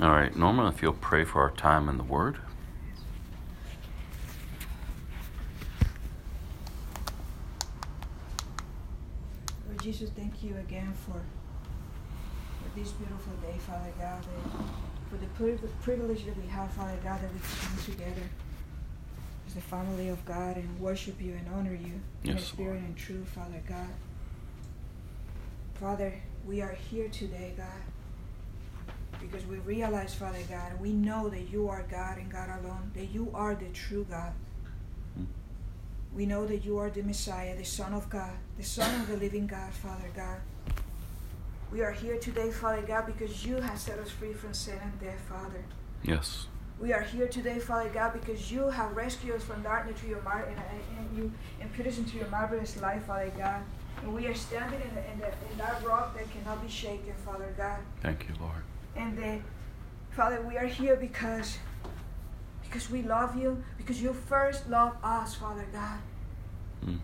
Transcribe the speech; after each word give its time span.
All 0.00 0.08
right, 0.08 0.34
Norma, 0.34 0.68
if 0.68 0.80
you'll 0.80 0.94
pray 0.94 1.24
for 1.24 1.42
our 1.42 1.50
time 1.50 1.86
in 1.90 1.98
the 1.98 2.02
Word. 2.02 2.38
Lord 9.66 9.82
Jesus, 9.82 10.08
thank 10.16 10.42
you 10.42 10.56
again 10.56 10.94
for, 11.04 11.12
for 11.12 12.78
this 12.78 12.92
beautiful 12.92 13.34
day, 13.42 13.58
Father 13.58 13.92
God, 13.98 14.24
and 14.24 14.70
for 15.10 15.18
the 15.18 15.26
privilege 15.82 16.24
that 16.24 16.36
we 16.38 16.46
have, 16.46 16.70
Father 16.72 16.96
God, 17.04 17.20
that 17.20 17.30
we 17.34 17.38
can 17.40 17.68
come 17.68 17.84
together 17.84 18.30
as 19.46 19.52
the 19.52 19.60
family 19.60 20.08
of 20.08 20.24
God 20.24 20.56
and 20.56 20.80
worship 20.80 21.20
you 21.20 21.34
and 21.34 21.46
honor 21.54 21.74
you 21.74 22.00
yes, 22.22 22.36
in 22.36 22.42
spirit 22.42 22.70
Lord. 22.70 22.84
and 22.84 22.96
truth, 22.96 23.28
Father 23.28 23.60
God. 23.68 23.88
Father, 25.74 26.14
we 26.46 26.62
are 26.62 26.72
here 26.90 27.08
today, 27.08 27.52
God, 27.54 27.66
because 29.20 29.44
we 29.46 29.58
realize, 29.58 30.14
Father 30.14 30.42
God, 30.48 30.80
we 30.80 30.92
know 30.92 31.28
that 31.28 31.50
you 31.50 31.68
are 31.68 31.84
God 31.90 32.18
and 32.18 32.30
God 32.30 32.48
alone, 32.60 32.90
that 32.94 33.10
you 33.10 33.30
are 33.34 33.54
the 33.54 33.68
true 33.68 34.06
God. 34.08 34.32
Hmm. 35.16 35.24
We 36.14 36.26
know 36.26 36.46
that 36.46 36.64
you 36.64 36.78
are 36.78 36.90
the 36.90 37.02
Messiah, 37.02 37.56
the 37.56 37.64
Son 37.64 37.92
of 37.92 38.08
God, 38.08 38.32
the 38.56 38.64
Son 38.64 39.00
of 39.00 39.08
the 39.08 39.16
living 39.16 39.46
God, 39.46 39.72
Father 39.72 40.10
God. 40.14 40.40
We 41.72 41.82
are 41.82 41.92
here 41.92 42.18
today, 42.18 42.50
Father 42.50 42.82
God, 42.82 43.06
because 43.06 43.46
you 43.46 43.56
have 43.56 43.78
set 43.78 43.98
us 43.98 44.10
free 44.10 44.32
from 44.32 44.52
sin 44.54 44.78
and 44.82 44.98
death, 45.00 45.20
Father. 45.28 45.64
Yes. 46.02 46.46
We 46.80 46.92
are 46.92 47.02
here 47.02 47.28
today, 47.28 47.58
Father 47.58 47.90
God, 47.90 48.14
because 48.14 48.50
you 48.50 48.68
have 48.70 48.96
rescued 48.96 49.36
us 49.36 49.44
from 49.44 49.62
darkness 49.62 50.00
to 50.00 50.08
your 50.08 50.22
mar- 50.22 50.46
and, 50.46 50.58
and 50.58 51.16
you 51.16 51.30
and 51.60 51.72
put 51.74 51.86
us 51.86 51.98
into 51.98 52.16
your 52.16 52.26
marvelous 52.28 52.80
life, 52.80 53.04
Father 53.04 53.30
God. 53.36 53.62
And 54.02 54.14
we 54.14 54.26
are 54.26 54.34
standing 54.34 54.80
in, 54.80 54.94
the, 54.94 55.12
in, 55.12 55.18
the, 55.20 55.26
in 55.26 55.58
that 55.58 55.84
rock 55.84 56.16
that 56.16 56.24
cannot 56.32 56.62
be 56.62 56.68
shaken, 56.68 57.12
Father 57.24 57.54
God. 57.56 57.80
Thank 58.00 58.26
you, 58.28 58.34
Lord. 58.40 58.62
And 58.96 59.16
then, 59.16 59.44
Father, 60.10 60.42
we 60.42 60.56
are 60.56 60.66
here 60.66 60.96
because 60.96 61.58
because 62.62 62.88
we 62.88 63.02
love 63.02 63.36
you, 63.36 63.62
because 63.78 64.00
you 64.00 64.12
first 64.12 64.68
love 64.70 64.96
us, 65.02 65.34
Father 65.34 65.66
God. 65.72 65.98
Mm. 66.86 66.98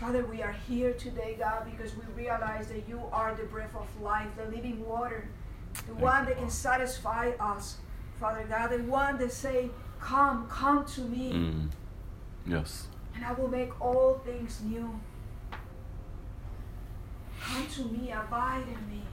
Father, 0.00 0.24
we 0.26 0.42
are 0.42 0.56
here 0.68 0.92
today, 0.94 1.36
God, 1.38 1.64
because 1.70 1.92
we 1.96 2.02
realize 2.14 2.66
that 2.68 2.88
you 2.88 3.00
are 3.12 3.34
the 3.34 3.44
breath 3.44 3.74
of 3.76 3.86
life, 4.02 4.26
the 4.36 4.44
living 4.46 4.84
water, 4.84 5.28
the 5.74 5.82
Thank 5.82 6.00
one 6.00 6.24
that 6.26 6.38
can 6.38 6.50
satisfy 6.50 7.30
us, 7.38 7.76
Father 8.18 8.44
God, 8.48 8.70
the 8.70 8.82
one 8.82 9.16
that 9.18 9.32
say, 9.32 9.70
"Come, 10.00 10.48
come 10.48 10.84
to 10.86 11.02
me." 11.02 11.32
Mm. 11.32 11.68
Yes. 12.46 12.88
And 13.14 13.24
I 13.24 13.32
will 13.32 13.48
make 13.48 13.80
all 13.80 14.20
things 14.24 14.60
new. 14.62 15.00
Come 17.40 17.66
to 17.66 17.84
me, 17.84 18.10
abide 18.10 18.64
in 18.66 18.90
me. 18.90 19.05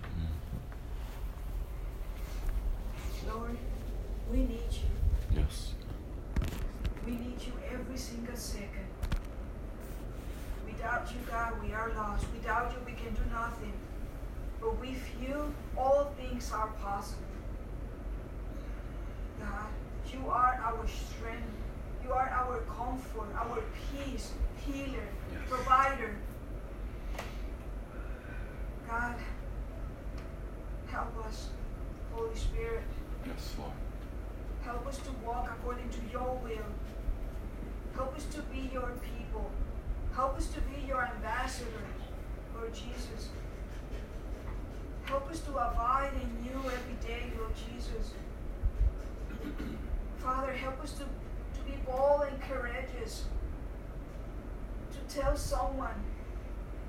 Lord, 3.27 3.57
we 4.31 4.37
need 4.39 4.71
you. 4.71 5.37
Yes. 5.37 5.73
We 7.05 7.13
need 7.13 7.41
you 7.45 7.53
every 7.71 7.97
single 7.97 8.35
second. 8.35 8.87
Without 10.65 11.09
you, 11.11 11.19
God, 11.29 11.53
we 11.63 11.73
are 11.73 11.91
lost. 11.95 12.25
Without 12.33 12.71
you, 12.71 12.77
we 12.85 12.93
can 12.93 13.13
do 13.13 13.21
nothing. 13.31 13.73
But 14.61 14.79
with 14.79 15.03
you, 15.21 15.53
all 15.77 16.13
things 16.17 16.51
are 16.51 16.67
possible. 16.81 17.21
God, 19.39 19.67
you 20.11 20.29
are 20.29 20.59
our 20.63 20.87
strength. 20.87 21.43
You 22.03 22.11
are 22.11 22.29
our 22.29 22.59
comfort, 22.61 23.33
our 23.35 23.63
peace, 23.91 24.31
healer, 24.65 25.07
yes. 25.31 25.41
provider. 25.49 26.15
God, 28.89 29.15
help 30.87 31.25
us, 31.25 31.49
Holy 32.13 32.35
Spirit. 32.35 32.83
Yes, 33.25 33.55
Lord. 33.57 33.71
Help 34.63 34.87
us 34.87 34.97
to 34.99 35.11
walk 35.25 35.49
according 35.59 35.89
to 35.89 35.99
your 36.11 36.39
will. 36.43 36.65
Help 37.95 38.15
us 38.15 38.25
to 38.25 38.41
be 38.43 38.69
your 38.73 38.91
people. 39.01 39.49
Help 40.15 40.37
us 40.37 40.47
to 40.47 40.61
be 40.61 40.85
your 40.87 41.03
ambassador, 41.03 41.69
Lord 42.55 42.73
Jesus. 42.73 43.29
Help 45.05 45.29
us 45.29 45.39
to 45.41 45.51
abide 45.51 46.11
in 46.15 46.45
you 46.45 46.57
every 46.57 47.07
day, 47.07 47.31
Lord 47.37 47.51
Jesus. 47.55 48.13
Father, 50.17 50.53
help 50.53 50.81
us 50.81 50.93
to, 50.93 51.03
to 51.03 51.61
be 51.65 51.77
bold 51.85 52.23
and 52.29 52.41
courageous, 52.41 53.25
to 54.91 55.15
tell 55.15 55.35
someone 55.35 56.03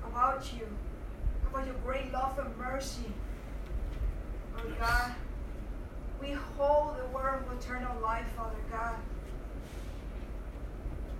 about 0.05 0.53
you, 0.53 0.67
about 1.49 1.65
your 1.65 1.75
great 1.85 2.11
love 2.13 2.39
and 2.39 2.57
mercy. 2.57 3.11
Lord 4.57 4.79
God, 4.79 5.11
we 6.25 6.33
hold 6.57 6.97
the 6.97 7.05
word 7.15 7.43
of 7.45 7.57
eternal 7.59 8.01
life, 8.01 8.25
Father 8.35 8.55
God. 8.71 8.95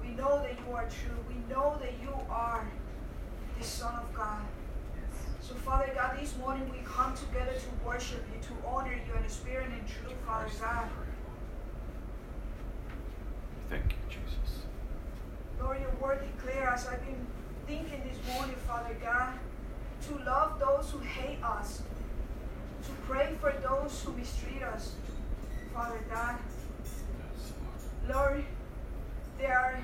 We 0.01 0.09
know 0.09 0.41
that 0.41 0.53
you 0.65 0.73
are 0.73 0.85
true. 0.85 1.17
We 1.27 1.35
know 1.53 1.77
that 1.79 1.93
you 2.01 2.13
are 2.29 2.67
the 3.57 3.63
Son 3.63 3.93
of 3.95 4.13
God. 4.13 4.41
So, 5.41 5.53
Father 5.53 5.91
God, 5.93 6.19
this 6.19 6.35
morning 6.37 6.69
we 6.71 6.79
come 6.85 7.13
together 7.15 7.53
to 7.53 7.85
worship 7.85 8.23
you, 8.33 8.41
to 8.41 8.67
honor 8.67 8.93
you 8.93 9.13
in 9.21 9.29
spirit 9.29 9.67
and 9.67 9.87
truth, 9.87 10.17
Father 10.25 10.49
God. 10.59 10.89
Thank 13.69 13.83
you, 13.83 13.97
Jesus. 14.09 14.65
Lord, 15.59 15.81
your 15.81 15.91
word 16.01 16.21
declares, 16.35 16.81
as 16.81 16.87
I've 16.87 17.05
been 17.05 17.27
thinking 17.67 18.01
this 18.09 18.35
morning, 18.35 18.55
Father 18.67 18.95
God, 19.01 19.33
to 20.07 20.23
love 20.23 20.59
those 20.59 20.89
who 20.91 20.99
hate 20.99 21.43
us 21.43 21.83
to 22.85 22.91
pray 23.07 23.35
for 23.39 23.51
those 23.61 24.03
who 24.03 24.13
mistreat 24.13 24.63
us, 24.63 24.93
Father 25.73 25.99
God. 26.09 26.37
Lord, 28.07 28.45
they 29.37 29.47
are 29.47 29.83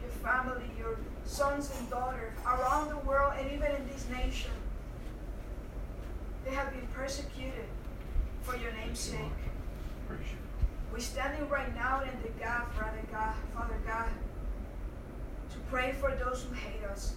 your 0.00 0.10
family, 0.10 0.70
your 0.78 0.98
sons 1.24 1.72
and 1.78 1.88
daughters 1.90 2.32
around 2.46 2.88
the 2.88 2.98
world 2.98 3.34
and 3.38 3.50
even 3.50 3.70
in 3.72 3.88
this 3.88 4.06
nation. 4.10 4.50
They 6.44 6.50
have 6.52 6.70
been 6.70 6.86
persecuted 6.88 7.64
for 8.42 8.56
your 8.56 8.72
name's 8.72 9.00
sake. 9.00 9.18
We're 10.92 11.00
standing 11.00 11.48
right 11.48 11.74
now 11.74 12.02
in 12.02 12.10
the 12.22 12.28
gap, 12.38 12.74
Father 12.74 13.00
God, 13.10 13.34
Father 13.54 13.78
God, 13.86 14.08
to 15.50 15.58
pray 15.70 15.94
for 15.98 16.10
those 16.14 16.44
who 16.44 16.54
hate 16.54 16.84
us. 16.84 17.14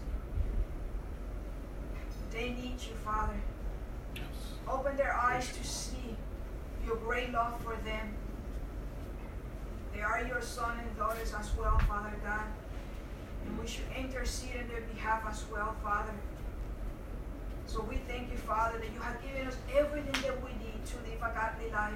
They 2.32 2.52
need 2.52 2.76
you, 2.80 2.96
Father. 3.04 3.34
Open 4.68 4.96
their 4.98 5.14
eyes 5.14 5.48
to 5.56 5.64
see 5.64 6.16
your 6.86 6.96
great 6.98 7.32
love 7.32 7.60
for 7.62 7.76
them. 7.84 8.14
They 9.94 10.02
are 10.02 10.24
your 10.28 10.42
sons 10.42 10.80
and 10.82 10.98
daughters 10.98 11.34
as 11.34 11.52
well, 11.58 11.80
Father 11.80 12.14
God. 12.24 12.46
And 13.46 13.60
we 13.60 13.68
should 13.68 13.86
intercede 13.98 14.56
in 14.60 14.68
their 14.68 14.82
behalf 14.82 15.24
as 15.30 15.44
well, 15.52 15.76
Father. 15.84 16.14
So 17.68 17.82
we 17.82 17.98
thank 18.08 18.32
you, 18.32 18.38
Father, 18.38 18.78
that 18.80 18.92
you 18.94 19.00
have 19.00 19.22
given 19.22 19.48
us 19.48 19.56
everything 19.76 20.22
that 20.24 20.44
we 20.44 20.52
need 20.64 20.86
to 20.86 20.96
live 21.10 21.22
a 21.22 21.34
godly 21.34 21.72
life. 21.72 21.94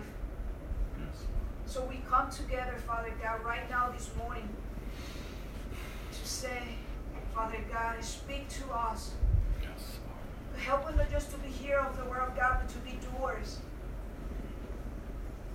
Yes. 0.99 1.23
So 1.65 1.85
we 1.85 2.01
come 2.09 2.29
together, 2.29 2.75
Father 2.87 3.13
God, 3.21 3.43
right 3.43 3.69
now 3.69 3.89
this 3.89 4.09
morning 4.17 4.49
to 6.11 6.27
say, 6.27 6.75
Father 7.33 7.59
God, 7.71 8.03
speak 8.03 8.49
to 8.49 8.71
us 8.73 9.11
Help 10.59 10.85
us 10.87 10.95
not 10.95 11.09
just 11.09 11.31
to 11.31 11.37
be 11.37 11.49
hearers 11.49 11.85
of 11.87 11.97
the 11.97 12.05
word 12.05 12.19
of 12.19 12.35
God, 12.35 12.59
but 12.61 12.69
to 12.69 12.77
be 12.79 12.99
doers. 13.17 13.59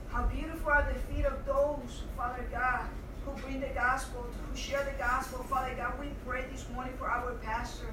How 0.09 0.23
beautiful 0.27 0.71
are 0.71 0.87
the 0.93 0.99
feet 1.13 1.25
of 1.25 1.45
those, 1.45 2.03
Father 2.17 2.45
God, 2.51 2.87
who 3.25 3.33
bring 3.43 3.61
the 3.61 3.69
gospel, 3.69 4.23
who 4.23 4.57
share 4.57 4.85
the 4.85 4.97
gospel. 4.99 5.43
Father 5.45 5.75
God, 5.77 5.99
we 5.99 6.07
pray 6.27 6.45
this 6.53 6.67
morning 6.73 6.95
for 6.99 7.11
our 7.11 7.33
pastor. 7.43 7.89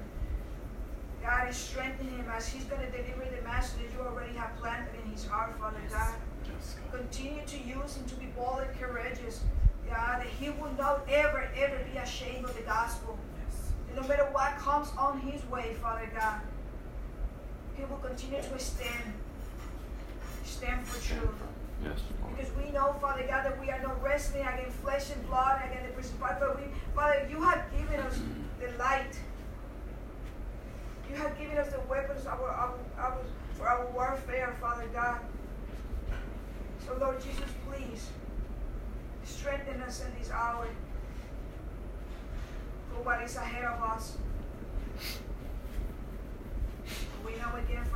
God 1.22 1.48
is 1.48 1.56
strengthening 1.56 2.16
him 2.16 2.28
as 2.30 2.48
he's 2.48 2.64
going 2.64 2.80
to 2.80 2.90
deliver 2.90 3.24
the 3.24 3.42
message 3.42 3.80
that 3.82 3.92
you 3.92 4.04
already 4.04 4.34
have 4.34 4.56
planted 4.58 4.90
in 5.04 5.10
his 5.10 5.24
heart, 5.26 5.56
Father 5.58 5.80
God. 5.90 6.14
Continue 6.90 7.44
to 7.46 7.58
use 7.58 7.96
him 7.96 8.04
to 8.06 8.14
be 8.16 8.26
bold 8.26 8.60
and 8.66 8.80
courageous, 8.80 9.40
God, 9.88 10.20
that 10.20 10.26
he 10.26 10.50
will 10.50 10.72
not 10.78 11.02
ever, 11.08 11.48
ever 11.56 11.78
be 11.92 11.98
ashamed 11.98 12.44
of 12.44 12.54
the 12.56 12.62
gospel. 12.62 13.18
And 13.88 14.00
no 14.00 14.08
matter 14.08 14.28
what 14.32 14.56
comes 14.58 14.88
on 14.98 15.20
his 15.20 15.44
way, 15.50 15.74
Father 15.80 16.10
God, 16.14 16.40
he 17.82 17.92
will 17.92 18.00
continue 18.00 18.40
to 18.40 18.58
stand, 18.58 19.12
stand 20.44 20.86
for 20.86 21.02
truth. 21.02 21.34
Yes. 21.82 21.98
Because 22.30 22.52
we 22.56 22.70
know, 22.70 22.92
Father 23.00 23.24
God, 23.26 23.44
that 23.44 23.60
we 23.60 23.70
are 23.70 23.82
not 23.82 24.00
wrestling 24.00 24.46
against 24.46 24.76
flesh 24.76 25.10
and 25.10 25.26
blood, 25.26 25.60
against 25.64 25.88
the 25.88 25.92
principality, 25.94 26.38
but 26.40 26.56
we, 26.60 26.66
Father, 26.94 27.26
you 27.28 27.42
have 27.42 27.64
given 27.76 27.98
us 28.00 28.20
the 28.60 28.68
light. 28.78 29.18
You 31.10 31.16
have 31.16 31.36
given 31.36 31.58
us 31.58 31.72
the 31.72 31.80
weapons 31.90 32.24
our, 32.24 32.48
our, 32.48 32.74
our, 32.98 33.18
for 33.54 33.68
our 33.68 33.86
warfare, 33.90 34.56
Father 34.60 34.86
God. 34.92 35.18
So, 36.86 36.96
Lord 37.00 37.20
Jesus, 37.20 37.50
please 37.68 38.08
strengthen 39.24 39.82
us 39.82 40.04
in 40.04 40.18
this 40.20 40.30
hour 40.30 40.68
for 42.94 43.02
what 43.02 43.22
is 43.22 43.34
ahead 43.34 43.64
of 43.64 43.82
us. 43.82 44.16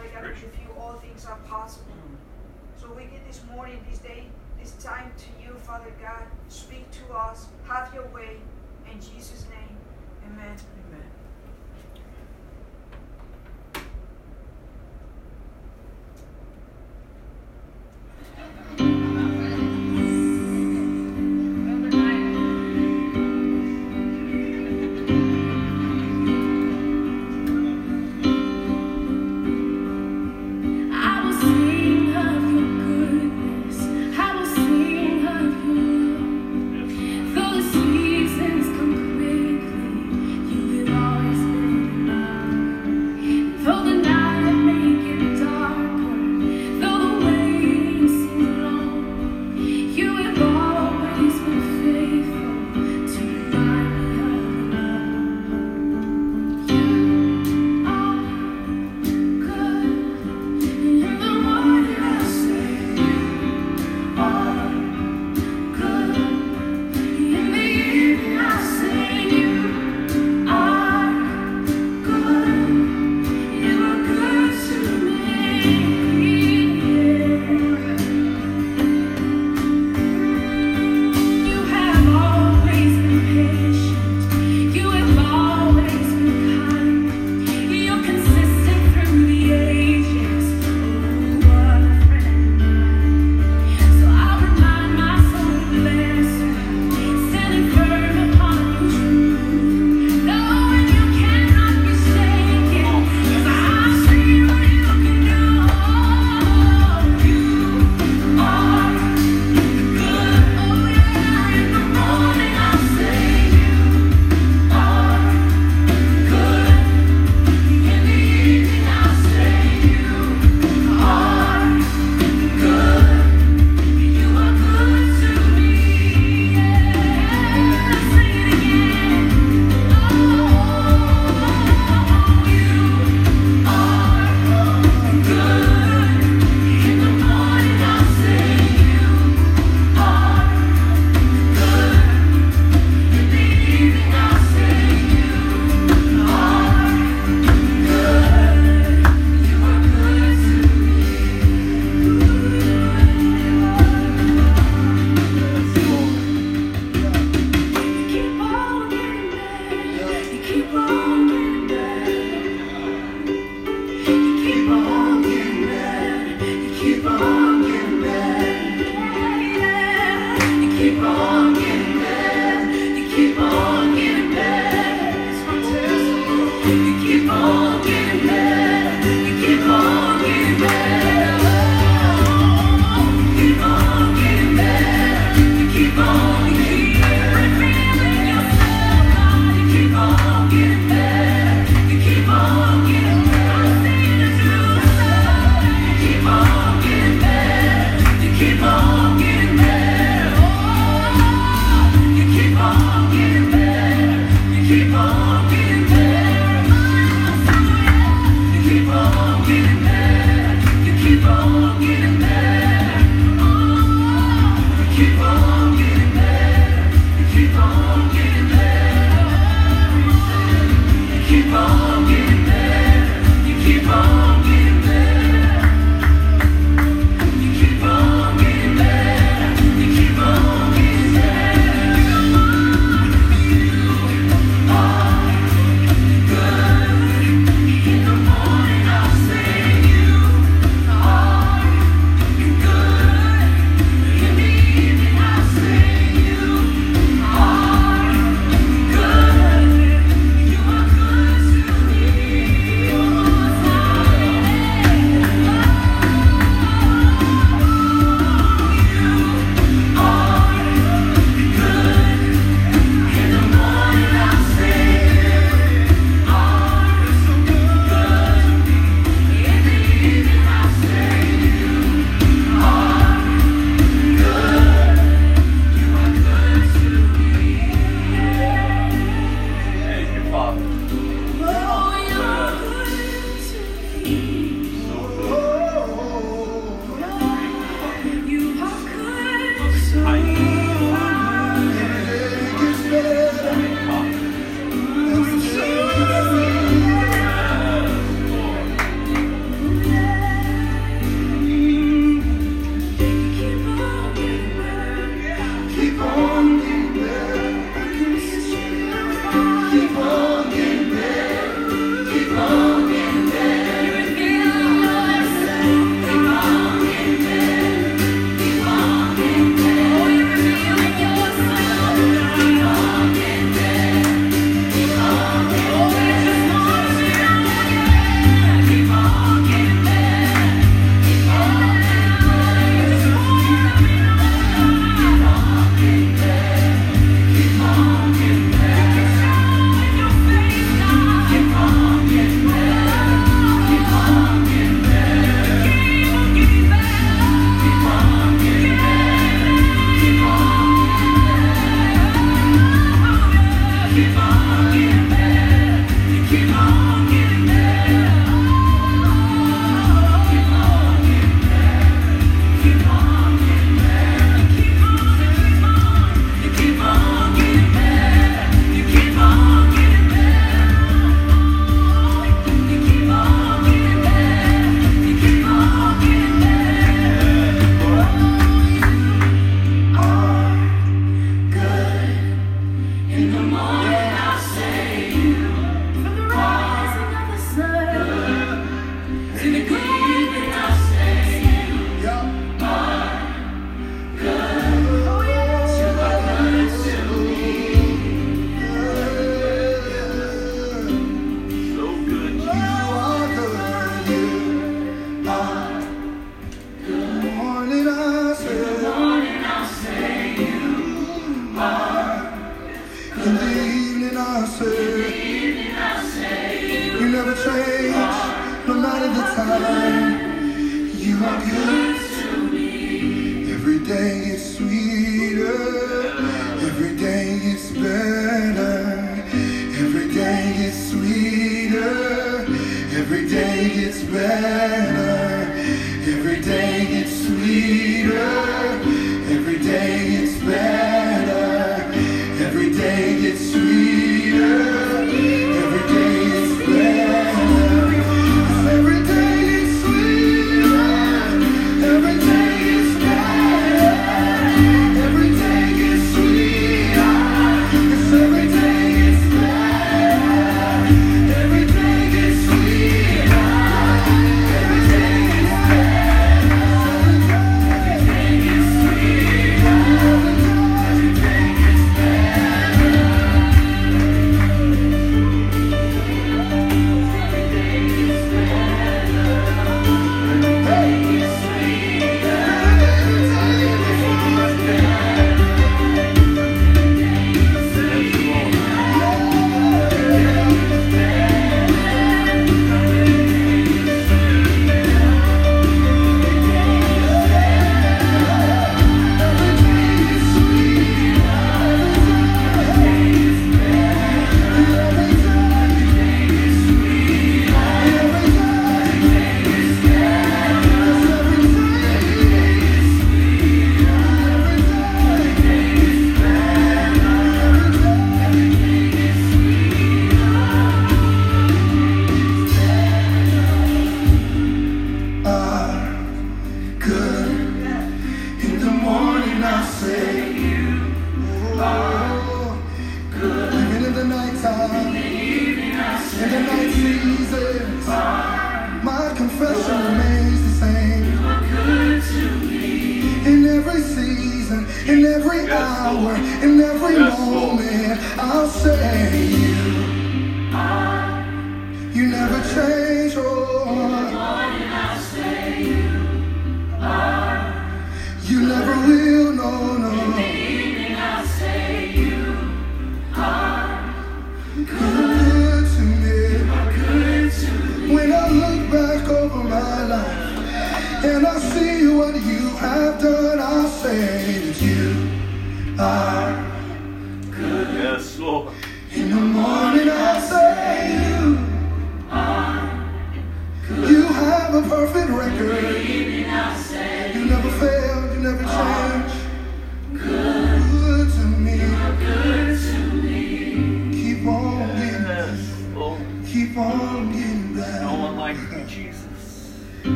Father 0.00 0.12
God, 0.14 0.42
with 0.42 0.58
you 0.58 0.80
all 0.80 0.94
things 0.94 1.26
are 1.26 1.36
possible. 1.46 1.92
So 2.80 2.90
we 2.94 3.02
give 3.02 3.20
this 3.28 3.42
morning, 3.54 3.84
this 3.90 3.98
day, 3.98 4.24
this 4.58 4.72
time 4.82 5.12
to 5.18 5.44
you, 5.44 5.54
Father 5.58 5.92
God. 6.00 6.22
Speak 6.48 6.86
to 6.92 7.14
us. 7.14 7.48
Have 7.66 7.92
your 7.92 8.06
way. 8.06 8.38
In 8.90 8.98
Jesus' 8.98 9.44
name, 9.50 9.76
amen. 10.24 10.56
Amen. 10.88 11.09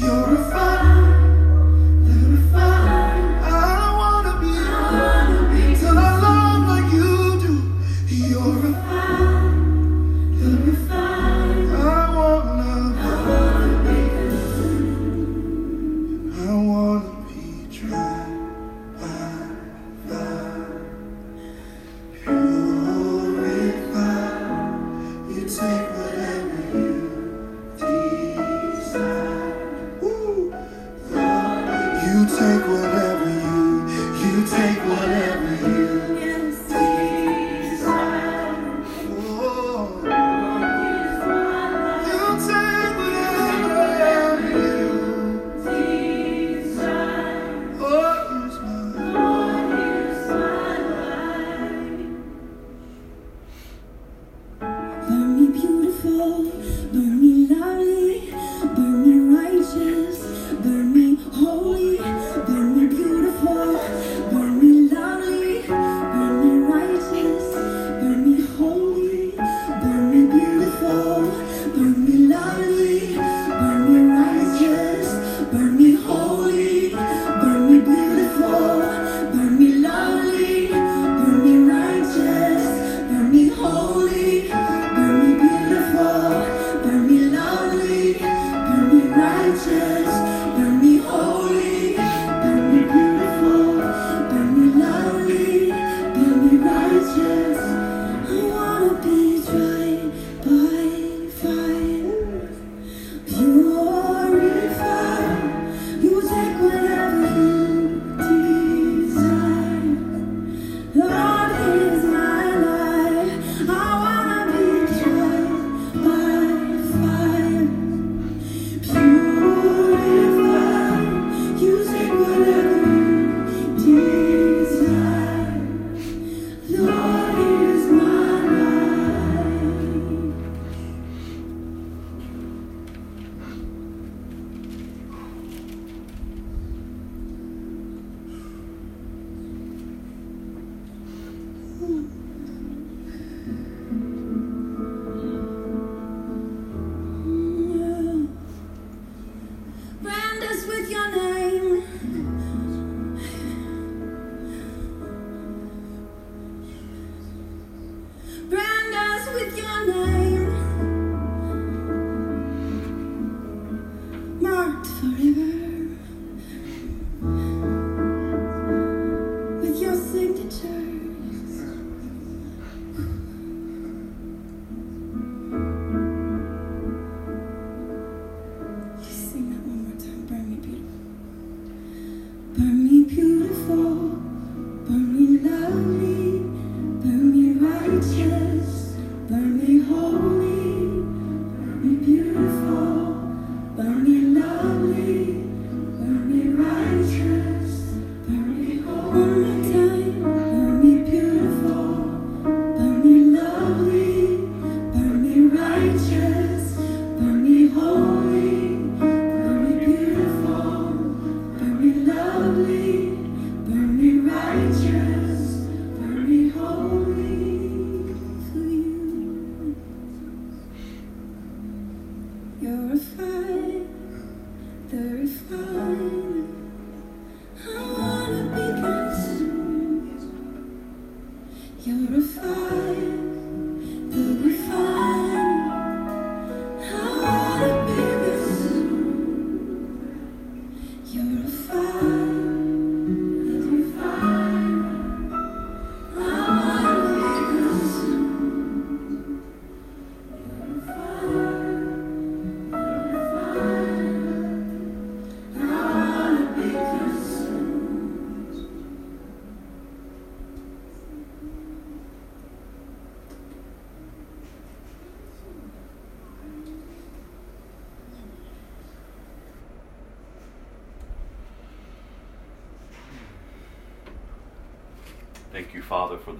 You. 0.00 0.49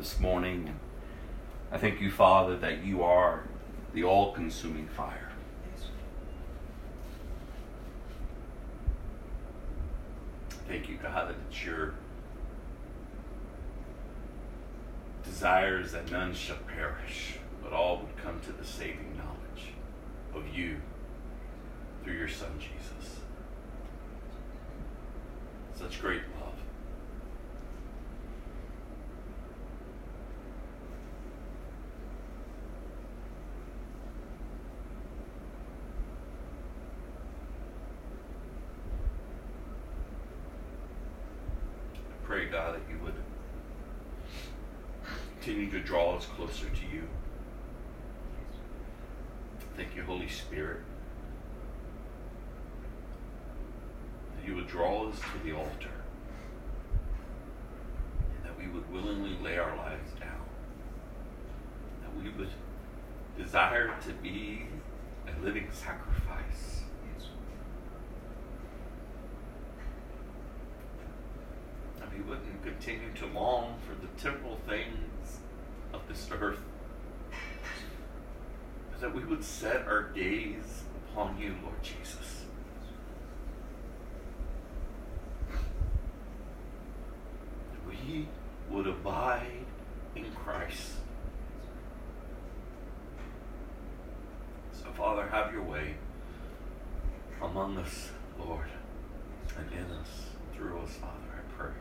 This 0.00 0.18
morning. 0.18 0.66
And 0.66 0.80
I 1.70 1.76
thank 1.76 2.00
you, 2.00 2.10
Father, 2.10 2.56
that 2.56 2.82
you 2.82 3.02
are 3.02 3.44
the 3.92 4.02
all 4.02 4.32
consuming 4.32 4.88
fire. 4.88 5.30
Thank 10.66 10.88
you, 10.88 10.96
God, 10.96 11.28
that 11.28 11.36
it's 11.48 11.64
your 11.64 11.92
desires 15.22 15.92
that 15.92 16.10
none 16.10 16.32
shall 16.32 16.56
perish, 16.66 17.38
but 17.62 17.74
all 17.74 17.98
would 17.98 18.16
come 18.24 18.40
to 18.40 18.52
the 18.52 18.64
saving 18.64 19.18
knowledge 19.18 19.74
of 20.34 20.56
you 20.56 20.76
through 22.02 22.14
your 22.14 22.28
Son, 22.28 22.58
Jesus. 22.58 23.20
Such 25.76 26.00
great 26.00 26.22
love. 26.40 26.54
I 42.08 42.32
pray, 42.32 42.46
God, 42.46 42.74
that 42.76 42.82
you 42.88 42.96
would 43.04 43.14
continue 45.40 45.70
to 45.70 45.80
draw 45.80 46.16
us 46.16 46.26
closer 46.26 46.66
to 46.66 46.94
you. 46.94 47.02
Thank 49.76 49.96
you, 49.96 50.02
Holy 50.02 50.28
Spirit, 50.28 50.82
that 54.36 54.46
you 54.46 54.54
would 54.54 54.68
draw 54.68 55.08
us 55.08 55.18
to 55.18 55.44
the 55.44 55.56
altar 55.56 55.90
and 58.36 58.44
that 58.44 58.56
we 58.58 58.68
would 58.68 58.92
willingly 58.92 59.36
lay 59.42 59.58
our 59.58 59.74
lives 59.76 60.12
down, 60.20 60.42
that 62.02 62.22
we 62.22 62.30
would 62.38 62.50
desire 63.36 63.92
to 64.10 64.16
be 64.22 64.66
a 65.26 65.44
living 65.44 65.68
sacrifice. 65.72 66.82
that 71.98 72.16
we 72.16 72.22
wouldn't 72.22 72.62
continue 72.62 73.12
to 73.14 73.26
long 73.26 73.74
for 73.86 73.94
the 73.94 74.08
temporal 74.20 74.58
things 74.66 75.38
of 75.92 76.00
this 76.08 76.28
earth, 76.32 76.60
but 78.90 79.00
that 79.00 79.14
we 79.14 79.22
would 79.24 79.44
set 79.44 79.86
our 79.86 80.10
gaze 80.14 80.84
upon 81.12 81.38
you, 81.38 81.54
Lord 81.62 81.82
Jesus. 81.82 82.44
That 87.72 87.86
we 87.86 88.28
would 88.70 88.86
abide 88.86 89.66
in 90.16 90.24
Christ. 90.32 90.92
So, 94.72 94.90
Father, 94.96 95.26
have 95.26 95.52
your 95.52 95.62
way 95.62 95.94
among 97.42 97.69
us, 97.80 98.10
Lord, 98.38 98.66
and 99.56 99.72
in 99.72 99.90
us, 99.96 100.26
through 100.54 100.78
us, 100.80 100.92
Father, 100.92 101.14
I 101.32 101.52
pray 101.56 101.72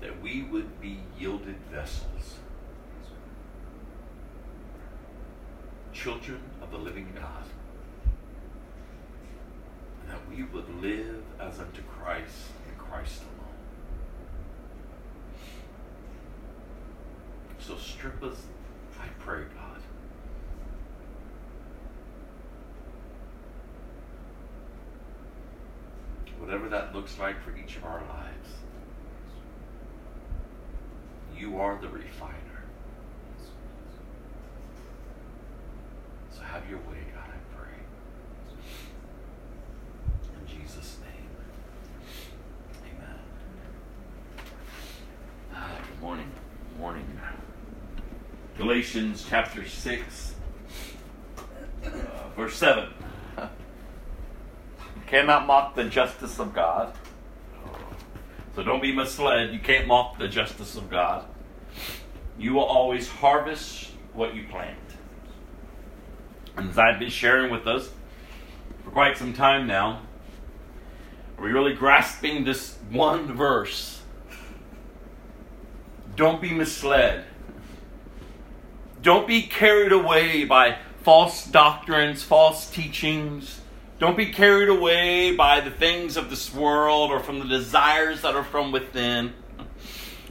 that 0.00 0.22
we 0.22 0.42
would 0.42 0.80
be 0.80 1.00
yielded 1.18 1.56
vessels, 1.70 2.36
children 5.92 6.40
of 6.62 6.70
the 6.70 6.78
living 6.78 7.12
God, 7.14 7.44
and 10.02 10.10
that 10.10 10.28
we 10.28 10.42
would 10.42 10.82
live 10.82 11.22
as 11.40 11.58
unto 11.58 11.82
Christ 11.82 12.50
and 12.68 12.78
Christ 12.78 13.22
alone. 13.22 13.30
So 17.58 17.76
strip 17.76 18.22
us, 18.22 18.42
I 19.00 19.06
pray, 19.18 19.44
God. 19.54 19.63
Whatever 26.54 26.70
that 26.70 26.94
looks 26.94 27.18
like 27.18 27.42
for 27.42 27.50
each 27.56 27.74
of 27.78 27.84
our 27.84 28.00
lives. 28.08 28.48
You 31.36 31.58
are 31.58 31.80
the 31.80 31.88
refiner. 31.88 32.62
So 36.30 36.42
have 36.42 36.70
your 36.70 36.78
way, 36.78 37.02
God, 37.12 37.24
I 37.26 37.56
pray. 37.56 37.74
In 40.38 40.46
Jesus' 40.46 40.98
name. 41.00 41.28
Amen. 42.84 43.18
Ah, 45.56 45.72
good 45.90 46.00
morning. 46.00 46.30
Good 46.70 46.78
morning. 46.78 47.20
Galatians 48.56 49.26
chapter 49.28 49.66
6, 49.66 50.34
uh, 51.84 51.90
verse 52.36 52.54
7. 52.54 52.93
Cannot 55.14 55.46
mock 55.46 55.76
the 55.76 55.84
justice 55.84 56.40
of 56.40 56.52
God. 56.52 56.92
So 58.56 58.64
don't 58.64 58.82
be 58.82 58.90
misled. 58.90 59.52
You 59.52 59.60
can't 59.60 59.86
mock 59.86 60.18
the 60.18 60.26
justice 60.26 60.74
of 60.74 60.90
God. 60.90 61.24
You 62.36 62.54
will 62.54 62.64
always 62.64 63.08
harvest 63.08 63.92
what 64.12 64.34
you 64.34 64.42
plant. 64.48 64.76
And 66.56 66.68
as 66.68 66.78
I've 66.78 66.98
been 66.98 67.10
sharing 67.10 67.52
with 67.52 67.68
us 67.68 67.90
for 68.82 68.90
quite 68.90 69.16
some 69.16 69.32
time 69.32 69.68
now, 69.68 70.02
are 71.38 71.44
we 71.44 71.52
really 71.52 71.74
grasping 71.74 72.42
this 72.42 72.76
one 72.90 73.36
verse? 73.36 74.02
Don't 76.16 76.42
be 76.42 76.50
misled. 76.50 77.24
Don't 79.00 79.28
be 79.28 79.42
carried 79.42 79.92
away 79.92 80.44
by 80.44 80.78
false 81.02 81.46
doctrines, 81.46 82.24
false 82.24 82.68
teachings. 82.68 83.60
Don't 84.00 84.16
be 84.16 84.26
carried 84.26 84.68
away 84.68 85.36
by 85.36 85.60
the 85.60 85.70
things 85.70 86.16
of 86.16 86.28
this 86.28 86.52
world 86.52 87.12
or 87.12 87.20
from 87.20 87.38
the 87.38 87.44
desires 87.44 88.22
that 88.22 88.34
are 88.34 88.42
from 88.42 88.72
within. 88.72 89.32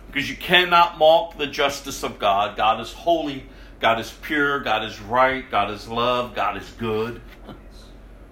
Because 0.08 0.30
you 0.30 0.36
cannot 0.36 0.98
mock 0.98 1.38
the 1.38 1.48
justice 1.48 2.04
of 2.04 2.20
God. 2.20 2.58
God 2.58 2.82
is 2.82 2.92
holy, 2.92 3.46
God 3.80 4.00
is 4.00 4.12
pure, 4.22 4.60
God 4.60 4.84
is 4.84 5.00
right, 5.00 5.50
God 5.50 5.72
is 5.72 5.88
love, 5.88 6.36
God 6.36 6.58
is 6.58 6.70
good. 6.78 7.22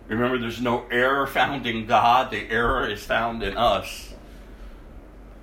Remember, 0.08 0.38
there's 0.38 0.62
no 0.62 0.86
error 0.92 1.26
found 1.26 1.66
in 1.66 1.86
God, 1.86 2.30
the 2.30 2.50
error 2.50 2.86
is 2.90 3.02
found 3.04 3.42
in 3.42 3.56
us. 3.56 4.14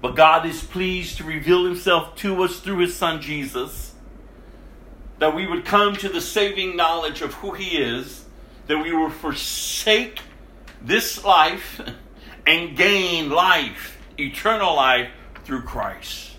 But 0.02 0.14
God 0.14 0.44
is 0.44 0.62
pleased 0.62 1.16
to 1.16 1.24
reveal 1.24 1.64
Himself 1.64 2.14
to 2.16 2.42
us 2.44 2.60
through 2.60 2.80
His 2.80 2.94
Son 2.94 3.22
Jesus, 3.22 3.94
that 5.18 5.34
we 5.34 5.46
would 5.46 5.64
come 5.64 5.96
to 5.96 6.10
the 6.10 6.20
saving 6.20 6.76
knowledge 6.76 7.22
of 7.22 7.34
who 7.34 7.52
He 7.52 7.78
is 7.78 8.26
that 8.68 8.82
we 8.82 8.92
will 8.92 9.10
forsake 9.10 10.20
this 10.80 11.24
life 11.24 11.80
and 12.46 12.76
gain 12.76 13.30
life, 13.30 13.98
eternal 14.18 14.76
life 14.76 15.10
through 15.44 15.62
Christ. 15.62 16.36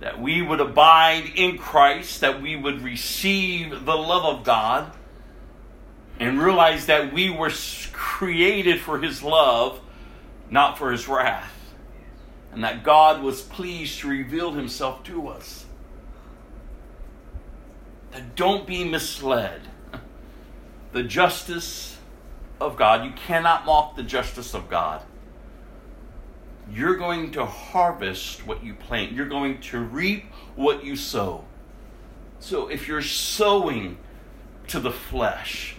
That 0.00 0.20
we 0.20 0.42
would 0.42 0.60
abide 0.60 1.32
in 1.34 1.56
Christ, 1.56 2.20
that 2.20 2.40
we 2.40 2.56
would 2.56 2.82
receive 2.82 3.86
the 3.86 3.96
love 3.96 4.38
of 4.38 4.44
God, 4.44 4.92
and 6.20 6.40
realize 6.40 6.86
that 6.86 7.12
we 7.12 7.30
were 7.30 7.50
created 7.92 8.80
for 8.80 9.00
His 9.00 9.22
love, 9.22 9.80
not 10.50 10.78
for 10.78 10.92
His 10.92 11.08
wrath. 11.08 11.52
And 12.52 12.62
that 12.62 12.84
God 12.84 13.22
was 13.22 13.40
pleased 13.40 14.00
to 14.00 14.08
reveal 14.08 14.52
Himself 14.52 15.02
to 15.04 15.28
us. 15.28 15.64
That 18.12 18.36
don't 18.36 18.66
be 18.66 18.84
misled 18.84 19.62
the 20.94 21.02
justice 21.02 21.98
of 22.60 22.76
God. 22.76 23.04
You 23.04 23.10
cannot 23.10 23.66
mock 23.66 23.96
the 23.96 24.04
justice 24.04 24.54
of 24.54 24.70
God. 24.70 25.02
You're 26.72 26.96
going 26.96 27.32
to 27.32 27.44
harvest 27.44 28.46
what 28.46 28.64
you 28.64 28.74
plant. 28.74 29.12
You're 29.12 29.28
going 29.28 29.60
to 29.62 29.80
reap 29.80 30.24
what 30.54 30.84
you 30.84 30.94
sow. 30.94 31.44
So 32.38 32.68
if 32.68 32.86
you're 32.86 33.02
sowing 33.02 33.98
to 34.68 34.78
the 34.78 34.92
flesh, 34.92 35.74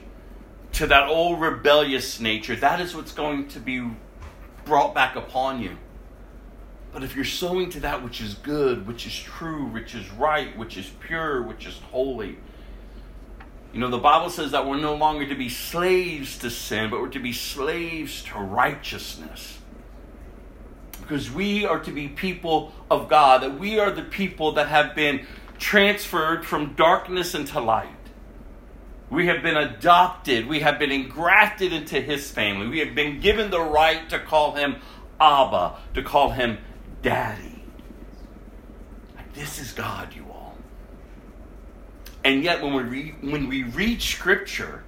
to 0.73 0.87
that 0.87 1.07
old 1.07 1.39
rebellious 1.39 2.19
nature, 2.19 2.57
that 2.57 2.81
is 2.81 2.93
what's 2.93 3.13
going 3.13 3.47
to 3.47 3.59
be 3.61 3.89
brought 4.65 4.93
back 4.93 5.15
upon 5.15 5.61
you. 5.61 5.77
But 6.91 7.03
if 7.03 7.15
you're 7.15 7.23
sowing 7.23 7.69
to 7.71 7.79
that 7.81 8.03
which 8.03 8.19
is 8.19 8.33
good, 8.33 8.85
which 8.85 9.07
is 9.07 9.17
true, 9.17 9.67
which 9.67 9.95
is 9.95 10.11
right, 10.11 10.55
which 10.57 10.75
is 10.75 10.89
pure, 10.99 11.41
which 11.41 11.65
is 11.65 11.79
holy, 11.91 12.37
you 13.75 13.81
know, 13.81 13.89
the 13.89 13.97
Bible 13.97 14.29
says 14.29 14.51
that 14.51 14.65
we're 14.65 14.79
no 14.79 14.95
longer 14.95 15.27
to 15.27 15.35
be 15.35 15.49
slaves 15.49 16.37
to 16.37 16.49
sin, 16.49 16.89
but 16.89 17.01
we're 17.01 17.09
to 17.09 17.19
be 17.19 17.33
slaves 17.33 18.23
to 18.23 18.39
righteousness. 18.39 19.59
Because 21.01 21.29
we 21.29 21.65
are 21.65 21.81
to 21.81 21.91
be 21.91 22.07
people 22.07 22.71
of 22.89 23.09
God, 23.09 23.43
that 23.43 23.59
we 23.59 23.77
are 23.77 23.91
the 23.91 24.01
people 24.01 24.53
that 24.53 24.69
have 24.69 24.95
been 24.95 25.27
transferred 25.57 26.45
from 26.45 26.75
darkness 26.75 27.35
into 27.35 27.59
light. 27.59 27.89
We 29.09 29.27
have 29.27 29.43
been 29.43 29.57
adopted. 29.57 30.47
We 30.47 30.61
have 30.61 30.79
been 30.79 30.93
engrafted 30.93 31.73
into 31.73 31.99
his 31.99 32.31
family. 32.31 32.69
We 32.69 32.79
have 32.79 32.95
been 32.95 33.19
given 33.19 33.51
the 33.51 33.59
right 33.59 34.09
to 34.09 34.19
call 34.19 34.53
him 34.55 34.77
Abba, 35.19 35.75
to 35.95 36.01
call 36.01 36.29
him 36.29 36.59
Daddy. 37.01 37.61
This 39.33 39.59
is 39.59 39.73
God, 39.73 40.15
you. 40.15 40.24
And 42.25 42.43
yet, 42.43 42.63
when 42.63 42.73
we 42.73 42.81
read, 42.81 43.15
when 43.21 43.47
we 43.47 43.63
read 43.63 44.01
Scripture, 44.01 44.83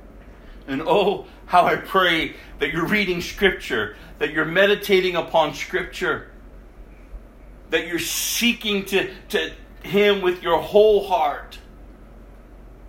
and 0.68 0.82
oh, 0.82 1.28
how 1.46 1.68
I 1.68 1.76
pray 1.76 2.36
that 2.58 2.74
you're 2.74 2.88
reading 2.88 3.22
Scripture, 3.22 3.96
that 4.18 4.32
you're 4.34 4.44
meditating 4.44 5.16
upon 5.16 5.54
Scripture, 5.54 6.32
that 7.70 7.86
you're 7.86 8.00
seeking 8.00 8.86
to, 8.86 9.14
to 9.30 9.54
Him 9.84 10.22
with 10.22 10.42
your 10.42 10.58
whole 10.58 11.08
heart, 11.08 11.60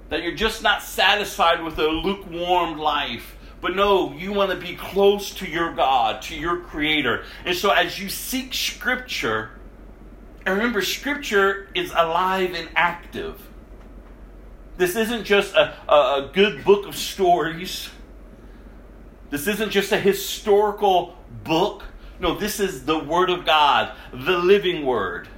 that 0.08 0.22
you're 0.22 0.34
just 0.34 0.62
not 0.62 0.82
satisfied 0.82 1.62
with 1.62 1.78
a 1.78 1.86
lukewarm 1.86 2.78
life. 2.78 3.36
But 3.60 3.76
no, 3.76 4.14
you 4.14 4.32
want 4.32 4.50
to 4.50 4.56
be 4.56 4.76
close 4.76 5.34
to 5.34 5.46
your 5.46 5.74
God, 5.74 6.22
to 6.22 6.34
your 6.34 6.60
Creator. 6.60 7.24
And 7.44 7.54
so 7.54 7.68
as 7.68 7.98
you 7.98 8.08
seek 8.08 8.54
Scripture, 8.54 9.50
and 10.46 10.56
remember, 10.56 10.80
Scripture 10.80 11.68
is 11.74 11.90
alive 11.94 12.54
and 12.54 12.70
active. 12.74 13.47
This 14.78 14.94
isn't 14.94 15.24
just 15.24 15.54
a, 15.56 15.74
a, 15.92 16.30
good 16.32 16.64
book 16.64 16.86
of 16.86 16.96
stories. 16.96 17.90
This 19.28 19.48
isn't 19.48 19.70
just 19.70 19.90
a 19.90 19.98
historical 19.98 21.16
book. 21.42 21.84
No, 22.20 22.38
this 22.38 22.60
is 22.60 22.84
the 22.84 22.98
Word 22.98 23.28
of 23.28 23.44
God, 23.44 23.92
the 24.12 24.38
living 24.38 24.86
Word. 24.86 25.28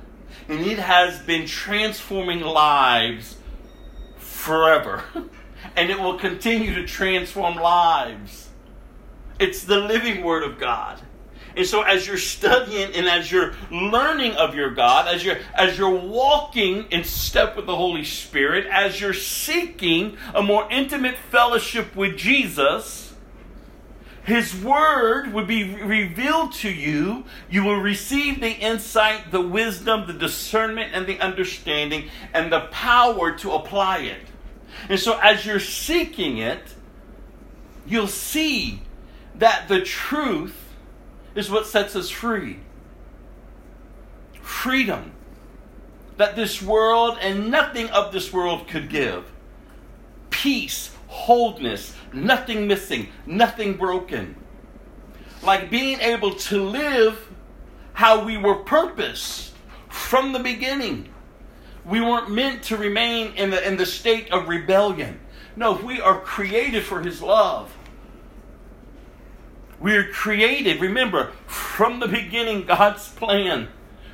And 0.47 0.61
it 0.61 0.79
has 0.79 1.21
been 1.21 1.47
transforming 1.47 2.41
lives 2.41 3.37
forever. 4.19 5.05
And 5.77 5.89
it 5.89 6.01
will 6.01 6.19
continue 6.19 6.75
to 6.75 6.87
transform 6.87 7.55
lives. 7.55 8.49
It's 9.39 9.63
the 9.63 9.79
living 9.79 10.25
Word 10.25 10.43
of 10.43 10.59
God. 10.59 11.01
And 11.57 11.67
so 11.67 11.83
as 11.83 12.07
you're 12.07 12.17
studying 12.17 12.95
and 12.95 13.09
as 13.09 13.31
you're 13.31 13.55
learning 13.71 14.33
of 14.37 14.55
your 14.55 14.71
God, 14.71 15.09
as 15.09 15.25
you're 15.25 15.39
as 15.55 15.77
you're 15.77 15.91
walking 15.91 16.85
in 16.91 17.05
step 17.05 17.57
with 17.57 17.67
the 17.67 17.77
Holy 17.77 18.05
Spirit, 18.05 18.67
as 18.67 19.01
you're 19.01 19.15
seeking 19.15 20.17
a 20.35 20.43
more 20.43 20.67
intimate 20.71 21.17
fellowship 21.17 21.97
with 21.97 22.17
Jesus, 22.17 23.11
his 24.23 24.55
word 24.55 25.33
would 25.33 25.47
be 25.47 25.75
revealed 25.75 26.53
to 26.55 26.71
you. 26.71 27.25
You 27.49 27.65
will 27.65 27.81
receive 27.81 28.41
the 28.41 28.53
insight, 28.53 29.31
the 29.31 29.41
wisdom, 29.41 30.07
the 30.07 30.13
discernment, 30.13 30.93
and 30.95 31.07
the 31.07 31.19
understanding, 31.21 32.11
and 32.33 32.53
the 32.53 32.61
power 32.71 33.33
to 33.39 33.53
apply 33.53 33.99
it. 33.99 34.21
And 34.89 35.01
so, 35.01 35.19
as 35.19 35.45
you're 35.45 35.59
seeking 35.59 36.39
it, 36.39 36.63
you'll 37.87 38.07
see 38.07 38.83
that 39.35 39.69
the 39.69 39.81
truth 39.81 40.57
is 41.35 41.51
what 41.51 41.67
sets 41.67 41.97
us 41.97 42.11
free. 42.11 42.59
Freedom 44.41 45.13
that 46.17 46.37
this 46.37 46.61
world 46.61 47.17
and 47.23 47.51
nothing 47.51 47.89
of 47.89 48.13
this 48.13 48.31
world 48.31 48.69
could 48.69 48.91
give. 48.91 49.25
Peace, 50.29 50.95
wholeness, 51.07 51.95
nothing 52.13 52.67
missing, 52.67 53.09
nothing 53.25 53.75
broken. 53.75 54.37
Like 55.43 55.71
being 55.71 55.99
able 56.01 56.35
to 56.35 56.63
live 56.63 57.27
how 57.95 58.25
we 58.25 58.37
were 58.37 58.57
purposed 58.57 59.53
from 59.89 60.33
the 60.33 60.39
beginning. 60.39 61.09
We 61.85 62.01
weren't 62.01 62.31
meant 62.31 62.65
to 62.65 62.77
remain 62.77 63.33
in 63.33 63.51
the, 63.51 63.67
in 63.67 63.77
the 63.77 63.87
state 63.87 64.31
of 64.31 64.49
rebellion. 64.49 65.21
No, 65.57 65.73
we 65.73 66.01
are 66.01 66.21
created 66.21 66.85
for 66.85 67.01
His 67.01 67.23
love. 67.23 67.75
We 69.81 69.97
are 69.97 70.05
created, 70.05 70.81
remember, 70.81 71.33
from 71.47 72.01
the 72.01 72.09
beginning, 72.09 72.67
God's 72.67 73.09
plan 73.09 73.69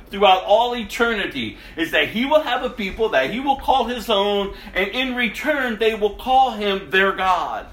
throughout 0.09 0.43
all 0.43 0.73
eternity 0.75 1.57
is 1.75 1.91
that 1.91 2.09
He 2.09 2.25
will 2.25 2.41
have 2.41 2.63
a 2.63 2.69
people 2.69 3.09
that 3.09 3.29
He 3.29 3.39
will 3.39 3.57
call 3.57 3.85
His 3.85 4.09
own, 4.09 4.55
and 4.73 4.89
in 4.89 5.15
return, 5.15 5.77
they 5.77 5.93
will 5.93 6.15
call 6.15 6.51
Him 6.51 6.89
their 6.89 7.11
God. 7.11 7.67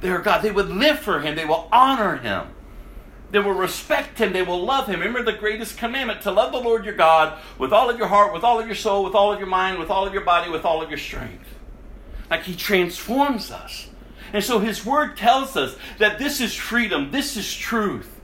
Their 0.00 0.18
God. 0.18 0.42
They 0.42 0.50
would 0.50 0.68
live 0.68 0.98
for 0.98 1.20
Him, 1.20 1.36
they 1.36 1.44
will 1.44 1.68
honor 1.70 2.16
Him. 2.16 2.48
They 3.32 3.38
will 3.38 3.52
respect 3.52 4.18
him. 4.18 4.34
They 4.34 4.42
will 4.42 4.62
love 4.62 4.88
him. 4.88 5.00
Remember 5.00 5.22
the 5.22 5.38
greatest 5.38 5.78
commandment 5.78 6.20
to 6.22 6.30
love 6.30 6.52
the 6.52 6.60
Lord 6.60 6.84
your 6.84 6.94
God 6.94 7.38
with 7.58 7.72
all 7.72 7.88
of 7.88 7.98
your 7.98 8.06
heart, 8.06 8.34
with 8.34 8.44
all 8.44 8.60
of 8.60 8.66
your 8.66 8.74
soul, 8.74 9.02
with 9.02 9.14
all 9.14 9.32
of 9.32 9.38
your 9.38 9.48
mind, 9.48 9.78
with 9.78 9.88
all 9.88 10.06
of 10.06 10.12
your 10.12 10.22
body, 10.22 10.50
with 10.50 10.66
all 10.66 10.82
of 10.82 10.90
your 10.90 10.98
strength. 10.98 11.48
Like 12.30 12.42
he 12.42 12.54
transforms 12.54 13.50
us. 13.50 13.88
And 14.32 14.42
so 14.42 14.58
his 14.58 14.84
word 14.84 15.16
tells 15.16 15.56
us 15.56 15.76
that 15.98 16.18
this 16.18 16.40
is 16.40 16.54
freedom, 16.54 17.10
this 17.10 17.36
is 17.36 17.52
truth. 17.54 18.20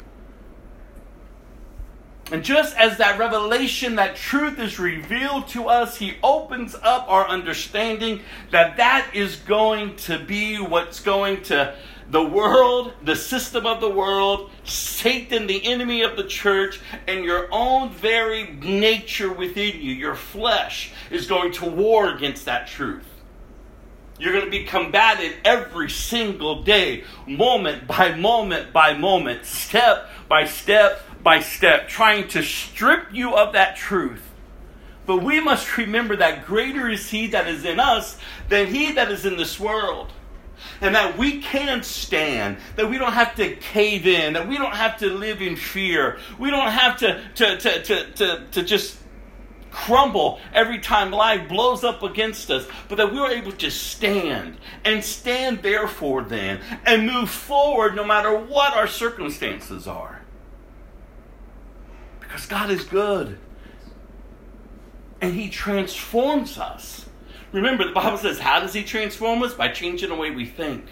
And 2.31 2.45
just 2.45 2.77
as 2.77 2.99
that 2.99 3.19
revelation, 3.19 3.97
that 3.97 4.17
truth 4.17 4.59
is 4.59 4.79
revealed 4.79 5.49
to 5.49 5.69
us, 5.69 5.97
he 5.97 6.17
opens 6.23 6.75
up 6.75 7.09
our 7.09 7.27
understanding 7.27 8.21
that 8.51 8.77
that 8.77 9.11
is 9.15 9.37
going 9.37 9.97
to 9.97 10.19
be 10.19 10.57
what's 10.57 11.01
going 11.01 11.43
to 11.45 11.75
the 12.11 12.23
world, 12.23 12.93
the 13.03 13.17
system 13.17 13.67
of 13.67 13.81
the 13.81 13.89
world, 13.89 14.51
Satan, 14.65 15.47
the 15.47 15.65
enemy 15.65 16.03
of 16.03 16.17
the 16.17 16.25
church, 16.25 16.81
and 17.07 17.25
your 17.25 17.49
own 17.51 17.91
very 17.91 18.51
nature 18.53 19.33
within 19.33 19.81
you, 19.81 19.93
your 19.93 20.15
flesh, 20.15 20.93
is 21.11 21.27
going 21.27 21.53
to 21.53 21.67
war 21.67 22.15
against 22.15 22.47
that 22.47 22.67
truth. 22.67 23.08
You're 24.19 24.33
going 24.33 24.45
to 24.45 24.51
be 24.51 24.65
combated 24.65 25.37
every 25.45 25.91
single 25.91 26.63
day, 26.63 27.05
moment 27.27 27.87
by 27.87 28.15
moment 28.15 28.73
by 28.73 28.95
moment, 28.95 29.45
step 29.45 30.09
by 30.29 30.45
step 30.45 31.03
by 31.23 31.41
step, 31.41 31.89
trying 31.89 32.29
to 32.29 32.43
strip 32.43 33.13
you 33.13 33.35
of 33.35 33.53
that 33.53 33.77
truth. 33.77 34.23
But 35.07 35.23
we 35.23 35.41
must 35.41 35.77
remember 35.77 36.17
that 36.17 36.47
greater 36.47 36.89
is 36.89 37.09
He 37.11 37.29
that 37.29 37.49
is 37.49 37.65
in 37.65 37.81
us 37.81 38.19
than 38.49 38.67
He 38.67 38.93
that 38.93 39.11
is 39.11 39.25
in 39.25 39.37
this 39.37 39.59
world 39.59 40.13
and 40.81 40.95
that 40.95 41.17
we 41.17 41.41
can 41.41 41.83
stand, 41.83 42.59
that 42.77 42.89
we 42.89 42.99
don't 42.99 43.13
have 43.13 43.35
to 43.37 43.57
cave 43.57 44.07
in, 44.07 44.35
that 44.35 44.49
we 44.49 44.57
don't 44.57 44.75
have 44.75 44.99
to 44.99 45.07
live 45.07 45.41
in 45.41 45.57
fear, 45.57 46.19
we 46.39 46.51
don't 46.51 46.71
have 46.71 46.99
to, 46.99 47.21
to, 47.37 47.57
to, 47.57 47.83
to, 47.83 48.13
to, 48.13 48.47
to 48.51 48.63
just 48.63 48.99
crumble 49.71 50.41
every 50.53 50.79
time 50.79 51.11
life 51.11 51.49
blows 51.49 51.85
up 51.85 52.03
against 52.03 52.51
us, 52.51 52.67
but 52.89 52.97
that 52.97 53.13
we 53.13 53.19
are 53.19 53.31
able 53.31 53.53
to 53.53 53.71
stand 53.71 54.57
and 54.85 55.05
stand 55.05 55.63
therefore 55.63 56.23
then 56.23 56.61
and 56.85 57.07
move 57.07 57.31
forward 57.31 57.95
no 57.95 58.05
matter 58.05 58.37
what 58.37 58.75
our 58.75 58.87
circumstances 58.87 59.87
are. 59.87 60.23
Because 62.21 62.47
God 62.47 62.71
is 62.71 62.85
good 62.85 63.39
and 65.21 65.35
He 65.35 65.49
transforms 65.49 66.59
us. 66.59 67.07
Remember, 67.53 67.87
the 67.87 67.93
Bible 67.93 68.19
says, 68.19 68.39
how 68.39 68.61
does 68.61 68.75
He 68.75 68.85
transform 68.85 69.43
us? 69.43 69.55
By 69.55 69.69
changing 69.69 70.11
the 70.11 70.15
way 70.15 70.31
we 70.31 70.45
think. 70.45 70.87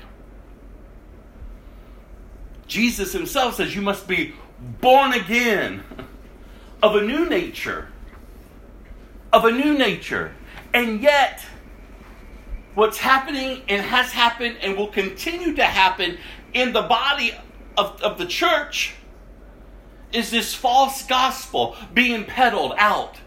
Jesus 2.66 3.12
Himself 3.12 3.56
says, 3.56 3.76
you 3.76 3.82
must 3.82 4.08
be 4.08 4.34
born 4.80 5.12
again 5.12 5.84
of 6.82 6.96
a 6.96 7.02
new 7.02 7.28
nature. 7.28 7.88
Of 9.36 9.44
a 9.44 9.52
new 9.52 9.76
nature. 9.76 10.32
And 10.72 11.02
yet, 11.02 11.44
what's 12.74 12.96
happening 12.96 13.60
and 13.68 13.82
has 13.82 14.10
happened 14.10 14.56
and 14.62 14.78
will 14.78 14.88
continue 14.88 15.54
to 15.56 15.62
happen 15.62 16.16
in 16.54 16.72
the 16.72 16.80
body 16.80 17.34
of, 17.76 18.00
of 18.00 18.16
the 18.16 18.24
church 18.24 18.94
is 20.10 20.30
this 20.30 20.54
false 20.54 21.02
gospel 21.02 21.76
being 21.92 22.24
peddled 22.24 22.72
out 22.78 23.18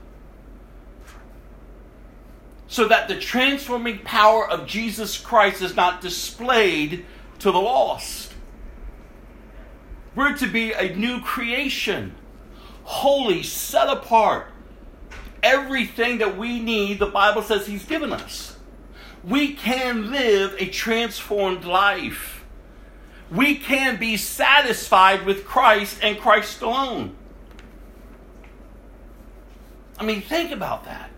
so 2.67 2.87
that 2.87 3.07
the 3.07 3.19
transforming 3.19 3.99
power 3.99 4.49
of 4.49 4.65
Jesus 4.65 5.15
Christ 5.15 5.61
is 5.61 5.75
not 5.75 6.01
displayed 6.01 7.05
to 7.37 7.51
the 7.51 7.61
lost. 7.61 8.33
We're 10.15 10.35
to 10.37 10.47
be 10.47 10.71
a 10.71 10.95
new 10.95 11.21
creation, 11.21 12.15
holy, 12.83 13.43
set 13.43 13.87
apart. 13.87 14.47
Everything 15.41 16.19
that 16.19 16.37
we 16.37 16.59
need, 16.59 16.99
the 16.99 17.05
Bible 17.05 17.41
says 17.41 17.67
He's 17.67 17.85
given 17.85 18.11
us. 18.11 18.57
We 19.23 19.53
can 19.53 20.11
live 20.11 20.55
a 20.57 20.67
transformed 20.67 21.65
life. 21.65 22.45
We 23.31 23.55
can 23.55 23.97
be 23.97 24.17
satisfied 24.17 25.25
with 25.25 25.45
Christ 25.45 25.99
and 26.01 26.17
Christ 26.17 26.61
alone. 26.61 27.15
I 29.99 30.03
mean, 30.03 30.21
think 30.21 30.51
about 30.51 30.85
that. 30.85 31.11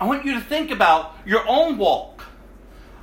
I 0.00 0.04
want 0.04 0.24
you 0.24 0.34
to 0.34 0.40
think 0.40 0.70
about 0.70 1.16
your 1.24 1.42
own 1.48 1.78
walk. 1.78 2.17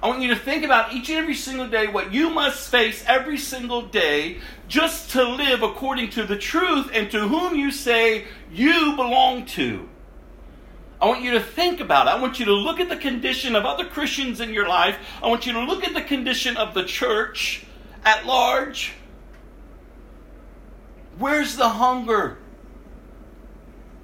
I 0.05 0.07
want 0.07 0.21
you 0.21 0.27
to 0.27 0.35
think 0.35 0.63
about 0.63 0.93
each 0.93 1.09
and 1.09 1.17
every 1.17 1.33
single 1.33 1.67
day 1.67 1.87
what 1.87 2.13
you 2.13 2.29
must 2.29 2.69
face 2.69 3.03
every 3.07 3.39
single 3.39 3.81
day 3.81 4.37
just 4.67 5.09
to 5.13 5.23
live 5.23 5.63
according 5.63 6.11
to 6.11 6.25
the 6.25 6.37
truth 6.37 6.91
and 6.93 7.09
to 7.09 7.27
whom 7.27 7.55
you 7.55 7.71
say 7.71 8.25
you 8.51 8.95
belong 8.95 9.47
to. 9.47 9.89
I 11.01 11.07
want 11.07 11.23
you 11.23 11.31
to 11.31 11.39
think 11.39 11.79
about 11.79 12.05
it. 12.05 12.11
I 12.11 12.21
want 12.21 12.39
you 12.39 12.45
to 12.45 12.53
look 12.53 12.79
at 12.79 12.87
the 12.87 12.97
condition 12.97 13.55
of 13.55 13.65
other 13.65 13.83
Christians 13.83 14.41
in 14.41 14.53
your 14.53 14.67
life. 14.67 14.95
I 15.23 15.27
want 15.27 15.47
you 15.47 15.53
to 15.53 15.61
look 15.61 15.83
at 15.83 15.95
the 15.95 16.03
condition 16.03 16.55
of 16.55 16.75
the 16.75 16.83
church 16.83 17.65
at 18.03 18.27
large. 18.27 18.93
Where's 21.17 21.55
the 21.55 21.69
hunger? 21.69 22.37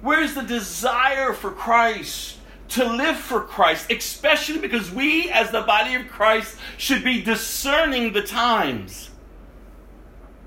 Where's 0.00 0.34
the 0.34 0.42
desire 0.42 1.32
for 1.32 1.52
Christ? 1.52 2.38
To 2.72 2.84
live 2.84 3.18
for 3.18 3.42
Christ, 3.42 3.90
especially 3.92 4.58
because 4.58 4.90
we, 4.90 5.28
as 5.30 5.50
the 5.50 5.60
body 5.60 5.94
of 5.94 6.08
Christ, 6.08 6.56
should 6.78 7.04
be 7.04 7.22
discerning 7.22 8.14
the 8.14 8.22
times. 8.22 9.10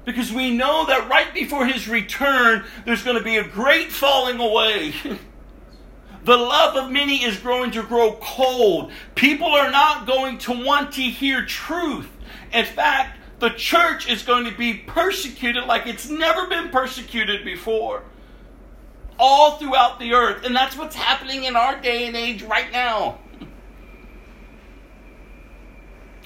Because 0.05 0.31
we 0.31 0.49
know 0.55 0.87
that 0.87 1.07
right 1.07 1.31
before 1.35 1.67
his 1.67 1.87
return, 1.87 2.63
there's 2.83 3.03
going 3.03 3.17
to 3.17 3.23
be 3.23 3.37
a 3.37 3.43
great 3.43 3.91
falling 3.91 4.39
away. 4.39 4.95
the 6.23 6.35
love 6.35 6.75
of 6.75 6.91
many 6.91 7.23
is 7.23 7.37
growing 7.37 7.69
to 7.71 7.83
grow 7.83 8.13
cold. 8.19 8.91
People 9.13 9.49
are 9.49 9.69
not 9.69 10.07
going 10.07 10.39
to 10.39 10.65
want 10.65 10.93
to 10.93 11.01
hear 11.01 11.45
truth. 11.45 12.09
In 12.51 12.65
fact, 12.65 13.19
the 13.37 13.49
church 13.49 14.09
is 14.09 14.23
going 14.23 14.45
to 14.45 14.57
be 14.57 14.73
persecuted 14.73 15.65
like 15.65 15.85
it's 15.85 16.09
never 16.09 16.47
been 16.47 16.69
persecuted 16.69 17.45
before 17.45 18.01
all 19.19 19.57
throughout 19.57 19.99
the 19.99 20.13
earth. 20.13 20.45
And 20.45 20.55
that's 20.55 20.77
what's 20.77 20.95
happening 20.95 21.43
in 21.43 21.55
our 21.55 21.79
day 21.79 22.07
and 22.07 22.15
age 22.15 22.43
right 22.43 22.71
now. 22.71 23.19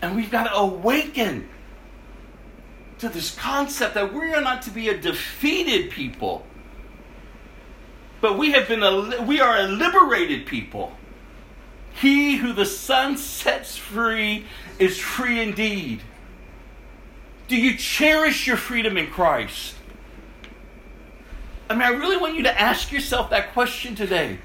And 0.01 0.15
we've 0.15 0.31
got 0.31 0.45
to 0.45 0.55
awaken 0.55 1.49
to 2.99 3.09
this 3.09 3.35
concept 3.35 3.93
that 3.95 4.13
we 4.13 4.33
are 4.33 4.41
not 4.41 4.61
to 4.63 4.71
be 4.71 4.89
a 4.89 4.97
defeated 4.97 5.89
people, 5.91 6.45
but 8.21 8.37
we 8.37 8.51
have 8.51 8.67
been 8.67 8.83
a, 8.83 9.21
we 9.21 9.39
are 9.39 9.57
a 9.57 9.63
liberated 9.63 10.45
people. 10.45 10.93
He 11.93 12.37
who 12.37 12.53
the 12.53 12.65
Son 12.65 13.17
sets 13.17 13.77
free 13.77 14.45
is 14.77 14.99
free 14.99 15.41
indeed. 15.41 16.01
Do 17.47 17.57
you 17.57 17.77
cherish 17.77 18.47
your 18.47 18.57
freedom 18.57 18.97
in 18.97 19.07
Christ? 19.07 19.75
I 21.70 21.76
mean, 21.76 21.84
I 21.84 21.89
really 21.89 22.17
want 22.17 22.36
you 22.36 22.43
to 22.43 22.61
ask 22.61 22.91
yourself 22.91 23.30
that 23.30 23.53
question 23.53 23.93
today. 23.93 24.39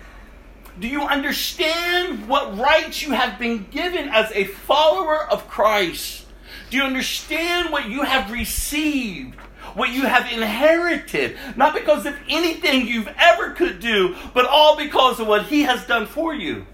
Do 0.79 0.87
you 0.87 1.03
understand 1.03 2.29
what 2.29 2.59
rights 2.59 3.03
you 3.03 3.13
have 3.13 3.39
been 3.39 3.67
given 3.71 4.09
as 4.11 4.31
a 4.33 4.45
follower 4.45 5.25
of 5.31 5.49
Christ? 5.49 6.27
Do 6.69 6.77
you 6.77 6.83
understand 6.83 7.71
what 7.71 7.89
you 7.89 8.03
have 8.03 8.31
received? 8.31 9.37
What 9.75 9.91
you 9.91 10.03
have 10.03 10.31
inherited? 10.31 11.37
Not 11.57 11.75
because 11.75 12.05
of 12.05 12.15
anything 12.29 12.87
you've 12.87 13.09
ever 13.19 13.53
could 13.53 13.81
do, 13.81 14.17
but 14.35 14.47
all 14.47 14.77
because 14.77 15.19
of 15.19 15.27
what 15.27 15.47
He 15.47 15.63
has 15.63 15.87
done 15.87 16.07
for 16.07 16.35
you. 16.35 16.67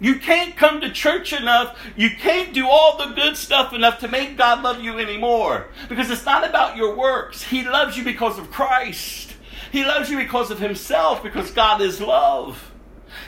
You 0.00 0.18
can't 0.18 0.56
come 0.56 0.80
to 0.80 0.92
church 0.92 1.32
enough. 1.32 1.78
You 1.96 2.10
can't 2.10 2.54
do 2.54 2.68
all 2.68 2.96
the 2.96 3.14
good 3.14 3.36
stuff 3.36 3.72
enough 3.72 3.98
to 4.00 4.08
make 4.08 4.36
God 4.36 4.62
love 4.62 4.80
you 4.80 4.98
anymore. 4.98 5.68
Because 5.88 6.10
it's 6.10 6.24
not 6.24 6.48
about 6.48 6.76
your 6.76 6.94
works. 6.94 7.42
He 7.42 7.64
loves 7.64 7.96
you 7.96 8.04
because 8.04 8.38
of 8.38 8.50
Christ. 8.50 9.34
He 9.72 9.84
loves 9.84 10.08
you 10.08 10.16
because 10.16 10.50
of 10.50 10.60
Himself, 10.60 11.22
because 11.22 11.50
God 11.50 11.80
is 11.80 12.00
love. 12.00 12.72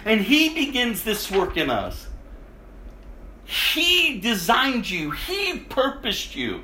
And 0.04 0.20
He 0.20 0.54
begins 0.54 1.02
this 1.02 1.30
work 1.30 1.56
in 1.56 1.70
us. 1.70 2.06
He 3.44 4.20
designed 4.20 4.88
you, 4.88 5.10
He 5.10 5.58
purposed 5.58 6.36
you. 6.36 6.62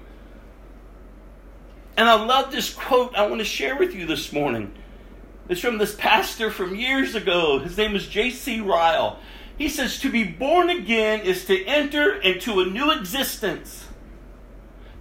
And 1.97 2.09
I 2.09 2.23
love 2.23 2.53
this 2.53 2.73
quote 2.73 3.17
I 3.17 3.27
want 3.27 3.41
to 3.41 3.45
share 3.45 3.77
with 3.77 3.95
you 3.95 4.07
this 4.07 4.33
morning. 4.33 4.73
It's 5.49 5.61
from 5.61 5.79
this 5.79 5.95
pastor 5.95 6.51
from 6.51 6.75
years 6.75 7.15
ago. 7.15 7.59
His 7.59 7.77
name 7.77 7.97
is 7.97 8.07
J.C. 8.07 8.61
Ryle. 8.61 9.19
He 9.59 9.71
says 9.71 9.99
to 10.01 10.11
be 10.11 10.25
born 10.25 10.69
again 10.69 11.21
is 11.21 11.47
to 11.47 11.65
enter 11.65 12.15
into 12.21 12.61
a 12.61 12.67
new 12.67 12.91
existence, 12.91 13.87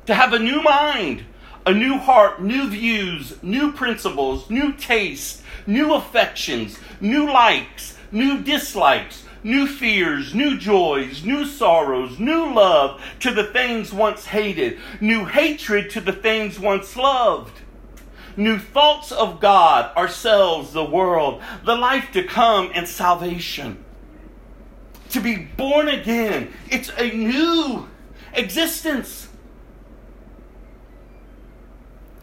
to 0.06 0.16
have 0.16 0.32
a 0.32 0.40
new 0.40 0.64
mind, 0.64 1.26
a 1.66 1.74
new 1.74 1.98
heart, 1.98 2.42
new 2.42 2.70
views, 2.70 3.42
new 3.44 3.74
principles, 3.74 4.50
new 4.50 4.72
tastes, 4.74 5.42
new 5.68 5.94
affections, 5.94 6.80
new 7.02 7.30
likes, 7.30 7.98
new 8.12 8.42
dislikes, 8.42 9.24
new 9.44 9.68
fears, 9.68 10.34
new 10.34 10.58
joys, 10.58 11.26
new 11.26 11.46
sorrows, 11.46 12.18
new 12.18 12.54
love 12.54 13.02
to 13.20 13.32
the 13.32 13.44
things 13.44 13.92
once 13.92 14.26
hated, 14.26 14.80
new 15.02 15.26
hatred 15.26 15.90
to 15.90 16.00
the 16.00 16.14
things 16.14 16.58
once 16.60 16.96
loved. 16.96 17.60
New 18.38 18.58
thoughts 18.58 19.12
of 19.12 19.40
God, 19.42 19.96
ourselves, 19.98 20.72
the 20.72 20.84
world, 20.84 21.42
the 21.66 21.76
life 21.76 22.12
to 22.12 22.24
come, 22.24 22.70
and 22.74 22.88
salvation 22.88 23.85
to 25.10 25.22
be 25.22 25.36
born 25.36 25.88
again. 25.88 26.54
It's 26.70 26.92
a 26.98 27.12
new 27.12 27.88
existence. 28.34 29.28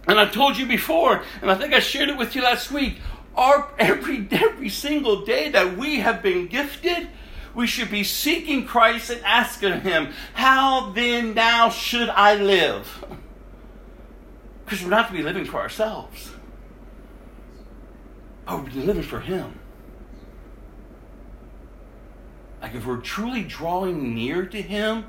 And 0.07 0.19
I 0.19 0.29
told 0.29 0.57
you 0.57 0.67
before, 0.67 1.23
and 1.41 1.51
I 1.51 1.55
think 1.55 1.73
I 1.73 1.81
shared 1.81 2.09
it 2.09 2.17
with 2.17 2.35
you 2.35 2.43
last 2.43 2.71
week, 2.71 2.99
our 3.35 3.71
every 3.79 4.29
every 4.31 4.69
single 4.69 5.25
day 5.25 5.49
that 5.51 5.77
we 5.77 6.01
have 6.01 6.23
been 6.23 6.49
gifted, 6.49 7.09
we 7.55 7.67
should 7.67 7.91
be 7.91 8.05
seeking 8.05 8.67
Christ 8.67 9.11
and 9.11 9.23
asking 9.25 9.83
him, 9.83 10.13
how 10.35 10.91
then 10.91 11.35
now 11.35 11.71
should 11.71 12.09
I 12.09 12.35
live? 12.35 13.05
Because 14.65 14.83
we're 14.83 14.91
not 14.91 15.09
to 15.09 15.13
be 15.15 15.23
living 15.23 15.45
for 15.45 15.61
ourselves. 15.61 16.33
But 18.47 18.65
we're 18.65 18.85
living 18.85 19.03
for 19.03 19.21
him. 19.21 19.59
Like 22.63 22.77
if 22.77 22.87
we're 22.87 22.99
truly 22.99 23.43
drawing 23.43 24.15
near 24.15 24.47
to 24.47 24.63
Him, 24.63 25.05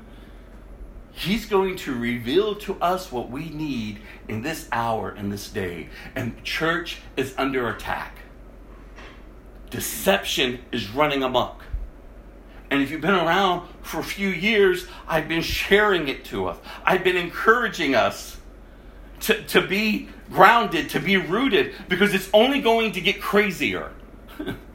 He's 1.12 1.46
going 1.46 1.76
to 1.76 1.94
reveal 1.94 2.56
to 2.56 2.74
us 2.80 3.12
what 3.12 3.30
we 3.30 3.48
need 3.48 4.00
in 4.26 4.42
this 4.42 4.68
hour 4.72 5.10
and 5.10 5.32
this 5.32 5.48
day. 5.48 5.88
And 6.16 6.42
church 6.42 6.98
is 7.16 7.32
under 7.38 7.68
attack. 7.68 8.18
Deception 9.70 10.58
is 10.72 10.90
running 10.90 11.22
amok. 11.22 11.62
And 12.68 12.82
if 12.82 12.90
you've 12.90 13.00
been 13.00 13.14
around 13.14 13.68
for 13.82 14.00
a 14.00 14.04
few 14.04 14.28
years, 14.28 14.88
I've 15.06 15.28
been 15.28 15.42
sharing 15.42 16.08
it 16.08 16.24
to 16.26 16.48
us. 16.48 16.58
I've 16.84 17.04
been 17.04 17.16
encouraging 17.16 17.94
us 17.94 18.36
to, 19.20 19.40
to 19.44 19.64
be 19.64 20.08
grounded, 20.30 20.90
to 20.90 21.00
be 21.00 21.16
rooted, 21.16 21.74
because 21.88 22.12
it's 22.12 22.28
only 22.32 22.60
going 22.60 22.90
to 22.92 23.00
get 23.00 23.20
crazier. 23.20 23.92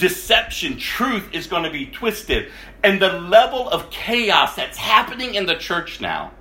deception, 0.00 0.78
truth 0.78 1.32
is 1.32 1.46
going 1.46 1.62
to 1.62 1.70
be 1.70 1.86
twisted. 1.86 2.50
And 2.82 3.00
the 3.00 3.12
level 3.12 3.68
of 3.68 3.90
chaos 3.90 4.56
that's 4.56 4.78
happening 4.78 5.34
in 5.34 5.46
the 5.46 5.54
church 5.54 6.00
now. 6.00 6.32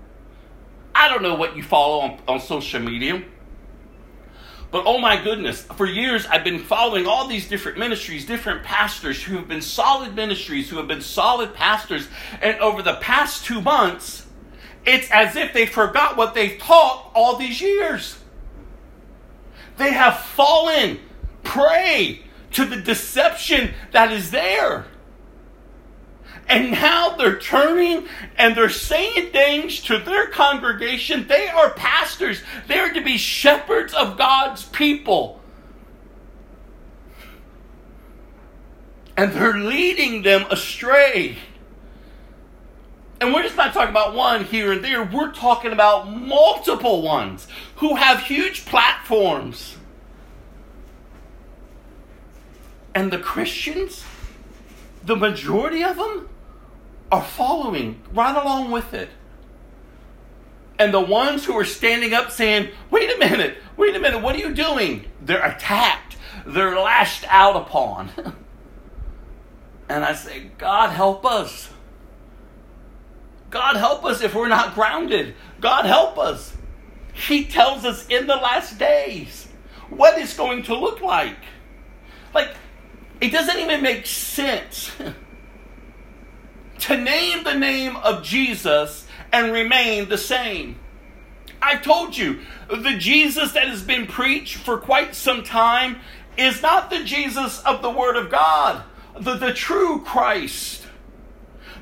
I 0.96 1.08
don't 1.08 1.22
know 1.22 1.36
what 1.36 1.56
you 1.56 1.64
follow 1.64 2.00
on, 2.00 2.20
on 2.28 2.40
social 2.40 2.80
media. 2.80 3.24
But 4.72 4.84
oh 4.86 5.00
my 5.00 5.22
goodness, 5.22 5.64
for 5.64 5.86
years 5.86 6.26
I've 6.28 6.44
been 6.44 6.60
following 6.60 7.08
all 7.08 7.28
these 7.28 7.48
different 7.48 7.78
ministries, 7.78 8.26
different 8.26 8.64
pastors 8.64 9.22
who 9.22 9.38
have 9.38 9.48
been 9.48 9.62
solid 9.62 10.16
ministries, 10.16 10.70
who 10.70 10.78
have 10.78 10.88
been 10.88 11.02
solid 11.02 11.54
pastors. 11.54 12.08
And 12.42 12.58
over 12.60 12.82
the 12.82 12.96
past 12.96 13.46
two 13.46 13.62
months, 13.62 14.26
it's 14.86 15.10
as 15.12 15.36
if 15.36 15.54
they 15.54 15.66
forgot 15.66 16.18
what 16.18 16.34
they've 16.34 16.58
taught 16.60 17.12
all 17.16 17.36
these 17.36 17.62
years. 17.62 18.18
They 19.78 19.92
have 19.92 20.20
fallen 20.20 21.00
prey 21.44 22.22
to 22.52 22.66
the 22.66 22.78
deception 22.78 23.74
that 23.92 24.12
is 24.12 24.32
there. 24.32 24.86
And 26.48 26.72
now 26.72 27.16
they're 27.16 27.38
turning 27.38 28.08
and 28.36 28.56
they're 28.56 28.70
saying 28.70 29.32
things 29.32 29.82
to 29.84 30.00
their 30.00 30.28
congregation. 30.28 31.28
They 31.28 31.48
are 31.48 31.70
pastors, 31.70 32.42
they're 32.68 32.92
to 32.94 33.02
be 33.02 33.18
shepherds 33.18 33.94
of 33.94 34.18
God's 34.18 34.64
people. 34.64 35.40
and 39.20 39.34
they're 39.34 39.58
leading 39.58 40.22
them 40.22 40.46
astray. 40.50 41.38
And 43.20 43.34
we're 43.34 43.44
just 43.44 43.58
not 43.58 43.74
talking 43.74 43.90
about 43.90 44.16
one 44.16 44.46
here 44.46 44.72
and 44.72 44.82
there, 44.82 45.04
we're 45.04 45.34
talking 45.34 45.74
about 45.74 46.10
multiple 46.10 47.02
ones 47.02 47.46
who 47.76 47.98
have 47.98 48.22
huge 48.22 48.66
platforms. 48.66 49.76
And 53.00 53.14
the 53.14 53.18
Christians, 53.18 54.04
the 55.06 55.16
majority 55.16 55.86
of 55.86 55.96
them, 55.96 56.28
are 57.10 57.24
following 57.24 58.02
right 58.12 58.36
along 58.36 58.72
with 58.72 58.94
it. 58.94 59.08
And 60.78 60.94
the 60.94 61.00
ones 61.00 61.46
who 61.46 61.58
are 61.58 61.64
standing 61.64 62.14
up 62.14 62.30
saying, 62.30 62.72
wait 62.92 63.10
a 63.10 63.18
minute, 63.18 63.56
wait 63.78 63.96
a 63.96 64.00
minute, 64.02 64.22
what 64.22 64.36
are 64.36 64.40
you 64.40 64.54
doing? 64.54 65.06
They're 65.22 65.42
attacked, 65.42 66.18
they're 66.46 66.78
lashed 66.78 67.24
out 67.30 67.56
upon. 67.56 68.10
and 69.88 70.04
I 70.04 70.14
say, 70.14 70.52
God 70.58 70.90
help 70.90 71.26
us. 71.26 71.70
God 73.50 73.78
help 73.78 74.04
us 74.04 74.22
if 74.22 74.36
we're 74.36 74.50
not 74.50 74.76
grounded. 74.76 75.36
God 75.62 75.86
help 75.86 76.18
us. 76.18 76.54
He 77.14 77.46
tells 77.46 77.86
us 77.86 78.06
in 78.10 78.28
the 78.28 78.36
last 78.36 78.78
days 78.78 79.48
what 79.90 80.20
it's 80.20 80.36
going 80.36 80.64
to 80.64 80.78
look 80.78 81.00
like. 81.00 81.38
Like, 82.34 82.50
it 83.22 83.32
doesn't 83.32 83.60
even 83.60 83.82
make 83.82 84.06
sense 84.06 84.92
to 86.80 86.98
name 86.98 87.44
the 87.44 87.56
name 87.56 87.96
of 87.98 88.24
Jesus 88.24 89.06
and 89.32 89.52
remain 89.52 90.10
the 90.10 90.18
same. 90.18 90.78
I've 91.62 91.82
told 91.82 92.16
you, 92.16 92.40
the 92.70 92.96
Jesus 92.98 93.52
that 93.52 93.68
has 93.68 93.84
been 93.84 94.08
preached 94.08 94.56
for 94.58 94.78
quite 94.78 95.14
some 95.14 95.44
time 95.44 95.98
is 96.38 96.62
not 96.62 96.90
the 96.90 97.04
Jesus 97.04 97.62
of 97.64 97.82
the 97.82 97.90
Word 97.90 98.16
of 98.16 98.30
God, 98.30 98.84
the, 99.20 99.36
the 99.36 99.54
true 99.54 100.02
Christ. 100.02 100.88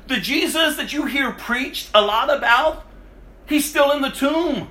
The 0.08 0.18
Jesus 0.18 0.76
that 0.76 0.92
you 0.92 1.06
hear 1.06 1.32
preached 1.32 1.90
a 1.94 2.02
lot 2.02 2.34
about, 2.34 2.84
he's 3.46 3.68
still 3.68 3.92
in 3.92 4.02
the 4.02 4.10
tomb. 4.10 4.68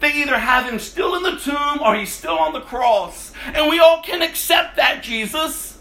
They 0.00 0.14
either 0.14 0.38
have 0.38 0.70
him 0.70 0.78
still 0.78 1.14
in 1.14 1.22
the 1.22 1.36
tomb 1.36 1.80
or 1.82 1.94
he's 1.94 2.12
still 2.12 2.38
on 2.38 2.54
the 2.54 2.60
cross. 2.60 3.32
And 3.52 3.68
we 3.68 3.78
all 3.78 4.02
can 4.02 4.22
accept 4.22 4.76
that 4.76 5.02
Jesus. 5.02 5.78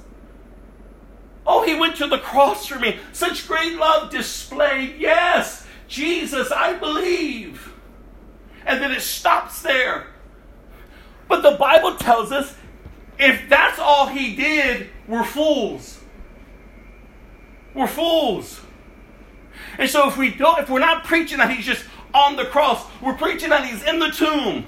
Oh, 1.47 1.65
he 1.65 1.73
went 1.73 1.95
to 1.95 2.07
the 2.07 2.19
cross 2.19 2.65
for 2.65 2.77
me. 2.77 2.97
Such 3.13 3.47
great 3.47 3.77
love 3.77 4.11
displayed. 4.11 4.99
Yes, 4.99 5.65
Jesus, 5.87 6.51
I 6.51 6.73
believe. 6.73 7.73
And 8.65 8.81
then 8.81 8.91
it 8.91 9.01
stops 9.01 9.61
there. 9.61 10.07
But 11.29 11.41
the 11.41 11.57
Bible 11.57 11.95
tells 11.95 12.31
us 12.31 12.55
if 13.17 13.49
that's 13.49 13.79
all 13.79 14.07
he 14.07 14.35
did, 14.35 14.89
we're 15.07 15.23
fools. 15.23 15.99
We're 17.73 17.87
fools. 17.87 18.61
And 19.77 19.89
so 19.89 20.07
if 20.07 20.17
we 20.17 20.31
don't, 20.31 20.59
if 20.59 20.69
we're 20.69 20.79
not 20.79 21.03
preaching 21.03 21.37
that 21.37 21.51
he's 21.51 21.65
just 21.65 21.85
on 22.13 22.35
the 22.35 22.45
cross, 22.45 22.85
we're 23.01 23.13
preaching 23.13 23.49
that 23.49 23.65
he's 23.65 23.83
in 23.83 23.99
the 23.99 24.09
tomb. 24.09 24.65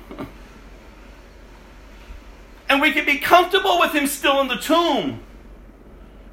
And 2.70 2.82
we 2.82 2.92
can 2.92 3.06
be 3.06 3.18
comfortable 3.18 3.80
with 3.80 3.94
him 3.94 4.08
still 4.08 4.40
in 4.42 4.48
the 4.48 4.56
tomb. 4.56 5.22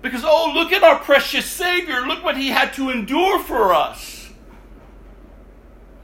Because, 0.03 0.23
oh, 0.25 0.53
look 0.55 0.73
at 0.73 0.85
our 0.85 0.99
precious 0.99 1.47
Savior. 1.47 2.03
Look 2.03 2.23
what 2.23 2.37
he 2.37 2.49
had 2.49 2.73
to 2.75 2.91
endure 2.91 3.41
for 3.41 3.75
us. 3.75 4.31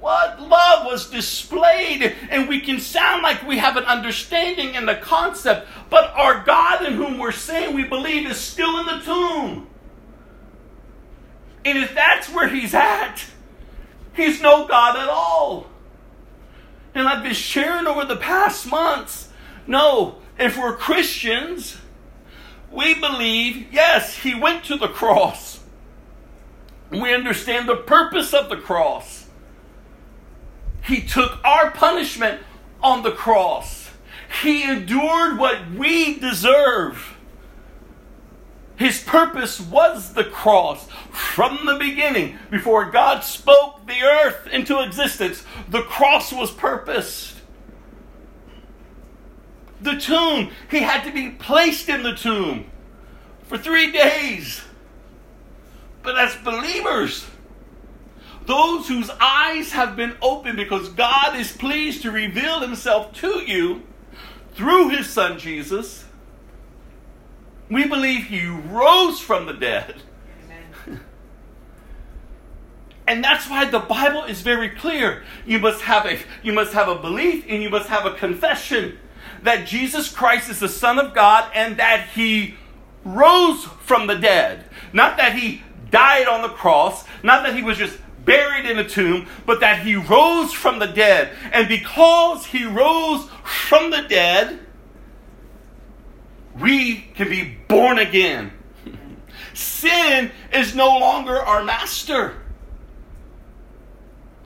What 0.00 0.38
love 0.38 0.84
was 0.84 1.08
displayed, 1.08 2.14
and 2.28 2.46
we 2.46 2.60
can 2.60 2.78
sound 2.78 3.22
like 3.22 3.46
we 3.46 3.56
have 3.56 3.78
an 3.78 3.84
understanding 3.84 4.76
and 4.76 4.86
the 4.86 4.96
concept, 4.96 5.66
but 5.88 6.12
our 6.14 6.44
God 6.44 6.84
in 6.84 6.92
whom 6.92 7.16
we're 7.16 7.32
saying 7.32 7.74
we 7.74 7.84
believe 7.84 8.28
is 8.28 8.36
still 8.36 8.80
in 8.80 8.86
the 8.86 9.02
tomb. 9.02 9.66
And 11.64 11.78
if 11.78 11.94
that's 11.94 12.28
where 12.28 12.48
he's 12.48 12.74
at, 12.74 13.24
he's 14.14 14.40
no 14.40 14.66
God 14.66 14.96
at 14.96 15.08
all. 15.08 15.66
And 16.94 17.08
I've 17.08 17.22
been 17.22 17.34
sharing 17.34 17.86
over 17.86 18.04
the 18.04 18.16
past 18.16 18.66
months 18.66 19.30
no, 19.66 20.16
if 20.38 20.58
we're 20.58 20.76
Christians, 20.76 21.78
we 22.70 22.94
believe, 22.94 23.72
yes, 23.72 24.18
he 24.18 24.34
went 24.34 24.64
to 24.64 24.76
the 24.76 24.88
cross. 24.88 25.60
We 26.90 27.14
understand 27.14 27.68
the 27.68 27.76
purpose 27.76 28.34
of 28.34 28.48
the 28.48 28.56
cross. 28.56 29.26
He 30.82 31.00
took 31.00 31.42
our 31.44 31.70
punishment 31.70 32.42
on 32.82 33.02
the 33.02 33.10
cross. 33.10 33.90
He 34.42 34.62
endured 34.64 35.38
what 35.38 35.70
we 35.70 36.18
deserve. 36.18 37.13
His 38.76 39.02
purpose 39.02 39.60
was 39.60 40.14
the 40.14 40.24
cross. 40.24 40.88
From 41.10 41.64
the 41.66 41.76
beginning, 41.78 42.38
before 42.50 42.90
God 42.90 43.20
spoke 43.20 43.86
the 43.86 44.02
earth 44.02 44.48
into 44.48 44.80
existence, 44.80 45.44
the 45.68 45.82
cross 45.82 46.32
was 46.32 46.50
purposed. 46.50 47.36
The 49.80 49.96
tomb, 49.96 50.50
he 50.70 50.80
had 50.80 51.04
to 51.04 51.12
be 51.12 51.30
placed 51.30 51.88
in 51.88 52.02
the 52.02 52.14
tomb 52.14 52.66
for 53.44 53.58
three 53.58 53.92
days. 53.92 54.62
But 56.02 56.18
as 56.18 56.34
believers, 56.36 57.26
those 58.46 58.88
whose 58.88 59.10
eyes 59.20 59.72
have 59.72 59.96
been 59.96 60.16
opened 60.20 60.56
because 60.56 60.88
God 60.90 61.36
is 61.36 61.52
pleased 61.52 62.02
to 62.02 62.10
reveal 62.10 62.60
himself 62.60 63.12
to 63.14 63.40
you 63.40 63.82
through 64.54 64.90
his 64.90 65.08
son 65.08 65.38
Jesus, 65.38 66.03
we 67.70 67.86
believe 67.86 68.24
he 68.24 68.46
rose 68.46 69.20
from 69.20 69.46
the 69.46 69.54
dead. 69.54 69.96
And 73.06 73.22
that's 73.22 73.48
why 73.50 73.66
the 73.66 73.80
Bible 73.80 74.24
is 74.24 74.40
very 74.40 74.70
clear. 74.70 75.24
You 75.44 75.58
must 75.58 75.82
have 75.82 76.06
a 76.06 76.18
you 76.42 76.52
must 76.52 76.72
have 76.72 76.88
a 76.88 76.94
belief 76.94 77.44
and 77.48 77.62
you 77.62 77.68
must 77.68 77.88
have 77.88 78.06
a 78.06 78.14
confession 78.14 78.98
that 79.42 79.66
Jesus 79.66 80.10
Christ 80.10 80.48
is 80.48 80.58
the 80.58 80.68
Son 80.68 80.98
of 80.98 81.14
God 81.14 81.50
and 81.54 81.76
that 81.76 82.08
he 82.14 82.54
rose 83.04 83.64
from 83.82 84.06
the 84.06 84.14
dead. 84.14 84.64
Not 84.92 85.18
that 85.18 85.34
he 85.34 85.62
died 85.90 86.26
on 86.26 86.42
the 86.42 86.48
cross, 86.48 87.04
not 87.22 87.44
that 87.44 87.54
he 87.54 87.62
was 87.62 87.76
just 87.76 87.98
buried 88.24 88.64
in 88.64 88.78
a 88.78 88.88
tomb, 88.88 89.26
but 89.44 89.60
that 89.60 89.80
he 89.80 89.96
rose 89.96 90.52
from 90.52 90.78
the 90.78 90.86
dead. 90.86 91.30
And 91.52 91.68
because 91.68 92.46
he 92.46 92.64
rose 92.64 93.28
from 93.44 93.90
the 93.90 94.02
dead, 94.08 94.60
we 96.58 96.96
can 97.14 97.28
be 97.28 97.56
born 97.68 97.98
again. 97.98 98.52
Sin 99.54 100.30
is 100.52 100.74
no 100.74 100.98
longer 100.98 101.38
our 101.38 101.64
master. 101.64 102.34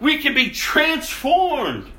We 0.01 0.19
can 0.19 0.35
be 0.35 0.51
transformed. 0.51 1.91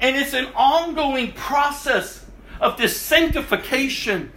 And 0.00 0.16
it's 0.16 0.34
an 0.34 0.46
ongoing 0.54 1.32
process 1.32 2.24
of 2.60 2.76
this 2.76 3.00
sanctification. 3.00 4.32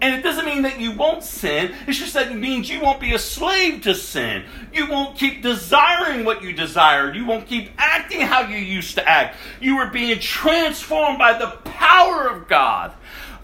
And 0.00 0.14
it 0.14 0.22
doesn't 0.22 0.44
mean 0.44 0.62
that 0.62 0.80
you 0.80 0.92
won't 0.92 1.22
sin. 1.22 1.74
It's 1.86 1.98
just 1.98 2.12
that 2.14 2.30
it 2.30 2.34
means 2.34 2.68
you 2.68 2.80
won't 2.80 3.00
be 3.00 3.14
a 3.14 3.18
slave 3.18 3.82
to 3.82 3.94
sin. 3.94 4.44
You 4.72 4.86
won't 4.86 5.16
keep 5.16 5.42
desiring 5.42 6.26
what 6.26 6.42
you 6.42 6.52
desired. 6.52 7.16
You 7.16 7.24
won't 7.24 7.46
keep 7.46 7.70
acting 7.78 8.20
how 8.20 8.42
you 8.42 8.58
used 8.58 8.96
to 8.96 9.08
act. 9.08 9.36
You 9.60 9.78
are 9.78 9.90
being 9.90 10.18
transformed 10.20 11.18
by 11.18 11.38
the 11.38 11.46
power 11.64 12.28
of 12.28 12.48
God. 12.48 12.92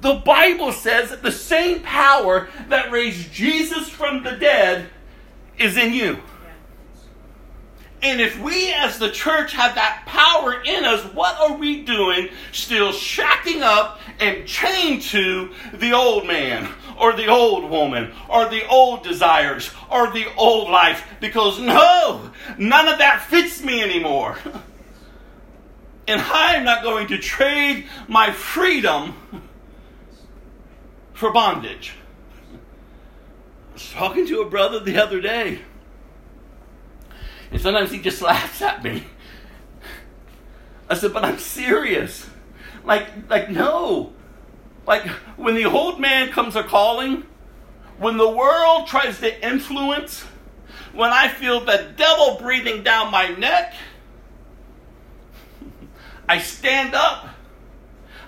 The 0.01 0.15
Bible 0.15 0.73
says 0.73 1.11
that 1.11 1.23
the 1.23 1.33
same 1.33 1.81
power 1.81 2.49
that 2.69 2.91
raised 2.91 3.33
Jesus 3.33 3.89
from 3.89 4.23
the 4.23 4.33
dead 4.33 4.89
is 5.59 5.77
in 5.77 5.93
you. 5.93 6.21
And 8.03 8.19
if 8.19 8.41
we 8.41 8.73
as 8.73 8.99
the 8.99 9.11
church 9.11 9.53
have 9.53 9.75
that 9.75 10.05
power 10.07 10.63
in 10.63 10.87
us, 10.87 11.05
what 11.13 11.39
are 11.39 11.57
we 11.57 11.83
doing 11.83 12.31
still 12.51 12.93
shacking 12.93 13.61
up 13.61 14.01
and 14.19 14.47
chained 14.47 15.03
to 15.03 15.51
the 15.75 15.93
old 15.93 16.27
man 16.27 16.73
or 16.99 17.13
the 17.13 17.27
old 17.27 17.69
woman 17.69 18.13
or 18.31 18.49
the 18.49 18.67
old 18.69 19.03
desires 19.03 19.71
or 19.91 20.11
the 20.13 20.35
old 20.37 20.71
life? 20.71 21.07
Because 21.21 21.61
no, 21.61 22.31
none 22.57 22.89
of 22.89 22.99
that 22.99 23.23
fits 23.29 23.63
me 23.63 23.83
anymore. 23.83 24.39
And 26.09 26.21
I'm 26.23 26.65
not 26.65 26.83
going 26.83 27.07
to 27.09 27.19
trade 27.19 27.87
my 28.09 28.33
freedom 28.33 29.15
for 31.21 31.31
bondage. 31.31 31.93
I 33.69 33.73
was 33.75 33.91
talking 33.93 34.27
to 34.29 34.41
a 34.41 34.49
brother 34.49 34.81
the 34.81 34.97
other 34.97 35.21
day. 35.21 35.61
And 37.53 37.61
sometimes 37.61 37.91
he 37.91 38.01
just 38.01 38.23
laughs 38.23 38.63
at 38.63 38.83
me. 38.83 39.05
I 40.89 40.95
said, 40.95 41.13
but 41.13 41.23
I'm 41.23 41.39
serious. 41.39 42.27
Like, 42.85 43.07
like, 43.29 43.51
no. 43.51 44.15
Like, 44.87 45.07
when 45.37 45.55
the 45.55 45.67
old 45.67 46.01
man 46.01 46.31
comes 46.31 46.57
a 46.57 46.65
calling, 46.65 47.25
when 47.99 48.17
the 48.17 48.29
world 48.29 48.87
tries 48.87 49.21
to 49.21 49.47
influence, 49.47 50.23
when 50.95 51.11
I 51.11 51.29
feel 51.29 51.61
the 51.61 51.93
devil 51.97 52.39
breathing 52.41 52.83
down 52.83 53.13
my 53.13 53.29
neck, 53.29 53.75
I 56.29 56.39
stand 56.39 56.95
up 56.95 57.29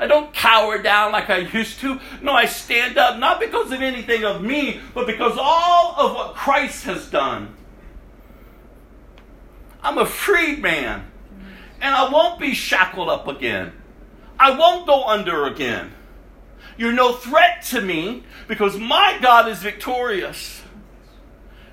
I 0.02 0.08
don't 0.08 0.34
cower 0.34 0.82
down 0.82 1.12
like 1.12 1.30
I 1.30 1.36
used 1.36 1.78
to. 1.78 2.00
No, 2.20 2.32
I 2.32 2.46
stand 2.46 2.98
up 2.98 3.20
not 3.20 3.38
because 3.38 3.70
of 3.70 3.80
anything 3.80 4.24
of 4.24 4.42
me, 4.42 4.80
but 4.94 5.06
because 5.06 5.38
all 5.40 5.94
of 5.96 6.16
what 6.16 6.34
Christ 6.34 6.86
has 6.86 7.08
done. 7.08 7.54
I'm 9.80 9.98
a 9.98 10.06
freed 10.06 10.60
man, 10.60 11.08
and 11.80 11.94
I 11.94 12.10
won't 12.10 12.40
be 12.40 12.52
shackled 12.52 13.08
up 13.10 13.28
again. 13.28 13.74
I 14.40 14.58
won't 14.58 14.88
go 14.88 15.04
under 15.04 15.46
again. 15.46 15.92
You're 16.76 16.92
no 16.92 17.12
threat 17.12 17.62
to 17.66 17.80
me 17.80 18.24
because 18.48 18.76
my 18.76 19.20
God 19.22 19.46
is 19.46 19.60
victorious. 19.60 20.62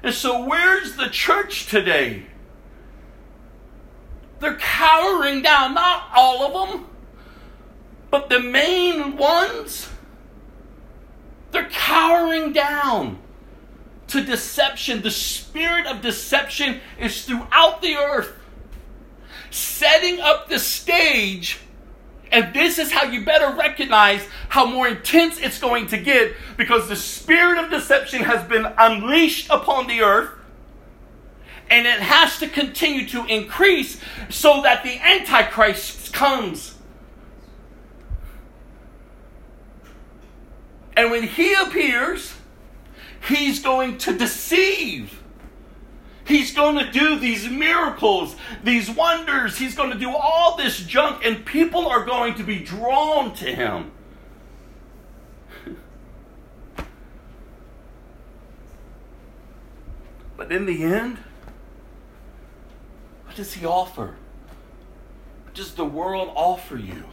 And 0.03 0.13
so, 0.13 0.45
where's 0.45 0.97
the 0.97 1.09
church 1.09 1.65
today? 1.65 2.27
They're 4.39 4.57
cowering 4.57 5.41
down, 5.41 5.73
not 5.73 6.11
all 6.13 6.43
of 6.43 6.69
them, 6.69 6.89
but 8.12 8.30
the 8.30 8.39
main 8.39 9.18
ones. 9.18 9.89
They're 11.51 11.70
cowering 11.70 12.53
down 12.53 13.20
to 14.07 14.24
deception. 14.24 15.01
The 15.01 15.12
spirit 15.12 15.88
of 15.88 16.01
deception 16.01 16.80
is 16.99 17.26
throughout 17.26 17.82
the 17.82 17.95
earth, 17.95 18.34
setting 19.49 20.20
up 20.20 20.47
the 20.47 20.60
stage. 20.60 21.60
And 22.32 22.53
this 22.53 22.78
is 22.78 22.91
how 22.91 23.05
you 23.05 23.26
better 23.26 23.55
recognize 23.55 24.22
how 24.49 24.66
more 24.68 24.88
intense 24.88 25.39
it's 25.39 25.60
going 25.60 25.88
to 25.88 25.97
get 25.97 26.34
because 26.57 26.88
the 26.88 26.95
spirit 26.95 27.57
of 27.57 27.72
deception 27.72 28.22
has 28.22 28.47
been 28.47 28.68
unleashed 28.78 29.49
upon 29.49 29.88
the 29.88 30.01
earth 30.01 30.30
and 31.72 31.86
it 31.88 31.99
has 31.99 32.39
to 32.39 32.47
continue 32.47 33.07
to 33.07 33.26
increase 33.26 33.99
so 34.30 34.62
that 34.62 34.84
the 34.84 34.99
Antichrist 34.99 36.14
comes. 36.14 36.76
And 41.00 41.12
when 41.12 41.24
he 41.24 41.54
appears, 41.54 42.34
he's 43.26 43.62
going 43.62 44.00
to 44.00 44.18
deceive. 44.18 45.24
He's 46.26 46.54
going 46.54 46.76
to 46.76 46.91
do 46.91 47.18
these 47.18 47.47
miracles, 47.47 48.36
these 48.66 48.91
wonders. 48.91 49.58
He's 49.58 49.76
going 49.76 49.91
to 49.91 49.97
do 49.97 50.14
all 50.14 50.58
this 50.58 50.82
junk, 50.82 51.24
and 51.24 51.45
people 51.45 51.88
are 51.88 52.04
going 52.04 52.36
to 52.36 52.43
be 52.43 52.60
drawn 52.60 53.34
to 53.36 53.45
him. 53.45 53.91
But 60.36 60.52
in 60.52 60.66
the 60.66 60.84
end, 60.84 61.18
what 63.24 63.38
does 63.38 63.54
he 63.54 63.66
offer? 63.66 64.18
What 65.45 65.54
does 65.54 65.76
the 65.76 65.86
world 65.86 66.34
offer 66.36 66.76
you? 66.76 67.06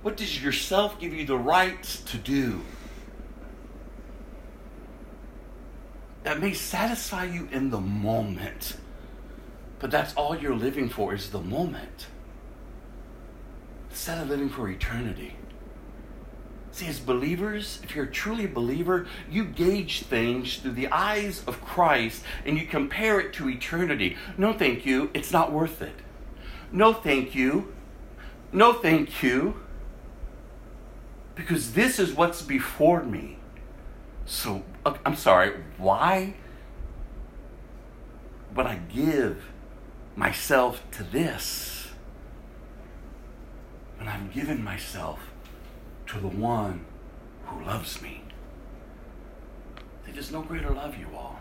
What 0.00 0.16
does 0.16 0.42
yourself 0.42 0.98
give 0.98 1.12
you 1.12 1.26
the 1.26 1.36
rights 1.36 2.00
to 2.04 2.16
do? 2.16 2.62
That 6.24 6.40
may 6.40 6.54
satisfy 6.54 7.26
you 7.26 7.48
in 7.52 7.70
the 7.70 7.80
moment, 7.80 8.76
but 9.78 9.90
that's 9.90 10.14
all 10.14 10.36
you're 10.36 10.56
living 10.56 10.88
for 10.88 11.14
is 11.14 11.30
the 11.30 11.40
moment. 11.40 12.06
Instead 13.90 14.20
of 14.20 14.30
living 14.30 14.48
for 14.48 14.68
eternity. 14.68 15.36
See, 16.72 16.86
as 16.86 16.98
believers, 16.98 17.78
if 17.84 17.94
you're 17.94 18.06
truly 18.06 18.46
a 18.46 18.48
believer, 18.48 19.06
you 19.30 19.44
gauge 19.44 20.02
things 20.02 20.56
through 20.56 20.72
the 20.72 20.88
eyes 20.88 21.44
of 21.46 21.60
Christ 21.60 22.24
and 22.44 22.58
you 22.58 22.66
compare 22.66 23.20
it 23.20 23.32
to 23.34 23.48
eternity. 23.48 24.16
No, 24.36 24.52
thank 24.52 24.84
you. 24.84 25.10
It's 25.14 25.30
not 25.30 25.52
worth 25.52 25.82
it. 25.82 25.94
No, 26.72 26.92
thank 26.92 27.34
you. 27.34 27.72
No, 28.50 28.72
thank 28.72 29.22
you. 29.22 29.60
Because 31.36 31.74
this 31.74 32.00
is 32.00 32.14
what's 32.14 32.42
before 32.42 33.04
me. 33.04 33.38
So, 34.26 34.64
I'm 34.84 35.16
sorry, 35.16 35.52
why 35.78 36.34
would 38.54 38.66
I 38.66 38.76
give 38.76 39.50
myself 40.16 40.82
to 40.92 41.02
this 41.02 41.88
when 43.98 44.08
I've 44.08 44.32
given 44.32 44.62
myself 44.62 45.18
to 46.08 46.18
the 46.18 46.28
one 46.28 46.84
who 47.46 47.64
loves 47.64 48.02
me. 48.02 48.22
There's 50.12 50.30
no 50.30 50.42
greater 50.42 50.70
love, 50.70 50.96
you 50.96 51.08
all. 51.16 51.40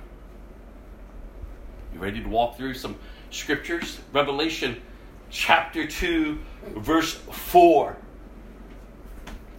You 1.94 2.00
ready 2.00 2.24
to 2.24 2.28
walk 2.28 2.58
through 2.58 2.74
some 2.74 2.96
scriptures? 3.30 4.00
Revelation 4.12 4.82
chapter 5.30 5.86
2, 5.86 6.40
verse 6.78 7.14
4 7.14 7.98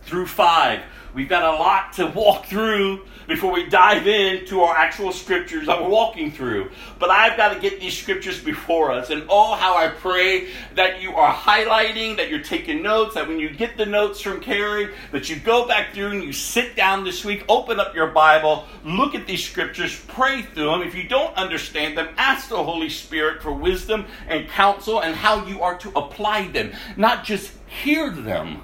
through 0.03 0.26
5. 0.26 0.80
We've 1.15 1.29
got 1.29 1.55
a 1.55 1.57
lot 1.57 1.93
to 1.95 2.09
walk 2.09 2.47
through 2.47 3.07
before 3.29 3.53
we 3.53 3.69
dive 3.69 4.07
into 4.07 4.62
our 4.62 4.77
actual 4.77 5.12
scriptures 5.12 5.67
that 5.67 5.81
we're 5.81 5.89
walking 5.89 6.33
through. 6.33 6.71
But 6.99 7.11
I've 7.11 7.37
got 7.37 7.55
to 7.55 7.61
get 7.61 7.81
these 7.81 7.97
scriptures 7.97 8.43
before 8.43 8.91
us. 8.91 9.11
And 9.11 9.25
oh, 9.29 9.55
how 9.55 9.77
I 9.77 9.89
pray 9.89 10.49
that 10.75 11.01
you 11.01 11.12
are 11.15 11.33
highlighting, 11.33 12.17
that 12.17 12.31
you're 12.31 12.43
taking 12.43 12.83
notes, 12.83 13.15
that 13.15 13.29
when 13.29 13.39
you 13.39 13.49
get 13.51 13.77
the 13.77 13.87
notes 13.87 14.21
from 14.21 14.41
Carrie, 14.41 14.93
that 15.12 15.31
you 15.31 15.37
go 15.37 15.69
back 15.69 15.95
through 15.95 16.11
and 16.11 16.23
you 16.25 16.33
sit 16.33 16.75
down 16.75 17.05
this 17.05 17.25
week, 17.25 17.45
open 17.49 17.79
up 17.79 17.95
your 17.95 18.09
Bible, 18.09 18.65
look 18.85 19.15
at 19.15 19.27
these 19.27 19.45
scriptures, 19.45 19.99
pray 20.09 20.43
through 20.43 20.67
them. 20.67 20.83
If 20.83 20.97
you 20.97 21.09
don't 21.09 21.35
understand 21.37 21.97
them, 21.97 22.09
ask 22.17 22.49
the 22.49 22.62
Holy 22.62 22.91
Spirit 22.91 23.41
for 23.41 23.53
wisdom 23.53 24.07
and 24.27 24.49
counsel 24.49 25.01
and 25.01 25.15
how 25.15 25.47
you 25.47 25.62
are 25.62 25.79
to 25.79 25.91
apply 25.91 26.49
them, 26.49 26.73
not 26.97 27.25
just 27.25 27.53
hear 27.67 28.11
them. 28.11 28.62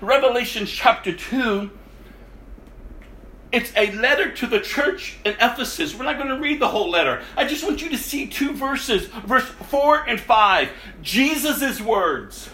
Revelation 0.00 0.66
chapter 0.66 1.12
2, 1.12 1.70
it's 3.52 3.72
a 3.76 3.92
letter 3.92 4.30
to 4.32 4.46
the 4.46 4.60
church 4.60 5.18
in 5.24 5.34
Ephesus. 5.34 5.94
We're 5.94 6.04
not 6.04 6.16
going 6.16 6.30
to 6.30 6.40
read 6.40 6.58
the 6.58 6.68
whole 6.68 6.90
letter. 6.90 7.22
I 7.36 7.44
just 7.44 7.62
want 7.62 7.82
you 7.82 7.90
to 7.90 7.98
see 7.98 8.26
two 8.26 8.54
verses, 8.54 9.06
verse 9.06 9.44
4 9.44 10.08
and 10.08 10.18
5. 10.18 10.70
Jesus' 11.02 11.80
words. 11.80 12.48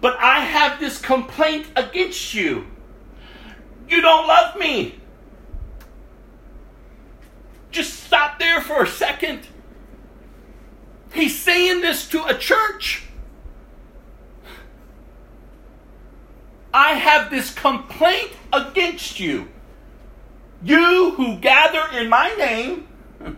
But 0.00 0.16
I 0.18 0.40
have 0.40 0.80
this 0.80 0.98
complaint 0.98 1.66
against 1.76 2.32
you. 2.32 2.66
You 3.88 4.00
don't 4.00 4.26
love 4.26 4.56
me. 4.56 4.98
Just 7.70 8.04
stop 8.04 8.38
there 8.38 8.60
for 8.62 8.82
a 8.82 8.86
second. 8.86 9.46
He's 11.12 11.38
saying 11.38 11.80
this 11.80 12.08
to 12.08 12.24
a 12.24 12.36
church. 12.36 13.07
I 16.78 16.92
have 16.92 17.28
this 17.28 17.52
complaint 17.52 18.30
against 18.52 19.18
you. 19.18 19.48
You 20.62 21.10
who 21.16 21.36
gather 21.38 21.82
in 21.98 22.08
my 22.08 22.32
name, 22.38 22.86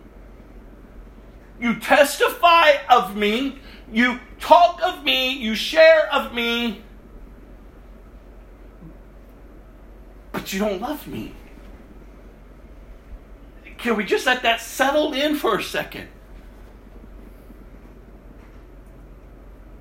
you 1.59 1.81
testify 1.81 2.73
of 2.91 3.17
me, 3.17 3.59
you 3.91 4.21
talk 4.41 4.83
of 4.83 5.05
me, 5.05 5.33
you 5.33 5.55
share 5.55 6.07
of 6.13 6.35
me, 6.35 6.83
but 10.33 10.53
you 10.53 10.59
don't 10.59 10.83
love 10.83 11.07
me. 11.07 11.35
Can 13.79 13.97
we 13.97 14.05
just 14.05 14.27
let 14.27 14.43
that 14.43 14.61
settle 14.61 15.15
in 15.15 15.35
for 15.35 15.57
a 15.57 15.63
second? 15.63 16.09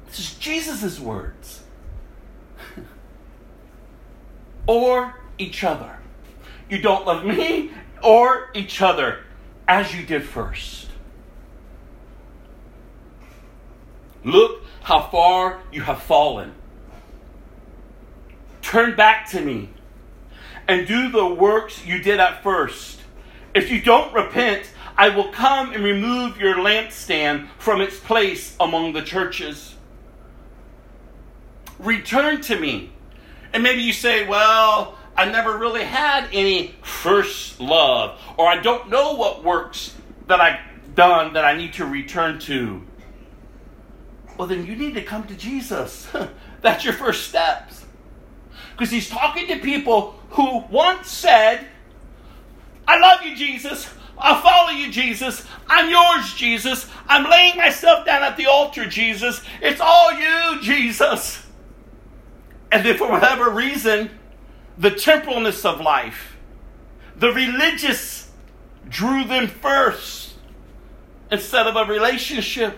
This 0.08 0.20
is 0.20 0.34
Jesus' 0.36 0.98
words. 0.98 1.59
Or 4.70 5.16
each 5.40 5.64
other. 5.64 5.98
You 6.70 6.80
don't 6.80 7.04
love 7.04 7.26
me 7.26 7.72
or 8.04 8.52
each 8.54 8.84
other 8.84 9.22
as 9.68 9.96
you 9.96 10.06
did 10.06 10.24
first. 10.24 10.90
Look 14.24 14.62
how 14.84 15.08
far 15.08 15.62
you 15.72 15.82
have 15.82 16.04
fallen. 16.04 16.54
Turn 18.62 18.96
back 18.96 19.28
to 19.32 19.42
me 19.42 19.70
and 20.68 20.88
do 20.88 21.10
the 21.10 21.26
works 21.26 21.84
you 21.84 22.04
did 22.04 22.20
at 22.20 22.44
first. 22.44 23.00
If 23.56 23.72
you 23.72 23.82
don't 23.82 24.14
repent, 24.14 24.72
I 24.96 25.10
will 25.10 25.32
come 25.32 25.74
and 25.74 25.84
remove 25.84 26.38
your 26.38 26.58
lampstand 26.58 27.48
from 27.58 27.82
its 27.82 28.00
place 28.00 28.56
among 28.60 28.94
the 28.94 29.02
churches. 29.02 29.74
Return 31.80 32.42
to 32.42 32.60
me. 32.60 32.92
And 33.54 33.64
maybe 33.64 33.82
you 33.82 33.94
say, 33.94 34.28
well, 34.28 34.98
I 35.16 35.26
never 35.26 35.58
really 35.58 35.84
had 35.84 36.30
any 36.32 36.76
first 36.82 37.60
love, 37.60 38.20
or 38.38 38.48
I 38.48 38.58
don't 38.58 38.90
know 38.90 39.16
what 39.16 39.44
works 39.44 39.96
that 40.28 40.40
I've 40.40 40.60
done 40.96 41.34
that 41.34 41.46
I 41.46 41.58
need 41.58 41.74
to 41.74 41.86
return 41.86 42.40
to. 42.40 42.84
Well, 44.38 44.48
then 44.48 44.66
you 44.66 44.76
need 44.76 44.94
to 44.94 45.02
come 45.02 45.26
to 45.28 45.36
Jesus. 45.36 46.08
That's 46.62 46.86
your 46.86 46.94
first 46.94 47.28
steps. 47.28 47.86
Because 48.72 48.92
he's 48.92 49.10
talking 49.10 49.48
to 49.48 49.58
people 49.60 50.18
who 50.30 50.60
once 50.70 51.10
said, 51.10 51.68
I 52.88 52.98
love 52.98 53.22
you, 53.24 53.36
Jesus. 53.36 53.94
I'll 54.18 54.42
follow 54.42 54.72
you, 54.72 54.92
Jesus. 54.92 55.46
I'm 55.68 55.90
yours, 55.90 56.34
Jesus. 56.34 56.88
I'm 57.08 57.30
laying 57.30 57.58
myself 57.58 58.06
down 58.06 58.24
at 58.24 58.38
the 58.38 58.46
altar, 58.46 58.86
Jesus. 58.86 59.42
It's 59.62 59.82
all 59.82 60.14
you, 60.14 60.62
Jesus. 60.62 61.46
And 62.72 62.86
then, 62.86 62.98
for 62.98 63.10
whatever 63.10 63.50
reason, 63.50 64.12
the 64.78 64.92
temporalness 64.92 65.66
of 65.66 65.82
life, 65.82 66.38
the 67.16 67.32
religious 67.32 68.32
drew 68.88 69.24
them 69.24 69.48
first 69.48 70.36
instead 71.32 71.68
of 71.68 71.76
a 71.76 71.92
relationship. 71.92 72.78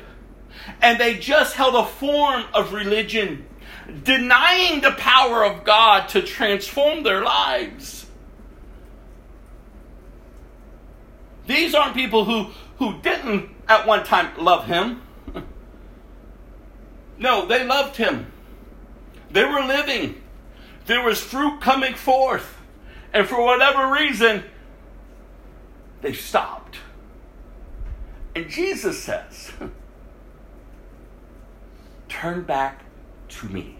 And 0.81 0.99
they 0.99 1.17
just 1.17 1.55
held 1.55 1.75
a 1.75 1.85
form 1.85 2.43
of 2.53 2.73
religion, 2.73 3.45
denying 4.03 4.81
the 4.81 4.91
power 4.91 5.43
of 5.43 5.63
God 5.63 6.07
to 6.09 6.21
transform 6.21 7.03
their 7.03 7.23
lives. 7.23 8.05
These 11.47 11.73
aren't 11.73 11.95
people 11.95 12.25
who, 12.25 12.51
who 12.77 13.01
didn't 13.01 13.49
at 13.67 13.87
one 13.87 14.03
time 14.03 14.31
love 14.37 14.65
him. 14.65 15.01
No, 17.17 17.45
they 17.45 17.63
loved 17.63 17.97
him. 17.97 18.31
They 19.31 19.45
were 19.45 19.61
living. 19.61 20.21
There 20.85 21.03
was 21.03 21.21
fruit 21.21 21.61
coming 21.61 21.95
forth. 21.95 22.57
And 23.13 23.27
for 23.27 23.43
whatever 23.43 23.91
reason, 23.91 24.43
they 26.01 26.13
stopped. 26.13 26.77
And 28.35 28.49
Jesus 28.49 29.01
says, 29.01 29.51
Turn 32.09 32.43
back 32.43 32.83
to 33.29 33.47
me 33.47 33.77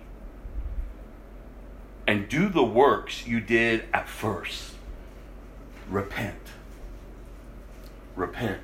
and 2.07 2.27
do 2.27 2.49
the 2.49 2.63
works 2.63 3.25
you 3.27 3.39
did 3.39 3.85
at 3.93 4.07
first. 4.07 4.73
Repent. 5.89 6.35
Repent. 8.15 8.61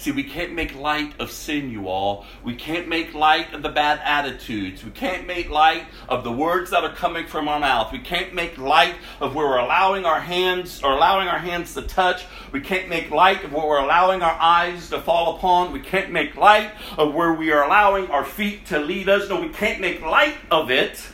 See, 0.00 0.12
we 0.12 0.24
can't 0.24 0.54
make 0.54 0.74
light 0.74 1.12
of 1.20 1.30
sin, 1.30 1.70
you 1.70 1.86
all. 1.86 2.24
We 2.42 2.54
can't 2.54 2.88
make 2.88 3.12
light 3.12 3.52
of 3.52 3.62
the 3.62 3.68
bad 3.68 4.00
attitudes. 4.02 4.82
We 4.82 4.92
can't 4.92 5.26
make 5.26 5.50
light 5.50 5.84
of 6.08 6.24
the 6.24 6.32
words 6.32 6.70
that 6.70 6.84
are 6.84 6.94
coming 6.94 7.26
from 7.26 7.48
our 7.48 7.60
mouth. 7.60 7.92
We 7.92 7.98
can't 7.98 8.32
make 8.32 8.56
light 8.56 8.94
of 9.20 9.34
where 9.34 9.46
we're 9.46 9.58
allowing 9.58 10.06
our 10.06 10.18
hands 10.18 10.82
or 10.82 10.92
allowing 10.92 11.28
our 11.28 11.38
hands 11.38 11.74
to 11.74 11.82
touch. 11.82 12.24
We 12.50 12.62
can't 12.62 12.88
make 12.88 13.10
light 13.10 13.44
of 13.44 13.52
what 13.52 13.68
we're 13.68 13.76
allowing 13.76 14.22
our 14.22 14.32
eyes 14.40 14.88
to 14.88 15.02
fall 15.02 15.36
upon. 15.36 15.70
We 15.70 15.80
can't 15.80 16.10
make 16.10 16.34
light 16.34 16.70
of 16.96 17.12
where 17.12 17.34
we 17.34 17.52
are 17.52 17.62
allowing 17.62 18.06
our 18.06 18.24
feet 18.24 18.64
to 18.68 18.78
lead 18.78 19.10
us. 19.10 19.28
No, 19.28 19.38
we 19.38 19.50
can't 19.50 19.82
make 19.82 20.00
light 20.00 20.38
of 20.50 20.70
it 20.70 21.06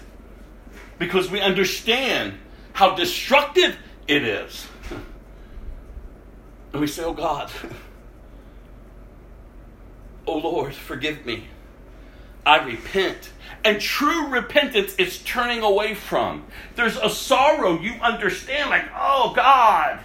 because 1.00 1.28
we 1.28 1.40
understand 1.40 2.34
how 2.72 2.94
destructive 2.94 3.76
it 4.06 4.22
is. 4.22 4.68
And 6.72 6.82
we 6.82 6.88
say, 6.88 7.04
Oh 7.04 7.14
God, 7.14 7.50
Oh 10.26 10.38
Lord, 10.38 10.74
forgive 10.74 11.24
me. 11.24 11.48
I 12.44 12.64
repent. 12.64 13.30
And 13.64 13.80
true 13.80 14.28
repentance 14.28 14.94
is 14.96 15.18
turning 15.18 15.62
away 15.62 15.94
from. 15.94 16.44
There's 16.76 16.96
a 16.96 17.10
sorrow 17.10 17.80
you 17.80 17.92
understand, 18.00 18.70
like, 18.70 18.84
oh 18.94 19.32
God. 19.34 20.00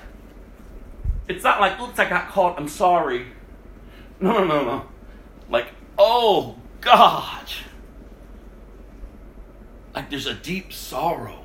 It's 1.27 1.43
not 1.43 1.59
like, 1.59 1.79
oops, 1.79 1.99
I 1.99 2.09
got 2.09 2.29
caught, 2.29 2.57
I'm 2.59 2.67
sorry. 2.67 3.27
No, 4.19 4.33
no, 4.33 4.45
no, 4.45 4.63
no. 4.63 4.85
Like, 5.49 5.67
oh 5.97 6.57
God. 6.81 7.47
Like 9.93 10.09
there's 10.09 10.27
a 10.27 10.33
deep 10.33 10.73
sorrow. 10.73 11.39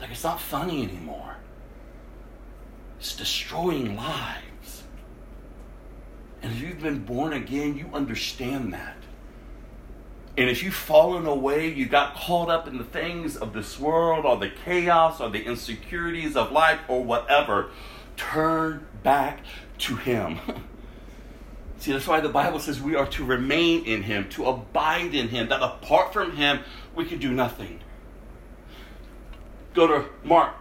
Like 0.00 0.10
it's 0.10 0.24
not 0.24 0.40
funny 0.40 0.82
anymore. 0.82 1.36
It's 2.98 3.16
destroying 3.16 3.96
lives. 3.96 4.51
And 6.42 6.52
if 6.52 6.60
you've 6.60 6.80
been 6.80 7.04
born 7.04 7.32
again, 7.32 7.76
you 7.76 7.88
understand 7.94 8.74
that. 8.74 8.96
And 10.36 10.48
if 10.48 10.62
you've 10.62 10.74
fallen 10.74 11.26
away, 11.26 11.72
you 11.72 11.86
got 11.86 12.14
caught 12.14 12.48
up 12.48 12.66
in 12.66 12.78
the 12.78 12.84
things 12.84 13.36
of 13.36 13.52
this 13.52 13.78
world 13.78 14.24
or 14.24 14.38
the 14.38 14.48
chaos 14.48 15.20
or 15.20 15.28
the 15.30 15.44
insecurities 15.44 16.36
of 16.36 16.50
life 16.50 16.80
or 16.88 17.04
whatever, 17.04 17.70
turn 18.16 18.86
back 19.02 19.40
to 19.78 19.96
Him. 19.96 20.40
See, 21.78 21.92
that's 21.92 22.06
why 22.06 22.20
the 22.20 22.28
Bible 22.28 22.60
says 22.60 22.80
we 22.80 22.94
are 22.94 23.06
to 23.08 23.24
remain 23.24 23.84
in 23.84 24.04
Him, 24.04 24.28
to 24.30 24.46
abide 24.46 25.14
in 25.14 25.28
Him, 25.28 25.48
that 25.48 25.62
apart 25.62 26.12
from 26.12 26.36
Him, 26.36 26.60
we 26.94 27.04
can 27.04 27.18
do 27.18 27.32
nothing. 27.32 27.80
Go 29.74 29.86
to 29.86 30.08
Mark 30.24 30.54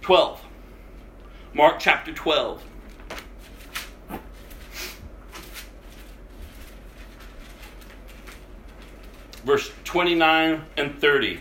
12. 0.00 0.40
Mark 1.52 1.80
chapter 1.80 2.12
12. 2.12 2.62
Verse 9.44 9.72
29 9.84 10.62
and 10.76 11.00
30. 11.00 11.40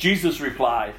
Jesus 0.00 0.40
replied, 0.40 0.94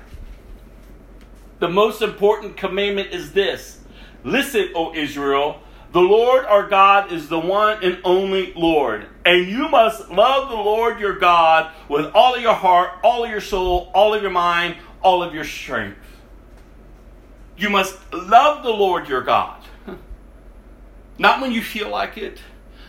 The 1.57 1.67
most 1.67 2.03
important 2.03 2.55
commandment 2.55 3.11
is 3.11 3.33
this 3.33 3.79
Listen, 4.23 4.69
O 4.75 4.93
Israel, 4.93 5.59
the 5.91 6.01
Lord 6.01 6.45
our 6.45 6.69
God 6.69 7.11
is 7.11 7.27
the 7.27 7.39
one 7.39 7.83
and 7.83 7.99
only 8.03 8.53
Lord. 8.55 9.07
And 9.23 9.47
you 9.47 9.69
must 9.69 10.09
love 10.09 10.49
the 10.49 10.55
Lord 10.55 10.99
your 10.99 11.17
God 11.17 11.71
with 11.87 12.07
all 12.15 12.35
of 12.35 12.41
your 12.41 12.55
heart, 12.55 12.91
all 13.03 13.23
of 13.23 13.29
your 13.29 13.41
soul, 13.41 13.91
all 13.93 14.13
of 14.13 14.21
your 14.21 14.31
mind, 14.31 14.77
all 15.03 15.21
of 15.21 15.33
your 15.33 15.43
strength. 15.43 15.97
You 17.57 17.69
must 17.69 17.97
love 18.11 18.63
the 18.63 18.71
Lord 18.71 19.07
your 19.07 19.21
God. 19.21 19.61
Not 21.19 21.41
when 21.41 21.51
you 21.51 21.61
feel 21.61 21.89
like 21.89 22.17
it, 22.17 22.39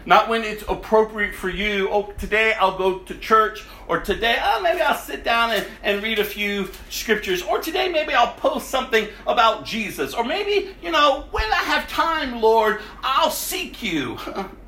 not 0.05 0.29
when 0.29 0.43
it's 0.43 0.65
appropriate 0.69 1.35
for 1.35 1.49
you. 1.49 1.89
Oh, 1.91 2.13
today 2.19 2.55
I'll 2.55 2.77
go 2.77 2.99
to 3.01 3.15
church, 3.19 3.65
or 3.87 4.01
today, 4.01 4.39
oh, 4.43 4.61
maybe 4.61 4.81
I'll 4.81 4.97
sit 4.97 5.23
down 5.23 5.53
and, 5.53 5.67
and 5.83 6.03
read 6.03 6.19
a 6.19 6.25
few 6.25 6.71
scriptures, 6.91 7.43
or 7.43 7.61
today 7.61 7.89
maybe 7.89 8.13
I'll 8.13 8.35
post 8.35 8.69
something 8.69 9.07
about 9.27 9.65
Jesus, 9.65 10.15
or 10.15 10.25
maybe, 10.25 10.75
you 10.83 10.91
know, 10.91 11.27
when 11.31 11.45
I 11.45 11.57
have 11.57 11.89
time, 11.89 12.41
Lord, 12.41 12.81
I'll 13.03 13.31
seek 13.31 13.83
you. 13.83 14.19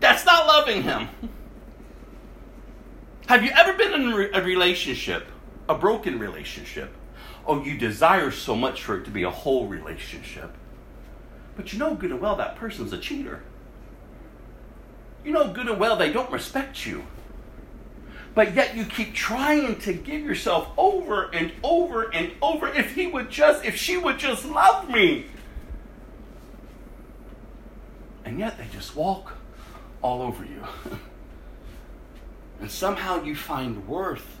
That's 0.00 0.24
not 0.24 0.46
loving 0.46 0.82
Him. 0.82 1.08
Have 3.26 3.44
you 3.44 3.50
ever 3.50 3.74
been 3.74 3.92
in 3.92 4.30
a 4.34 4.42
relationship, 4.42 5.26
a 5.68 5.74
broken 5.74 6.18
relationship? 6.18 6.92
Oh, 7.46 7.62
you 7.62 7.78
desire 7.78 8.30
so 8.30 8.56
much 8.56 8.82
for 8.82 8.98
it 8.98 9.04
to 9.04 9.10
be 9.10 9.22
a 9.22 9.30
whole 9.30 9.68
relationship. 9.68 10.56
But 11.56 11.72
you 11.72 11.78
know 11.78 11.94
good 11.94 12.10
and 12.10 12.20
well 12.20 12.36
that 12.36 12.56
person's 12.56 12.92
a 12.92 12.98
cheater. 12.98 13.42
You 15.24 15.32
know 15.32 15.52
good 15.52 15.68
and 15.68 15.78
well 15.78 15.96
they 15.96 16.12
don't 16.12 16.30
respect 16.32 16.86
you. 16.86 17.04
But 18.34 18.54
yet 18.54 18.76
you 18.76 18.84
keep 18.84 19.14
trying 19.14 19.78
to 19.80 19.92
give 19.92 20.22
yourself 20.22 20.70
over 20.78 21.24
and 21.32 21.52
over 21.62 22.10
and 22.12 22.32
over. 22.40 22.68
If 22.68 22.94
he 22.94 23.06
would 23.06 23.30
just, 23.30 23.64
if 23.64 23.76
she 23.76 23.96
would 23.96 24.18
just 24.18 24.44
love 24.44 24.88
me. 24.88 25.26
And 28.24 28.38
yet 28.38 28.56
they 28.56 28.66
just 28.72 28.94
walk 28.94 29.34
all 30.02 30.22
over 30.22 30.44
you. 30.44 30.62
and 32.60 32.70
somehow 32.70 33.22
you 33.22 33.34
find 33.34 33.86
worth 33.86 34.38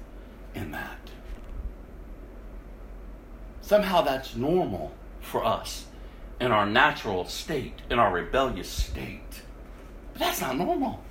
in 0.54 0.70
that. 0.72 0.98
Somehow 3.60 4.02
that's 4.02 4.34
normal 4.34 4.92
for 5.20 5.44
us 5.44 5.86
in 6.40 6.50
our 6.50 6.66
natural 6.66 7.26
state, 7.26 7.82
in 7.90 7.98
our 7.98 8.12
rebellious 8.12 8.68
state. 8.68 9.42
But 10.12 10.20
that's 10.20 10.40
not 10.40 10.56
normal. 10.56 11.02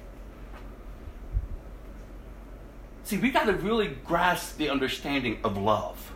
See, 3.04 3.18
we 3.18 3.32
got 3.32 3.46
to 3.46 3.54
really 3.54 3.98
grasp 4.06 4.58
the 4.58 4.70
understanding 4.70 5.40
of 5.44 5.58
love. 5.58 6.12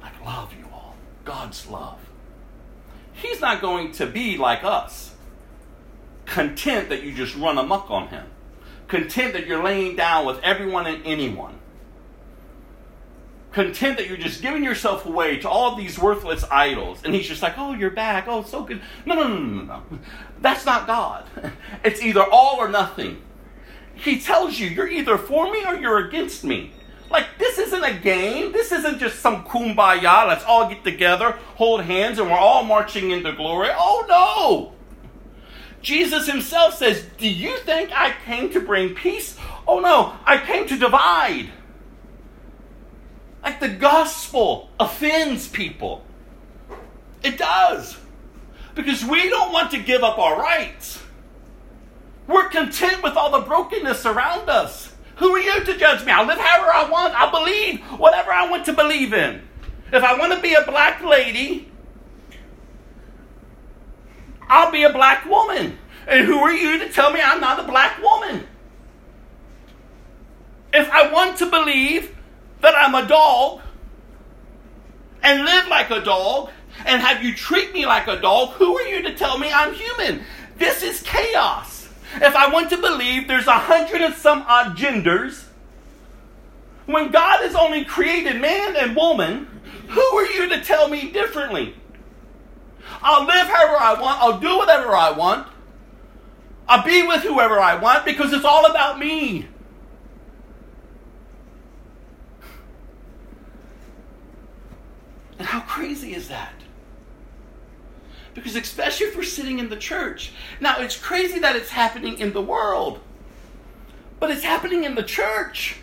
Like 0.00 0.24
love, 0.24 0.54
you 0.58 0.66
all. 0.72 0.94
God's 1.24 1.66
love. 1.66 1.98
He's 3.20 3.40
not 3.40 3.60
going 3.60 3.92
to 3.92 4.06
be 4.06 4.36
like 4.36 4.64
us, 4.64 5.14
content 6.26 6.88
that 6.88 7.02
you 7.02 7.12
just 7.12 7.36
run 7.36 7.58
amok 7.58 7.90
on 7.90 8.08
him, 8.08 8.26
content 8.88 9.34
that 9.34 9.46
you're 9.46 9.62
laying 9.62 9.96
down 9.96 10.26
with 10.26 10.38
everyone 10.42 10.86
and 10.86 11.04
anyone 11.04 11.60
content 13.52 13.98
that 13.98 14.08
you're 14.08 14.16
just 14.16 14.42
giving 14.42 14.62
yourself 14.62 15.06
away 15.06 15.38
to 15.38 15.48
all 15.48 15.74
these 15.74 15.98
worthless 15.98 16.44
idols. 16.50 17.00
And 17.04 17.14
he's 17.14 17.26
just 17.26 17.42
like, 17.42 17.54
oh, 17.58 17.74
you're 17.74 17.90
back. 17.90 18.26
Oh, 18.28 18.42
so 18.42 18.62
good. 18.62 18.80
No, 19.04 19.14
no, 19.14 19.28
no, 19.28 19.38
no, 19.38 19.62
no. 19.62 19.82
That's 20.40 20.64
not 20.64 20.86
God. 20.86 21.26
It's 21.82 22.02
either 22.02 22.22
all 22.22 22.56
or 22.58 22.68
nothing. 22.68 23.22
He 23.94 24.20
tells 24.20 24.58
you, 24.58 24.68
you're 24.68 24.88
either 24.88 25.16
for 25.16 25.50
me 25.50 25.64
or 25.64 25.74
you're 25.74 25.98
against 25.98 26.44
me. 26.44 26.72
Like, 27.10 27.26
this 27.38 27.58
isn't 27.58 27.84
a 27.84 27.98
game. 27.98 28.52
This 28.52 28.70
isn't 28.72 28.98
just 28.98 29.20
some 29.20 29.44
kumbaya. 29.44 30.28
Let's 30.28 30.44
all 30.44 30.68
get 30.68 30.84
together, 30.84 31.32
hold 31.56 31.82
hands, 31.82 32.18
and 32.18 32.30
we're 32.30 32.38
all 32.38 32.62
marching 32.62 33.10
into 33.10 33.32
glory. 33.32 33.68
Oh, 33.72 34.06
no. 34.08 34.72
Jesus 35.82 36.26
himself 36.26 36.74
says, 36.74 37.04
Do 37.18 37.28
you 37.28 37.56
think 37.58 37.90
I 37.92 38.14
came 38.24 38.50
to 38.52 38.60
bring 38.60 38.94
peace? 38.94 39.36
Oh, 39.66 39.80
no. 39.80 40.14
I 40.24 40.38
came 40.38 40.66
to 40.68 40.78
divide. 40.78 41.50
Like 43.42 43.60
the 43.60 43.68
gospel 43.68 44.70
offends 44.78 45.48
people. 45.48 46.04
It 47.22 47.38
does. 47.38 47.98
Because 48.74 49.04
we 49.04 49.28
don't 49.28 49.52
want 49.52 49.70
to 49.72 49.78
give 49.78 50.02
up 50.02 50.18
our 50.18 50.38
rights. 50.38 51.02
We're 52.26 52.48
content 52.48 53.02
with 53.02 53.16
all 53.16 53.30
the 53.30 53.46
brokenness 53.46 54.06
around 54.06 54.48
us. 54.48 54.89
Who 55.20 55.36
are 55.36 55.38
you 55.38 55.62
to 55.64 55.76
judge 55.76 56.04
me? 56.06 56.12
I'll 56.12 56.26
live 56.26 56.38
however 56.38 56.72
I 56.72 56.88
want. 56.90 57.14
I'll 57.14 57.30
believe 57.30 57.80
whatever 58.00 58.32
I 58.32 58.48
want 58.48 58.64
to 58.64 58.72
believe 58.72 59.12
in. 59.12 59.42
If 59.92 60.02
I 60.02 60.18
want 60.18 60.32
to 60.32 60.40
be 60.40 60.54
a 60.54 60.64
black 60.64 61.02
lady, 61.02 61.70
I'll 64.48 64.72
be 64.72 64.82
a 64.82 64.92
black 64.92 65.26
woman. 65.26 65.78
And 66.08 66.24
who 66.24 66.38
are 66.38 66.54
you 66.54 66.78
to 66.78 66.88
tell 66.88 67.12
me 67.12 67.20
I'm 67.22 67.38
not 67.38 67.60
a 67.60 67.64
black 67.64 68.02
woman? 68.02 68.46
If 70.72 70.88
I 70.90 71.12
want 71.12 71.36
to 71.38 71.50
believe 71.50 72.16
that 72.62 72.74
I'm 72.74 72.94
a 72.94 73.06
dog 73.06 73.60
and 75.22 75.44
live 75.44 75.68
like 75.68 75.90
a 75.90 76.00
dog 76.00 76.50
and 76.86 77.02
have 77.02 77.22
you 77.22 77.34
treat 77.34 77.74
me 77.74 77.84
like 77.84 78.06
a 78.06 78.18
dog, 78.18 78.52
who 78.52 78.74
are 78.78 78.86
you 78.86 79.02
to 79.02 79.14
tell 79.14 79.38
me 79.38 79.52
I'm 79.52 79.74
human? 79.74 80.24
This 80.56 80.82
is 80.82 81.02
chaos. 81.02 81.79
If 82.14 82.34
I 82.34 82.50
want 82.50 82.70
to 82.70 82.76
believe 82.76 83.28
there's 83.28 83.46
a 83.46 83.52
hundred 83.52 84.00
and 84.02 84.14
some 84.14 84.44
odd 84.46 84.76
genders, 84.76 85.46
when 86.86 87.10
God 87.10 87.40
has 87.40 87.54
only 87.54 87.84
created 87.84 88.40
man 88.40 88.76
and 88.76 88.96
woman, 88.96 89.46
who 89.88 90.00
are 90.00 90.26
you 90.26 90.48
to 90.48 90.60
tell 90.62 90.88
me 90.88 91.10
differently? 91.10 91.74
I'll 93.02 93.26
live 93.26 93.46
however 93.46 93.76
I 93.78 94.00
want, 94.00 94.20
I'll 94.20 94.40
do 94.40 94.58
whatever 94.58 94.94
I 94.94 95.10
want, 95.12 95.46
I'll 96.68 96.84
be 96.84 97.02
with 97.06 97.22
whoever 97.22 97.60
I 97.60 97.76
want 97.76 98.04
because 98.04 98.32
it's 98.32 98.44
all 98.44 98.66
about 98.66 98.98
me. 98.98 99.48
And 105.38 105.46
how 105.46 105.60
crazy 105.60 106.14
is 106.14 106.28
that? 106.28 106.49
Because, 108.34 108.56
especially 108.56 109.06
if 109.06 109.16
we're 109.16 109.22
sitting 109.24 109.58
in 109.58 109.68
the 109.68 109.76
church. 109.76 110.32
Now, 110.60 110.78
it's 110.78 110.96
crazy 110.96 111.38
that 111.40 111.56
it's 111.56 111.70
happening 111.70 112.18
in 112.18 112.32
the 112.32 112.42
world, 112.42 113.00
but 114.20 114.30
it's 114.30 114.44
happening 114.44 114.84
in 114.84 114.94
the 114.94 115.02
church. 115.02 115.76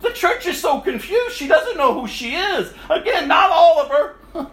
The 0.00 0.10
church 0.10 0.46
is 0.46 0.60
so 0.60 0.80
confused, 0.80 1.36
she 1.36 1.48
doesn't 1.48 1.76
know 1.76 1.98
who 1.98 2.06
she 2.06 2.34
is. 2.34 2.72
Again, 2.90 3.28
not 3.28 3.50
all 3.50 3.80
of 3.80 3.88
her. 3.88 4.16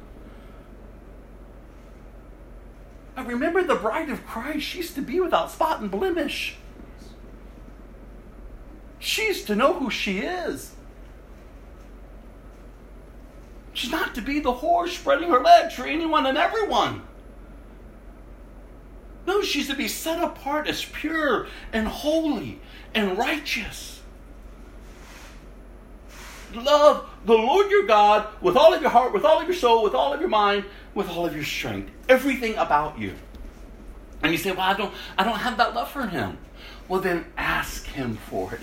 I 3.18 3.24
remember 3.24 3.64
the 3.64 3.76
bride 3.76 4.10
of 4.10 4.26
Christ, 4.26 4.66
she 4.66 4.78
used 4.80 4.96
to 4.96 5.02
be 5.02 5.20
without 5.20 5.52
spot 5.52 5.82
and 5.82 5.92
blemish. 5.92 6.58
She's 9.00 9.44
to 9.46 9.56
know 9.56 9.74
who 9.74 9.90
she 9.90 10.20
is. 10.20 10.73
She's 13.74 13.92
not 13.92 14.16
to 14.16 14.22
be 14.22 14.40
the 14.40 14.54
whore 14.54 14.88
spreading 14.88 15.30
her 15.30 15.40
legs 15.40 15.74
for 15.74 15.86
anyone 15.86 16.26
and 16.26 16.38
everyone. 16.38 17.02
No, 19.26 19.42
she's 19.42 19.68
to 19.68 19.76
be 19.76 19.88
set 19.88 20.22
apart 20.22 20.68
as 20.68 20.84
pure 20.84 21.48
and 21.72 21.88
holy 21.88 22.60
and 22.94 23.18
righteous. 23.18 24.02
Love 26.54 27.10
the 27.26 27.34
Lord 27.34 27.72
your 27.72 27.88
God 27.88 28.28
with 28.42 28.56
all 28.56 28.74
of 28.74 28.82
your 28.82 28.92
heart, 28.92 29.12
with 29.12 29.26
all 29.26 29.40
of 29.40 29.48
your 29.48 29.56
soul, 29.56 29.84
with 29.84 29.96
all 29.96 30.14
of 30.14 30.20
your 30.20 30.30
mind, 30.30 30.66
with 30.94 31.10
all 31.10 31.26
of 31.26 31.34
your 31.34 31.44
strength. 31.44 31.90
Everything 32.08 32.56
about 32.56 33.00
you. 33.00 33.14
And 34.22 34.32
you 34.32 34.38
say, 34.38 34.52
Well, 34.52 34.62
I 34.62 34.74
don't 34.74 34.94
I 35.18 35.24
don't 35.24 35.40
have 35.40 35.58
that 35.58 35.74
love 35.74 35.90
for 35.90 36.06
him. 36.06 36.38
Well 36.88 37.02
then 37.02 37.26
ask 37.38 37.86
him 37.86 38.18
for 38.30 38.54
it. 38.54 38.62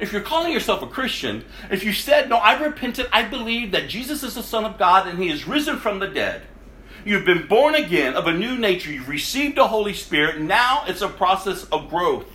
If 0.00 0.12
you're 0.12 0.22
calling 0.22 0.52
yourself 0.52 0.82
a 0.82 0.86
Christian, 0.86 1.44
if 1.70 1.84
you 1.84 1.92
said, 1.92 2.28
No, 2.28 2.36
I 2.36 2.60
repented, 2.60 3.06
I 3.12 3.22
believe 3.22 3.72
that 3.72 3.88
Jesus 3.88 4.22
is 4.22 4.34
the 4.34 4.42
Son 4.42 4.64
of 4.64 4.78
God 4.78 5.06
and 5.06 5.18
He 5.18 5.30
is 5.30 5.46
risen 5.46 5.78
from 5.78 5.98
the 5.98 6.08
dead. 6.08 6.42
You've 7.04 7.26
been 7.26 7.46
born 7.46 7.74
again 7.74 8.14
of 8.14 8.26
a 8.26 8.32
new 8.32 8.56
nature. 8.56 8.90
You've 8.90 9.08
received 9.08 9.56
the 9.56 9.68
Holy 9.68 9.92
Spirit. 9.92 10.40
Now 10.40 10.84
it's 10.86 11.02
a 11.02 11.08
process 11.08 11.64
of 11.64 11.90
growth. 11.90 12.26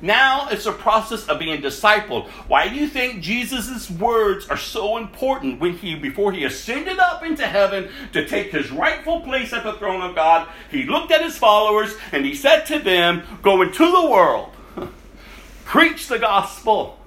Now 0.00 0.48
it's 0.50 0.66
a 0.66 0.72
process 0.72 1.26
of 1.26 1.38
being 1.38 1.60
discipled. 1.60 2.28
Why 2.46 2.68
do 2.68 2.76
you 2.76 2.86
think 2.86 3.22
Jesus' 3.22 3.90
words 3.90 4.46
are 4.48 4.56
so 4.56 4.98
important 4.98 5.60
when 5.60 5.76
he, 5.76 5.94
before 5.94 6.30
he 6.32 6.44
ascended 6.44 6.98
up 6.98 7.24
into 7.24 7.46
heaven 7.46 7.88
to 8.12 8.26
take 8.28 8.52
his 8.52 8.70
rightful 8.70 9.22
place 9.22 9.52
at 9.52 9.64
the 9.64 9.72
throne 9.74 10.02
of 10.02 10.14
God, 10.14 10.48
he 10.70 10.84
looked 10.84 11.10
at 11.10 11.22
his 11.22 11.36
followers 11.36 11.96
and 12.12 12.24
he 12.24 12.34
said 12.34 12.64
to 12.66 12.78
them, 12.78 13.22
Go 13.42 13.62
into 13.62 13.90
the 13.90 14.08
world 14.08 14.53
preach 15.64 16.08
the 16.08 16.18
gospel, 16.18 16.98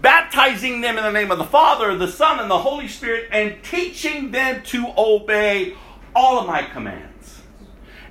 baptizing 0.00 0.80
them 0.80 0.98
in 0.98 1.04
the 1.04 1.12
name 1.12 1.30
of 1.30 1.38
the 1.38 1.44
Father, 1.44 1.96
the 1.96 2.08
Son, 2.08 2.40
and 2.40 2.50
the 2.50 2.58
Holy 2.58 2.88
Spirit, 2.88 3.28
and 3.32 3.62
teaching 3.62 4.30
them 4.30 4.62
to 4.64 4.92
obey 4.96 5.76
all 6.14 6.38
of 6.38 6.46
my 6.46 6.62
commands. 6.62 7.40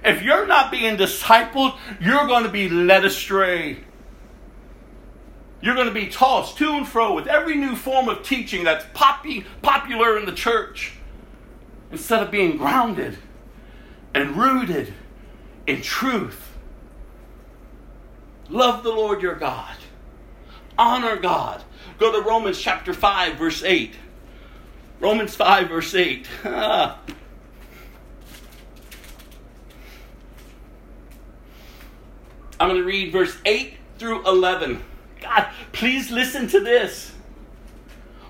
If 0.04 0.22
you're 0.22 0.48
not 0.48 0.72
being 0.72 0.98
discipled, 0.98 1.78
you're 2.00 2.28
going 2.28 2.44
to 2.44 2.50
be 2.50 2.70
led 2.70 3.04
astray. 3.04 3.84
You're 5.62 5.76
going 5.76 5.88
to 5.88 5.94
be 5.94 6.08
tossed 6.08 6.58
to 6.60 6.72
and 6.72 6.88
fro 6.88 7.14
with 7.14 7.28
every 7.28 7.56
new 7.56 7.76
form 7.76 8.08
of 8.08 8.24
teaching 8.24 8.64
that's 8.64 8.86
poppy, 8.94 9.46
popular 9.62 10.18
in 10.18 10.26
the 10.26 10.32
church 10.32 10.94
instead 11.92 12.24
of 12.24 12.32
being 12.32 12.56
grounded 12.56 13.18
and 14.14 14.38
rooted 14.38 14.94
in 15.68 15.82
truth. 15.82 16.56
Love 18.48 18.84
the 18.84 18.90
Lord 18.90 19.22
your 19.22 19.36
God 19.36 19.76
honor 20.80 21.18
God. 21.18 21.62
Go 22.00 22.12
to 22.12 22.28
Romans 22.28 22.60
chapter 22.60 22.94
5, 22.94 23.36
verse 23.36 23.62
8. 23.64 23.94
Romans 25.00 25.36
5, 25.36 25.70
verse 25.70 25.94
8. 25.94 26.26
I'm 32.62 32.68
going 32.68 32.76
to 32.76 32.84
read 32.84 33.12
verse 33.12 33.38
8 33.46 33.74
through 33.98 34.26
11. 34.28 34.84
God, 35.22 35.48
please 35.74 36.10
listen 36.12 36.48
to 36.50 36.60
this. 36.62 37.14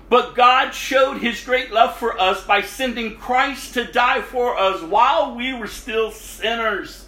But 0.08 0.34
God 0.34 0.72
showed 0.72 1.18
his 1.18 1.42
great 1.44 1.70
love 1.70 1.96
for 1.96 2.20
us 2.20 2.44
by 2.44 2.62
sending 2.62 3.16
Christ 3.16 3.74
to 3.74 3.84
die 3.84 4.22
for 4.22 4.58
us 4.58 4.82
while 4.82 5.36
we 5.36 5.54
were 5.54 5.68
still 5.68 6.10
sinners. 6.10 7.06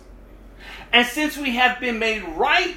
And 0.93 1.07
since 1.07 1.36
we 1.36 1.57
have 1.57 1.80
been 1.80 1.99
made 1.99 2.22
right 2.22 2.76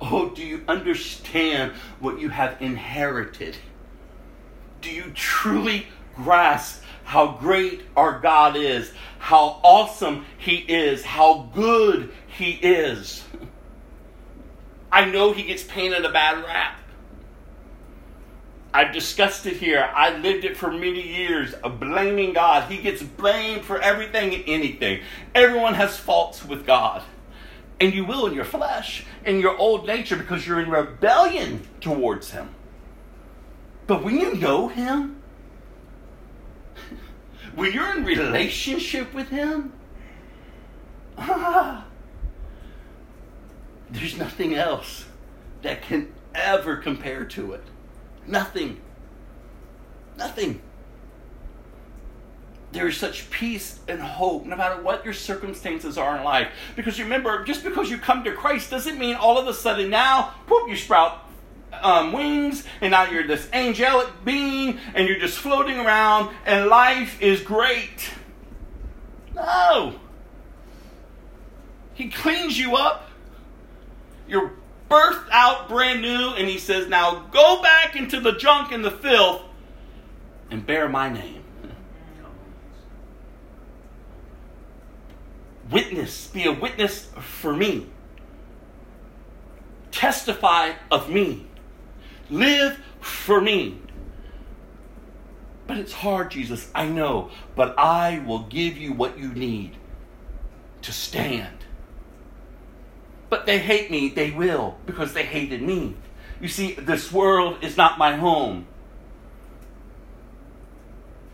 Oh, 0.00 0.30
do 0.30 0.42
you 0.42 0.62
understand 0.68 1.72
what 1.98 2.20
you 2.20 2.28
have 2.28 2.60
inherited? 2.60 3.56
Do 4.80 4.90
you 4.90 5.10
truly 5.14 5.86
grasp 6.14 6.82
how 7.04 7.38
great 7.40 7.82
our 7.96 8.20
God 8.20 8.54
is, 8.56 8.92
how 9.18 9.60
awesome 9.62 10.26
He 10.38 10.56
is, 10.56 11.04
how 11.04 11.50
good 11.54 12.12
He 12.26 12.52
is? 12.52 13.24
I 14.92 15.04
know 15.06 15.32
He 15.32 15.42
gets 15.42 15.64
painted 15.64 16.04
a 16.04 16.12
bad 16.12 16.44
rap. 16.44 16.78
I've 18.72 18.92
discussed 18.92 19.46
it 19.46 19.56
here. 19.56 19.90
I 19.94 20.16
lived 20.18 20.44
it 20.44 20.56
for 20.56 20.70
many 20.70 21.02
years 21.02 21.54
of 21.54 21.80
blaming 21.80 22.34
God. 22.34 22.70
He 22.70 22.76
gets 22.76 23.02
blamed 23.02 23.64
for 23.64 23.80
everything 23.80 24.34
and 24.34 24.44
anything. 24.46 25.00
Everyone 25.34 25.74
has 25.74 25.96
faults 25.96 26.44
with 26.44 26.66
God. 26.66 27.02
And 27.80 27.94
you 27.94 28.04
will 28.04 28.26
in 28.26 28.34
your 28.34 28.44
flesh, 28.44 29.04
in 29.24 29.38
your 29.40 29.56
old 29.56 29.86
nature, 29.86 30.16
because 30.16 30.46
you're 30.46 30.60
in 30.60 30.70
rebellion 30.70 31.62
towards 31.80 32.32
Him. 32.32 32.54
But 33.86 34.02
when 34.02 34.18
you 34.18 34.34
know 34.34 34.68
Him, 34.68 35.22
when 37.54 37.72
you're 37.72 37.96
in 37.96 38.04
relationship 38.04 39.14
with 39.14 39.28
Him, 39.28 39.72
ah, 41.16 41.84
there's 43.90 44.16
nothing 44.18 44.54
else 44.54 45.04
that 45.62 45.82
can 45.82 46.12
ever 46.34 46.76
compare 46.76 47.24
to 47.24 47.52
it. 47.52 47.64
Nothing. 48.26 48.80
Nothing. 50.16 50.60
There 52.72 52.86
is 52.86 52.96
such 52.96 53.30
peace 53.30 53.78
and 53.88 54.00
hope 54.00 54.44
no 54.44 54.54
matter 54.54 54.82
what 54.82 55.04
your 55.04 55.14
circumstances 55.14 55.96
are 55.96 56.16
in 56.18 56.24
life. 56.24 56.48
Because 56.76 57.00
remember, 57.00 57.44
just 57.44 57.64
because 57.64 57.90
you 57.90 57.98
come 57.98 58.24
to 58.24 58.32
Christ 58.32 58.70
doesn't 58.70 58.98
mean 58.98 59.16
all 59.16 59.38
of 59.38 59.48
a 59.48 59.54
sudden 59.54 59.88
now, 59.88 60.34
whoop, 60.48 60.68
you 60.68 60.76
sprout 60.76 61.24
um, 61.72 62.12
wings, 62.12 62.64
and 62.80 62.90
now 62.90 63.10
you're 63.10 63.26
this 63.26 63.48
angelic 63.52 64.08
being, 64.24 64.78
and 64.94 65.08
you're 65.08 65.18
just 65.18 65.38
floating 65.38 65.78
around, 65.78 66.34
and 66.44 66.66
life 66.66 67.20
is 67.22 67.40
great. 67.40 68.10
No. 69.34 69.94
He 71.94 72.10
cleans 72.10 72.58
you 72.58 72.76
up. 72.76 73.08
You're 74.28 74.52
birthed 74.90 75.28
out 75.30 75.68
brand 75.68 76.02
new, 76.02 76.30
and 76.30 76.48
he 76.48 76.58
says, 76.58 76.88
Now 76.88 77.26
go 77.30 77.62
back 77.62 77.96
into 77.96 78.20
the 78.20 78.32
junk 78.32 78.72
and 78.72 78.84
the 78.84 78.90
filth 78.90 79.42
and 80.50 80.66
bear 80.66 80.88
my 80.88 81.08
name. 81.08 81.37
Witness, 85.70 86.28
be 86.28 86.46
a 86.46 86.52
witness 86.52 87.10
for 87.18 87.54
me. 87.54 87.86
Testify 89.90 90.72
of 90.90 91.10
me. 91.10 91.46
Live 92.30 92.80
for 93.00 93.40
me. 93.40 93.78
But 95.66 95.76
it's 95.76 95.92
hard, 95.92 96.30
Jesus, 96.30 96.70
I 96.74 96.86
know. 96.86 97.30
But 97.54 97.78
I 97.78 98.22
will 98.26 98.44
give 98.44 98.78
you 98.78 98.92
what 98.92 99.18
you 99.18 99.28
need 99.28 99.76
to 100.82 100.92
stand. 100.92 101.64
But 103.28 103.44
they 103.44 103.58
hate 103.58 103.90
me, 103.90 104.08
they 104.08 104.30
will, 104.30 104.78
because 104.86 105.12
they 105.12 105.24
hated 105.24 105.60
me. 105.60 105.96
You 106.40 106.48
see, 106.48 106.72
this 106.72 107.12
world 107.12 107.62
is 107.62 107.76
not 107.76 107.98
my 107.98 108.16
home. 108.16 108.66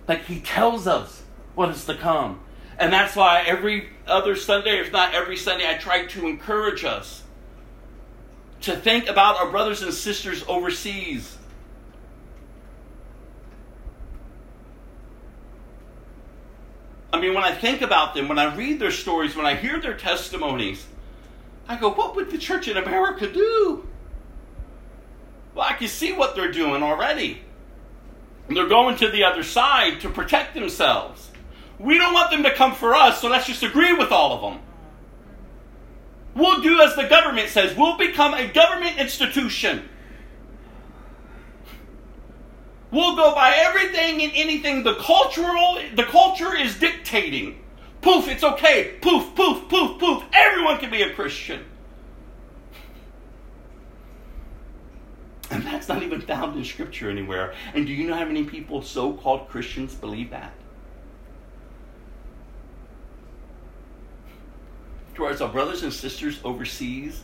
Like 0.09 0.25
he 0.25 0.41
tells 0.41 0.87
us 0.87 1.23
what 1.55 1.69
is 1.69 1.85
to 1.85 1.95
come. 1.95 2.41
And 2.79 2.93
that's 2.93 3.15
why 3.15 3.43
every 3.43 3.91
other 4.07 4.37
Sunday, 4.37 4.79
if 4.81 4.93
not 4.93 5.15
every 5.15 5.37
Sunday, 5.37 5.69
I 5.69 5.75
try 5.75 6.07
to 6.07 6.27
encourage 6.27 6.85
us 6.85 7.23
to 8.63 8.77
think 8.77 9.09
about 9.09 9.37
our 9.37 9.51
brothers 9.51 9.83
and 9.83 9.93
sisters 9.93 10.45
overseas. 10.49 11.37
I 17.13 17.21
mean, 17.21 17.35
when 17.35 17.45
I 17.45 17.53
think 17.55 17.81
about 17.81 18.15
them, 18.15 18.29
when 18.29 18.39
I 18.39 18.55
read 18.55 18.81
their 18.81 18.91
stories, 18.91 19.37
when 19.37 19.47
I 19.47 19.55
hear 19.55 19.81
their 19.81 19.97
testimonies, 19.97 20.87
I 21.69 21.77
go, 21.77 21.91
what 21.91 22.17
would 22.17 22.31
the 22.31 22.39
church 22.39 22.69
in 22.69 22.77
America 22.77 23.31
do? 23.31 23.87
Well, 25.55 25.67
I 25.69 25.75
can 25.75 25.89
see 25.89 26.13
what 26.13 26.35
they're 26.35 26.51
doing 26.51 26.83
already. 26.83 27.41
They're 28.49 28.69
going 28.69 28.97
to 28.97 29.09
the 29.09 29.25
other 29.25 29.43
side 29.43 30.01
to 30.01 30.11
protect 30.11 30.55
themselves. 30.55 31.31
We 31.79 31.99
don't 31.99 32.15
want 32.15 32.31
them 32.31 32.43
to 32.45 32.55
come 32.55 32.75
for 32.75 32.95
us, 32.95 33.21
so 33.21 33.29
let's 33.29 33.47
just 33.47 33.63
agree 33.63 33.93
with 33.93 34.13
all 34.13 34.33
of 34.33 34.41
them. 34.41 34.63
We'll 36.35 36.63
do 36.63 36.81
as 36.81 36.97
the 36.97 37.05
government 37.05 37.49
says. 37.49 37.77
We'll 37.77 37.97
become 37.97 38.35
a 38.35 38.47
government 38.49 38.99
institution. 38.99 39.89
We'll 42.91 43.17
go 43.17 43.35
by 43.35 43.55
everything 43.57 44.23
and 44.23 44.33
anything 44.35 44.85
the 44.85 44.95
cultural 44.95 45.79
the 45.95 46.05
culture 46.05 46.57
is 46.57 46.79
dictating. 46.79 47.59
Poof, 48.01 48.29
it's 48.29 48.45
okay. 48.45 48.97
Poof, 49.01 49.35
poof, 49.35 49.69
poof, 49.69 49.99
poof. 49.99 50.23
Everyone 50.33 50.79
can 50.79 50.91
be 50.91 51.03
a 51.03 51.13
Christian. 51.13 51.65
And 55.51 55.65
that's 55.65 55.89
not 55.89 56.03
even 56.03 56.21
found 56.21 56.57
in 56.57 56.65
scripture 56.65 57.11
anywhere. 57.11 57.55
And 57.75 57.87
do 57.87 57.93
you 57.93 58.09
know 58.09 58.15
how 58.15 58.25
many 58.25 58.45
people, 58.45 58.83
so 58.83 59.13
called 59.13 59.49
Christians, 59.49 59.95
believe 59.95 60.31
that? 60.31 60.53
Towards 65.15 65.41
our 65.41 65.49
brothers 65.49 65.83
and 65.83 65.93
sisters 65.93 66.41
overseas, 66.45 67.23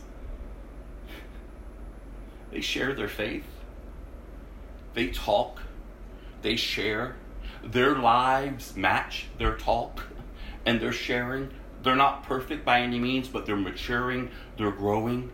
they 2.51 2.61
share 2.61 2.93
their 2.93 3.07
faith, 3.07 3.45
they 4.93 5.07
talk, 5.07 5.61
they 6.41 6.55
share. 6.55 7.15
Their 7.63 7.95
lives 7.95 8.75
match 8.75 9.27
their 9.37 9.55
talk. 9.55 10.07
And 10.65 10.79
they're 10.79 10.91
sharing. 10.91 11.51
They're 11.83 11.95
not 11.95 12.23
perfect 12.23 12.65
by 12.65 12.81
any 12.81 12.99
means, 12.99 13.27
but 13.27 13.45
they're 13.45 13.55
maturing, 13.55 14.29
they're 14.57 14.71
growing. 14.71 15.31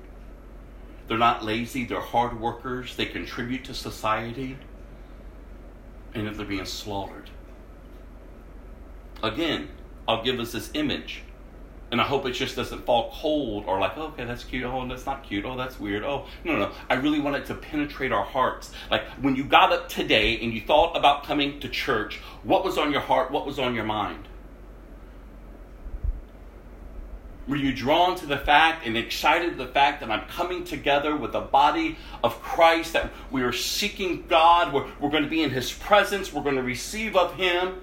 They're 1.08 1.18
not 1.18 1.44
lazy, 1.44 1.86
they're 1.86 2.02
hard 2.02 2.40
workers, 2.40 2.96
they 2.96 3.06
contribute 3.06 3.64
to 3.66 3.74
society, 3.74 4.58
and 6.14 6.36
they're 6.36 6.46
being 6.46 6.66
slaughtered. 6.66 7.30
Again, 9.24 9.70
I'll 10.08 10.24
give 10.24 10.40
us 10.40 10.52
this 10.52 10.70
image, 10.74 11.24
and 11.92 12.02
I 12.02 12.04
hope 12.04 12.26
it 12.26 12.32
just 12.32 12.56
doesn't 12.56 12.86
fall 12.86 13.12
cold 13.14 13.64
or 13.66 13.80
like, 13.80 13.94
oh, 13.98 14.08
okay, 14.08 14.26
that's 14.26 14.44
cute, 14.44 14.66
oh, 14.66 14.88
that's 14.88 15.06
not 15.06 15.24
cute, 15.24 15.46
oh, 15.46 15.56
that's 15.56 15.80
weird, 15.80 16.04
oh, 16.04 16.26
no, 16.44 16.54
no, 16.54 16.60
no. 16.60 16.72
I 16.90 16.96
really 16.96 17.20
want 17.20 17.38
it 17.38 17.46
to 17.46 17.56
penetrate 17.56 18.12
our 18.12 18.26
hearts. 18.26 18.72
Like 18.92 19.04
when 19.22 19.36
you 19.36 19.46
got 19.46 19.72
up 19.72 19.88
today 19.88 20.40
and 20.40 20.54
you 20.54 20.62
thought 20.62 20.98
about 20.98 21.24
coming 21.24 21.60
to 21.62 21.70
church, 21.70 22.20
what 22.44 22.66
was 22.66 22.78
on 22.78 22.92
your 22.92 23.02
heart, 23.02 23.32
what 23.32 23.46
was 23.46 23.58
on 23.58 23.74
your 23.74 23.86
mind? 23.86 24.28
Were 27.48 27.56
you 27.56 27.72
drawn 27.72 28.18
to 28.18 28.26
the 28.26 28.38
fact 28.38 28.86
and 28.86 28.98
excited 28.98 29.52
to 29.52 29.56
the 29.56 29.72
fact 29.72 30.02
that 30.02 30.12
I'm 30.12 30.28
coming 30.28 30.66
together 30.66 31.16
with 31.16 31.32
the 31.32 31.40
body 31.40 31.98
of 32.22 32.42
Christ, 32.42 32.92
that 32.92 33.14
we 33.32 33.42
are 33.44 33.54
seeking 33.54 34.26
God, 34.28 34.74
we're, 34.74 34.86
we're 35.00 35.10
going 35.10 35.24
to 35.24 35.30
be 35.30 35.42
in 35.42 35.52
His 35.52 35.72
presence, 35.72 36.34
we're 36.34 36.44
going 36.44 36.58
to 36.58 36.64
receive 36.64 37.16
of 37.16 37.36
Him, 37.36 37.76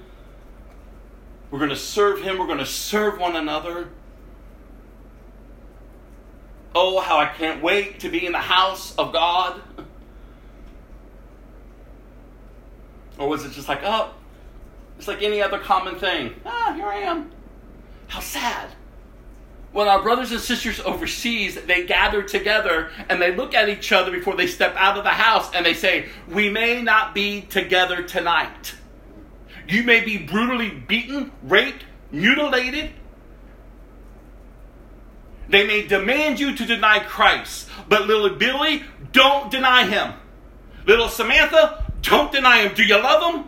we're 1.50 1.58
going 1.58 1.70
to 1.70 1.76
serve 1.76 2.20
Him, 2.20 2.38
we're 2.38 2.46
going 2.46 2.58
to 2.58 2.66
serve 2.66 3.18
one 3.18 3.36
another? 3.36 3.88
Oh, 6.74 7.00
how 7.00 7.18
I 7.18 7.26
can't 7.26 7.62
wait 7.62 8.00
to 8.00 8.08
be 8.08 8.26
in 8.26 8.32
the 8.32 8.38
house 8.38 8.94
of 8.96 9.12
God. 9.12 9.60
Or 13.16 13.28
was 13.28 13.44
it 13.44 13.52
just 13.52 13.68
like, 13.68 13.78
oh, 13.84 14.12
it's 14.98 15.06
like 15.06 15.22
any 15.22 15.40
other 15.40 15.60
common 15.60 15.94
thing? 15.94 16.34
Ah, 16.44 16.72
here 16.74 16.86
I 16.86 16.96
am. 16.96 17.30
How 18.08 18.18
sad 18.18 18.70
when 19.74 19.88
our 19.88 20.00
brothers 20.00 20.30
and 20.30 20.40
sisters 20.40 20.80
overseas 20.80 21.56
they 21.66 21.84
gather 21.84 22.22
together 22.22 22.90
and 23.08 23.20
they 23.20 23.34
look 23.34 23.54
at 23.54 23.68
each 23.68 23.90
other 23.90 24.10
before 24.12 24.36
they 24.36 24.46
step 24.46 24.74
out 24.76 24.96
of 24.96 25.02
the 25.02 25.10
house 25.10 25.50
and 25.52 25.66
they 25.66 25.74
say 25.74 26.08
we 26.28 26.48
may 26.48 26.80
not 26.80 27.12
be 27.12 27.42
together 27.42 28.02
tonight 28.02 28.74
you 29.68 29.82
may 29.82 30.00
be 30.00 30.18
brutally 30.18 30.70
beaten 30.70 31.32
raped 31.42 31.84
mutilated. 32.10 32.90
They 35.48 35.66
may 35.66 35.86
demand 35.86 36.40
you 36.40 36.56
to 36.56 36.64
deny 36.64 37.00
christ 37.00 37.68
but 37.88 38.06
little 38.06 38.30
billy 38.30 38.82
don't 39.12 39.50
deny 39.50 39.86
him. 39.86 40.14
Little 40.86 41.08
samantha 41.08 41.92
don't 42.02 42.32
deny 42.32 42.62
him. 42.62 42.74
Do 42.74 42.82
you 42.82 42.96
love 42.96 43.34
him? 43.34 43.44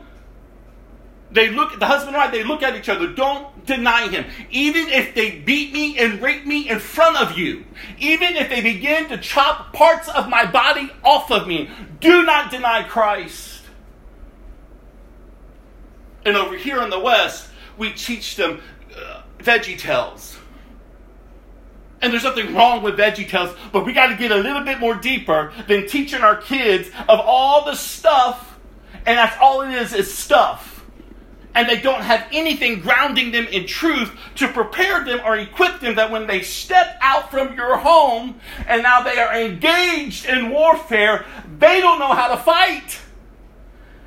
They 1.31 1.51
look 1.51 1.73
at 1.73 1.81
the 1.81 1.87
husband 1.87 2.15
and 2.15 2.23
wife 2.23 2.33
they 2.33 2.45
look 2.45 2.63
at 2.63 2.77
each 2.77 2.89
other. 2.89 3.09
Don't 3.09 3.67
deny 3.67 4.09
him. 4.09 4.25
Even 4.51 4.89
if 4.89 5.15
they 5.15 5.39
beat 5.39 5.73
me 5.73 5.99
and 5.99 6.23
rape 6.23 6.47
me 6.47 6.69
in 6.69 6.79
front 6.79 7.17
of 7.17 7.37
you 7.37 7.65
even 7.99 8.37
if 8.37 8.49
they 8.49 8.61
begin 8.61 9.09
to 9.09 9.19
chop 9.19 9.73
parts 9.73 10.09
of 10.09 10.29
my 10.29 10.47
body 10.47 10.91
off 11.03 11.31
of 11.31 11.47
me 11.47 11.71
do 12.01 12.25
not 12.25 12.51
deny 12.51 12.83
christ 12.83 13.56
and 16.27 16.37
over 16.37 16.57
here 16.57 16.83
in 16.83 16.91
the 16.91 16.99
west 16.99 17.49
we 17.79 17.93
teach 17.93 18.37
them 18.37 18.61
uh, 18.97 19.23
veggie 19.39 19.79
tales 19.79 20.37
and 22.03 22.13
there's 22.13 22.25
nothing 22.25 22.55
wrong 22.55 22.83
with 22.83 22.99
veggie 22.99 23.29
tales 23.29 23.57
but 23.73 23.87
we 23.87 23.93
got 23.93 24.09
to 24.09 24.17
get 24.17 24.31
a 24.31 24.37
little 24.37 24.65
bit 24.65 24.79
more 24.79 24.95
deeper 24.95 25.53
than 25.67 25.87
teaching 25.87 26.21
our 26.21 26.37
kids 26.37 26.89
of 27.09 27.21
all 27.21 27.65
the 27.65 27.75
stuff 27.75 28.59
and 29.07 29.17
that's 29.17 29.37
all 29.41 29.63
it 29.63 29.73
is 29.73 29.95
is 29.95 30.13
stuff 30.13 30.77
and 31.57 31.67
they 31.67 31.81
don't 31.81 32.03
have 32.03 32.27
anything 32.33 32.81
grounding 32.81 33.33
them 33.33 33.47
in 33.47 33.67
truth 33.67 34.15
to 34.35 34.47
prepare 34.47 35.03
them 35.05 35.21
or 35.25 35.37
equip 35.39 35.81
them 35.81 35.95
that 35.95 36.11
when 36.11 36.27
they 36.27 36.43
step 36.43 36.99
out 37.01 37.31
from 37.31 37.55
your 37.55 37.79
home 37.79 38.39
and 38.67 38.83
now 38.83 39.03
they 39.03 39.17
are 39.19 39.35
engaged 39.35 40.27
in 40.27 40.51
warfare, 40.51 41.25
they 41.59 41.81
don't 41.81 41.99
know 41.99 42.13
how 42.13 42.29
to 42.29 42.37
fight. 42.37 43.01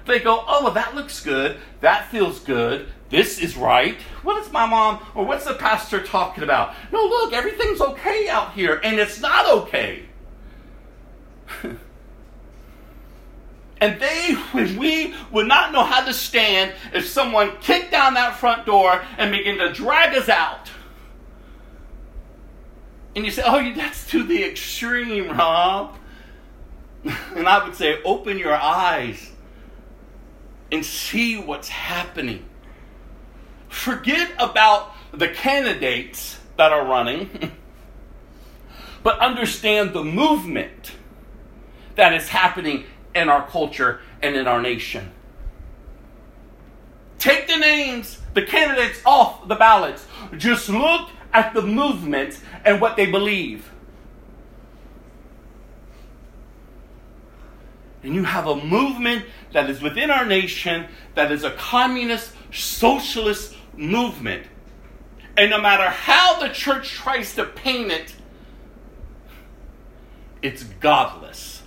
They 0.09 0.19
go, 0.19 0.43
oh, 0.47 0.63
well, 0.63 0.73
that 0.73 0.95
looks 0.95 1.23
good. 1.23 1.59
That 1.81 2.09
feels 2.09 2.39
good. 2.39 2.87
This 3.11 3.37
is 3.37 3.55
right. 3.55 3.95
What 4.23 4.43
is 4.43 4.51
my 4.51 4.65
mom 4.65 5.05
or 5.13 5.23
what's 5.23 5.45
the 5.45 5.53
pastor 5.53 6.01
talking 6.01 6.43
about? 6.43 6.73
No, 6.91 7.03
look, 7.03 7.31
everything's 7.31 7.79
okay 7.79 8.27
out 8.27 8.53
here, 8.53 8.81
and 8.83 8.99
it's 8.99 9.21
not 9.21 9.47
okay. 9.47 10.05
And 13.81 13.97
they, 14.01 14.33
when 14.51 14.77
we 14.77 15.15
would 15.31 15.47
not 15.47 15.71
know 15.71 15.85
how 15.85 16.03
to 16.03 16.11
stand 16.11 16.73
if 16.93 17.07
someone 17.07 17.55
kicked 17.61 17.91
down 17.91 18.15
that 18.15 18.35
front 18.35 18.65
door 18.65 19.01
and 19.17 19.31
began 19.31 19.57
to 19.59 19.71
drag 19.71 20.17
us 20.17 20.27
out. 20.27 20.69
And 23.15 23.23
you 23.23 23.31
say, 23.31 23.41
oh, 23.45 23.73
that's 23.73 24.05
to 24.07 24.23
the 24.23 24.43
extreme, 24.43 25.29
Rob. 25.29 25.95
And 27.05 27.47
I 27.47 27.65
would 27.65 27.77
say, 27.77 28.03
open 28.03 28.37
your 28.37 28.53
eyes 28.53 29.31
and 30.71 30.85
see 30.85 31.37
what's 31.37 31.69
happening. 31.69 32.45
Forget 33.67 34.31
about 34.39 34.93
the 35.11 35.27
candidates 35.27 36.39
that 36.57 36.71
are 36.71 36.85
running, 36.85 37.51
but 39.03 39.19
understand 39.19 39.93
the 39.93 40.03
movement 40.03 40.91
that 41.95 42.13
is 42.13 42.29
happening 42.29 42.85
in 43.15 43.29
our 43.29 43.47
culture 43.47 44.01
and 44.21 44.35
in 44.35 44.47
our 44.47 44.61
nation. 44.61 45.11
Take 47.17 47.47
the 47.47 47.57
names, 47.57 48.19
the 48.33 48.43
candidates 48.43 49.01
off 49.05 49.47
the 49.47 49.55
ballots. 49.55 50.05
Just 50.37 50.69
look 50.69 51.09
at 51.33 51.53
the 51.53 51.61
movement 51.61 52.39
and 52.63 52.79
what 52.79 52.95
they 52.95 53.05
believe. 53.05 53.69
And 58.03 58.15
you 58.15 58.23
have 58.23 58.47
a 58.47 58.55
movement 58.55 59.25
that 59.51 59.69
is 59.69 59.81
within 59.81 60.09
our 60.09 60.25
nation 60.25 60.87
that 61.15 61.31
is 61.31 61.43
a 61.43 61.51
communist, 61.51 62.31
socialist 62.51 63.55
movement. 63.75 64.45
And 65.35 65.49
no 65.51 65.61
matter 65.61 65.89
how 65.89 66.39
the 66.39 66.49
church 66.49 66.91
tries 66.91 67.35
to 67.35 67.45
paint 67.45 67.91
it, 67.91 68.15
it's 70.41 70.63
godless. 70.63 71.61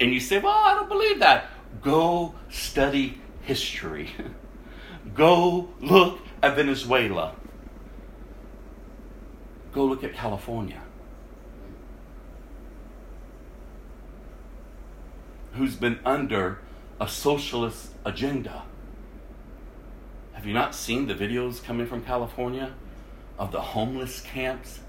And 0.00 0.12
you 0.12 0.20
say, 0.20 0.38
well, 0.38 0.52
I 0.52 0.74
don't 0.74 0.88
believe 0.88 1.20
that. 1.20 1.46
Go 1.80 2.34
study 2.50 3.20
history. 3.42 4.10
Go 5.14 5.70
look 5.80 6.20
at 6.42 6.56
Venezuela. 6.56 7.34
Go 9.72 9.84
look 9.84 10.04
at 10.04 10.14
California. 10.14 10.83
Who's 15.56 15.76
been 15.76 16.00
under 16.04 16.58
a 17.00 17.08
socialist 17.08 17.90
agenda. 18.04 18.62
Have 20.32 20.46
you 20.46 20.52
not 20.52 20.74
seen 20.74 21.06
the 21.06 21.14
videos 21.14 21.62
coming 21.62 21.86
from 21.86 22.04
California 22.04 22.74
of 23.38 23.52
the 23.52 23.60
homeless 23.60 24.20
camps 24.20 24.80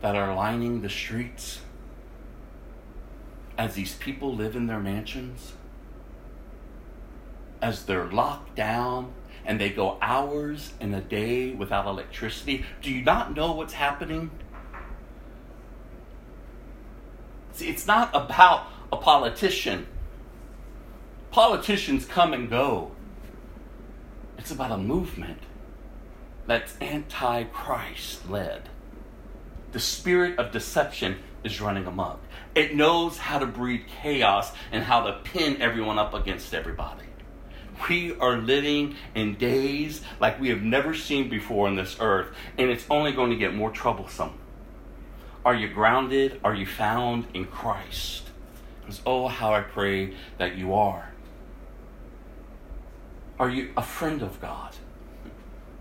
that 0.00 0.16
are 0.16 0.34
lining 0.34 0.82
the 0.82 0.88
streets 0.88 1.60
as 3.56 3.74
these 3.74 3.94
people 3.94 4.34
live 4.34 4.56
in 4.56 4.66
their 4.66 4.80
mansions? 4.80 5.52
As 7.62 7.84
they're 7.84 8.06
locked 8.06 8.56
down 8.56 9.12
and 9.44 9.60
they 9.60 9.70
go 9.70 9.98
hours 10.00 10.72
in 10.80 10.92
a 10.94 11.00
day 11.00 11.52
without 11.52 11.86
electricity. 11.86 12.64
Do 12.82 12.90
you 12.90 13.02
not 13.02 13.34
know 13.34 13.52
what's 13.52 13.74
happening? 13.74 14.30
See, 17.52 17.68
it's 17.68 17.86
not 17.86 18.10
about 18.14 18.66
a 18.92 18.96
politician. 18.96 19.86
Politicians 21.30 22.04
come 22.04 22.32
and 22.32 22.50
go. 22.50 22.90
It's 24.38 24.50
about 24.50 24.72
a 24.72 24.78
movement 24.78 25.38
that's 26.46 26.76
anti 26.78 27.44
Christ 27.44 28.28
led. 28.28 28.68
The 29.72 29.78
spirit 29.78 30.38
of 30.38 30.50
deception 30.50 31.18
is 31.44 31.60
running 31.60 31.86
amok. 31.86 32.20
It 32.54 32.74
knows 32.74 33.18
how 33.18 33.38
to 33.38 33.46
breed 33.46 33.84
chaos 34.02 34.52
and 34.72 34.82
how 34.82 35.06
to 35.06 35.20
pin 35.22 35.62
everyone 35.62 35.98
up 35.98 36.12
against 36.12 36.52
everybody. 36.52 37.04
We 37.88 38.14
are 38.18 38.36
living 38.36 38.96
in 39.14 39.36
days 39.36 40.02
like 40.18 40.40
we 40.40 40.48
have 40.48 40.62
never 40.62 40.94
seen 40.94 41.30
before 41.30 41.66
on 41.68 41.76
this 41.76 41.96
earth, 42.00 42.34
and 42.58 42.70
it's 42.70 42.84
only 42.90 43.12
going 43.12 43.30
to 43.30 43.36
get 43.36 43.54
more 43.54 43.70
troublesome. 43.70 44.38
Are 45.44 45.54
you 45.54 45.68
grounded? 45.68 46.40
Are 46.44 46.54
you 46.54 46.66
found 46.66 47.26
in 47.32 47.46
Christ? 47.46 48.29
Oh, 49.06 49.28
how 49.28 49.52
I 49.54 49.60
pray 49.60 50.14
that 50.38 50.56
you 50.56 50.74
are. 50.74 51.12
Are 53.38 53.48
you 53.48 53.70
a 53.76 53.82
friend 53.82 54.22
of 54.22 54.40
God? 54.40 54.74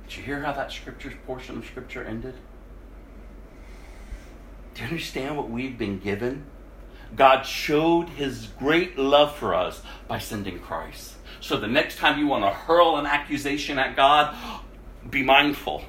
Did 0.07 0.17
you 0.17 0.23
hear 0.23 0.41
how 0.41 0.53
that 0.53 0.71
scripture 0.71 1.13
portion 1.25 1.57
of 1.57 1.65
scripture 1.65 2.03
ended? 2.03 2.35
Do 4.73 4.81
you 4.81 4.87
understand 4.87 5.35
what 5.35 5.49
we've 5.49 5.77
been 5.77 5.99
given? 5.99 6.45
God 7.15 7.43
showed 7.43 8.09
his 8.09 8.47
great 8.59 8.97
love 8.97 9.35
for 9.35 9.53
us 9.53 9.81
by 10.07 10.19
sending 10.19 10.59
Christ. 10.59 11.15
So 11.41 11.59
the 11.59 11.67
next 11.67 11.97
time 11.97 12.19
you 12.19 12.27
want 12.27 12.43
to 12.43 12.49
hurl 12.49 12.97
an 12.97 13.05
accusation 13.05 13.77
at 13.77 13.95
God, 13.95 14.35
be 15.09 15.23
mindful. 15.23 15.83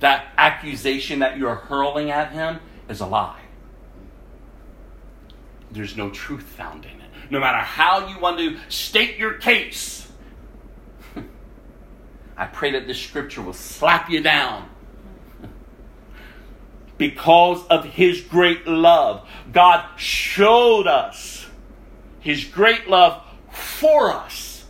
That 0.00 0.26
accusation 0.36 1.20
that 1.20 1.38
you're 1.38 1.54
hurling 1.54 2.10
at 2.10 2.32
him 2.32 2.60
is 2.88 3.00
a 3.00 3.06
lie. 3.06 3.45
There's 5.76 5.96
no 5.96 6.10
truth 6.10 6.44
found 6.44 6.84
in 6.84 6.90
it. 6.90 7.10
No 7.30 7.40
matter 7.40 7.58
how 7.58 8.08
you 8.08 8.18
want 8.18 8.38
to 8.38 8.56
state 8.68 9.18
your 9.18 9.34
case, 9.34 10.10
I 12.36 12.46
pray 12.46 12.72
that 12.72 12.86
this 12.86 13.00
scripture 13.00 13.42
will 13.42 13.52
slap 13.52 14.08
you 14.08 14.22
down 14.22 14.68
because 16.98 17.66
of 17.66 17.84
his 17.84 18.20
great 18.20 18.66
love. 18.66 19.28
God 19.52 19.84
showed 19.98 20.86
us 20.86 21.46
his 22.20 22.44
great 22.44 22.88
love 22.88 23.22
for 23.50 24.12
us 24.12 24.64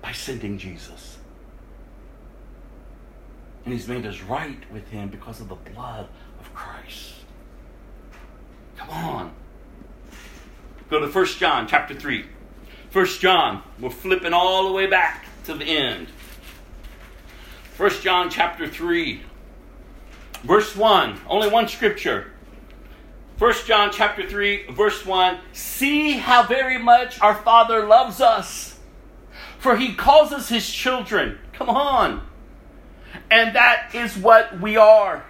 by 0.00 0.12
sending 0.12 0.58
Jesus. 0.58 1.18
And 3.64 3.72
he's 3.72 3.86
made 3.86 4.04
us 4.06 4.20
right 4.22 4.58
with 4.72 4.88
him 4.88 5.08
because 5.08 5.40
of 5.40 5.48
the 5.48 5.54
blood 5.54 6.08
of 6.40 6.52
Christ. 6.52 7.11
Come 8.86 9.04
on. 9.04 9.32
Go 10.90 11.00
to 11.00 11.06
1 11.06 11.26
John 11.38 11.66
chapter 11.66 11.94
3. 11.94 12.26
1 12.92 13.06
John, 13.06 13.62
we're 13.80 13.90
flipping 13.90 14.32
all 14.32 14.66
the 14.66 14.72
way 14.72 14.86
back 14.86 15.26
to 15.44 15.54
the 15.54 15.64
end. 15.64 16.08
1 17.76 17.90
John 18.02 18.28
chapter 18.28 18.68
3. 18.68 19.22
Verse 20.42 20.74
1, 20.74 21.20
only 21.28 21.48
one 21.48 21.68
scripture. 21.68 22.32
1 23.38 23.54
John 23.64 23.90
chapter 23.92 24.28
3, 24.28 24.66
verse 24.72 25.06
1 25.06 25.38
See 25.52 26.12
how 26.12 26.42
very 26.42 26.78
much 26.78 27.20
our 27.20 27.34
Father 27.34 27.86
loves 27.86 28.20
us, 28.20 28.78
for 29.58 29.76
he 29.76 29.94
calls 29.94 30.32
us 30.32 30.48
his 30.48 30.68
children. 30.68 31.38
Come 31.52 31.70
on. 31.70 32.26
And 33.30 33.54
that 33.54 33.94
is 33.94 34.16
what 34.16 34.60
we 34.60 34.76
are. 34.76 35.24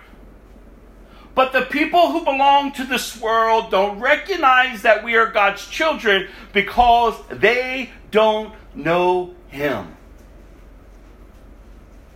But 1.35 1.53
the 1.53 1.63
people 1.63 2.13
who 2.13 2.25
belong 2.25 2.73
to 2.73 2.85
this 2.85 3.19
world 3.19 3.71
don't 3.71 3.99
recognize 4.01 4.83
that 4.83 5.03
we 5.03 5.17
are 5.17 5.27
God's 5.27 5.67
children 5.67 6.29
because 6.53 7.15
they 7.31 7.91
don't 8.11 8.55
know 8.75 9.35
him. 9.49 9.97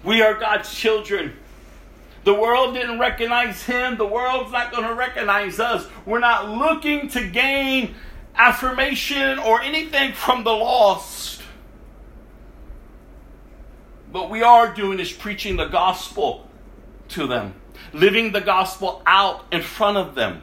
We 0.05 0.22
are 0.22 0.34
God's 0.34 0.72
children. 0.72 1.34
The 2.24 2.34
world 2.34 2.74
didn't 2.74 2.98
recognize 2.98 3.62
him. 3.62 3.97
The 3.97 4.06
world's 4.06 4.52
not 4.52 4.70
going 4.70 4.84
to 4.84 4.94
recognize 4.94 5.60
us. 5.60 5.86
We're 6.05 6.18
not 6.18 6.51
looking 6.51 7.09
to 7.10 7.26
gain 7.28 7.94
affirmation 8.34 9.38
or 9.38 9.62
anything 9.62 10.12
from 10.12 10.44
the 10.44 10.52
lost. 10.52 11.43
But 14.12 14.28
we 14.28 14.43
are 14.43 14.74
doing 14.74 15.01
is 15.01 15.12
preaching 15.12 15.56
the 15.56 15.66
gospel 15.66 16.48
to 17.10 17.26
them, 17.26 17.55
living 17.93 18.32
the 18.32 18.40
gospel 18.40 19.03
out 19.07 19.44
in 19.53 19.62
front 19.62 19.97
of 19.97 20.15
them. 20.15 20.43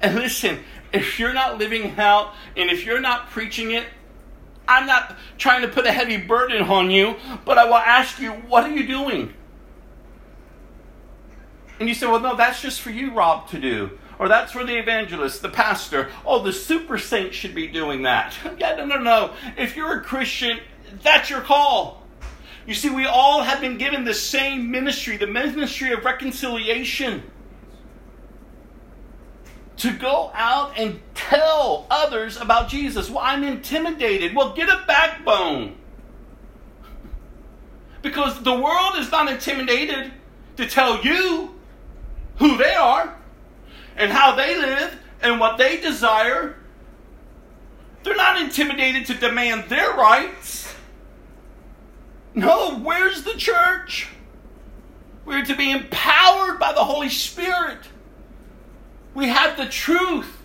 And 0.00 0.14
listen, 0.14 0.60
if 0.92 1.18
you're 1.18 1.32
not 1.32 1.58
living 1.58 1.98
out 1.98 2.34
and 2.56 2.70
if 2.70 2.84
you're 2.84 3.00
not 3.00 3.30
preaching 3.30 3.72
it, 3.72 3.86
I'm 4.66 4.86
not 4.86 5.16
trying 5.38 5.62
to 5.62 5.68
put 5.68 5.86
a 5.86 5.92
heavy 5.92 6.18
burden 6.18 6.62
on 6.62 6.90
you, 6.90 7.16
but 7.44 7.56
I 7.56 7.64
will 7.64 7.74
ask 7.74 8.20
you, 8.20 8.32
what 8.32 8.64
are 8.64 8.70
you 8.70 8.86
doing? 8.86 9.32
And 11.80 11.88
you 11.88 11.94
say, 11.94 12.06
well, 12.06 12.20
no, 12.20 12.36
that's 12.36 12.60
just 12.60 12.80
for 12.80 12.90
you, 12.90 13.12
Rob, 13.12 13.48
to 13.48 13.58
do. 13.58 13.98
Or 14.18 14.28
that's 14.28 14.52
for 14.52 14.64
the 14.64 14.76
evangelist, 14.76 15.42
the 15.42 15.48
pastor. 15.48 16.10
Oh, 16.26 16.42
the 16.42 16.52
super 16.52 16.98
saint 16.98 17.32
should 17.32 17.54
be 17.54 17.68
doing 17.68 18.02
that. 18.02 18.34
yeah, 18.58 18.74
no, 18.74 18.84
no, 18.84 18.98
no. 18.98 19.34
If 19.56 19.76
you're 19.76 19.98
a 19.98 20.02
Christian, 20.02 20.58
that's 21.02 21.30
your 21.30 21.40
call. 21.40 22.02
You 22.68 22.74
see, 22.74 22.90
we 22.90 23.06
all 23.06 23.42
have 23.44 23.62
been 23.62 23.78
given 23.78 24.04
the 24.04 24.12
same 24.12 24.70
ministry, 24.70 25.16
the 25.16 25.26
ministry 25.26 25.90
of 25.94 26.04
reconciliation. 26.04 27.22
To 29.78 29.90
go 29.90 30.30
out 30.34 30.78
and 30.78 31.00
tell 31.14 31.86
others 31.90 32.36
about 32.36 32.68
Jesus. 32.68 33.08
Well, 33.08 33.24
I'm 33.24 33.42
intimidated. 33.42 34.36
Well, 34.36 34.52
get 34.52 34.68
a 34.68 34.84
backbone. 34.86 35.76
Because 38.02 38.42
the 38.42 38.52
world 38.52 38.96
is 38.96 39.10
not 39.10 39.32
intimidated 39.32 40.12
to 40.58 40.68
tell 40.68 41.02
you 41.02 41.54
who 42.36 42.58
they 42.58 42.74
are 42.74 43.16
and 43.96 44.12
how 44.12 44.34
they 44.34 44.58
live 44.58 44.94
and 45.22 45.40
what 45.40 45.56
they 45.56 45.80
desire. 45.80 46.56
They're 48.02 48.14
not 48.14 48.38
intimidated 48.42 49.06
to 49.06 49.14
demand 49.14 49.70
their 49.70 49.94
rights. 49.94 50.67
No, 52.38 52.78
where's 52.78 53.24
the 53.24 53.34
church? 53.34 54.08
We're 55.24 55.44
to 55.44 55.56
be 55.56 55.72
empowered 55.72 56.60
by 56.60 56.72
the 56.72 56.84
Holy 56.84 57.08
Spirit. 57.08 57.80
We 59.12 59.26
have 59.26 59.56
the 59.56 59.66
truth. 59.66 60.38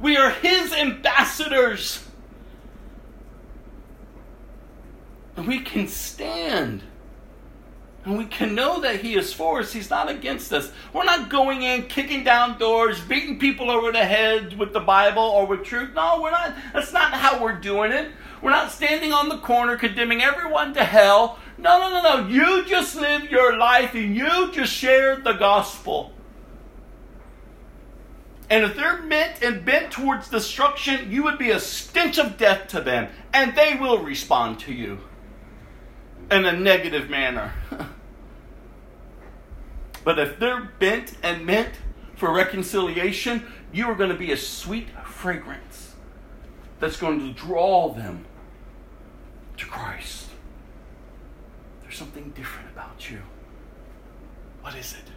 We 0.00 0.16
are 0.16 0.30
His 0.30 0.72
ambassadors. 0.72 2.04
And 5.36 5.46
we 5.46 5.60
can 5.60 5.86
stand 5.86 6.82
And 8.04 8.18
we 8.18 8.24
can 8.24 8.54
know 8.56 8.80
that 8.80 9.00
He 9.00 9.14
is 9.14 9.32
for 9.32 9.60
us. 9.60 9.72
He's 9.72 9.90
not 9.90 10.10
against 10.10 10.52
us. 10.52 10.72
We're 10.92 11.04
not 11.04 11.30
going 11.30 11.62
in, 11.62 11.84
kicking 11.84 12.24
down 12.24 12.58
doors, 12.58 13.00
beating 13.00 13.38
people 13.38 13.70
over 13.70 13.92
the 13.92 14.04
head 14.04 14.58
with 14.58 14.72
the 14.72 14.80
Bible 14.80 15.22
or 15.22 15.46
with 15.46 15.62
truth. 15.62 15.90
No, 15.94 16.20
we're 16.20 16.32
not. 16.32 16.54
That's 16.72 16.92
not 16.92 17.12
how 17.12 17.40
we're 17.40 17.60
doing 17.60 17.92
it. 17.92 18.10
We're 18.42 18.50
not 18.50 18.72
standing 18.72 19.12
on 19.12 19.28
the 19.28 19.38
corner 19.38 19.76
condemning 19.76 20.20
everyone 20.20 20.74
to 20.74 20.84
hell. 20.84 21.38
No, 21.56 21.78
no, 21.78 21.90
no, 21.90 22.02
no. 22.02 22.28
You 22.28 22.64
just 22.64 22.96
live 22.96 23.30
your 23.30 23.56
life 23.56 23.94
and 23.94 24.16
you 24.16 24.50
just 24.50 24.72
share 24.72 25.16
the 25.16 25.34
gospel. 25.34 26.12
And 28.50 28.64
if 28.64 28.74
they're 28.74 29.00
meant 29.00 29.42
and 29.42 29.64
bent 29.64 29.92
towards 29.92 30.28
destruction, 30.28 31.10
you 31.10 31.22
would 31.22 31.38
be 31.38 31.50
a 31.50 31.60
stench 31.60 32.18
of 32.18 32.36
death 32.36 32.66
to 32.68 32.80
them, 32.80 33.08
and 33.32 33.54
they 33.54 33.76
will 33.76 34.02
respond 34.02 34.58
to 34.60 34.74
you 34.74 34.98
in 36.30 36.44
a 36.44 36.52
negative 36.52 37.08
manner. 37.08 37.54
but 40.04 40.18
if 40.18 40.38
they're 40.38 40.68
bent 40.78 41.16
and 41.22 41.46
meant 41.46 41.72
for 42.16 42.34
reconciliation, 42.34 43.46
you 43.72 43.86
are 43.86 43.94
going 43.94 44.10
to 44.10 44.16
be 44.16 44.32
a 44.32 44.36
sweet 44.36 44.88
fragrance 45.06 45.94
that's 46.78 46.98
going 46.98 47.20
to 47.20 47.32
draw 47.32 47.94
them 47.94 48.26
to 49.62 49.68
Christ. 49.68 50.28
There's 51.82 51.96
something 51.96 52.30
different 52.30 52.68
about 52.70 53.08
you. 53.08 53.20
What 54.60 54.74
is 54.74 54.94
it? 54.94 55.10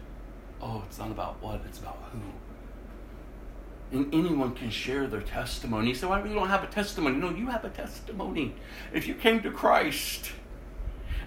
Oh, 0.62 0.84
it's 0.86 0.98
not 0.98 1.10
about 1.10 1.42
what, 1.42 1.62
it's 1.66 1.78
about 1.78 1.98
who. 2.12 2.20
And 3.96 4.14
anyone 4.14 4.54
can 4.54 4.70
share 4.70 5.08
their 5.08 5.20
testimony. 5.20 5.94
So 5.94 6.08
why 6.08 6.20
well, 6.20 6.28
you 6.28 6.34
don't 6.34 6.48
have 6.48 6.62
a 6.62 6.68
testimony? 6.68 7.16
No, 7.16 7.30
you 7.30 7.48
have 7.48 7.64
a 7.64 7.70
testimony. 7.70 8.54
If 8.92 9.08
you 9.08 9.14
came 9.14 9.42
to 9.42 9.50
Christ 9.50 10.30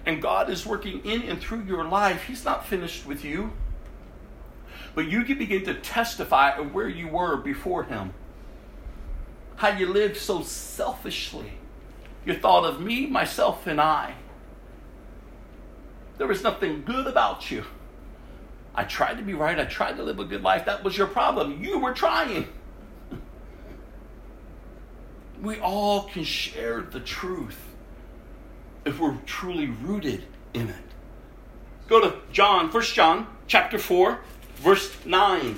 and 0.06 0.22
God 0.22 0.48
is 0.48 0.64
working 0.64 1.04
in 1.04 1.22
and 1.22 1.38
through 1.38 1.64
your 1.64 1.84
life, 1.84 2.24
He's 2.24 2.44
not 2.44 2.66
finished 2.66 3.06
with 3.06 3.22
you. 3.22 3.52
But 4.94 5.08
you 5.08 5.24
can 5.24 5.38
begin 5.38 5.64
to 5.66 5.74
testify 5.74 6.50
of 6.56 6.74
where 6.74 6.88
you 6.88 7.08
were 7.08 7.36
before 7.36 7.84
Him. 7.84 8.14
How 9.56 9.68
you 9.68 9.86
lived 9.86 10.16
so 10.16 10.42
selfishly. 10.42 11.59
You 12.24 12.34
thought 12.34 12.64
of 12.64 12.80
me, 12.80 13.06
myself, 13.06 13.66
and 13.66 13.80
I. 13.80 14.14
There 16.18 16.26
was 16.26 16.42
nothing 16.42 16.82
good 16.84 17.06
about 17.06 17.50
you. 17.50 17.64
I 18.74 18.84
tried 18.84 19.16
to 19.16 19.22
be 19.22 19.34
right. 19.34 19.58
I 19.58 19.64
tried 19.64 19.96
to 19.96 20.02
live 20.02 20.20
a 20.20 20.24
good 20.24 20.42
life. 20.42 20.66
That 20.66 20.84
was 20.84 20.96
your 20.96 21.06
problem. 21.06 21.62
You 21.62 21.78
were 21.78 21.94
trying. 21.94 22.46
We 25.40 25.58
all 25.58 26.02
can 26.02 26.22
share 26.22 26.82
the 26.82 27.00
truth 27.00 27.58
if 28.84 29.00
we're 29.00 29.16
truly 29.24 29.68
rooted 29.68 30.24
in 30.52 30.68
it. 30.68 30.84
Go 31.88 31.98
to 31.98 32.18
John, 32.30 32.70
1 32.70 32.82
John 32.82 33.26
chapter 33.46 33.78
4, 33.78 34.20
verse 34.56 34.94
9. 35.06 35.56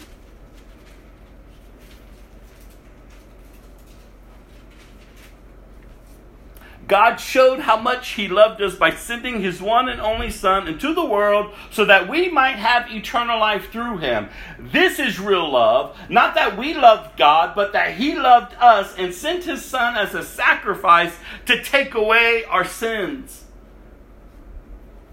God 6.92 7.16
showed 7.16 7.60
how 7.60 7.78
much 7.78 8.10
He 8.10 8.28
loved 8.28 8.60
us 8.60 8.74
by 8.74 8.90
sending 8.90 9.40
His 9.40 9.62
one 9.62 9.88
and 9.88 9.98
only 9.98 10.28
Son 10.28 10.68
into 10.68 10.92
the 10.92 11.02
world 11.02 11.54
so 11.70 11.86
that 11.86 12.06
we 12.06 12.28
might 12.28 12.56
have 12.56 12.90
eternal 12.90 13.40
life 13.40 13.72
through 13.72 13.96
Him. 13.96 14.28
This 14.58 14.98
is 14.98 15.18
real 15.18 15.50
love. 15.50 15.98
Not 16.10 16.34
that 16.34 16.58
we 16.58 16.74
loved 16.74 17.16
God, 17.16 17.54
but 17.54 17.72
that 17.72 17.94
He 17.94 18.14
loved 18.14 18.54
us 18.60 18.94
and 18.98 19.14
sent 19.14 19.44
His 19.44 19.64
Son 19.64 19.96
as 19.96 20.14
a 20.14 20.22
sacrifice 20.22 21.16
to 21.46 21.64
take 21.64 21.94
away 21.94 22.44
our 22.44 22.66
sins. 22.66 23.44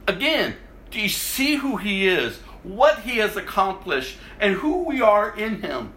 Again, 0.06 0.58
do 0.92 1.00
you 1.00 1.08
see 1.08 1.56
who 1.56 1.78
He 1.78 2.10
is, 2.10 2.40
what 2.62 3.00
He 3.04 3.20
has 3.20 3.38
accomplished, 3.38 4.18
and 4.38 4.56
who 4.56 4.84
we 4.84 5.00
are 5.00 5.34
in 5.34 5.62
Him? 5.62 5.94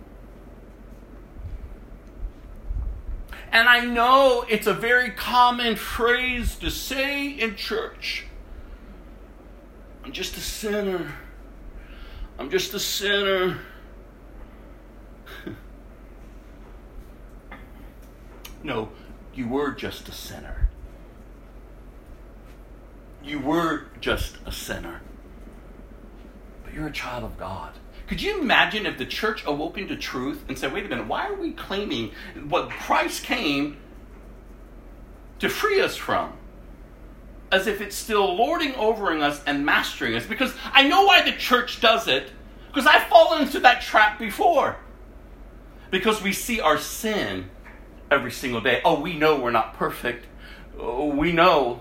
And 3.53 3.69
I 3.69 3.85
know 3.85 4.47
it's 4.49 4.67
a 4.67 4.73
very 4.73 5.11
common 5.11 5.77
phrase 5.77 6.57
to 6.57 6.71
say 6.71 7.29
in 7.29 7.55
church. 7.55 8.25
I'm 10.03 10.13
just 10.13 10.39
a 10.39 10.41
sinner. 10.41 11.13
I'm 12.39 12.49
just 12.49 12.73
a 12.73 12.81
sinner. 12.81 13.59
no, 18.63 18.89
you 19.35 19.47
were 19.47 19.73
just 19.73 20.09
a 20.09 20.13
sinner. 20.13 20.71
You 23.23 23.39
were 23.39 23.85
just 24.01 24.39
a 24.47 24.53
sinner. 24.53 25.03
But 26.65 26.73
you're 26.73 26.87
a 26.87 26.93
child 26.93 27.25
of 27.25 27.39
God. 27.39 27.75
Could 28.07 28.21
you 28.21 28.41
imagine 28.41 28.85
if 28.85 28.99
the 28.99 29.07
church 29.07 29.45
awoke 29.47 29.79
into 29.79 29.97
truth 29.97 30.45
and 30.49 30.59
said, 30.59 30.73
wait 30.73 30.85
a 30.85 30.89
minute, 30.89 31.07
why 31.07 31.27
are 31.27 31.35
we 31.35 31.53
claiming 31.53 32.13
what 32.49 32.69
Christ 32.69 33.25
came 33.25 33.79
to 35.39 35.49
free 35.49 35.81
us 35.81 35.97
from? 35.97 36.33
As 37.51 37.67
if 37.67 37.81
it's 37.81 37.97
still 37.97 38.35
lording 38.35 38.75
over 38.75 39.13
us 39.13 39.43
and 39.47 39.65
mastering 39.65 40.15
us. 40.15 40.27
Because 40.27 40.55
I 40.73 40.87
know 40.89 41.05
why 41.05 41.23
the 41.23 41.33
church 41.33 41.81
does 41.81 42.09
it, 42.09 42.31
because 42.69 42.87
I've 42.87 43.05
fallen 43.05 43.43
into 43.43 43.61
that 43.61 43.83
trap 43.83 44.19
before. 44.19 44.77
Because 45.91 46.23
we 46.23 46.33
see 46.33 46.61
our 46.61 46.79
sin 46.79 47.51
every 48.11 48.31
single 48.31 48.61
day. 48.61 48.81
Oh, 48.85 49.01
we 49.01 49.17
know 49.17 49.39
we're 49.39 49.51
not 49.51 49.75
perfect. 49.75 50.27
Oh, 50.79 51.07
we 51.07 51.33
know 51.33 51.81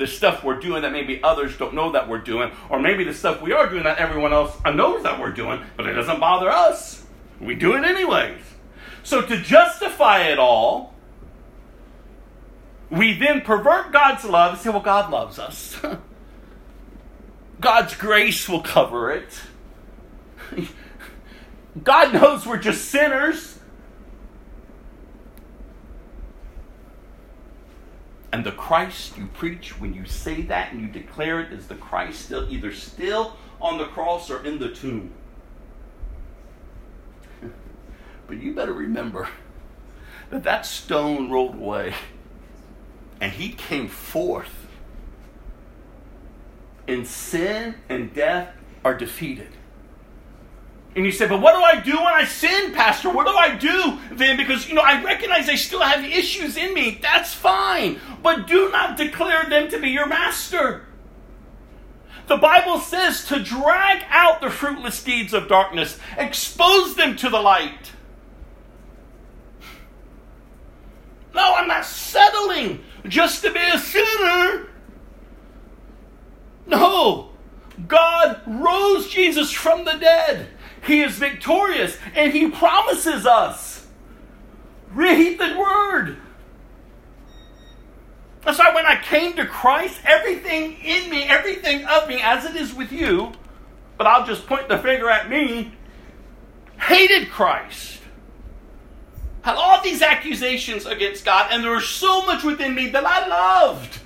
the 0.00 0.06
stuff 0.06 0.42
we're 0.42 0.58
doing 0.58 0.82
that 0.82 0.92
maybe 0.92 1.22
others 1.22 1.56
don't 1.56 1.74
know 1.74 1.92
that 1.92 2.08
we're 2.08 2.18
doing, 2.18 2.50
or 2.70 2.80
maybe 2.80 3.04
the 3.04 3.14
stuff 3.14 3.40
we 3.42 3.52
are 3.52 3.68
doing 3.68 3.84
that 3.84 3.98
everyone 3.98 4.32
else 4.32 4.56
knows 4.64 5.02
that 5.04 5.20
we're 5.20 5.30
doing, 5.30 5.62
but 5.76 5.86
it 5.86 5.92
doesn't 5.92 6.18
bother 6.18 6.50
us. 6.50 7.04
We 7.38 7.54
do 7.54 7.76
it 7.76 7.84
anyways. 7.84 8.40
So 9.02 9.22
to 9.22 9.36
justify 9.36 10.22
it 10.28 10.38
all, 10.38 10.94
we 12.90 13.12
then 13.12 13.42
pervert 13.42 13.92
God's 13.92 14.24
love 14.24 14.54
and 14.54 14.60
say, 14.60 14.70
well, 14.70 14.80
God 14.80 15.10
loves 15.10 15.38
us. 15.38 15.80
God's 17.60 17.94
grace 17.94 18.48
will 18.48 18.62
cover 18.62 19.12
it. 19.12 19.28
God 21.84 22.14
knows 22.14 22.46
we're 22.46 22.56
just 22.56 22.86
sinners. 22.86 23.59
And 28.32 28.44
the 28.44 28.52
Christ 28.52 29.18
you 29.18 29.26
preach 29.26 29.80
when 29.80 29.92
you 29.92 30.04
say 30.04 30.42
that 30.42 30.72
and 30.72 30.80
you 30.80 30.86
declare 30.86 31.40
it 31.40 31.52
is 31.52 31.66
the 31.66 31.74
Christ 31.74 32.26
still 32.26 32.46
either 32.50 32.72
still 32.72 33.36
on 33.60 33.78
the 33.78 33.86
cross 33.86 34.30
or 34.30 34.44
in 34.44 34.58
the 34.58 34.70
tomb. 34.70 35.12
But 38.26 38.36
you 38.36 38.54
better 38.54 38.72
remember 38.72 39.28
that 40.30 40.44
that 40.44 40.64
stone 40.64 41.30
rolled 41.30 41.56
away 41.56 41.94
and 43.20 43.32
he 43.32 43.50
came 43.50 43.88
forth. 43.88 44.68
And 46.88 47.06
sin 47.06 47.74
and 47.88 48.14
death 48.14 48.54
are 48.84 48.96
defeated. 48.96 49.50
And 50.96 51.04
you 51.04 51.12
say, 51.12 51.28
but 51.28 51.40
what 51.40 51.54
do 51.54 51.62
I 51.62 51.80
do 51.80 51.96
when 51.96 52.14
I 52.14 52.24
sin, 52.24 52.72
Pastor? 52.72 53.10
What 53.10 53.26
do 53.26 53.32
I 53.32 53.54
do 53.54 53.98
then? 54.12 54.36
Because, 54.36 54.68
you 54.68 54.74
know, 54.74 54.82
I 54.82 55.02
recognize 55.02 55.48
I 55.48 55.54
still 55.54 55.80
have 55.80 56.04
issues 56.04 56.56
in 56.56 56.74
me. 56.74 56.98
That's 57.00 57.32
fine. 57.32 58.00
But 58.22 58.48
do 58.48 58.70
not 58.70 58.96
declare 58.96 59.44
them 59.44 59.68
to 59.70 59.78
be 59.78 59.90
your 59.90 60.06
master. 60.06 60.86
The 62.26 62.36
Bible 62.36 62.78
says 62.78 63.24
to 63.26 63.42
drag 63.42 64.04
out 64.08 64.40
the 64.40 64.50
fruitless 64.50 65.02
deeds 65.02 65.32
of 65.32 65.48
darkness, 65.48 65.98
expose 66.16 66.96
them 66.96 67.16
to 67.16 67.30
the 67.30 67.40
light. 67.40 67.92
No, 71.34 71.54
I'm 71.54 71.68
not 71.68 71.84
settling 71.84 72.84
just 73.06 73.42
to 73.42 73.52
be 73.52 73.60
a 73.60 73.78
sinner. 73.78 74.68
No, 76.66 77.30
God 77.86 78.40
rose 78.46 79.08
Jesus 79.08 79.50
from 79.50 79.84
the 79.84 79.94
dead. 79.94 80.48
He 80.82 81.02
is 81.02 81.18
victorious 81.18 81.96
and 82.14 82.32
He 82.32 82.50
promises 82.50 83.26
us. 83.26 83.86
Read 84.92 85.38
the 85.38 85.56
Word. 85.58 86.16
That's 88.42 88.58
why 88.58 88.74
when 88.74 88.86
I 88.86 88.96
came 88.96 89.34
to 89.34 89.46
Christ, 89.46 90.00
everything 90.04 90.78
in 90.82 91.10
me, 91.10 91.24
everything 91.24 91.84
of 91.84 92.08
me, 92.08 92.20
as 92.22 92.44
it 92.44 92.56
is 92.56 92.72
with 92.72 92.90
you, 92.90 93.32
but 93.98 94.06
I'll 94.06 94.26
just 94.26 94.46
point 94.46 94.68
the 94.68 94.78
finger 94.78 95.10
at 95.10 95.28
me, 95.28 95.74
hated 96.78 97.30
Christ. 97.30 98.00
Had 99.42 99.56
all 99.56 99.82
these 99.82 100.00
accusations 100.02 100.86
against 100.86 101.24
God, 101.24 101.48
and 101.50 101.62
there 101.62 101.72
was 101.72 101.86
so 101.86 102.24
much 102.24 102.42
within 102.42 102.74
me 102.74 102.88
that 102.90 103.04
I 103.04 103.26
loved. 103.26 104.00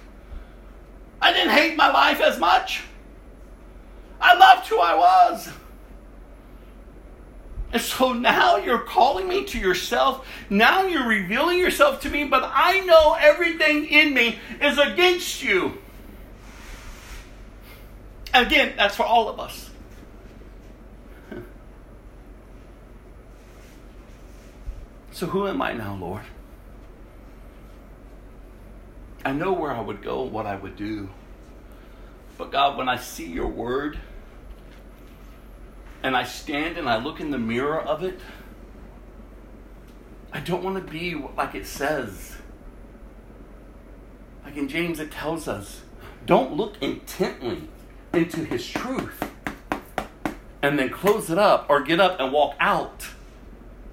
I 1.21 1.33
didn't 1.33 1.53
hate 1.53 1.77
my 1.77 1.91
life 1.91 2.21
as 2.21 2.39
much. 2.39 2.83
I 4.21 4.35
loved 4.35 4.67
who 4.69 4.81
I 4.81 4.95
was. 4.95 5.49
And 7.75 7.83
so 7.83 8.13
now 8.13 8.57
you're 8.57 8.79
calling 8.79 9.27
me 9.27 9.45
to 9.47 9.59
yourself. 9.59 10.25
Now 10.49 10.85
you're 10.85 11.09
revealing 11.09 11.59
yourself 11.59 12.03
to 12.03 12.09
me, 12.09 12.23
but 12.23 12.49
I 12.55 12.79
know 12.81 13.17
everything 13.19 13.87
in 13.87 14.15
me 14.15 14.39
is 14.63 14.79
against 14.79 15.43
you. 15.43 15.77
Again, 18.33 18.75
that's 18.77 18.95
for 18.95 19.03
all 19.03 19.29
of 19.29 19.41
us. 19.41 19.71
So, 25.11 25.27
who 25.27 25.47
am 25.47 25.63
I 25.63 25.73
now, 25.73 25.95
Lord? 25.95 26.25
I 29.25 29.31
know 29.31 29.53
where 29.53 29.71
I 29.71 29.81
would 29.81 30.03
go, 30.03 30.23
what 30.23 30.45
I 30.45 30.57
would 30.57 30.75
do. 30.75 31.09
But, 32.37 32.51
God, 32.51 32.77
when 32.77 32.89
I 32.89 32.97
see 32.97 33.27
your 33.27 33.47
word 33.47 33.97
and 36.05 36.15
I 36.15 36.23
stand 36.23 36.77
and 36.77 36.89
I 36.89 37.03
look 37.03 37.19
in 37.19 37.31
the 37.31 37.39
mirror 37.39 37.81
of 37.81 38.05
it, 38.05 38.21
I 40.33 40.41
don't 40.41 40.63
want 40.63 40.77
to 40.77 40.93
be 40.93 41.15
like 41.15 41.55
it 41.55 41.67
says. 41.67 42.37
Like 44.45 44.57
in 44.57 44.69
James, 44.69 45.01
it 45.01 45.11
tells 45.11 45.49
us 45.49 45.81
don't 46.27 46.53
look 46.53 46.81
intently 46.83 47.69
into 48.13 48.45
his 48.45 48.69
truth 48.69 49.31
and 50.63 50.79
then 50.79 50.91
close 50.91 51.31
it 51.31 51.39
up 51.39 51.67
or 51.69 51.83
get 51.83 52.01
up 52.01 52.21
and 52.21 52.33
walk 52.33 52.55
out 52.61 53.09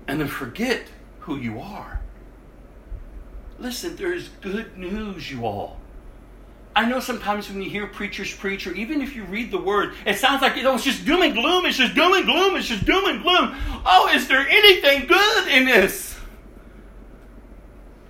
and 0.07 0.19
then 0.19 0.27
forget 0.27 0.87
who 1.21 1.37
you 1.37 1.61
are. 1.61 2.01
Listen, 3.57 3.95
there 3.95 4.13
is 4.13 4.29
good 4.41 4.77
news, 4.77 5.31
you 5.31 5.45
all. 5.45 5.80
I 6.75 6.85
know 6.85 6.99
sometimes 6.99 7.49
when 7.49 7.61
you 7.61 7.69
hear 7.69 7.87
preachers 7.87 8.33
preach, 8.33 8.65
or 8.65 8.73
even 8.73 9.01
if 9.01 9.15
you 9.15 9.25
read 9.25 9.51
the 9.51 9.57
word, 9.57 9.93
it 10.05 10.17
sounds 10.17 10.41
like 10.41 10.55
you 10.55 10.63
know, 10.63 10.75
it's 10.75 10.85
just 10.85 11.05
doom 11.05 11.21
and 11.21 11.33
gloom, 11.33 11.65
it's 11.65 11.77
just 11.77 11.95
doom 11.95 12.13
and 12.13 12.25
gloom, 12.25 12.55
it's 12.55 12.67
just 12.67 12.85
doom 12.85 13.05
and 13.05 13.21
gloom. 13.21 13.55
Oh, 13.85 14.09
is 14.13 14.27
there 14.27 14.47
anything 14.47 15.05
good 15.07 15.47
in 15.49 15.65
this? 15.65 16.17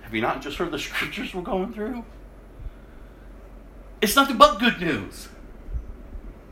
Have 0.02 0.14
you 0.14 0.20
not 0.20 0.42
just 0.42 0.58
heard 0.58 0.70
the 0.70 0.78
scriptures 0.78 1.34
we're 1.34 1.42
going 1.42 1.72
through? 1.72 2.04
It's 4.00 4.14
nothing 4.14 4.36
but 4.36 4.60
good 4.60 4.80
news 4.80 5.28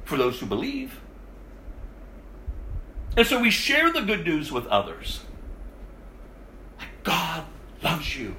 for 0.05 0.17
those 0.17 0.41
who 0.41 0.47
believe. 0.47 1.01
And 3.17 3.27
so 3.27 3.41
we 3.41 3.51
share 3.51 3.93
the 3.93 4.03
good 4.03 4.25
news 4.25 4.51
with 4.51 4.67
others. 4.67 5.21
God 7.03 7.45
loves 7.83 8.17
you. 8.17 8.37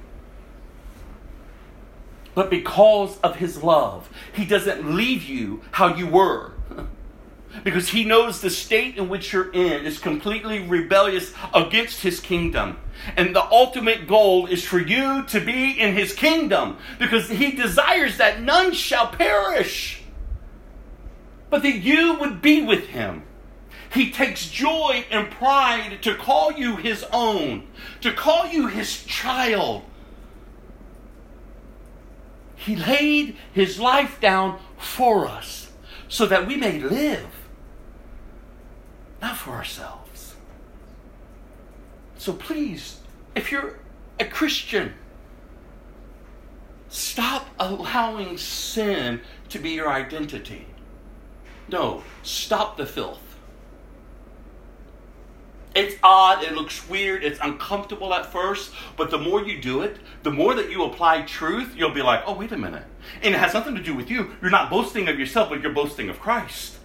But 2.34 2.50
because 2.50 3.18
of 3.20 3.36
his 3.36 3.62
love, 3.62 4.08
he 4.32 4.44
doesn't 4.44 4.94
leave 4.96 5.24
you 5.24 5.62
how 5.72 5.94
you 5.94 6.06
were. 6.06 6.52
because 7.64 7.90
he 7.90 8.04
knows 8.04 8.40
the 8.40 8.50
state 8.50 8.96
in 8.96 9.08
which 9.08 9.32
you're 9.32 9.52
in 9.52 9.84
is 9.84 9.98
completely 9.98 10.66
rebellious 10.66 11.34
against 11.54 12.00
his 12.00 12.20
kingdom. 12.20 12.78
And 13.16 13.34
the 13.34 13.44
ultimate 13.44 14.06
goal 14.06 14.46
is 14.46 14.64
for 14.64 14.78
you 14.78 15.24
to 15.24 15.40
be 15.40 15.78
in 15.78 15.94
his 15.94 16.14
kingdom 16.14 16.78
because 16.98 17.28
he 17.28 17.52
desires 17.52 18.18
that 18.18 18.40
none 18.40 18.72
shall 18.72 19.08
perish, 19.08 20.02
but 21.50 21.62
that 21.62 21.76
you 21.76 22.14
would 22.14 22.40
be 22.40 22.62
with 22.62 22.88
him. 22.88 23.24
He 23.92 24.10
takes 24.10 24.48
joy 24.48 25.04
and 25.10 25.30
pride 25.30 25.98
to 26.02 26.14
call 26.14 26.52
you 26.52 26.76
his 26.76 27.04
own, 27.12 27.66
to 28.00 28.12
call 28.12 28.46
you 28.46 28.68
his 28.68 29.04
child. 29.04 29.82
He 32.64 32.76
laid 32.76 33.36
his 33.52 33.80
life 33.80 34.20
down 34.20 34.60
for 34.78 35.26
us 35.26 35.72
so 36.08 36.26
that 36.26 36.46
we 36.46 36.56
may 36.56 36.78
live, 36.78 37.26
not 39.20 39.36
for 39.36 39.50
ourselves. 39.50 40.36
So 42.18 42.32
please, 42.32 43.00
if 43.34 43.50
you're 43.50 43.80
a 44.20 44.24
Christian, 44.24 44.94
stop 46.88 47.48
allowing 47.58 48.38
sin 48.38 49.22
to 49.48 49.58
be 49.58 49.70
your 49.70 49.90
identity. 49.90 50.66
No, 51.68 52.04
stop 52.22 52.76
the 52.76 52.86
filth. 52.86 53.21
It's 55.74 55.96
odd, 56.02 56.44
it 56.44 56.52
looks 56.52 56.86
weird, 56.88 57.24
it's 57.24 57.40
uncomfortable 57.40 58.12
at 58.12 58.30
first, 58.30 58.72
but 58.96 59.10
the 59.10 59.18
more 59.18 59.42
you 59.42 59.60
do 59.60 59.80
it, 59.82 59.96
the 60.22 60.30
more 60.30 60.54
that 60.54 60.70
you 60.70 60.84
apply 60.84 61.22
truth, 61.22 61.74
you'll 61.76 61.94
be 61.94 62.02
like, 62.02 62.22
oh, 62.26 62.36
wait 62.36 62.52
a 62.52 62.58
minute. 62.58 62.84
And 63.22 63.34
it 63.34 63.38
has 63.38 63.54
nothing 63.54 63.74
to 63.76 63.82
do 63.82 63.94
with 63.94 64.10
you. 64.10 64.36
You're 64.42 64.50
not 64.50 64.70
boasting 64.70 65.08
of 65.08 65.18
yourself, 65.18 65.48
but 65.48 65.62
you're 65.62 65.72
boasting 65.72 66.10
of 66.10 66.20
Christ. 66.20 66.78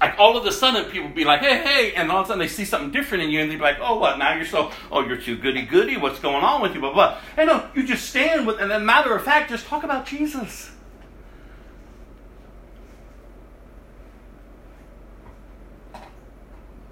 Like 0.00 0.18
all 0.18 0.36
of 0.36 0.44
a 0.44 0.52
sudden, 0.52 0.90
people 0.90 1.08
be 1.08 1.24
like, 1.24 1.40
hey, 1.40 1.58
hey, 1.58 1.92
and 1.94 2.10
all 2.10 2.18
of 2.20 2.24
a 2.24 2.28
sudden 2.28 2.40
they 2.40 2.48
see 2.48 2.64
something 2.64 2.90
different 2.90 3.24
in 3.24 3.30
you, 3.30 3.40
and 3.40 3.50
they 3.50 3.56
be 3.56 3.62
like, 3.62 3.78
oh, 3.80 3.98
what? 3.98 4.18
Now 4.18 4.34
you're 4.34 4.44
so, 4.44 4.70
oh, 4.90 5.06
you're 5.06 5.16
too 5.16 5.36
goody 5.36 5.62
goody. 5.62 5.96
What's 5.96 6.18
going 6.18 6.42
on 6.42 6.60
with 6.60 6.74
you? 6.74 6.80
Blah, 6.80 6.92
blah. 6.92 7.18
And 7.36 7.48
no, 7.48 7.68
you 7.74 7.86
just 7.86 8.08
stand 8.08 8.46
with, 8.46 8.60
and 8.60 8.70
then 8.70 8.84
matter 8.84 9.14
of 9.14 9.24
fact, 9.24 9.50
just 9.50 9.66
talk 9.66 9.82
about 9.82 10.04
Jesus. 10.04 10.70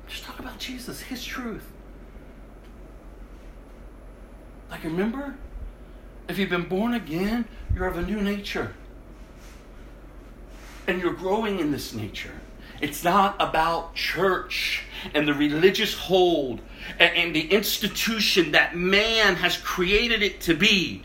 Just 0.07 0.25
talk 0.25 0.32
about 0.43 0.59
Jesus, 0.59 1.01
His 1.01 1.25
truth. 1.25 1.65
Like, 4.71 4.85
remember, 4.85 5.37
if 6.29 6.39
you've 6.39 6.51
been 6.51 6.69
born 6.69 6.95
again, 6.95 7.45
you're 7.75 7.87
of 7.87 7.97
a 7.97 8.03
new 8.03 8.21
nature. 8.21 8.75
And 10.87 11.01
you're 11.01 11.13
growing 11.13 11.61
in 11.61 11.71
this 11.71 11.95
nature. 11.95 12.41
It's 12.81 13.05
not 13.05 13.37
about 13.39 13.95
church 13.95 14.83
and 15.15 15.29
the 15.29 15.35
religious 15.35 15.95
hold 15.95 16.61
and, 16.99 17.35
the 17.35 17.53
institution 17.53 18.53
that 18.53 18.77
man 18.77 19.37
has 19.37 19.57
created 19.57 20.23
it 20.23 20.41
to 20.43 20.55
be. 20.55 21.05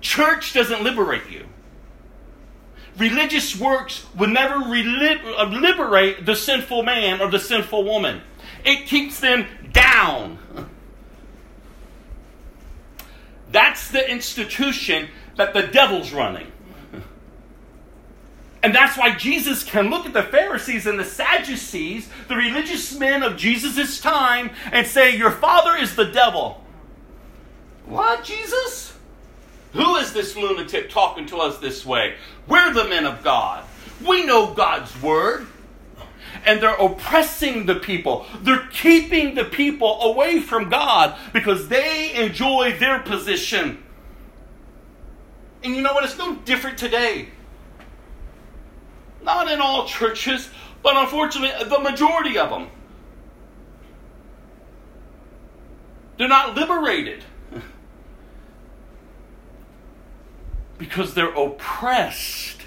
Church 0.00 0.52
doesn't 0.52 0.82
liberate 0.82 1.30
you. 1.30 1.46
Religious 2.98 3.54
works 3.54 4.04
will 4.16 4.28
never 4.28 4.54
uh, 4.54 5.44
liberate 5.50 6.26
the 6.26 6.34
sinful 6.34 6.82
man 6.82 7.20
or 7.20 7.30
the 7.30 7.38
sinful 7.38 7.84
woman. 7.84 8.22
It 8.66 8.86
keeps 8.86 9.20
them 9.20 9.46
down. 9.72 10.38
That's 13.52 13.88
the 13.90 14.10
institution 14.10 15.08
that 15.36 15.54
the 15.54 15.62
devil's 15.62 16.12
running. 16.12 16.52
And 18.62 18.74
that's 18.74 18.98
why 18.98 19.14
Jesus 19.14 19.62
can 19.62 19.90
look 19.90 20.06
at 20.06 20.12
the 20.12 20.24
Pharisees 20.24 20.88
and 20.88 20.98
the 20.98 21.04
Sadducees, 21.04 22.08
the 22.26 22.34
religious 22.34 22.98
men 22.98 23.22
of 23.22 23.36
Jesus' 23.36 24.00
time, 24.00 24.50
and 24.72 24.84
say, 24.84 25.16
Your 25.16 25.30
father 25.30 25.76
is 25.76 25.94
the 25.94 26.06
devil. 26.06 26.64
What, 27.84 28.24
Jesus? 28.24 28.92
Who 29.74 29.94
is 29.96 30.12
this 30.12 30.36
lunatic 30.36 30.90
talking 30.90 31.26
to 31.26 31.36
us 31.36 31.58
this 31.58 31.86
way? 31.86 32.16
We're 32.48 32.74
the 32.74 32.88
men 32.88 33.06
of 33.06 33.22
God. 33.22 33.64
We 34.04 34.26
know 34.26 34.52
God's 34.52 35.00
word. 35.00 35.46
And 36.44 36.62
they're 36.62 36.74
oppressing 36.74 37.66
the 37.66 37.74
people. 37.74 38.26
They're 38.40 38.66
keeping 38.70 39.34
the 39.34 39.44
people 39.44 40.00
away 40.02 40.40
from 40.40 40.68
God 40.68 41.18
because 41.32 41.68
they 41.68 42.14
enjoy 42.14 42.76
their 42.78 43.00
position. 43.00 43.82
And 45.62 45.74
you 45.74 45.82
know 45.82 45.92
what? 45.92 46.04
It's 46.04 46.18
no 46.18 46.36
different 46.36 46.78
today. 46.78 47.28
Not 49.22 49.50
in 49.50 49.60
all 49.60 49.86
churches, 49.86 50.48
but 50.82 50.96
unfortunately, 50.96 51.68
the 51.68 51.80
majority 51.80 52.38
of 52.38 52.50
them. 52.50 52.68
They're 56.16 56.28
not 56.28 56.54
liberated 56.54 57.24
because 60.78 61.14
they're 61.14 61.34
oppressed 61.34 62.65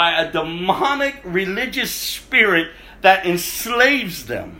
by 0.00 0.12
a 0.12 0.32
demonic 0.32 1.20
religious 1.24 1.90
spirit 1.90 2.68
that 3.02 3.26
enslaves 3.26 4.24
them. 4.24 4.58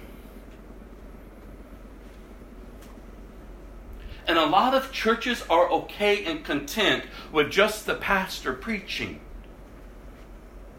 And 4.27 4.37
a 4.37 4.45
lot 4.45 4.75
of 4.75 4.93
churches 4.93 5.43
are 5.49 5.67
okay 5.71 6.27
and 6.27 6.45
content 6.45 7.05
with 7.33 7.51
just 7.51 7.87
the 7.87 7.95
pastor 7.95 8.53
preaching. 8.53 9.19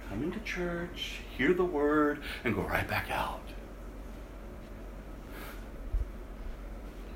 Come 0.09 0.21
into 0.21 0.39
church, 0.41 1.21
hear 1.35 1.55
the 1.55 1.65
word, 1.65 2.19
and 2.43 2.53
go 2.53 2.61
right 2.61 2.87
back 2.87 3.09
out. 3.09 3.41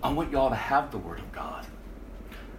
I 0.01 0.11
want 0.11 0.31
y'all 0.31 0.49
to 0.49 0.55
have 0.55 0.89
the 0.89 0.97
word 0.97 1.19
of 1.19 1.31
God. 1.31 1.67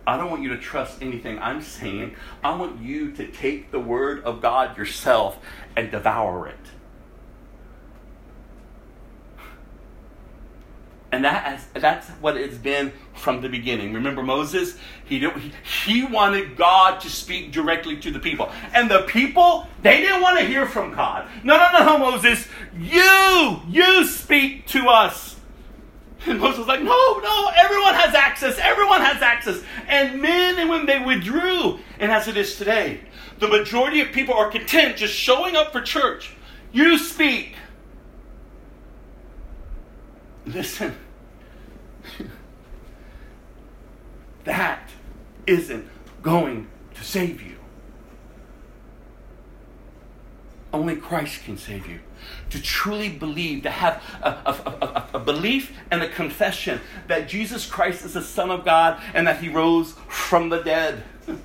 I 0.07 0.17
don't 0.17 0.31
want 0.31 0.43
you 0.43 0.51
to 0.51 0.59
trust 0.59 1.03
anything 1.03 1.39
I'm 1.39 1.61
saying. 1.61 2.15
I 2.45 2.55
want 2.55 2.81
you 2.81 3.11
to 3.13 3.27
take 3.27 3.73
the 3.73 3.81
word 3.81 4.23
of 4.25 4.41
God 4.41 4.77
yourself 4.77 5.39
and 5.77 5.91
devour 5.91 6.47
it. 6.47 6.57
And 11.13 11.25
that 11.25 11.59
is, 11.59 11.83
that's 11.83 12.09
what 12.21 12.37
it's 12.37 12.59
been 12.59 12.93
from 13.15 13.41
the 13.41 13.49
beginning. 13.49 13.95
Remember 13.95 14.23
Moses? 14.23 14.77
He, 15.05 15.21
he, 15.21 15.53
he 15.85 16.05
wanted 16.05 16.57
God 16.57 17.01
to 17.01 17.09
speak 17.09 17.53
directly 17.53 17.97
to 17.99 18.11
the 18.11 18.19
people. 18.19 18.51
And 18.75 18.91
the 18.91 19.03
people, 19.03 19.67
they 19.83 20.03
didn't 20.03 20.21
want 20.21 20.39
to 20.41 20.45
hear 20.45 20.67
from 20.67 20.95
God. 20.95 21.29
No, 21.43 21.57
no, 21.57 21.79
no, 21.79 21.85
no, 21.87 21.99
Moses. 21.99 22.47
You, 22.79 23.63
you 23.69 24.05
speak 24.05 24.67
to 24.69 24.89
us. 24.89 25.36
And 26.27 26.41
Moses 26.41 26.59
was 26.59 26.67
like, 26.67 26.83
no, 26.83 27.19
no, 27.21 27.51
everyone 27.57 27.95
has 27.95 28.15
access. 28.15 28.59
Everyone 28.59 29.01
has 29.01 29.23
access. 29.23 29.63
And 29.87 30.21
men 30.21 30.59
and 30.59 30.69
women, 30.69 30.87
they 30.87 30.99
withdrew. 30.99 31.79
and 31.99 32.11
as 32.11 32.27
it 32.29 32.37
is 32.37 32.57
today. 32.57 33.01
The 33.39 33.49
majority 33.49 34.01
of 34.01 34.09
people 34.13 34.35
are 34.35 34.51
content 34.51 34.97
just 34.97 35.15
showing 35.15 35.57
up 35.57 35.73
for 35.73 35.81
church. 35.81 36.35
You 36.73 36.99
speak. 36.99 37.55
Listen, 40.47 40.95
that 44.45 44.89
isn't 45.47 45.89
going 46.23 46.69
to 46.95 47.05
save 47.05 47.43
you. 47.43 47.57
Only 50.73 50.97
Christ 50.97 51.45
can 51.45 51.57
save 51.57 51.87
you. 51.87 52.01
To 52.57 52.63
truly 52.63 53.11
believe, 53.11 53.65
to 53.65 53.71
have 53.71 54.03
a, 54.23 54.29
a- 54.31 54.87
a- 54.87 55.09
a 55.15 55.19
belief 55.19 55.77
and 55.91 56.03
a 56.03 56.09
confession 56.09 56.81
that 57.07 57.29
Jesus 57.29 57.67
Christ 57.67 58.03
is 58.07 58.15
the 58.15 58.23
Son 58.23 58.51
of 58.51 58.65
God 58.65 58.99
and 59.13 59.27
that 59.27 59.41
He 59.43 59.51
rose 59.51 59.93
from 60.09 60.49
the 60.49 60.63
dead. 60.63 61.03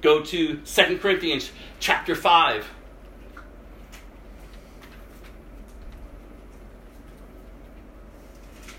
Go 0.00 0.22
to 0.24 0.56
2 0.56 0.98
Corinthians 0.98 1.52
chapter 1.78 2.16
5. 2.16 2.66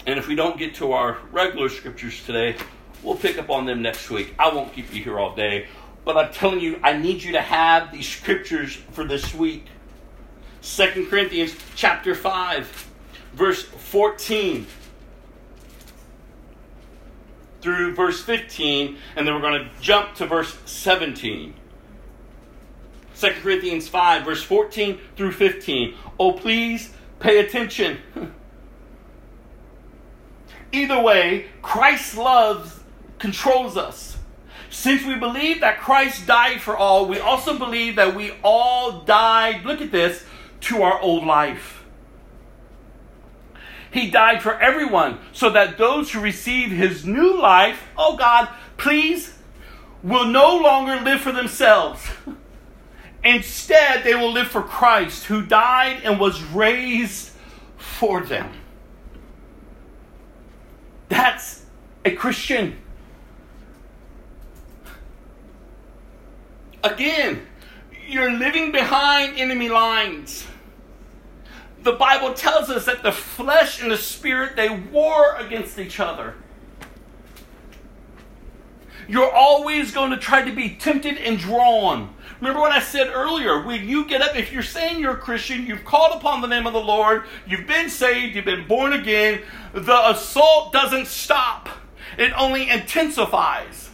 And 0.06 0.20
if 0.20 0.28
we 0.28 0.36
don't 0.36 0.58
get 0.58 0.76
to 0.76 0.92
our 0.92 1.20
regular 1.32 1.70
scriptures 1.70 2.22
today, 2.26 2.58
we'll 3.02 3.16
pick 3.16 3.38
up 3.38 3.50
on 3.50 3.66
them 3.66 3.82
next 3.82 4.10
week. 4.10 4.34
I 4.38 4.54
won't 4.54 4.74
keep 4.74 4.94
you 4.94 5.02
here 5.02 5.18
all 5.18 5.34
day. 5.38 5.68
But 6.08 6.16
I'm 6.16 6.32
telling 6.32 6.62
you, 6.62 6.80
I 6.82 6.96
need 6.96 7.22
you 7.22 7.34
to 7.34 7.42
have 7.42 7.92
these 7.92 8.08
scriptures 8.08 8.74
for 8.92 9.04
this 9.04 9.34
week. 9.34 9.66
2 10.62 11.08
Corinthians 11.10 11.54
chapter 11.76 12.16
5, 12.16 12.90
verse 13.34 13.64
14 13.64 14.66
through 17.60 17.94
verse 17.94 18.24
15, 18.24 18.96
and 19.18 19.28
then 19.28 19.36
we're 19.36 19.42
going 19.42 19.62
to 19.62 19.70
jump 19.82 20.16
to 20.16 20.26
verse 20.26 20.58
17. 20.64 21.54
2 23.20 23.30
Corinthians 23.42 23.90
5, 23.90 24.24
verse 24.24 24.44
14 24.44 25.02
through 25.18 25.34
15. 25.34 25.94
Oh, 26.18 26.32
please 26.32 26.94
pay 27.20 27.40
attention. 27.40 27.98
Either 30.72 31.02
way, 31.02 31.48
Christ's 31.62 32.16
love 32.16 32.82
controls 33.20 33.76
us. 33.76 34.17
Since 34.78 35.06
we 35.06 35.16
believe 35.16 35.62
that 35.62 35.80
Christ 35.80 36.28
died 36.28 36.62
for 36.62 36.78
all, 36.78 37.08
we 37.08 37.18
also 37.18 37.58
believe 37.58 37.96
that 37.96 38.16
we 38.16 38.34
all 38.44 39.02
died, 39.02 39.66
look 39.66 39.82
at 39.82 39.92
this, 39.92 40.24
to 40.62 40.84
our 40.84 41.02
old 41.02 41.26
life. 41.26 41.84
He 43.90 44.12
died 44.12 44.44
for 44.44 44.54
everyone 44.62 45.18
so 45.34 45.50
that 45.50 45.80
those 45.80 46.12
who 46.12 46.20
receive 46.20 46.70
his 46.70 47.04
new 47.04 47.42
life, 47.42 47.88
oh 47.98 48.18
God, 48.18 48.50
please, 48.78 49.34
will 50.04 50.28
no 50.28 50.58
longer 50.58 51.02
live 51.02 51.22
for 51.22 51.32
themselves. 51.32 52.08
Instead, 53.24 54.04
they 54.04 54.14
will 54.14 54.32
live 54.32 54.48
for 54.48 54.62
Christ 54.62 55.24
who 55.24 55.44
died 55.44 56.02
and 56.04 56.20
was 56.20 56.44
raised 56.44 57.32
for 57.78 58.22
them. 58.22 58.54
That's 61.10 61.66
a 62.06 62.12
Christian. 62.12 62.78
Again, 66.84 67.46
you're 68.08 68.32
living 68.32 68.72
behind 68.72 69.38
enemy 69.38 69.70
lines. 69.70 70.48
The 71.84 71.94
Bible 71.94 72.34
tells 72.34 72.70
us 72.70 72.86
that 72.86 73.04
the 73.04 73.12
flesh 73.12 73.82
and 73.82 73.92
the 73.92 73.98
spirit 73.98 74.56
they 74.56 74.70
war 74.70 75.36
against 75.36 75.80
each 75.80 76.00
other. 76.00 76.36
You're 79.08 79.32
always 79.32 79.92
going 79.92 80.12
to 80.12 80.18
try 80.18 80.42
to 80.42 80.54
be 80.54 80.76
tempted 80.76 81.18
and 81.18 81.40
drawn. 81.40 82.14
Remember 82.42 82.60
what 82.60 82.72
I 82.72 82.82
said 82.82 83.10
earlier? 83.14 83.66
When 83.66 83.88
you 83.88 84.06
get 84.06 84.22
up, 84.22 84.36
if 84.36 84.52
you're 84.52 84.64
saying 84.64 85.00
you're 85.00 85.14
a 85.14 85.18
Christian, 85.18 85.66
you've 85.66 85.86
called 85.86 86.18
upon 86.18 86.42
the 86.42 86.48
name 86.48 86.68
of 86.68 86.74
the 86.74 86.82
Lord, 86.82 87.24
you've 87.48 87.66
been 87.66 87.90
saved, 87.90 88.36
you've 88.36 88.46
been 88.46 88.68
born 88.68 88.94
again, 88.94 89.42
the 89.74 90.10
assault 90.10 90.74
doesn't 90.74 91.08
stop, 91.08 91.70
it 92.18 92.32
only 92.38 92.70
intensifies. 92.70 93.90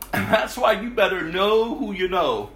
And 0.00 0.01
that's 0.30 0.56
why 0.56 0.72
you 0.72 0.90
better 0.90 1.22
know 1.22 1.74
who 1.74 1.92
you 1.92 2.08
know. 2.08 2.50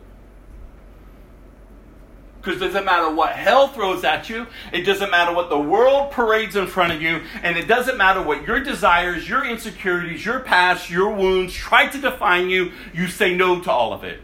Because 2.41 2.62
it 2.62 2.66
doesn't 2.66 2.85
matter 2.85 3.12
what 3.12 3.33
hell 3.33 3.69
throws 3.69 4.05
at 4.05 4.28
you, 4.28 4.47
it 4.73 4.83
doesn't 4.83 5.11
matter 5.11 5.35
what 5.35 5.49
the 5.49 5.59
world 5.59 6.12
parades 6.12 6.55
in 6.55 6.66
front 6.66 6.93
of 6.93 7.03
you, 7.03 7.23
and 7.43 7.57
it 7.57 7.66
doesn't 7.66 7.97
matter 7.97 8.23
what 8.23 8.47
your 8.47 8.61
desires, 8.61 9.28
your 9.28 9.45
insecurities, 9.45 10.24
your 10.24 10.41
past, 10.41 10.89
your 10.89 11.12
wounds 11.12 11.53
try 11.55 11.89
to 11.89 11.99
define 11.99 12.49
you, 12.49 12.70
you 12.95 13.09
say 13.09 13.35
no 13.35 13.61
to 13.62 13.70
all 13.70 13.93
of 13.93 14.05
it. 14.05 14.20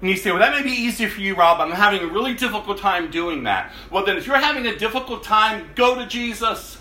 And 0.00 0.10
you 0.10 0.16
say, 0.16 0.30
well, 0.30 0.40
that 0.40 0.52
may 0.52 0.62
be 0.62 0.76
easier 0.76 1.08
for 1.08 1.20
you, 1.20 1.34
Rob. 1.34 1.60
I'm 1.60 1.70
having 1.70 2.02
a 2.02 2.06
really 2.06 2.34
difficult 2.34 2.78
time 2.78 3.10
doing 3.10 3.44
that. 3.44 3.72
Well, 3.90 4.04
then, 4.04 4.18
if 4.18 4.26
you're 4.26 4.36
having 4.36 4.66
a 4.66 4.76
difficult 4.76 5.24
time, 5.24 5.70
go 5.74 5.94
to 5.94 6.06
Jesus. 6.06 6.76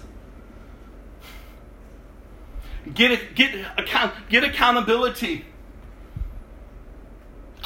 Get, 2.93 3.33
get, 3.33 3.55
account, 3.77 4.13
get 4.29 4.43
accountability. 4.43 5.45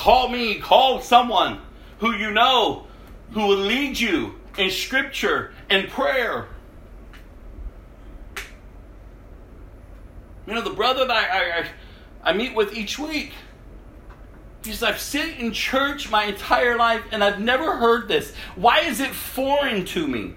Call 0.07 0.29
me, 0.29 0.55
call 0.55 1.01
someone 1.01 1.59
who 1.99 2.13
you 2.13 2.31
know 2.31 2.87
who 3.31 3.45
will 3.45 3.57
lead 3.57 3.99
you 3.99 4.35
in 4.57 4.71
scripture 4.71 5.51
and 5.69 5.89
prayer. 5.89 6.47
You 10.47 10.53
know, 10.53 10.61
the 10.61 10.69
brother 10.69 11.05
that 11.05 11.13
I, 11.13 11.59
I, 11.59 11.69
I 12.23 12.31
meet 12.31 12.55
with 12.55 12.73
each 12.73 12.97
week, 12.97 13.33
he 14.63 14.71
says, 14.71 14.81
I've 14.81 14.99
sat 15.01 15.39
in 15.39 15.51
church 15.51 16.09
my 16.09 16.23
entire 16.23 16.77
life 16.77 17.03
and 17.11 17.21
I've 17.21 17.41
never 17.41 17.75
heard 17.75 18.07
this. 18.07 18.33
Why 18.55 18.79
is 18.83 19.01
it 19.01 19.09
foreign 19.09 19.83
to 19.87 20.07
me? 20.07 20.35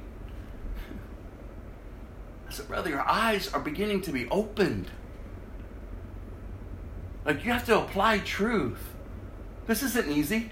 I 2.48 2.52
said, 2.52 2.66
brother, 2.66 2.90
your 2.90 3.08
eyes 3.08 3.54
are 3.54 3.60
beginning 3.60 4.00
to 4.00 4.10
be 4.10 4.28
opened. 4.30 4.90
Like 7.24 7.44
you 7.44 7.52
have 7.52 7.66
to 7.66 7.78
apply 7.78 8.18
truth. 8.18 8.89
This 9.70 9.84
isn't 9.84 10.10
easy. 10.10 10.50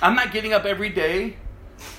I'm 0.00 0.14
not 0.14 0.30
getting 0.30 0.52
up 0.52 0.64
every 0.64 0.88
day, 0.88 1.36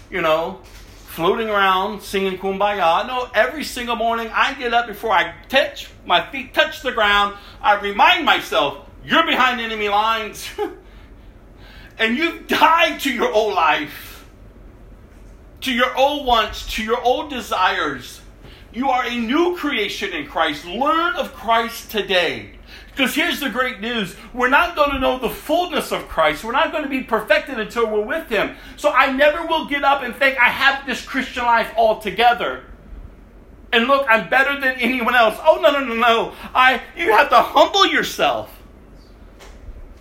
you 0.09 0.21
know, 0.21 0.61
floating 1.07 1.49
around 1.49 2.01
singing 2.01 2.37
kumbaya. 2.37 3.05
No, 3.05 3.29
every 3.35 3.65
single 3.65 3.97
morning 3.97 4.29
I 4.33 4.53
get 4.53 4.73
up 4.73 4.87
before 4.87 5.11
I 5.11 5.35
touch 5.49 5.89
my 6.05 6.31
feet 6.31 6.53
touch 6.53 6.83
the 6.83 6.93
ground. 6.93 7.35
I 7.61 7.81
remind 7.81 8.23
myself, 8.23 8.87
you're 9.03 9.25
behind 9.25 9.59
enemy 9.59 9.89
lines. 9.89 10.49
and 11.99 12.15
you've 12.15 12.47
died 12.47 13.01
to 13.01 13.11
your 13.11 13.33
old 13.33 13.55
life, 13.55 14.25
to 15.59 15.73
your 15.73 15.93
old 15.97 16.25
wants, 16.25 16.65
to 16.75 16.81
your 16.81 17.01
old 17.01 17.29
desires. 17.29 18.21
You 18.71 18.87
are 18.87 19.03
a 19.03 19.19
new 19.19 19.57
creation 19.57 20.13
in 20.13 20.27
Christ. 20.27 20.63
Learn 20.63 21.15
of 21.17 21.33
Christ 21.33 21.91
today. 21.91 22.54
Because 22.95 23.13
here's 23.13 23.41
the 23.41 23.49
great 23.49 23.81
news 23.81 24.15
we're 24.33 24.49
not 24.49 24.75
going 24.75 24.91
to 24.91 24.99
know 24.99 25.19
the 25.19 25.29
fullness 25.29 25.91
of 25.91 26.07
Christ. 26.07 26.45
We're 26.45 26.53
not 26.53 26.71
going 26.71 26.83
to 26.83 26.89
be 26.89 27.01
perfected 27.01 27.59
until 27.59 27.87
we're 27.87 28.05
with 28.05 28.29
Him. 28.29 28.55
So 28.77 28.89
I 28.89 29.11
never 29.11 29.45
will 29.45 29.65
get 29.65 29.83
up 29.83 30.01
and 30.01 30.15
think 30.15 30.39
I 30.39 30.49
have 30.49 30.85
this 30.85 31.05
Christian 31.05 31.43
life 31.43 31.71
all 31.75 31.99
together. 31.99 32.63
And 33.73 33.87
look, 33.87 34.07
I'm 34.09 34.29
better 34.29 34.59
than 34.61 34.75
anyone 34.79 35.13
else. 35.13 35.37
Oh, 35.41 35.59
no, 35.61 35.71
no, 35.71 35.83
no, 35.83 35.95
no. 35.95 36.33
I, 36.53 36.81
you 36.95 37.11
have 37.11 37.27
to 37.29 37.41
humble 37.41 37.85
yourself. 37.85 38.49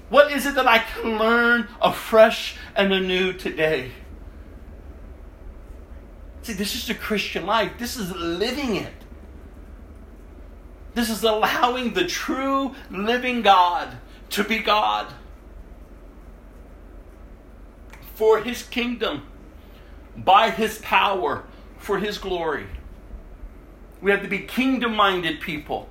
What 0.09 0.31
is 0.31 0.47
it 0.47 0.55
that 0.55 0.69
I 0.69 0.79
can 0.79 1.19
learn 1.19 1.67
afresh 1.83 2.57
and 2.77 2.93
anew 2.93 3.33
today? 3.33 3.91
See, 6.43 6.53
this 6.53 6.77
is 6.77 6.87
the 6.87 6.95
Christian 6.95 7.47
life. 7.47 7.73
This 7.77 7.97
is 7.97 8.15
living 8.15 8.77
it. 8.77 9.04
This 10.95 11.11
is 11.11 11.25
allowing 11.25 11.93
the 11.93 12.07
true 12.07 12.75
living 12.91 13.43
God 13.43 13.97
to 14.31 14.45
be 14.45 14.59
God 14.59 15.13
for 18.15 18.41
his 18.41 18.63
kingdom, 18.63 19.25
by 20.17 20.51
his 20.51 20.79
power, 20.79 21.45
for 21.79 21.99
his 21.99 22.19
glory. 22.19 22.67
We 24.01 24.13
have 24.13 24.23
to 24.23 24.29
be 24.29 24.39
kingdom 24.39 24.95
minded 24.95 25.41
people. 25.41 25.89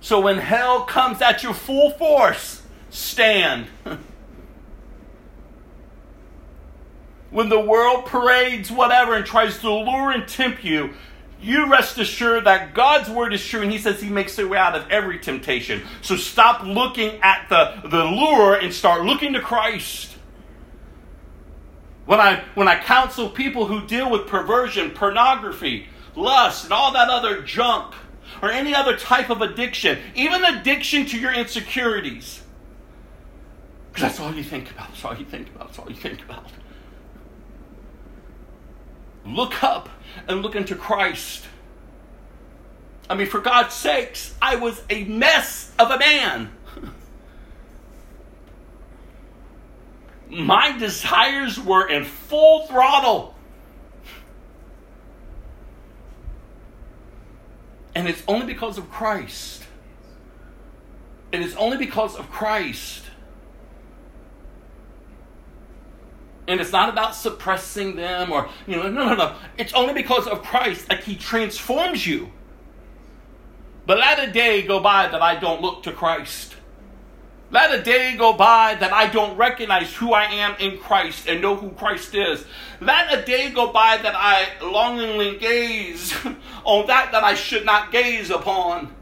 So 0.00 0.20
when 0.20 0.38
hell 0.38 0.84
comes 0.84 1.20
at 1.20 1.42
you 1.42 1.52
full 1.52 1.90
force, 1.90 2.62
stand. 2.90 3.66
when 7.30 7.48
the 7.48 7.58
world 7.58 8.06
parades 8.06 8.70
whatever 8.70 9.14
and 9.14 9.26
tries 9.26 9.58
to 9.58 9.72
lure 9.72 10.12
and 10.12 10.28
tempt 10.28 10.62
you, 10.62 10.94
you 11.40 11.70
rest 11.70 11.98
assured 11.98 12.44
that 12.44 12.74
God's 12.74 13.08
word 13.08 13.32
is 13.32 13.44
true, 13.44 13.62
and 13.62 13.70
He 13.70 13.78
says 13.78 14.00
He 14.00 14.10
makes 14.10 14.38
a 14.38 14.46
way 14.46 14.58
out 14.58 14.74
of 14.74 14.90
every 14.90 15.18
temptation. 15.18 15.82
So 16.02 16.16
stop 16.16 16.64
looking 16.64 17.20
at 17.22 17.48
the, 17.48 17.88
the 17.88 18.04
lure 18.04 18.54
and 18.54 18.72
start 18.74 19.04
looking 19.04 19.32
to 19.34 19.40
Christ. 19.40 20.16
When 22.06 22.20
I 22.20 22.42
when 22.54 22.68
I 22.68 22.82
counsel 22.82 23.28
people 23.28 23.66
who 23.66 23.86
deal 23.86 24.10
with 24.10 24.26
perversion, 24.26 24.92
pornography, 24.92 25.88
lust 26.16 26.64
and 26.64 26.72
all 26.72 26.92
that 26.92 27.10
other 27.10 27.42
junk 27.42 27.94
or 28.42 28.50
any 28.50 28.74
other 28.74 28.96
type 28.96 29.30
of 29.30 29.42
addiction, 29.42 29.98
even 30.14 30.44
addiction 30.44 31.04
to 31.06 31.18
your 31.18 31.32
insecurities. 31.32 32.42
Because 33.92 34.02
that's 34.02 34.20
all 34.20 34.34
you 34.34 34.42
think 34.42 34.70
about. 34.70 34.88
That's 34.88 35.04
all 35.04 35.16
you 35.16 35.24
think 35.24 35.48
about. 35.48 35.68
That's 35.68 35.78
all 35.78 35.90
you 35.90 35.96
think 35.96 36.22
about. 36.22 36.50
Look 39.26 39.62
up 39.62 39.88
and 40.26 40.42
look 40.42 40.56
into 40.56 40.74
Christ. 40.74 41.46
I 43.10 43.14
mean, 43.14 43.26
for 43.26 43.40
God's 43.40 43.74
sakes, 43.74 44.34
I 44.40 44.56
was 44.56 44.82
a 44.90 45.04
mess 45.04 45.72
of 45.78 45.90
a 45.90 45.98
man. 45.98 46.50
My 50.30 50.76
desires 50.76 51.58
were 51.58 51.88
in 51.88 52.04
full 52.04 52.66
throttle. 52.66 53.34
And 57.94 58.06
it's 58.06 58.22
only 58.28 58.46
because 58.46 58.76
of 58.78 58.90
Christ. 58.90 59.64
It 61.32 61.40
is 61.40 61.56
only 61.56 61.78
because 61.78 62.14
of 62.14 62.30
Christ. 62.30 63.07
And 66.48 66.60
it's 66.60 66.72
not 66.72 66.88
about 66.88 67.14
suppressing 67.14 67.94
them 67.94 68.32
or, 68.32 68.48
you 68.66 68.76
know, 68.76 68.88
no, 68.88 69.10
no, 69.10 69.14
no. 69.14 69.36
It's 69.58 69.74
only 69.74 69.92
because 69.92 70.26
of 70.26 70.42
Christ. 70.42 70.88
Like 70.88 71.04
He 71.04 71.14
transforms 71.14 72.06
you. 72.06 72.32
But 73.86 73.98
let 73.98 74.18
a 74.26 74.32
day 74.32 74.62
go 74.62 74.80
by 74.80 75.08
that 75.08 75.22
I 75.22 75.36
don't 75.36 75.62
look 75.62 75.82
to 75.84 75.92
Christ. 75.92 76.56
Let 77.50 77.78
a 77.78 77.82
day 77.82 78.14
go 78.16 78.34
by 78.34 78.74
that 78.74 78.92
I 78.92 79.08
don't 79.08 79.36
recognize 79.36 79.94
who 79.94 80.12
I 80.12 80.24
am 80.24 80.54
in 80.58 80.78
Christ 80.78 81.26
and 81.26 81.40
know 81.40 81.56
who 81.56 81.70
Christ 81.70 82.14
is. 82.14 82.44
Let 82.80 83.12
a 83.12 83.24
day 83.24 83.50
go 83.50 83.72
by 83.72 83.96
that 83.96 84.14
I 84.14 84.48
longingly 84.62 85.38
gaze 85.38 86.14
on 86.64 86.86
that 86.88 87.12
that 87.12 87.24
I 87.24 87.34
should 87.34 87.64
not 87.64 87.90
gaze 87.90 88.30
upon. 88.30 88.94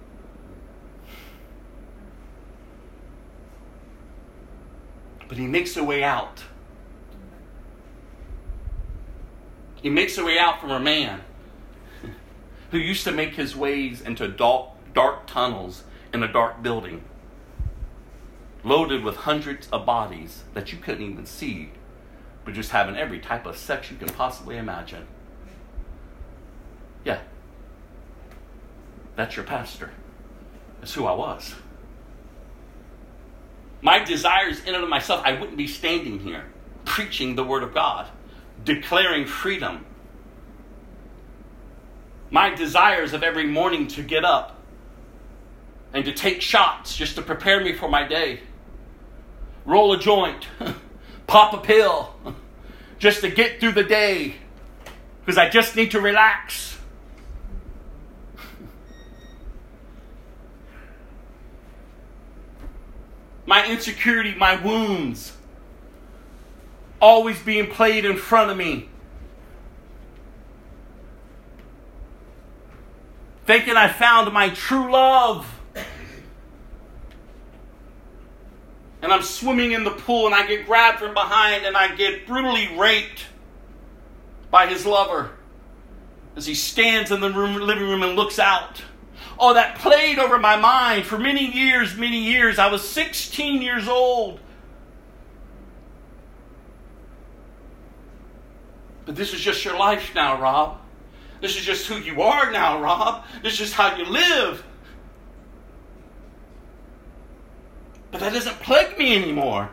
But 5.28 5.38
he 5.38 5.48
makes 5.48 5.76
a 5.76 5.82
way 5.82 6.04
out. 6.04 6.44
He 9.82 9.90
makes 9.90 10.18
a 10.18 10.24
way 10.24 10.38
out 10.38 10.60
from 10.60 10.70
a 10.70 10.80
man 10.80 11.22
who 12.70 12.78
used 12.78 13.04
to 13.04 13.12
make 13.12 13.34
his 13.34 13.54
ways 13.54 14.00
into 14.00 14.28
dark, 14.28 14.70
dark 14.94 15.26
tunnels 15.26 15.84
in 16.12 16.22
a 16.22 16.32
dark 16.32 16.62
building 16.62 17.02
loaded 18.66 19.04
with 19.04 19.14
hundreds 19.14 19.68
of 19.68 19.86
bodies 19.86 20.42
that 20.52 20.72
you 20.72 20.78
couldn't 20.78 21.08
even 21.08 21.24
see, 21.24 21.70
but 22.44 22.52
just 22.52 22.72
having 22.72 22.96
every 22.96 23.20
type 23.20 23.46
of 23.46 23.56
sex 23.56 23.92
you 23.92 23.96
can 23.96 24.08
possibly 24.08 24.56
imagine. 24.56 25.06
Yeah. 27.04 27.20
That's 29.14 29.36
your 29.36 29.44
pastor. 29.44 29.92
That's 30.80 30.92
who 30.92 31.06
I 31.06 31.12
was. 31.12 31.54
My 33.80 34.02
desires 34.02 34.64
in 34.64 34.74
and 34.74 34.82
of 34.82 34.90
myself, 34.90 35.22
I 35.24 35.38
wouldn't 35.38 35.56
be 35.56 35.68
standing 35.68 36.18
here 36.18 36.46
preaching 36.84 37.36
the 37.36 37.44
word 37.44 37.62
of 37.62 37.72
God, 37.72 38.08
declaring 38.66 39.24
freedom. 39.26 39.86
My 42.30 42.54
desires 42.54 43.14
of 43.14 43.22
every 43.22 43.46
morning 43.46 43.86
to 43.88 44.02
get 44.02 44.24
up 44.24 44.60
and 45.94 46.04
to 46.04 46.12
take 46.12 46.42
shots 46.42 46.94
just 46.94 47.16
to 47.16 47.22
prepare 47.22 47.64
me 47.64 47.72
for 47.72 47.88
my 47.88 48.06
day 48.06 48.40
roll 49.66 49.92
a 49.92 49.98
joint, 49.98 50.46
pop 51.26 51.52
a 51.52 51.58
pill, 51.58 52.14
just 52.98 53.20
to 53.20 53.28
get 53.30 53.60
through 53.60 53.72
the 53.72 53.84
day 53.84 54.36
because 55.20 55.36
I 55.36 55.50
just 55.50 55.76
need 55.76 55.90
to 55.90 56.00
relax. 56.00 56.78
My 63.44 63.68
insecurity, 63.68 64.34
my 64.34 64.56
wounds, 64.56 65.35
always 67.06 67.40
being 67.40 67.68
played 67.68 68.04
in 68.04 68.16
front 68.16 68.50
of 68.50 68.56
me. 68.56 68.88
Thinking 73.44 73.76
I 73.76 73.88
found 73.88 74.32
my 74.32 74.48
true 74.48 74.90
love. 74.90 75.46
and 79.02 79.12
I'm 79.12 79.22
swimming 79.22 79.70
in 79.70 79.84
the 79.84 79.92
pool 79.92 80.26
and 80.26 80.34
I 80.34 80.48
get 80.48 80.66
grabbed 80.66 80.98
from 80.98 81.14
behind 81.14 81.64
and 81.64 81.76
I 81.76 81.94
get 81.94 82.26
brutally 82.26 82.76
raped 82.76 83.26
by 84.50 84.66
his 84.66 84.84
lover 84.84 85.30
as 86.34 86.44
he 86.44 86.56
stands 86.56 87.12
in 87.12 87.20
the 87.20 87.30
room, 87.30 87.54
living 87.54 87.84
room 87.84 88.02
and 88.02 88.16
looks 88.16 88.40
out. 88.40 88.82
Oh, 89.38 89.54
that 89.54 89.78
played 89.78 90.18
over 90.18 90.40
my 90.40 90.56
mind 90.56 91.04
for 91.04 91.18
many 91.18 91.52
years, 91.52 91.96
many 91.96 92.18
years. 92.18 92.58
I 92.58 92.66
was 92.66 92.82
16 92.88 93.62
years 93.62 93.86
old. 93.86 94.40
But 99.06 99.14
this 99.14 99.32
is 99.32 99.40
just 99.40 99.64
your 99.64 99.78
life 99.78 100.14
now, 100.14 100.40
Rob. 100.40 100.78
This 101.40 101.56
is 101.56 101.64
just 101.64 101.86
who 101.86 101.96
you 101.96 102.22
are 102.22 102.50
now, 102.50 102.82
Rob. 102.82 103.24
This 103.42 103.54
is 103.54 103.58
just 103.58 103.74
how 103.74 103.96
you 103.96 104.04
live. 104.04 104.64
But 108.10 108.20
that 108.20 108.32
doesn't 108.32 108.60
plague 108.60 108.98
me 108.98 109.16
anymore. 109.16 109.70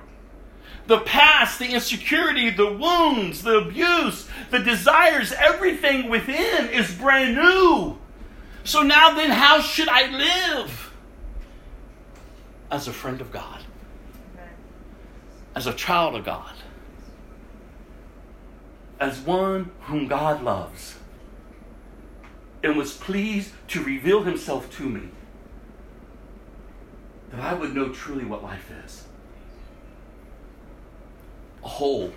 The 0.86 1.00
past, 1.00 1.60
the 1.60 1.70
insecurity, 1.70 2.50
the 2.50 2.72
wounds, 2.72 3.42
the 3.42 3.58
abuse, 3.58 4.28
the 4.52 4.60
desires, 4.60 5.32
everything 5.32 6.10
within 6.10 6.70
is 6.70 6.94
brand 6.94 7.36
new. 7.36 7.98
So 8.66 8.82
now 8.82 9.16
then, 9.16 9.32
how 9.32 9.62
should 9.62 9.88
I 9.90 10.10
live? 10.10 10.94
As 12.70 12.88
a 12.88 12.94
friend 12.94 13.22
of 13.22 13.32
God, 13.32 13.62
as 15.56 15.68
a 15.68 15.74
child 15.74 16.16
of 16.16 16.26
God, 16.26 16.53
as 19.00 19.20
one 19.20 19.72
whom 19.82 20.08
God 20.08 20.44
loves 20.44 20.96
and 22.64 22.78
was 22.78 22.94
pleased 22.94 23.52
to 23.70 23.84
reveal 23.84 24.24
himself 24.24 24.76
to 24.78 24.90
me 24.90 25.10
that 27.32 27.42
I 27.42 27.54
would 27.54 27.76
know 27.76 27.90
truly 27.90 28.26
what 28.26 28.44
life 28.44 28.72
is. 28.86 29.06
A 31.64 31.68
whole. 31.68 32.14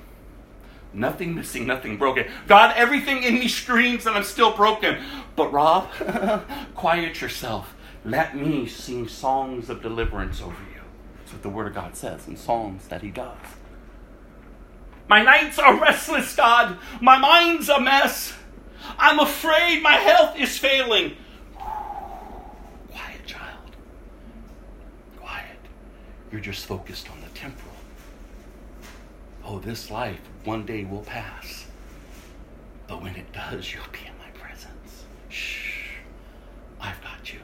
Nothing 0.92 1.34
missing, 1.34 1.66
nothing 1.66 1.96
broken. 1.96 2.26
God, 2.46 2.74
everything 2.76 3.22
in 3.22 3.34
me 3.34 3.48
screams 3.48 4.04
that 4.04 4.14
I'm 4.14 4.24
still 4.24 4.54
broken. 4.54 4.98
But 5.34 5.52
Rob, 5.52 5.90
quiet 6.74 7.20
yourself. 7.20 7.74
Let 8.04 8.36
me 8.36 8.66
sing 8.66 9.08
songs 9.08 9.68
of 9.68 9.82
deliverance 9.82 10.40
over 10.40 10.52
you. 10.74 10.80
That's 11.18 11.32
what 11.32 11.42
the 11.42 11.48
Word 11.48 11.66
of 11.66 11.74
God 11.74 11.96
says 11.96 12.28
in 12.28 12.36
Psalms 12.36 12.86
that 12.88 13.02
He 13.02 13.10
does. 13.10 13.36
My 15.08 15.22
nights 15.22 15.58
are 15.58 15.78
restless, 15.80 16.34
God. 16.34 16.78
My 17.00 17.18
mind's 17.18 17.68
a 17.68 17.80
mess. 17.80 18.32
I'm 18.98 19.18
afraid 19.18 19.82
my 19.82 19.94
health 19.94 20.38
is 20.38 20.58
failing. 20.58 21.16
Quiet, 21.56 23.24
child. 23.26 23.76
Quiet. 25.20 25.58
You're 26.32 26.40
just 26.40 26.66
focused 26.66 27.10
on 27.10 27.20
the 27.20 27.28
temporal. 27.38 27.74
Oh, 29.44 29.60
this 29.60 29.90
life 29.90 30.20
one 30.44 30.66
day 30.66 30.84
will 30.84 31.02
pass. 31.02 31.66
But 32.88 33.02
when 33.02 33.14
it 33.16 33.32
does, 33.32 33.72
you'll 33.72 33.84
be 33.92 34.00
in 34.06 34.16
my 34.18 34.30
presence. 34.38 35.04
Shh. 35.28 35.90
I've 36.80 37.00
got 37.02 37.32
you. 37.32 37.40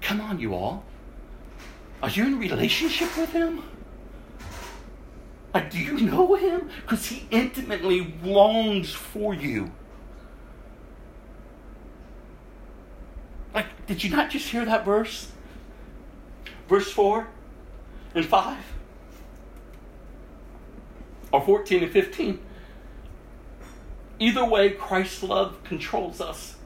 Come 0.00 0.20
on, 0.20 0.38
you 0.38 0.54
all. 0.54 0.84
Are 2.02 2.10
you 2.10 2.26
in 2.26 2.38
relationship 2.38 3.16
with 3.16 3.30
him? 3.30 3.62
Like, 5.54 5.70
do 5.70 5.78
you 5.78 6.00
know 6.00 6.34
him? 6.34 6.68
Because 6.82 7.06
he 7.06 7.26
intimately 7.30 8.12
longs 8.22 8.92
for 8.92 9.32
you. 9.32 9.70
Like, 13.54 13.86
did 13.86 14.02
you 14.02 14.10
not 14.10 14.30
just 14.30 14.48
hear 14.48 14.64
that 14.64 14.84
verse? 14.84 15.28
verse 16.68 16.90
4 16.90 17.26
and 18.14 18.24
5, 18.24 18.58
or 21.32 21.40
14 21.40 21.82
and 21.82 21.92
15. 21.92 22.40
Either 24.18 24.44
way, 24.44 24.70
Christ's 24.70 25.22
love 25.22 25.62
controls 25.64 26.20
us. 26.20 26.56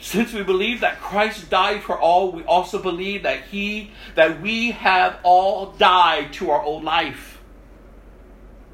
Since 0.00 0.32
we 0.32 0.44
believe 0.44 0.80
that 0.80 1.00
Christ 1.00 1.50
died 1.50 1.82
for 1.82 1.98
all, 1.98 2.30
we 2.30 2.44
also 2.44 2.80
believe 2.80 3.24
that 3.24 3.44
he 3.44 3.90
that 4.14 4.40
we 4.40 4.70
have 4.70 5.18
all 5.24 5.72
died 5.72 6.32
to 6.34 6.50
our 6.50 6.62
old 6.62 6.84
life. 6.84 7.37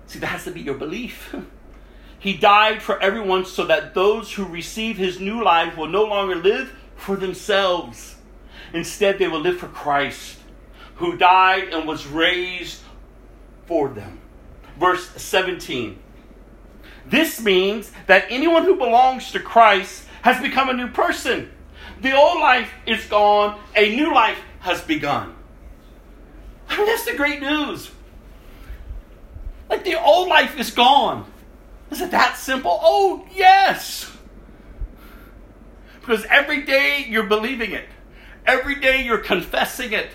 See, 0.06 0.18
that 0.18 0.26
has 0.26 0.44
to 0.44 0.50
be 0.50 0.60
your 0.60 0.74
belief. 0.74 1.34
he 2.18 2.36
died 2.36 2.82
for 2.82 3.00
everyone 3.00 3.44
so 3.44 3.64
that 3.66 3.94
those 3.94 4.32
who 4.32 4.44
receive 4.44 4.96
his 4.96 5.20
new 5.20 5.42
life 5.42 5.76
will 5.76 5.88
no 5.88 6.04
longer 6.04 6.34
live 6.36 6.72
for 6.96 7.16
themselves 7.16 8.14
Instead, 8.74 9.20
they 9.20 9.28
will 9.28 9.40
live 9.40 9.58
for 9.58 9.68
Christ, 9.68 10.36
who 10.96 11.16
died 11.16 11.68
and 11.68 11.86
was 11.86 12.06
raised 12.06 12.82
for 13.66 13.88
them. 13.88 14.20
Verse 14.78 15.08
17. 15.10 15.96
This 17.06 17.40
means 17.40 17.92
that 18.08 18.26
anyone 18.28 18.64
who 18.64 18.76
belongs 18.76 19.30
to 19.30 19.38
Christ 19.38 20.06
has 20.22 20.42
become 20.42 20.68
a 20.68 20.72
new 20.72 20.88
person. 20.88 21.52
The 22.00 22.16
old 22.16 22.40
life 22.40 22.70
is 22.84 23.06
gone, 23.06 23.60
a 23.76 23.94
new 23.94 24.12
life 24.12 24.38
has 24.60 24.80
begun. 24.80 25.36
I 26.68 26.76
mean, 26.76 26.86
that's 26.86 27.04
the 27.04 27.14
great 27.14 27.40
news. 27.40 27.90
Like 29.68 29.84
the 29.84 30.00
old 30.00 30.28
life 30.28 30.58
is 30.58 30.70
gone. 30.70 31.30
Is 31.90 32.00
it 32.00 32.10
that 32.10 32.36
simple? 32.36 32.78
Oh, 32.82 33.26
yes. 33.34 34.10
Because 36.00 36.24
every 36.26 36.62
day 36.62 37.06
you're 37.08 37.26
believing 37.26 37.72
it, 37.72 37.86
every 38.46 38.80
day 38.80 39.04
you're 39.04 39.18
confessing 39.18 39.92
it, 39.92 40.08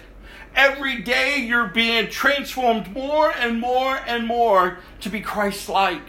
every 0.55 1.01
day 1.01 1.37
you're 1.37 1.67
being 1.67 2.09
transformed 2.09 2.91
more 2.91 3.31
and 3.31 3.59
more 3.59 3.95
and 4.05 4.27
more 4.27 4.79
to 5.01 5.09
be 5.09 5.21
Christ 5.21 5.69
like. 5.69 6.03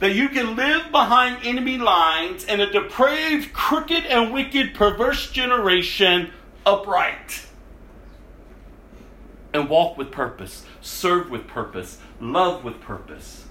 That 0.00 0.14
you 0.14 0.28
can 0.28 0.54
live 0.54 0.90
behind 0.92 1.44
enemy 1.44 1.76
lines 1.76 2.44
in 2.44 2.60
a 2.60 2.70
depraved, 2.70 3.52
crooked, 3.52 4.04
and 4.06 4.32
wicked, 4.32 4.74
perverse 4.74 5.30
generation 5.30 6.32
upright. 6.64 7.47
And 9.58 9.68
walk 9.68 9.98
with 9.98 10.12
purpose, 10.12 10.64
serve 10.80 11.30
with 11.30 11.48
purpose, 11.48 11.98
love 12.20 12.62
with 12.62 12.80
purpose. 12.80 13.46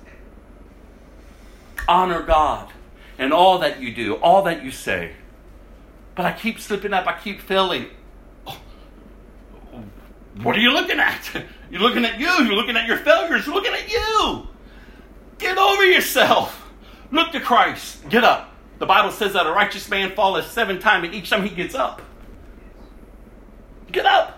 Honor 1.85 2.21
God 2.21 2.69
in 3.19 3.33
all 3.33 3.59
that 3.59 3.81
you 3.81 3.93
do, 3.93 4.15
all 4.15 4.41
that 4.43 4.63
you 4.63 4.71
say. 4.71 5.11
But 6.15 6.25
I 6.25 6.31
keep 6.31 6.61
slipping 6.61 6.93
up, 6.93 7.07
I 7.07 7.19
keep 7.19 7.41
failing. 7.41 7.87
Oh, 8.47 8.57
What 10.41 10.55
are 10.55 10.61
you 10.61 10.71
looking 10.71 10.97
at? 10.97 11.29
You're 11.69 11.81
looking 11.81 12.05
at 12.05 12.17
you, 12.17 12.27
you're 12.29 12.53
looking 12.55 12.77
at 12.77 12.87
your 12.87 12.95
failures, 12.95 13.45
you're 13.45 13.53
looking 13.53 13.73
at 13.73 13.91
you. 13.91 14.47
Get 15.37 15.57
over 15.57 15.83
yourself. 15.83 16.71
Look 17.11 17.33
to 17.33 17.41
Christ. 17.41 18.07
Get 18.07 18.23
up. 18.23 18.55
The 18.79 18.85
Bible 18.85 19.11
says 19.11 19.33
that 19.33 19.45
a 19.45 19.51
righteous 19.51 19.89
man 19.89 20.11
falleth 20.11 20.49
seven 20.49 20.79
times, 20.79 21.03
and 21.03 21.13
each 21.13 21.29
time 21.29 21.43
he 21.43 21.53
gets 21.53 21.75
up. 21.75 22.01
Get 23.91 24.05
up. 24.05 24.36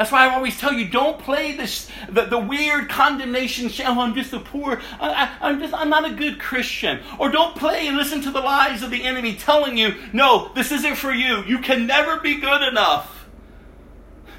That's 0.00 0.10
why 0.10 0.26
I 0.26 0.34
always 0.34 0.58
tell 0.58 0.72
you, 0.72 0.88
don't 0.88 1.18
play 1.18 1.52
this 1.52 1.90
the, 2.08 2.24
the 2.24 2.38
weird 2.38 2.88
condemnation. 2.88 3.68
sh- 3.68 3.82
Oh, 3.84 4.00
I'm 4.00 4.14
just 4.14 4.32
a 4.32 4.40
poor. 4.40 4.80
I, 4.98 5.10
I, 5.10 5.48
I'm 5.50 5.60
just. 5.60 5.74
I'm 5.74 5.90
not 5.90 6.10
a 6.10 6.14
good 6.14 6.40
Christian. 6.40 7.00
Or 7.18 7.28
don't 7.28 7.54
play 7.54 7.86
and 7.86 7.98
listen 7.98 8.22
to 8.22 8.30
the 8.30 8.40
lies 8.40 8.82
of 8.82 8.90
the 8.90 9.04
enemy 9.04 9.34
telling 9.34 9.76
you, 9.76 9.94
no, 10.14 10.52
this 10.54 10.72
isn't 10.72 10.94
for 10.96 11.12
you. 11.12 11.44
You 11.44 11.58
can 11.58 11.86
never 11.86 12.18
be 12.18 12.40
good 12.40 12.66
enough. 12.66 13.26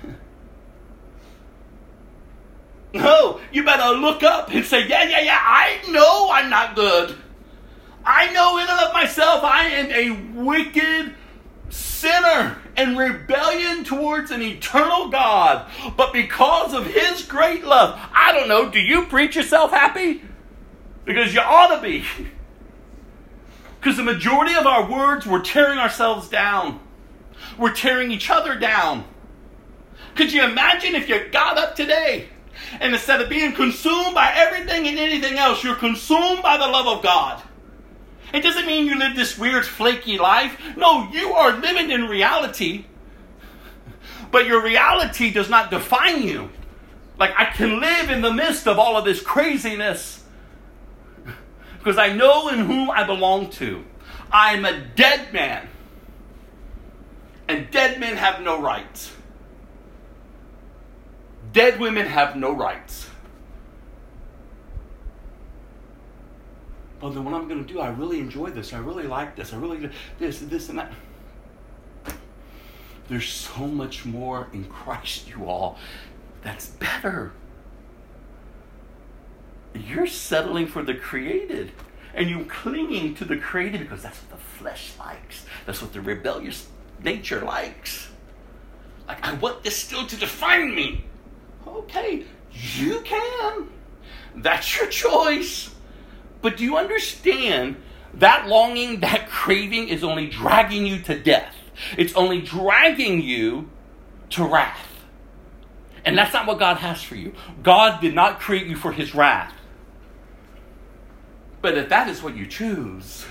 No, 2.95 3.39
you 3.53 3.63
better 3.63 3.95
look 3.97 4.21
up 4.23 4.49
and 4.49 4.65
say, 4.65 4.88
yeah, 4.88 5.03
yeah, 5.07 5.21
yeah. 5.21 5.39
I 5.41 5.79
know 5.91 6.29
I'm 6.31 6.49
not 6.49 6.75
good. 6.75 7.15
I 8.03 8.33
know 8.33 8.57
in 8.57 8.67
and 8.67 8.79
of 8.79 8.93
myself 8.93 9.43
I 9.43 9.67
am 9.67 9.91
a 9.91 10.41
wicked 10.43 11.15
sinner 11.69 12.60
and 12.77 12.98
rebellion 12.98 13.84
towards 13.84 14.31
an 14.31 14.41
eternal 14.41 15.10
God. 15.10 15.69
But 15.98 16.14
because 16.14 16.73
of 16.73 16.85
His 16.85 17.23
great 17.23 17.64
love, 17.64 17.99
I 18.14 18.31
don't 18.31 18.48
know, 18.48 18.69
do 18.69 18.80
you 18.80 19.06
preach 19.06 19.35
yourself 19.35 19.72
happy? 19.72 20.22
Because 21.06 21.34
you 21.34 21.41
ought 21.41 21.76
to 21.76 21.81
be. 21.81 22.06
Because 23.80 23.98
the 23.98 24.03
majority 24.03 24.53
of 24.53 24.68
our 24.68 24.88
words, 24.88 25.26
we're 25.26 25.41
tearing 25.41 25.80
ourselves 25.80 26.30
down, 26.30 26.80
we're 27.57 27.73
tearing 27.73 28.11
each 28.11 28.30
other 28.30 28.53
down. 28.53 29.06
Could 30.14 30.31
you 30.31 30.43
imagine 30.43 30.93
if 30.93 31.10
you 31.10 31.27
got 31.31 31.57
up 31.57 31.76
today 31.76 32.27
and 32.80 32.93
instead 32.93 33.22
of 33.22 33.30
being 33.30 33.53
consumed 33.53 34.14
by 34.14 34.31
everything 34.35 34.88
and 34.88 34.99
anything 34.99 35.39
else, 35.39 35.64
you're 35.64 35.73
consumed 35.73 36.43
by 36.43 36.57
the 36.57 36.68
love 36.68 36.85
of 36.95 37.03
God? 37.03 37.41
It 38.33 38.41
doesn't 38.41 38.65
mean 38.65 38.85
you 38.85 38.97
live 38.97 39.15
this 39.15 39.37
weird, 39.37 39.65
flaky 39.65 40.17
life. 40.17 40.59
No, 40.77 41.09
you 41.11 41.33
are 41.33 41.57
living 41.57 41.91
in 41.91 42.05
reality. 42.05 42.85
But 44.31 44.45
your 44.45 44.63
reality 44.63 45.31
does 45.31 45.49
not 45.49 45.69
define 45.69 46.23
you. 46.23 46.49
Like, 47.17 47.33
I 47.37 47.45
can 47.45 47.79
live 47.81 48.09
in 48.09 48.21
the 48.21 48.33
midst 48.33 48.67
of 48.67 48.79
all 48.79 48.97
of 48.97 49.05
this 49.05 49.21
craziness 49.21 50.23
because 51.77 51.97
I 51.97 52.13
know 52.13 52.47
in 52.49 52.59
whom 52.59 52.89
I 52.91 53.03
belong 53.03 53.49
to. 53.51 53.83
I'm 54.31 54.65
a 54.65 54.79
dead 54.95 55.33
man. 55.33 55.67
And 57.47 57.69
dead 57.71 57.99
men 57.99 58.15
have 58.15 58.41
no 58.41 58.61
rights. 58.61 59.11
Dead 61.51 61.79
women 61.79 62.05
have 62.05 62.35
no 62.35 62.53
rights. 62.53 63.09
Well, 67.01 67.11
then 67.11 67.25
what 67.25 67.33
I'm 67.33 67.47
going 67.47 67.65
to 67.65 67.73
do, 67.73 67.79
I 67.79 67.89
really 67.89 68.19
enjoy 68.19 68.51
this. 68.51 68.73
I 68.73 68.77
really 68.77 69.07
like 69.07 69.35
this. 69.35 69.53
I 69.53 69.57
really 69.57 69.89
this, 70.19 70.39
this, 70.39 70.69
and 70.69 70.77
that. 70.77 70.91
There's 73.07 73.27
so 73.27 73.67
much 73.67 74.05
more 74.05 74.47
in 74.53 74.65
Christ, 74.65 75.27
you 75.27 75.45
all, 75.45 75.77
that's 76.43 76.67
better. 76.67 77.33
You're 79.73 80.07
settling 80.07 80.67
for 80.67 80.83
the 80.83 80.93
created. 80.93 81.71
And 82.13 82.29
you're 82.29 82.45
clinging 82.45 83.15
to 83.15 83.25
the 83.25 83.37
created 83.37 83.81
because 83.81 84.03
that's 84.03 84.19
what 84.19 84.37
the 84.37 84.45
flesh 84.45 84.91
likes. 84.99 85.45
That's 85.65 85.81
what 85.81 85.93
the 85.93 86.01
rebellious 86.01 86.67
nature 87.01 87.41
likes. 87.41 88.09
Like, 89.07 89.25
I 89.25 89.33
want 89.33 89.63
this 89.63 89.77
still 89.77 90.05
to 90.05 90.15
define 90.17 90.75
me. 90.75 91.05
Okay, 91.65 92.25
you 92.51 93.01
can. 93.01 93.69
That's 94.35 94.77
your 94.77 94.87
choice. 94.87 95.73
But 96.41 96.57
do 96.57 96.63
you 96.63 96.77
understand 96.77 97.77
that 98.15 98.47
longing, 98.47 98.99
that 99.01 99.30
craving 99.30 99.89
is 99.89 100.03
only 100.03 100.27
dragging 100.27 100.85
you 100.85 100.99
to 101.01 101.19
death? 101.19 101.55
It's 101.97 102.13
only 102.15 102.41
dragging 102.41 103.22
you 103.22 103.69
to 104.31 104.45
wrath. 104.45 104.88
And 106.03 106.18
that's 106.18 106.34
not 106.34 106.47
what 106.47 106.59
God 106.59 106.77
has 106.77 107.01
for 107.01 107.15
you. 107.15 107.34
God 107.61 108.01
did 108.01 108.15
not 108.15 108.39
create 108.39 108.68
you 108.68 108.76
for 108.76 108.91
his 108.91 109.13
wrath. 109.13 109.53
But 111.61 111.77
if 111.77 111.89
that 111.89 112.07
is 112.07 112.23
what 112.23 112.35
you 112.35 112.47
choose, 112.47 113.26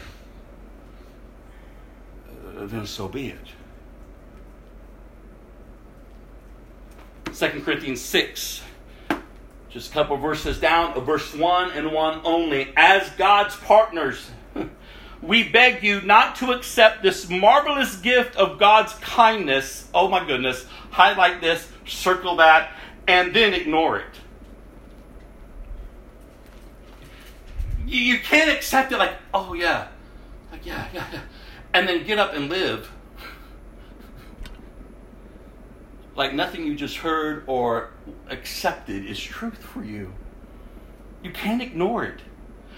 uh, 2.28 2.66
then 2.66 2.86
so 2.86 3.08
be 3.08 3.28
it. 3.30 3.38
2 7.34 7.62
Corinthians 7.62 8.00
6, 8.00 8.62
just 9.70 9.90
a 9.90 9.94
couple 9.94 10.16
verses 10.16 10.58
down, 10.58 10.92
uh, 10.94 11.00
verse 11.00 11.34
1 11.34 11.70
and 11.72 11.92
1 11.92 12.20
only. 12.24 12.72
As 12.76 13.08
God's 13.10 13.56
partners, 13.56 14.30
we 15.22 15.48
beg 15.48 15.82
you 15.82 16.00
not 16.00 16.36
to 16.36 16.50
accept 16.52 17.02
this 17.02 17.28
marvelous 17.30 17.96
gift 17.96 18.36
of 18.36 18.58
God's 18.58 18.92
kindness. 18.94 19.88
Oh 19.94 20.08
my 20.08 20.26
goodness. 20.26 20.66
Highlight 20.90 21.40
this, 21.40 21.68
circle 21.86 22.36
that, 22.36 22.72
and 23.06 23.34
then 23.34 23.54
ignore 23.54 24.00
it. 24.00 24.14
You, 27.86 28.00
you 28.00 28.18
can't 28.18 28.50
accept 28.50 28.92
it 28.92 28.98
like, 28.98 29.14
oh 29.32 29.54
yeah, 29.54 29.88
like 30.50 30.66
yeah, 30.66 30.88
yeah, 30.92 31.06
yeah, 31.12 31.20
and 31.74 31.88
then 31.88 32.04
get 32.04 32.18
up 32.18 32.34
and 32.34 32.48
live 32.48 32.90
like 36.20 36.34
nothing 36.34 36.66
you 36.66 36.74
just 36.74 36.98
heard 36.98 37.44
or 37.46 37.88
accepted 38.28 39.06
is 39.06 39.18
truth 39.18 39.56
for 39.56 39.82
you. 39.82 40.12
You 41.22 41.30
can't 41.30 41.62
ignore 41.62 42.04
it. 42.04 42.20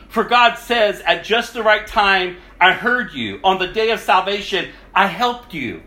For 0.08 0.22
God 0.22 0.54
says, 0.58 1.00
at 1.04 1.24
just 1.24 1.52
the 1.52 1.64
right 1.64 1.84
time, 1.84 2.36
I 2.60 2.70
heard 2.70 3.12
you. 3.12 3.40
On 3.42 3.58
the 3.58 3.66
day 3.66 3.90
of 3.90 3.98
salvation, 3.98 4.70
I 4.94 5.08
helped 5.08 5.54
you. 5.54 5.82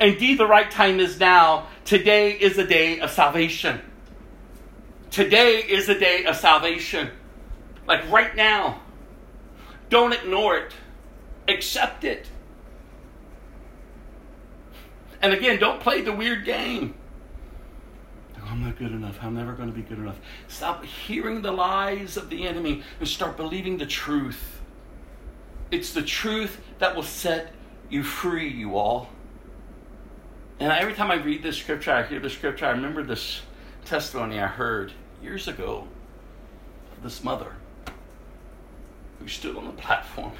Indeed, 0.00 0.38
the 0.38 0.48
right 0.48 0.68
time 0.68 0.98
is 0.98 1.20
now. 1.20 1.68
Today 1.84 2.32
is 2.32 2.56
the 2.56 2.64
day 2.64 2.98
of 2.98 3.10
salvation. 3.12 3.80
Today 5.12 5.58
is 5.58 5.86
the 5.86 5.94
day 5.94 6.24
of 6.24 6.34
salvation. 6.34 7.10
Like 7.86 8.10
right 8.10 8.34
now. 8.34 8.82
Don't 9.88 10.12
ignore 10.12 10.58
it, 10.58 10.72
accept 11.46 12.02
it. 12.02 12.26
And 15.20 15.32
again, 15.32 15.58
don't 15.58 15.80
play 15.80 16.00
the 16.00 16.12
weird 16.12 16.44
game. 16.44 16.94
I'm 18.46 18.64
not 18.64 18.78
good 18.78 18.92
enough. 18.92 19.18
I'm 19.22 19.34
never 19.34 19.52
going 19.52 19.68
to 19.68 19.74
be 19.74 19.82
good 19.82 19.98
enough. 19.98 20.18
Stop 20.46 20.84
hearing 20.84 21.42
the 21.42 21.52
lies 21.52 22.16
of 22.16 22.30
the 22.30 22.46
enemy 22.46 22.82
and 22.98 23.08
start 23.08 23.36
believing 23.36 23.76
the 23.76 23.86
truth. 23.86 24.60
It's 25.70 25.92
the 25.92 26.02
truth 26.02 26.60
that 26.78 26.96
will 26.96 27.02
set 27.02 27.52
you 27.90 28.02
free, 28.02 28.48
you 28.48 28.76
all. 28.76 29.10
And 30.60 30.72
every 30.72 30.94
time 30.94 31.10
I 31.10 31.16
read 31.16 31.42
this 31.42 31.56
scripture, 31.56 31.92
I 31.92 32.02
hear 32.04 32.20
the 32.20 32.30
scripture, 32.30 32.66
I 32.66 32.70
remember 32.70 33.02
this 33.02 33.42
testimony 33.84 34.40
I 34.40 34.46
heard 34.46 34.92
years 35.22 35.46
ago 35.46 35.86
of 36.96 37.02
this 37.02 37.22
mother 37.22 37.54
who 39.18 39.28
stood 39.28 39.56
on 39.56 39.66
the 39.66 39.72
platform. 39.72 40.32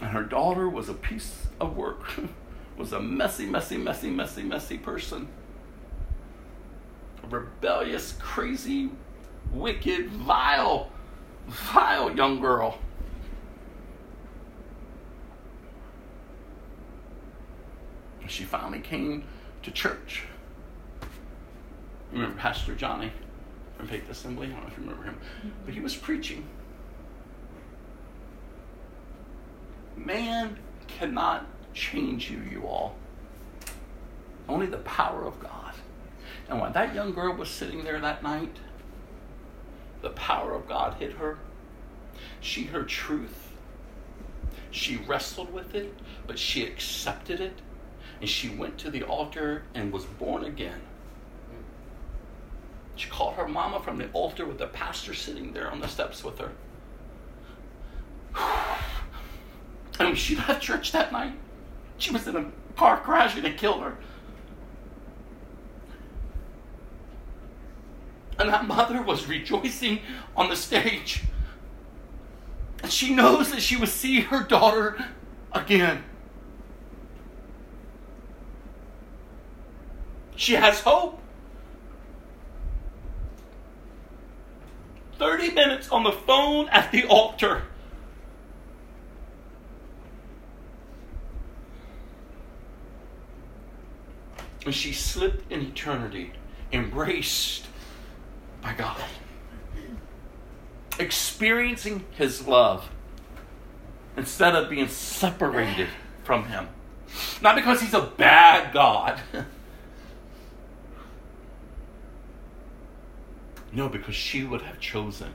And 0.00 0.10
her 0.10 0.22
daughter 0.22 0.68
was 0.68 0.88
a 0.88 0.94
piece 0.94 1.46
of 1.60 1.76
work, 1.76 2.10
was 2.76 2.92
a 2.92 3.00
messy, 3.00 3.46
messy, 3.46 3.76
messy, 3.76 4.10
messy, 4.10 4.42
messy 4.42 4.78
person. 4.78 5.28
A 7.24 7.26
rebellious, 7.26 8.12
crazy, 8.20 8.90
wicked, 9.52 10.08
vile, 10.10 10.90
vile 11.46 12.14
young 12.14 12.40
girl. 12.40 12.78
She 18.28 18.44
finally 18.44 18.80
came 18.80 19.24
to 19.62 19.70
church. 19.70 20.24
Remember 22.12 22.36
Pastor 22.36 22.74
Johnny 22.74 23.10
from 23.76 23.88
Faith 23.88 24.08
Assembly? 24.10 24.48
I 24.48 24.50
don't 24.50 24.60
know 24.60 24.68
if 24.68 24.76
you 24.76 24.84
remember 24.84 25.04
him. 25.04 25.18
But 25.64 25.74
he 25.74 25.80
was 25.80 25.96
preaching. 25.96 26.46
Man 30.04 30.58
cannot 30.86 31.46
change 31.74 32.30
you, 32.30 32.40
you 32.50 32.66
all. 32.66 32.96
Only 34.48 34.66
the 34.66 34.78
power 34.78 35.26
of 35.26 35.38
God. 35.40 35.74
And 36.48 36.60
when 36.60 36.72
that 36.72 36.94
young 36.94 37.12
girl 37.12 37.34
was 37.34 37.50
sitting 37.50 37.84
there 37.84 38.00
that 38.00 38.22
night, 38.22 38.56
the 40.00 40.10
power 40.10 40.54
of 40.54 40.68
God 40.68 40.94
hit 40.94 41.14
her. 41.14 41.38
She 42.40 42.64
heard 42.64 42.88
truth. 42.88 43.52
She 44.70 44.96
wrestled 44.96 45.52
with 45.52 45.74
it, 45.74 45.94
but 46.26 46.38
she 46.38 46.64
accepted 46.64 47.40
it. 47.40 47.58
And 48.20 48.28
she 48.28 48.48
went 48.48 48.78
to 48.78 48.90
the 48.90 49.02
altar 49.02 49.64
and 49.74 49.92
was 49.92 50.04
born 50.04 50.44
again. 50.44 50.80
She 52.96 53.08
called 53.08 53.34
her 53.34 53.46
mama 53.46 53.80
from 53.80 53.98
the 53.98 54.08
altar 54.12 54.44
with 54.44 54.58
the 54.58 54.66
pastor 54.66 55.14
sitting 55.14 55.52
there 55.52 55.70
on 55.70 55.80
the 55.80 55.86
steps 55.86 56.24
with 56.24 56.38
her. 56.38 56.52
And 59.98 60.08
when 60.08 60.16
she 60.16 60.36
left 60.36 60.62
church 60.62 60.92
that 60.92 61.12
night, 61.12 61.32
she 61.96 62.12
was 62.12 62.26
in 62.28 62.36
a 62.36 62.50
car 62.76 63.00
crash 63.00 63.36
and 63.36 63.44
it 63.44 63.58
killed 63.58 63.82
her. 63.82 63.96
And 68.38 68.48
that 68.50 68.66
mother 68.66 69.02
was 69.02 69.26
rejoicing 69.26 70.00
on 70.36 70.48
the 70.48 70.54
stage. 70.54 71.24
And 72.82 72.92
she 72.92 73.12
knows 73.12 73.50
that 73.50 73.60
she 73.60 73.76
will 73.76 73.88
see 73.88 74.20
her 74.20 74.44
daughter 74.44 75.04
again. 75.52 76.04
She 80.36 80.54
has 80.54 80.80
hope. 80.80 81.20
30 85.18 85.50
minutes 85.50 85.88
on 85.88 86.04
the 86.04 86.12
phone 86.12 86.68
at 86.68 86.92
the 86.92 87.04
altar. 87.06 87.64
And 94.68 94.74
she 94.74 94.92
slipped 94.92 95.50
in 95.50 95.62
eternity, 95.62 96.30
embraced 96.72 97.64
by 98.60 98.74
God, 98.74 99.00
experiencing 100.98 102.04
His 102.10 102.46
love 102.46 102.90
instead 104.14 104.54
of 104.54 104.68
being 104.68 104.88
separated 104.88 105.88
from 106.22 106.44
Him. 106.48 106.68
Not 107.40 107.56
because 107.56 107.80
He's 107.80 107.94
a 107.94 108.02
bad 108.02 108.74
God. 108.74 109.18
No, 113.70 113.88
because 113.88 114.14
she 114.14 114.44
would 114.44 114.62
have 114.62 114.80
chosen 114.80 115.30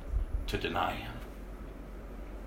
to 0.47 0.57
deny 0.57 0.93
him. 0.93 1.13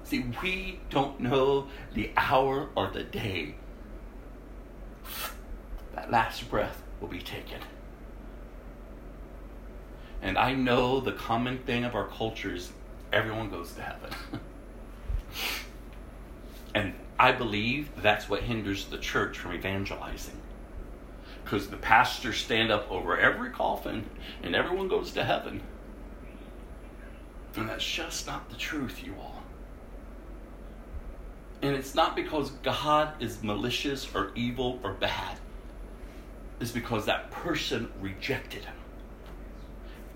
See, 0.02 0.26
we 0.42 0.80
don't 0.90 1.20
know 1.20 1.68
the 1.94 2.10
hour 2.16 2.68
or 2.74 2.90
the 2.90 3.04
day 3.04 3.54
that 5.96 6.10
last 6.10 6.48
breath 6.48 6.82
will 7.00 7.08
be 7.08 7.20
taken. 7.20 7.60
And 10.22 10.38
I 10.38 10.54
know 10.54 11.00
the 11.00 11.12
common 11.12 11.58
thing 11.58 11.84
of 11.84 11.94
our 11.94 12.06
culture 12.06 12.54
is 12.54 12.72
everyone 13.12 13.50
goes 13.50 13.72
to 13.72 13.82
heaven. 13.82 14.10
and 16.74 16.94
I 17.18 17.32
believe 17.32 17.90
that's 18.02 18.28
what 18.28 18.42
hinders 18.42 18.86
the 18.86 18.98
church 18.98 19.38
from 19.38 19.54
evangelizing. 19.54 20.40
Because 21.42 21.68
the 21.68 21.76
pastors 21.76 22.36
stand 22.36 22.70
up 22.70 22.90
over 22.90 23.18
every 23.18 23.50
coffin 23.50 24.04
and 24.42 24.54
everyone 24.54 24.88
goes 24.88 25.12
to 25.12 25.24
heaven. 25.24 25.62
And 27.54 27.68
that's 27.68 27.86
just 27.86 28.26
not 28.26 28.50
the 28.50 28.56
truth, 28.56 29.02
you 29.02 29.14
all. 29.18 29.42
And 31.62 31.74
it's 31.74 31.94
not 31.94 32.14
because 32.14 32.50
God 32.62 33.22
is 33.22 33.42
malicious 33.42 34.14
or 34.14 34.30
evil 34.34 34.78
or 34.84 34.92
bad. 34.92 35.38
It's 36.60 36.70
because 36.70 37.06
that 37.06 37.30
person 37.30 37.90
rejected 38.00 38.64
him. 38.64 38.74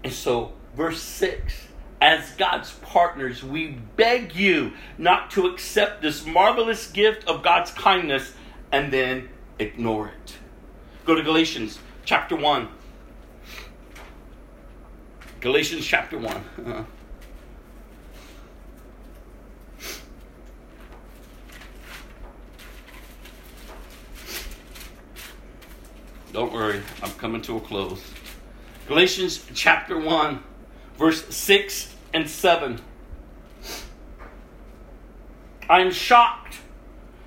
And 0.05 0.13
so, 0.13 0.53
verse 0.75 1.03
6 1.03 1.69
as 2.01 2.31
God's 2.33 2.73
partners, 2.83 3.45
we 3.45 3.69
beg 3.97 4.35
you 4.35 4.73
not 4.97 5.31
to 5.33 5.47
accept 5.47 6.01
this 6.01 6.25
marvelous 6.25 6.91
gift 6.91 7.29
of 7.29 7.43
God's 7.43 7.71
kindness 7.73 8.33
and 8.73 8.93
then 8.93 9.29
ignore 9.59 10.09
it. 10.09 10.37
Go 11.05 11.15
to 11.15 11.23
Galatians 11.23 11.79
chapter 12.05 12.37
1. 12.37 12.69
Galatians 15.41 15.85
chapter 15.85 16.19
1. 16.19 16.87
Don't 26.33 26.53
worry, 26.53 26.81
I'm 27.03 27.11
coming 27.13 27.43
to 27.43 27.57
a 27.57 27.61
close. 27.61 28.01
Galatians 28.87 29.45
chapter 29.53 29.99
1, 29.99 30.41
verse 30.97 31.27
6 31.35 31.97
and 32.15 32.31
7. 32.31 32.81
I 35.69 35.81
am 35.81 35.91
shocked 35.91 36.59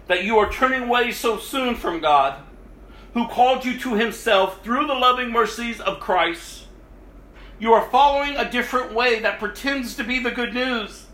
that 0.07 0.23
you 0.23 0.37
are 0.37 0.49
turning 0.49 0.83
away 0.83 1.11
so 1.11 1.37
soon 1.37 1.75
from 1.75 1.99
God, 1.99 2.41
who 3.13 3.27
called 3.27 3.65
you 3.65 3.77
to 3.79 3.95
himself 3.95 4.63
through 4.63 4.87
the 4.87 4.93
loving 4.93 5.31
mercies 5.31 5.81
of 5.81 5.99
Christ. 5.99 6.67
You 7.59 7.73
are 7.73 7.89
following 7.89 8.37
a 8.37 8.49
different 8.49 8.93
way 8.93 9.19
that 9.19 9.39
pretends 9.39 9.95
to 9.95 10.05
be 10.05 10.19
the 10.19 10.31
good 10.31 10.53
news, 10.53 11.07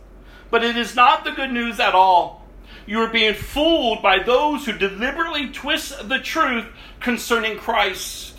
but 0.52 0.64
it 0.64 0.78
is 0.78 0.96
not 0.96 1.24
the 1.24 1.32
good 1.32 1.52
news 1.52 1.80
at 1.80 1.96
all. 1.96 2.40
You 2.86 3.00
are 3.02 3.10
being 3.10 3.36
fooled 3.36 4.02
by 4.02 4.20
those 4.24 4.66
who 4.66 4.74
deliberately 4.74 5.50
twist 5.50 6.10
the 6.10 6.20
truth 6.20 6.66
concerning 7.00 7.58
Christ. 7.58 8.36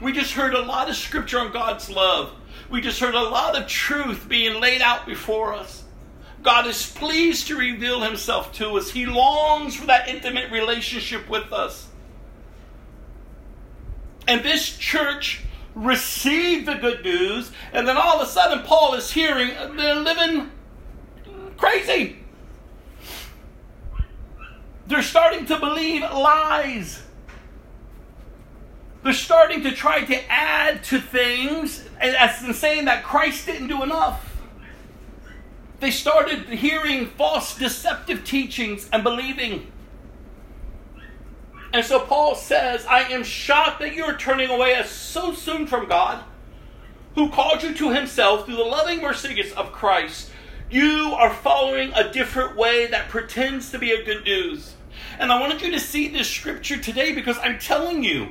We 0.00 0.12
just 0.12 0.32
heard 0.32 0.54
a 0.54 0.60
lot 0.60 0.88
of 0.88 0.96
scripture 0.96 1.38
on 1.38 1.52
God's 1.52 1.90
love. 1.90 2.32
We 2.70 2.80
just 2.80 3.00
heard 3.00 3.14
a 3.14 3.22
lot 3.22 3.56
of 3.56 3.66
truth 3.66 4.28
being 4.28 4.60
laid 4.60 4.82
out 4.82 5.06
before 5.06 5.54
us. 5.54 5.84
God 6.42 6.66
is 6.66 6.92
pleased 6.92 7.48
to 7.48 7.56
reveal 7.56 8.02
himself 8.02 8.52
to 8.54 8.76
us. 8.76 8.90
He 8.90 9.06
longs 9.06 9.74
for 9.76 9.86
that 9.86 10.08
intimate 10.08 10.52
relationship 10.52 11.28
with 11.28 11.52
us. 11.52 11.88
And 14.28 14.44
this 14.44 14.76
church 14.76 15.42
received 15.74 16.66
the 16.66 16.74
good 16.74 17.04
news, 17.04 17.52
and 17.72 17.86
then 17.86 17.96
all 17.96 18.20
of 18.20 18.26
a 18.26 18.30
sudden, 18.30 18.64
Paul 18.64 18.94
is 18.94 19.10
hearing 19.10 19.50
they're 19.76 19.94
living 19.94 20.50
crazy. 21.56 22.18
They're 24.86 25.02
starting 25.02 25.46
to 25.46 25.58
believe 25.58 26.02
lies. 26.02 27.02
They're 29.02 29.12
starting 29.12 29.62
to 29.62 29.72
try 29.72 30.04
to 30.04 30.32
add 30.32 30.84
to 30.84 31.00
things 31.00 31.84
as 32.00 32.42
in 32.42 32.54
saying 32.54 32.86
that 32.86 33.04
Christ 33.04 33.46
didn't 33.46 33.68
do 33.68 33.82
enough. 33.82 34.36
They 35.80 35.90
started 35.90 36.48
hearing 36.48 37.06
false, 37.06 37.56
deceptive 37.56 38.24
teachings 38.24 38.88
and 38.92 39.02
believing. 39.02 39.70
And 41.72 41.84
so 41.84 42.00
Paul 42.00 42.34
says, 42.34 42.86
I 42.86 43.02
am 43.02 43.22
shocked 43.22 43.80
that 43.80 43.94
you 43.94 44.04
are 44.04 44.16
turning 44.16 44.48
away 44.48 44.80
so 44.84 45.34
soon 45.34 45.66
from 45.66 45.88
God, 45.88 46.24
who 47.14 47.28
called 47.28 47.62
you 47.62 47.74
to 47.74 47.90
himself 47.90 48.46
through 48.46 48.56
the 48.56 48.62
loving 48.62 49.02
mercies 49.02 49.52
of 49.52 49.72
Christ. 49.72 50.30
You 50.70 51.12
are 51.14 51.32
following 51.32 51.92
a 51.94 52.10
different 52.10 52.56
way 52.56 52.86
that 52.86 53.08
pretends 53.08 53.70
to 53.70 53.78
be 53.78 53.92
a 53.92 54.04
good 54.04 54.24
news. 54.24 54.75
And 55.18 55.32
I 55.32 55.40
wanted 55.40 55.62
you 55.62 55.70
to 55.72 55.80
see 55.80 56.08
this 56.08 56.28
scripture 56.28 56.76
today 56.76 57.12
because 57.14 57.38
I'm 57.38 57.58
telling 57.58 58.04
you, 58.04 58.28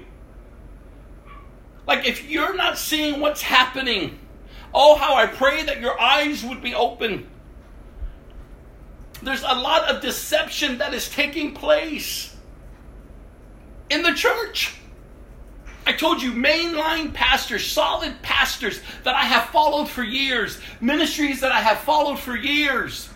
like 1.88 2.08
if 2.08 2.30
you're 2.30 2.56
not 2.56 2.78
seeing 2.78 3.20
what's 3.20 3.42
happening, 3.42 4.20
oh, 4.74 4.96
how 4.96 5.16
I 5.16 5.28
pray 5.28 5.64
that 5.64 5.82
your 5.82 6.00
eyes 6.00 6.44
would 6.44 6.62
be 6.62 6.76
open. 6.76 7.28
There's 9.24 9.44
a 9.44 9.56
lot 9.56 9.90
of 9.90 10.02
deception 10.02 10.80
that 10.80 10.94
is 10.94 11.10
taking 11.10 11.54
place 11.54 12.36
in 13.90 14.04
the 14.04 14.14
church. 14.14 14.76
I 15.88 15.94
told 15.94 16.22
you, 16.22 16.32
mainline 16.32 17.14
pastors, 17.14 17.66
solid 17.66 18.22
pastors 18.24 18.82
that 19.04 19.16
I 19.16 19.22
have 19.22 19.50
followed 19.50 19.88
for 19.88 20.04
years, 20.04 20.60
ministries 20.82 21.42
that 21.42 21.52
I 21.52 21.62
have 21.62 21.80
followed 21.80 22.20
for 22.20 22.36
years, 22.36 23.08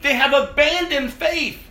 they 0.00 0.14
have 0.14 0.32
abandoned 0.32 1.12
faith 1.12 1.65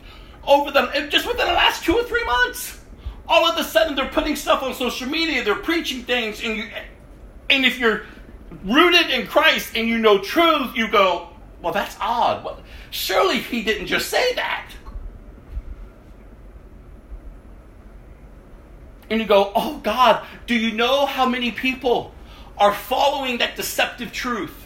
over 0.48 0.72
them 0.72 0.90
eh, 0.94 1.08
just 1.08 1.28
within 1.28 1.48
the 1.48 1.54
last 1.54 1.84
two 1.84 1.96
or 1.96 2.04
three 2.04 2.24
months. 2.26 2.80
all 3.28 3.46
of 3.46 3.58
a 3.58 3.64
sudden 3.64 3.96
they're 3.96 4.10
putting 4.10 4.36
stuff 4.36 4.62
on 4.64 4.74
social 4.74 5.08
media, 5.10 5.44
they're 5.44 5.56
preaching 5.56 6.04
things, 6.04 6.44
and 6.44 6.58
you, 6.58 6.70
and 7.50 7.66
if 7.66 7.80
you're 7.80 8.04
rooted 8.64 9.10
in 9.10 9.28
Christ 9.28 9.76
and 9.76 9.88
you 9.88 9.98
know 9.98 10.20
truth, 10.20 10.76
you 10.76 10.90
go, 10.90 11.30
well, 11.62 11.74
that's 11.74 11.98
odd. 12.00 12.64
Surely 12.92 13.40
he 13.40 13.64
didn't 13.64 13.88
just 13.88 14.10
say 14.10 14.34
that. 14.36 14.72
And 19.10 19.20
you 19.20 19.28
go, 19.28 19.52
oh 19.56 19.80
God, 19.84 20.26
do 20.48 20.56
you 20.56 20.72
know 20.72 21.06
how 21.06 21.28
many 21.28 21.52
people 21.52 22.14
are 22.58 22.74
following 22.74 23.40
that 23.40 23.56
deceptive 23.56 24.12
truth? 24.12 24.65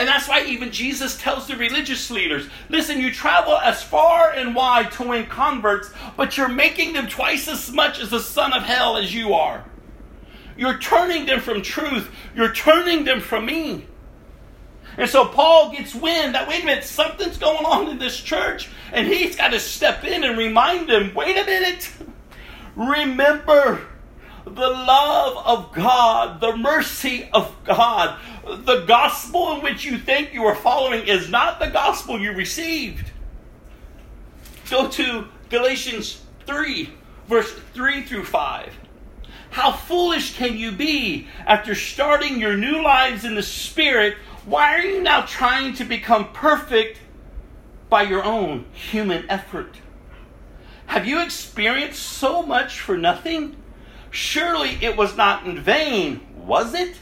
And 0.00 0.08
that's 0.08 0.26
why 0.26 0.44
even 0.44 0.72
Jesus 0.72 1.18
tells 1.18 1.46
the 1.46 1.56
religious 1.56 2.10
leaders 2.10 2.48
listen, 2.70 3.00
you 3.00 3.12
travel 3.12 3.58
as 3.58 3.82
far 3.82 4.30
and 4.30 4.54
wide 4.54 4.90
to 4.92 5.02
win 5.02 5.26
converts, 5.26 5.92
but 6.16 6.38
you're 6.38 6.48
making 6.48 6.94
them 6.94 7.06
twice 7.06 7.46
as 7.48 7.70
much 7.70 8.00
as 8.00 8.08
the 8.08 8.18
son 8.18 8.54
of 8.54 8.62
hell 8.62 8.96
as 8.96 9.14
you 9.14 9.34
are. 9.34 9.62
You're 10.56 10.78
turning 10.78 11.26
them 11.26 11.40
from 11.40 11.60
truth, 11.60 12.10
you're 12.34 12.54
turning 12.54 13.04
them 13.04 13.20
from 13.20 13.44
me. 13.44 13.88
And 14.96 15.06
so 15.06 15.26
Paul 15.26 15.70
gets 15.72 15.94
wind 15.94 16.34
that, 16.34 16.48
wait 16.48 16.62
a 16.62 16.66
minute, 16.66 16.84
something's 16.84 17.36
going 17.36 17.66
on 17.66 17.90
in 17.90 17.98
this 17.98 18.18
church. 18.18 18.70
And 18.94 19.06
he's 19.06 19.36
got 19.36 19.48
to 19.48 19.60
step 19.60 20.02
in 20.04 20.24
and 20.24 20.38
remind 20.38 20.88
them, 20.88 21.12
wait 21.12 21.36
a 21.36 21.44
minute. 21.44 21.92
Remember 22.74 23.82
the 24.44 24.50
love 24.50 25.46
of 25.46 25.72
God, 25.74 26.40
the 26.40 26.56
mercy 26.56 27.28
of 27.34 27.54
God. 27.64 28.18
The 28.44 28.84
gospel 28.86 29.52
in 29.52 29.62
which 29.62 29.84
you 29.84 29.98
think 29.98 30.32
you 30.32 30.44
are 30.44 30.54
following 30.54 31.06
is 31.06 31.28
not 31.28 31.60
the 31.60 31.68
gospel 31.68 32.18
you 32.18 32.32
received. 32.32 33.10
Go 34.70 34.88
to 34.88 35.26
Galatians 35.50 36.22
3, 36.46 36.90
verse 37.28 37.52
3 37.74 38.02
through 38.02 38.24
5. 38.24 38.72
How 39.50 39.72
foolish 39.72 40.36
can 40.36 40.56
you 40.56 40.70
be 40.70 41.26
after 41.44 41.74
starting 41.74 42.38
your 42.38 42.56
new 42.56 42.82
lives 42.82 43.24
in 43.24 43.34
the 43.34 43.42
Spirit? 43.42 44.14
Why 44.44 44.74
are 44.76 44.82
you 44.82 45.02
now 45.02 45.22
trying 45.22 45.74
to 45.74 45.84
become 45.84 46.32
perfect 46.32 47.00
by 47.88 48.02
your 48.02 48.24
own 48.24 48.64
human 48.72 49.28
effort? 49.28 49.76
Have 50.86 51.06
you 51.06 51.20
experienced 51.20 52.02
so 52.02 52.42
much 52.42 52.80
for 52.80 52.96
nothing? 52.96 53.56
Surely 54.10 54.78
it 54.80 54.96
was 54.96 55.16
not 55.16 55.46
in 55.46 55.60
vain, 55.60 56.20
was 56.36 56.74
it? 56.74 56.96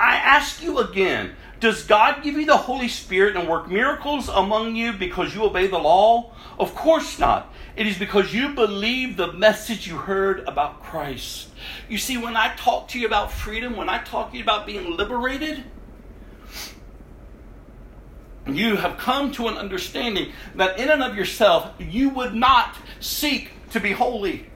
I 0.00 0.16
ask 0.16 0.62
you 0.62 0.78
again 0.78 1.36
Does 1.60 1.84
God 1.84 2.22
give 2.22 2.34
you 2.34 2.46
the 2.46 2.56
Holy 2.56 2.88
Spirit 2.88 3.36
and 3.36 3.46
work 3.46 3.70
miracles 3.70 4.30
among 4.30 4.74
you 4.74 4.94
because 4.94 5.34
you 5.34 5.44
obey 5.44 5.66
the 5.66 5.78
law? 5.78 6.32
Of 6.58 6.74
course 6.74 7.18
not. 7.18 7.52
It 7.76 7.86
is 7.86 7.98
because 7.98 8.34
you 8.34 8.54
believe 8.54 9.16
the 9.16 9.32
message 9.32 9.86
you 9.86 9.96
heard 9.96 10.40
about 10.48 10.82
Christ. 10.82 11.48
You 11.88 11.98
see, 11.98 12.16
when 12.16 12.36
I 12.36 12.54
talk 12.56 12.88
to 12.88 12.98
you 12.98 13.06
about 13.06 13.30
freedom, 13.30 13.76
when 13.76 13.88
I 13.88 14.02
talk 14.02 14.32
to 14.32 14.36
you 14.38 14.42
about 14.42 14.66
being 14.66 14.96
liberated, 14.96 15.64
you 18.46 18.76
have 18.76 18.96
come 18.96 19.30
to 19.32 19.48
an 19.48 19.56
understanding 19.56 20.32
that 20.54 20.78
in 20.78 20.88
and 20.88 21.02
of 21.02 21.14
yourself, 21.14 21.72
you 21.78 22.08
would 22.10 22.34
not 22.34 22.76
seek 22.98 23.50
to 23.70 23.80
be 23.80 23.92
holy. 23.92 24.46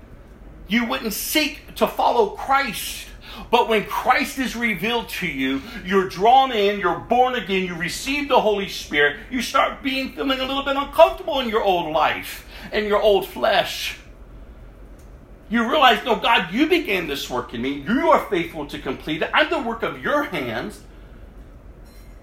You 0.68 0.86
wouldn't 0.86 1.12
seek 1.12 1.74
to 1.76 1.86
follow 1.86 2.30
Christ. 2.30 3.06
But 3.50 3.68
when 3.68 3.84
Christ 3.84 4.38
is 4.38 4.56
revealed 4.56 5.08
to 5.10 5.26
you, 5.26 5.62
you're 5.84 6.08
drawn 6.08 6.52
in, 6.52 6.80
you're 6.80 6.98
born 6.98 7.34
again, 7.34 7.64
you 7.64 7.74
receive 7.74 8.28
the 8.28 8.40
Holy 8.40 8.68
Spirit, 8.68 9.18
you 9.30 9.42
start 9.42 9.82
being 9.82 10.12
feeling 10.12 10.40
a 10.40 10.44
little 10.44 10.64
bit 10.64 10.76
uncomfortable 10.76 11.40
in 11.40 11.48
your 11.48 11.62
old 11.62 11.92
life 11.92 12.48
and 12.72 12.86
your 12.86 13.00
old 13.00 13.26
flesh. 13.26 13.98
You 15.50 15.68
realize, 15.68 16.04
no, 16.04 16.16
God, 16.16 16.52
you 16.52 16.68
began 16.68 17.06
this 17.06 17.28
work 17.28 17.54
in 17.54 17.62
me. 17.62 17.84
You 17.86 18.08
are 18.10 18.26
faithful 18.30 18.66
to 18.66 18.78
complete 18.78 19.22
it. 19.22 19.30
I'm 19.32 19.50
the 19.50 19.60
work 19.60 19.82
of 19.82 20.02
your 20.02 20.24
hands. 20.24 20.82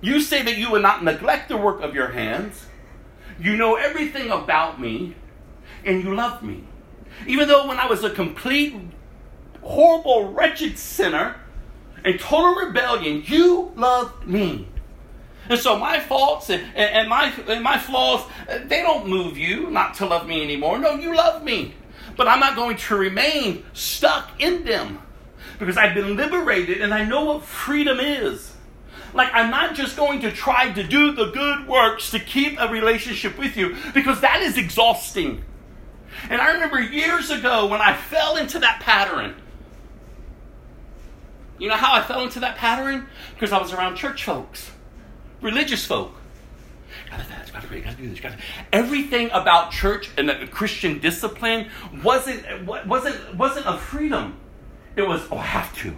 You 0.02 0.20
say 0.22 0.42
that 0.42 0.58
you 0.58 0.72
will 0.72 0.82
not 0.82 1.04
neglect 1.04 1.48
the 1.50 1.58
work 1.58 1.82
of 1.82 1.94
your 1.94 2.08
hands. 2.08 2.66
You 3.40 3.56
know 3.56 3.76
everything 3.76 4.32
about 4.32 4.82
me, 4.82 5.16
and 5.86 6.04
you 6.04 6.16
love 6.16 6.42
me. 6.42 6.64
Even 7.28 7.48
though 7.48 7.68
when 7.68 7.78
I 7.78 7.86
was 7.86 8.04
a 8.04 8.10
complete, 8.10 8.76
horrible, 9.62 10.32
wretched 10.32 10.78
sinner 10.78 11.36
in 12.04 12.18
total 12.18 12.56
rebellion, 12.56 13.24
you 13.26 13.72
loved 13.76 14.28
me. 14.28 14.68
And 15.50 15.60
so 15.60 15.78
my 15.78 16.00
faults 16.00 16.50
and, 16.50 16.64
and, 16.76 17.10
my, 17.10 17.32
and 17.48 17.64
my 17.64 17.78
flaws, 17.78 18.26
they 18.48 18.82
don't 18.82 19.08
move 19.08 19.38
you 19.38 19.70
not 19.70 19.96
to 19.96 20.06
love 20.06 20.28
me 20.28 20.42
anymore. 20.44 20.80
No, 20.80 20.96
you 20.96 21.16
love 21.16 21.44
me. 21.44 21.76
But 22.16 22.28
I'm 22.28 22.40
not 22.40 22.56
going 22.56 22.78
to 22.78 22.96
remain 22.96 23.66
stuck 23.74 24.40
in 24.40 24.64
them 24.64 25.02
because 25.60 25.78
I've 25.78 25.94
been 25.94 26.16
liberated 26.16 26.82
and 26.82 26.94
I 26.94 27.06
know 27.06 27.26
what 27.26 27.44
freedom 27.44 28.00
is. 28.00 28.56
Like, 29.14 29.30
I'm 29.34 29.52
not 29.52 29.76
just 29.76 29.98
going 29.98 30.22
to 30.22 30.32
try 30.32 30.72
to 30.72 30.84
do 30.84 31.12
the 31.12 31.32
good 31.32 31.68
works 31.68 32.12
to 32.12 32.20
keep 32.20 32.58
a 32.60 32.70
relationship 32.70 33.38
with 33.38 33.58
you 33.58 33.76
because 33.94 34.22
that 34.22 34.42
is 34.42 34.58
exhausting. 34.58 35.44
And 36.30 36.42
I 36.42 36.54
remember 36.54 36.80
years 36.80 37.30
ago 37.30 37.68
when 37.68 37.82
I 37.82 37.96
fell 37.96 38.38
into 38.38 38.60
that 38.60 38.80
pattern. 38.80 39.36
You 41.62 41.68
know 41.68 41.76
how 41.76 41.94
I 41.94 42.02
fell 42.02 42.24
into 42.24 42.40
that 42.40 42.58
pattern? 42.58 43.08
Because 43.36 43.52
I 43.52 43.62
was 43.62 43.72
around 43.72 43.96
church 43.96 44.24
folks, 44.24 44.72
religious 45.42 45.86
folk. 45.86 46.16
Everything 48.74 49.30
about 49.32 49.70
church 49.72 50.10
and 50.18 50.28
the 50.28 50.48
Christian 50.48 50.98
discipline 50.98 51.70
wasn't 52.04 52.66
wasn't 52.66 53.36
wasn't 53.36 53.68
a 53.68 53.78
freedom. 53.78 54.38
It 54.96 55.04
was, 55.04 55.22
oh, 55.32 55.38
I 55.38 55.44
have 55.44 55.76
to. 55.78 55.96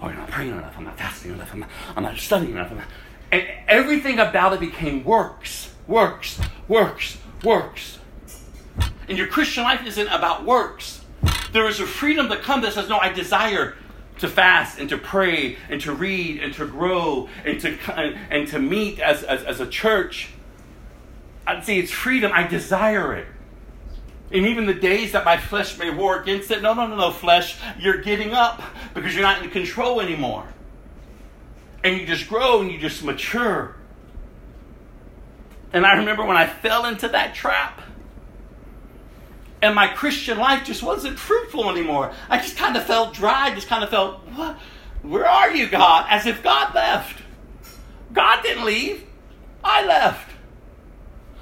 Oh, 0.00 0.08
you're 0.08 0.16
not 0.16 0.30
praying 0.30 0.52
enough. 0.52 0.74
I'm 0.78 0.84
not 0.84 0.96
fasting 0.96 1.32
enough. 1.32 1.52
I'm 1.52 1.60
not, 1.60 1.68
I'm 1.94 2.02
not 2.02 2.16
studying 2.16 2.52
enough. 2.52 2.72
Not. 2.72 2.84
And 3.32 3.46
everything 3.68 4.18
about 4.18 4.54
it 4.54 4.60
became 4.60 5.04
works, 5.04 5.74
works, 5.86 6.40
works, 6.68 7.18
works. 7.44 7.98
And 9.10 9.18
your 9.18 9.26
Christian 9.26 9.62
life 9.62 9.86
isn't 9.86 10.08
about 10.08 10.46
works. 10.46 11.02
There 11.52 11.68
is 11.68 11.80
a 11.80 11.86
freedom 11.86 12.30
that 12.30 12.40
comes 12.40 12.64
that 12.64 12.72
says, 12.72 12.88
no, 12.88 12.96
I 12.98 13.12
desire 13.12 13.76
to 14.18 14.28
fast 14.28 14.78
and 14.78 14.88
to 14.90 14.98
pray 14.98 15.56
and 15.68 15.80
to 15.80 15.92
read 15.92 16.42
and 16.42 16.54
to 16.54 16.66
grow 16.66 17.28
and 17.44 17.60
to, 17.60 17.76
and 18.30 18.48
to 18.48 18.58
meet 18.58 19.00
as, 19.00 19.22
as, 19.22 19.42
as 19.44 19.60
a 19.60 19.66
church. 19.66 20.28
I'd 21.46 21.64
say 21.64 21.78
it's 21.78 21.90
freedom. 21.90 22.30
I 22.32 22.46
desire 22.46 23.14
it. 23.14 23.26
And 24.30 24.46
even 24.46 24.66
the 24.66 24.74
days 24.74 25.12
that 25.12 25.24
my 25.24 25.36
flesh 25.36 25.78
may 25.78 25.90
war 25.90 26.20
against 26.20 26.50
it, 26.50 26.62
no, 26.62 26.74
no, 26.74 26.86
no, 26.86 26.96
no, 26.96 27.10
flesh, 27.10 27.56
you're 27.78 28.00
getting 28.00 28.32
up 28.32 28.62
because 28.94 29.14
you're 29.14 29.22
not 29.22 29.42
in 29.42 29.50
control 29.50 30.00
anymore. 30.00 30.46
And 31.82 32.00
you 32.00 32.06
just 32.06 32.28
grow 32.28 32.60
and 32.60 32.72
you 32.72 32.78
just 32.78 33.04
mature. 33.04 33.76
And 35.72 35.84
I 35.84 35.98
remember 35.98 36.24
when 36.24 36.36
I 36.36 36.46
fell 36.46 36.86
into 36.86 37.08
that 37.08 37.34
trap, 37.34 37.80
and 39.64 39.74
my 39.74 39.86
Christian 39.86 40.36
life 40.36 40.66
just 40.66 40.82
wasn't 40.82 41.18
fruitful 41.18 41.70
anymore. 41.70 42.12
I 42.28 42.36
just 42.36 42.58
kind 42.58 42.76
of 42.76 42.84
felt 42.84 43.14
dry, 43.14 43.54
just 43.54 43.66
kind 43.66 43.82
of 43.82 43.88
felt, 43.88 44.20
what? 44.34 44.58
Where 45.02 45.26
are 45.26 45.50
you, 45.50 45.68
God? 45.68 46.06
As 46.10 46.26
if 46.26 46.42
God 46.42 46.74
left. 46.74 47.22
God 48.12 48.42
didn't 48.42 48.66
leave, 48.66 49.04
I 49.64 49.86
left. 49.86 50.30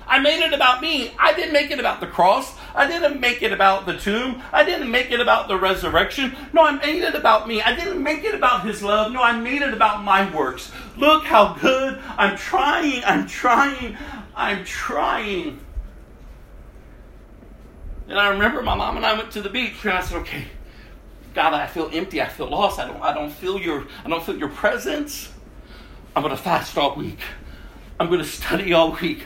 I 0.07 0.21
made 0.21 0.41
it 0.45 0.53
about 0.53 0.81
me. 0.81 1.13
I 1.19 1.33
didn't 1.33 1.53
make 1.53 1.73
it 1.73 1.81
about 1.81 2.01
the 2.01 2.07
cross. 2.07 2.55
I 2.77 2.87
didn't 2.87 3.21
make 3.21 3.43
it 3.43 3.53
about 3.53 3.87
the 3.87 3.99
tomb. 3.99 4.41
I 4.53 4.63
didn't 4.63 4.91
make 4.91 5.11
it 5.11 5.21
about 5.21 5.49
the 5.49 5.59
resurrection. 5.59 6.37
No, 6.53 6.63
I 6.63 6.73
made 6.73 7.03
it 7.03 7.15
about 7.15 7.49
me. 7.49 7.61
I 7.61 7.75
didn't 7.75 8.03
make 8.03 8.23
it 8.23 8.35
about 8.35 8.65
his 8.65 8.83
love. 8.83 9.11
No, 9.11 9.23
I 9.23 9.37
made 9.39 9.63
it 9.63 9.75
about 9.75 10.05
my 10.05 10.33
works. 10.35 10.71
Look 10.97 11.25
how 11.25 11.55
good. 11.55 12.01
I'm 12.17 12.37
trying. 12.37 13.03
I'm 13.05 13.27
trying. 13.27 13.97
I'm 14.37 14.65
trying. 14.65 15.61
And 18.13 18.21
I 18.21 18.29
remember 18.29 18.61
my 18.61 18.75
mom 18.75 18.99
and 18.99 19.07
I 19.07 19.15
went 19.15 19.31
to 19.31 19.41
the 19.41 19.49
beach 19.49 19.87
and 19.87 19.95
I 19.95 20.03
said, 20.03 20.19
okay, 20.19 20.45
God, 21.33 21.55
I 21.55 21.67
feel 21.67 21.89
empty. 21.95 22.21
I 22.21 22.29
feel 22.29 22.47
lost. 22.47 22.79
I 22.79 22.87
don't, 22.87 23.01
I 23.01 23.15
don't 23.15 23.33
feel 23.33 23.59
your, 23.59 23.87
I 24.05 24.11
don't 24.11 24.23
feel 24.23 24.37
your 24.37 24.51
presence. 24.51 25.33
I'm 26.15 26.23
going 26.23 26.37
to 26.37 26.43
fast 26.43 26.77
all 26.77 26.95
week. 26.95 27.21
I'm 27.99 28.09
going 28.09 28.21
to 28.21 28.27
study 28.27 28.75
all 28.75 28.93
week. 29.01 29.23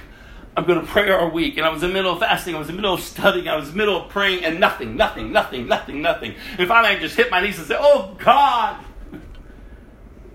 I'm 0.57 0.67
going 0.67 0.81
to 0.81 0.87
pray 0.87 1.11
all 1.11 1.33
week. 1.33 1.57
And 1.57 1.67
I 1.67 1.71
was 1.71 1.83
in 1.83 1.89
the 1.89 1.95
middle 1.95 2.13
of 2.13 2.21
fasting. 2.21 2.55
I 2.55 2.61
was 2.61 2.69
in 2.69 2.77
the 2.77 2.81
middle 2.81 2.95
of 2.95 3.01
studying. 3.01 3.49
I 3.49 3.57
was 3.57 3.71
in 3.71 3.73
the 3.73 3.79
middle 3.79 4.05
of 4.05 4.09
praying 4.09 4.45
and 4.45 4.61
nothing, 4.61 4.95
nothing, 4.95 5.33
nothing, 5.33 5.67
nothing, 5.67 6.01
nothing. 6.01 6.37
And 6.57 6.69
finally 6.69 6.95
I 6.95 7.01
just 7.01 7.17
hit 7.17 7.29
my 7.29 7.41
knees 7.41 7.59
and 7.59 7.67
said, 7.67 7.79
oh 7.81 8.15
God, 8.21 8.77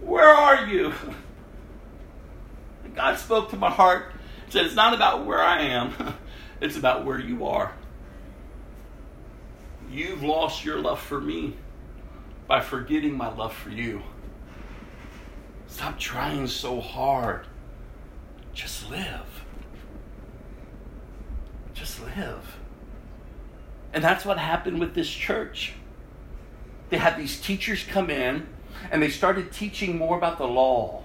where 0.01 0.27
are 0.27 0.65
you? 0.65 0.91
And 2.83 2.93
God 2.97 3.17
spoke 3.17 3.51
to 3.51 3.55
my 3.55 3.69
heart. 3.69 4.11
Said, 4.49 4.65
it's 4.65 4.75
not 4.75 4.93
about 4.93 5.25
where 5.25 5.41
I 5.41 5.61
am. 5.61 5.93
It's 6.61 6.77
about 6.77 7.05
where 7.05 7.17
you 7.17 7.47
are. 7.47 7.73
You've 9.91 10.23
lost 10.23 10.63
your 10.63 10.79
love 10.79 11.01
for 11.01 11.19
me 11.19 11.55
by 12.47 12.61
forgetting 12.61 13.15
my 13.17 13.27
love 13.33 13.53
for 13.53 13.69
you. 13.69 14.01
Stop 15.67 15.99
trying 15.99 16.47
so 16.47 16.79
hard. 16.79 17.45
Just 18.53 18.89
live. 18.89 19.43
Just 21.73 22.01
live. 22.01 22.57
And 23.93 24.01
that's 24.01 24.23
what 24.23 24.37
happened 24.37 24.79
with 24.79 24.93
this 24.93 25.09
church. 25.09 25.73
They 26.89 26.97
had 26.97 27.17
these 27.17 27.41
teachers 27.41 27.83
come 27.83 28.09
in 28.09 28.47
and 28.91 29.01
they 29.01 29.09
started 29.09 29.51
teaching 29.51 29.97
more 29.97 30.17
about 30.17 30.37
the 30.37 30.47
law. 30.47 31.00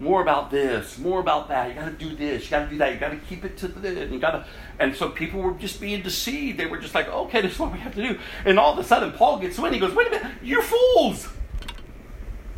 More 0.00 0.22
about 0.22 0.50
this, 0.50 0.96
more 0.96 1.20
about 1.20 1.48
that. 1.48 1.68
You 1.68 1.74
got 1.74 1.84
to 1.84 1.90
do 1.92 2.16
this, 2.16 2.44
you 2.44 2.50
got 2.50 2.64
to 2.64 2.70
do 2.70 2.78
that. 2.78 2.94
You 2.94 2.98
got 2.98 3.10
to 3.10 3.18
keep 3.18 3.44
it 3.44 3.58
to 3.58 3.68
the. 3.68 4.06
You 4.06 4.18
got 4.18 4.30
to, 4.30 4.46
and 4.78 4.96
so 4.96 5.10
people 5.10 5.42
were 5.42 5.52
just 5.52 5.78
being 5.78 6.00
deceived. 6.00 6.58
They 6.58 6.64
were 6.64 6.78
just 6.78 6.94
like, 6.94 7.06
"Okay, 7.08 7.42
this 7.42 7.52
is 7.52 7.58
what 7.58 7.70
we 7.70 7.78
have 7.80 7.94
to 7.96 8.08
do." 8.08 8.18
And 8.46 8.58
all 8.58 8.72
of 8.72 8.78
a 8.78 8.84
sudden, 8.84 9.12
Paul 9.12 9.38
gets 9.38 9.58
in. 9.58 9.72
He 9.74 9.78
goes, 9.78 9.94
"Wait 9.94 10.06
a 10.06 10.10
minute, 10.10 10.32
you 10.42 10.62
fools! 10.62 11.28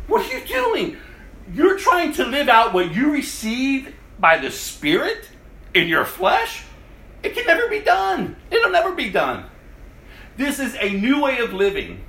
What 0.07 0.25
are 0.25 0.37
you 0.37 0.45
doing? 0.45 0.97
You're 1.53 1.77
trying 1.77 2.13
to 2.13 2.25
live 2.25 2.47
out 2.47 2.73
what 2.73 2.95
you 2.95 3.11
received 3.11 3.93
by 4.19 4.37
the 4.37 4.49
Spirit 4.49 5.29
in 5.73 5.89
your 5.89 6.05
flesh. 6.05 6.63
It 7.23 7.33
can 7.35 7.45
never 7.45 7.67
be 7.67 7.81
done. 7.81 8.37
It'll 8.51 8.71
never 8.71 8.93
be 8.93 9.09
done. 9.09 9.45
This 10.37 10.59
is 10.59 10.75
a 10.79 10.89
new 10.93 11.21
way 11.21 11.39
of 11.39 11.53
living. 11.53 12.05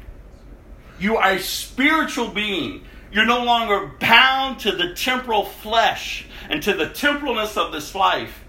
You 1.01 1.17
are 1.17 1.33
a 1.33 1.41
spiritual 1.41 2.29
being. 2.29 2.85
You're 3.15 3.25
no 3.25 3.45
longer 3.45 3.93
bound 4.01 4.59
to 4.61 4.73
the 4.73 4.93
temporal 4.93 5.45
flesh 5.45 6.27
and 6.51 6.61
to 6.65 6.75
the 6.75 6.87
temporalness 6.87 7.57
of 7.57 7.71
this 7.71 7.95
life. 7.95 8.45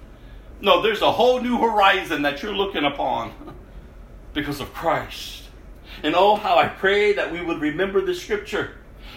No, 0.60 0.82
there's 0.82 1.04
a 1.04 1.12
whole 1.12 1.40
new 1.40 1.60
horizon 1.60 2.24
that 2.24 2.42
you're 2.42 2.56
looking 2.56 2.84
upon 2.84 3.32
because 4.34 4.60
of 4.60 4.74
Christ. 4.74 5.44
And 6.02 6.16
oh, 6.16 6.36
how 6.36 6.58
I 6.58 6.68
pray 6.68 7.14
that 7.14 7.32
we 7.32 7.44
would 7.44 7.62
remember 7.62 8.02
the 8.02 8.16
scripture 8.16 8.72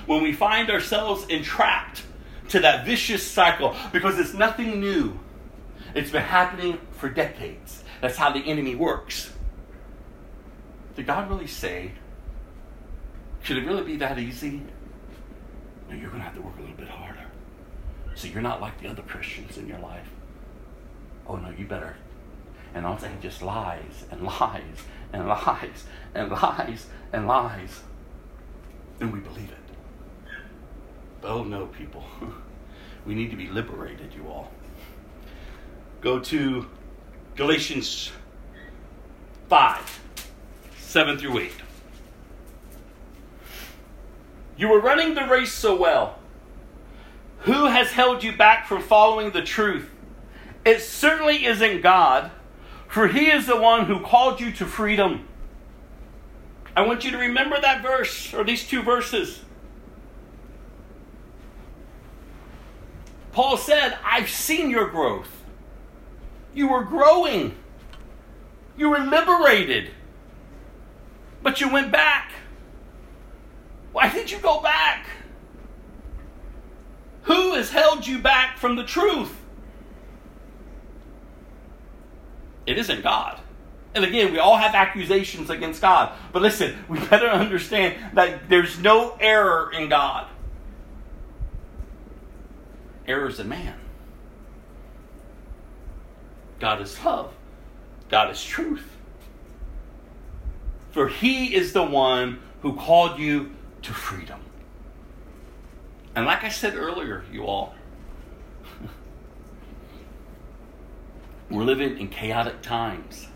when 0.05 0.23
we 0.23 0.35
find 0.35 0.69
ourselves 0.71 1.25
entrapped 1.29 2.03
to 2.51 2.61
that 2.61 2.85
vicious 2.85 3.27
cycle 3.27 3.75
because 3.91 4.19
it's 4.19 4.35
nothing 4.35 4.81
new. 4.81 5.19
It's 5.95 6.11
been 6.11 6.25
happening 6.25 6.79
for 6.93 7.09
decades. 7.09 7.83
That's 8.03 8.19
how 8.19 8.33
the 8.33 8.41
enemy 8.41 8.75
works. 8.75 9.33
Did 10.95 11.07
God 11.07 11.31
really 11.31 11.47
say? 11.47 11.93
Should 13.43 13.57
it 13.57 13.65
really 13.65 13.85
be 13.85 13.97
that 13.97 14.19
easy? 14.19 14.63
You're 15.89 16.11
going 16.11 16.21
to 16.21 16.25
have 16.25 16.35
to 16.35 16.43
work 16.43 16.57
a 16.59 16.61
little 16.61 16.77
bit 16.77 16.89
harder. 16.89 17.27
So 18.15 18.29
you're 18.29 18.43
not 18.43 18.61
like 18.61 18.81
the 18.81 18.89
other 18.89 19.03
Christians 19.03 19.59
in 19.59 19.69
your 19.69 19.79
life. 19.79 20.09
Oh, 21.27 21.37
no, 21.37 21.51
you 21.51 21.67
better. 21.67 21.97
And 22.75 22.87
I'm 22.87 22.99
saying 22.99 23.19
just 23.23 23.43
lies 23.43 24.05
and 24.11 24.23
lies 24.23 24.63
and 25.13 25.29
lies 25.29 25.85
and 26.15 26.31
lies 26.31 26.87
and 27.13 27.27
lies. 27.27 27.81
And 29.01 29.13
we 29.13 29.21
believe 29.21 29.51
it. 29.51 30.35
Oh, 31.23 31.45
no, 31.45 31.67
people. 31.67 32.05
We 33.09 33.15
need 33.15 33.31
to 33.31 33.37
be 33.37 33.49
liberated, 33.49 34.13
you 34.13 34.29
all. 34.29 34.51
Go 36.03 36.21
to 36.21 36.67
Galatians 37.37 38.13
5 39.49 40.01
7 40.79 41.19
through 41.19 41.39
8. 41.39 41.53
You 44.59 44.69
were 44.69 44.81
running 44.81 45.15
the 45.15 45.25
race 45.25 45.53
so 45.53 45.77
well. 45.77 46.19
Who 47.43 47.67
has 47.67 47.93
held 47.93 48.25
you 48.25 48.37
back 48.37 48.67
from 48.67 48.83
following 48.83 49.31
the 49.31 49.43
truth? 49.43 49.89
It 50.65 50.81
certainly 50.81 51.45
isn't 51.45 51.81
God, 51.81 52.33
for 52.89 53.07
He 53.07 53.31
is 53.31 53.47
the 53.47 53.61
one 53.61 53.87
who 53.87 54.01
called 54.01 54.41
you 54.41 54.51
to 54.55 54.67
freedom. 54.67 55.29
I 56.75 56.83
want 56.83 57.05
you 57.05 57.13
to 57.13 57.19
remember 57.19 57.61
that 57.61 57.83
verse, 57.83 58.35
or 58.35 58.43
these 58.43 58.67
two 58.67 58.83
verses. 58.83 59.41
Paul 63.31 63.57
said, 63.57 63.97
I've 64.05 64.29
seen 64.29 64.71
your 64.71 64.89
growth. 64.89 65.31
You 66.53 66.69
were 66.69 66.83
growing, 66.83 67.55
you 68.77 68.91
were 68.91 68.99
liberated, 68.99 69.93
but 71.43 71.61
you 71.61 71.73
went 71.73 71.93
back. 71.93 72.33
Why 73.93 74.13
did 74.13 74.31
you 74.31 74.39
go 74.39 74.61
back? 74.61 75.07
Who 77.23 77.55
has 77.55 77.71
held 77.71 78.07
you 78.07 78.19
back 78.19 78.59
from 78.59 78.77
the 78.77 78.85
truth? 78.85 79.35
It 82.67 82.79
isn't 82.79 83.03
God. 83.03 83.41
And 83.95 84.05
again, 84.05 84.33
we 84.33 84.39
all 84.39 84.57
have 84.57 84.75
accusations 84.75 85.51
against 85.51 85.81
God. 85.81 86.13
But 86.33 86.43
listen, 86.43 86.85
we 86.89 86.99
better 86.99 87.29
understand 87.29 87.97
that 88.15 88.49
there's 88.49 88.79
no 88.79 89.17
error 89.21 89.73
in 89.73 89.89
God. 89.89 90.27
Errors 93.07 93.41
in 93.41 93.49
man. 93.49 93.79
God 96.61 96.81
is 96.83 97.03
love. 97.05 97.33
God 98.11 98.31
is 98.31 98.45
truth. 98.45 98.97
For 100.91 101.09
he 101.09 101.55
is 101.55 101.73
the 101.73 101.85
one 101.85 102.41
who 102.63 102.75
called 102.75 103.19
you 103.19 103.53
to 103.89 103.95
freedom. 103.95 104.41
And 106.15 106.27
like 106.27 106.45
I 106.45 106.51
said 106.51 106.77
earlier, 106.77 107.25
you 107.33 107.47
all, 107.47 107.75
we're 111.51 111.65
living 111.65 111.99
in 111.99 112.09
chaotic 112.09 112.61
times. 112.61 113.29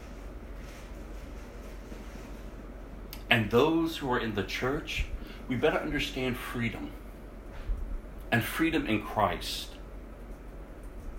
And 3.31 3.51
those 3.51 3.97
who 3.97 4.13
are 4.13 4.19
in 4.19 4.35
the 4.35 4.43
church, 4.43 5.07
we 5.49 5.57
better 5.57 5.79
understand 5.79 6.37
freedom. 6.37 6.91
And 8.31 8.45
freedom 8.45 8.87
in 8.87 9.01
Christ. 9.01 9.71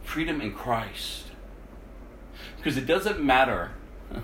Freedom 0.03 0.41
in 0.41 0.53
Christ. 0.53 1.23
Because 2.57 2.77
it 2.77 2.85
doesn't 2.85 3.19
matter. 3.19 3.71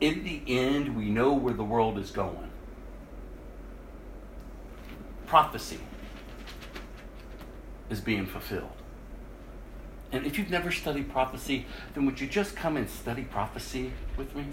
In 0.00 0.22
the 0.22 0.42
end, 0.46 0.96
we 0.96 1.10
know 1.10 1.32
where 1.32 1.54
the 1.54 1.64
world 1.64 1.98
is 1.98 2.12
going. 2.12 2.47
Prophecy 5.28 5.78
is 7.90 8.00
being 8.00 8.24
fulfilled. 8.24 8.72
And 10.10 10.24
if 10.24 10.38
you've 10.38 10.50
never 10.50 10.72
studied 10.72 11.10
prophecy, 11.10 11.66
then 11.92 12.06
would 12.06 12.18
you 12.18 12.26
just 12.26 12.56
come 12.56 12.78
and 12.78 12.88
study 12.88 13.24
prophecy 13.24 13.92
with 14.16 14.34
me? 14.34 14.46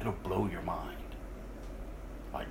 It'll 0.00 0.12
blow 0.12 0.48
your 0.50 0.62
mind. 0.62 0.96
Like, 2.32 2.46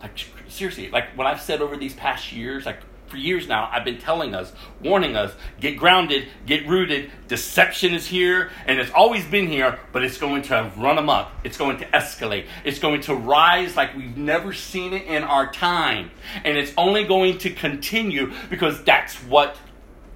like 0.00 0.18
seriously, 0.48 0.88
like 0.90 1.14
what 1.14 1.26
I've 1.26 1.42
said 1.42 1.60
over 1.60 1.76
these 1.76 1.94
past 1.94 2.32
years, 2.32 2.64
like 2.64 2.80
for 3.12 3.18
years 3.18 3.46
now, 3.46 3.68
I've 3.70 3.84
been 3.84 3.98
telling 3.98 4.34
us, 4.34 4.50
warning 4.82 5.16
us, 5.16 5.34
get 5.60 5.76
grounded, 5.76 6.28
get 6.46 6.66
rooted. 6.66 7.12
Deception 7.28 7.92
is 7.92 8.06
here, 8.06 8.50
and 8.66 8.80
it's 8.80 8.90
always 8.90 9.22
been 9.26 9.46
here, 9.46 9.78
but 9.92 10.02
it's 10.02 10.16
going 10.16 10.40
to 10.44 10.72
run 10.78 10.96
amok. 10.96 11.30
It's 11.44 11.58
going 11.58 11.76
to 11.78 11.84
escalate. 11.90 12.46
It's 12.64 12.78
going 12.78 13.02
to 13.02 13.14
rise 13.14 13.76
like 13.76 13.94
we've 13.94 14.16
never 14.16 14.54
seen 14.54 14.94
it 14.94 15.06
in 15.06 15.22
our 15.24 15.52
time. 15.52 16.10
And 16.42 16.56
it's 16.56 16.72
only 16.78 17.04
going 17.04 17.36
to 17.38 17.50
continue 17.50 18.32
because 18.48 18.82
that's 18.82 19.16
what 19.16 19.56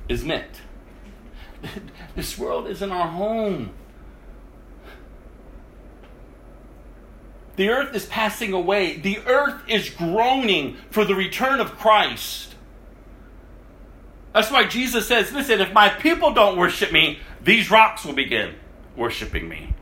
is 0.08 0.24
meant. 0.24 0.50
This 2.16 2.38
world 2.38 2.66
isn't 2.66 2.90
our 2.90 3.08
home. 3.08 3.74
The 7.56 7.68
earth 7.68 7.94
is 7.94 8.06
passing 8.06 8.54
away. 8.54 8.96
The 8.96 9.18
earth 9.26 9.60
is 9.68 9.90
groaning 9.90 10.78
for 10.90 11.04
the 11.04 11.14
return 11.14 11.60
of 11.60 11.72
Christ. 11.76 12.55
That's 14.36 14.50
why 14.50 14.64
Jesus 14.64 15.08
says, 15.08 15.32
Listen, 15.32 15.62
if 15.62 15.72
my 15.72 15.88
people 15.88 16.34
don't 16.34 16.58
worship 16.58 16.92
me, 16.92 17.20
these 17.42 17.70
rocks 17.70 18.04
will 18.04 18.12
begin 18.12 18.54
worshiping 18.94 19.48
me. 19.48 19.72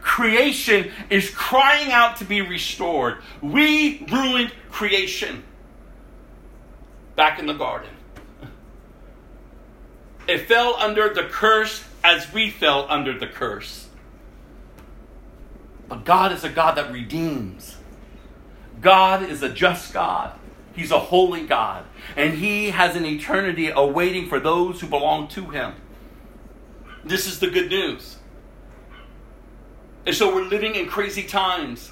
Creation 0.00 0.92
is 1.10 1.28
crying 1.30 1.90
out 1.90 2.18
to 2.18 2.24
be 2.24 2.40
restored. 2.40 3.16
We 3.42 4.06
ruined 4.12 4.52
creation 4.70 5.42
back 7.16 7.40
in 7.40 7.46
the 7.46 7.52
garden. 7.52 7.90
It 10.28 10.46
fell 10.46 10.76
under 10.76 11.12
the 11.12 11.24
curse 11.24 11.82
as 12.04 12.32
we 12.32 12.50
fell 12.50 12.86
under 12.88 13.18
the 13.18 13.26
curse. 13.26 13.88
But 15.88 16.04
God 16.04 16.30
is 16.30 16.44
a 16.44 16.48
God 16.48 16.76
that 16.76 16.92
redeems. 16.92 17.76
God 18.80 19.28
is 19.28 19.42
a 19.42 19.48
just 19.48 19.92
God. 19.92 20.38
He's 20.74 20.90
a 20.90 20.98
holy 20.98 21.46
God. 21.46 21.84
And 22.16 22.34
He 22.34 22.70
has 22.70 22.96
an 22.96 23.04
eternity 23.04 23.70
awaiting 23.74 24.28
for 24.28 24.40
those 24.40 24.80
who 24.80 24.86
belong 24.86 25.28
to 25.28 25.46
Him. 25.50 25.74
This 27.04 27.26
is 27.26 27.38
the 27.38 27.48
good 27.48 27.70
news. 27.70 28.16
And 30.06 30.14
so 30.14 30.34
we're 30.34 30.44
living 30.44 30.74
in 30.74 30.86
crazy 30.86 31.22
times. 31.22 31.90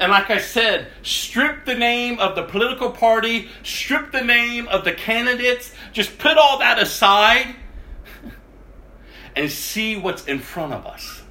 And 0.00 0.12
like 0.12 0.30
I 0.30 0.38
said, 0.38 0.88
strip 1.02 1.64
the 1.64 1.74
name 1.74 2.18
of 2.20 2.36
the 2.36 2.44
political 2.44 2.90
party, 2.90 3.48
strip 3.62 4.12
the 4.12 4.20
name 4.20 4.68
of 4.68 4.84
the 4.84 4.92
candidates, 4.92 5.72
just 5.92 6.18
put 6.18 6.36
all 6.36 6.58
that 6.58 6.78
aside 6.78 7.56
and 9.36 9.50
see 9.50 9.96
what's 9.96 10.26
in 10.26 10.38
front 10.38 10.72
of 10.72 10.86
us. 10.86 11.22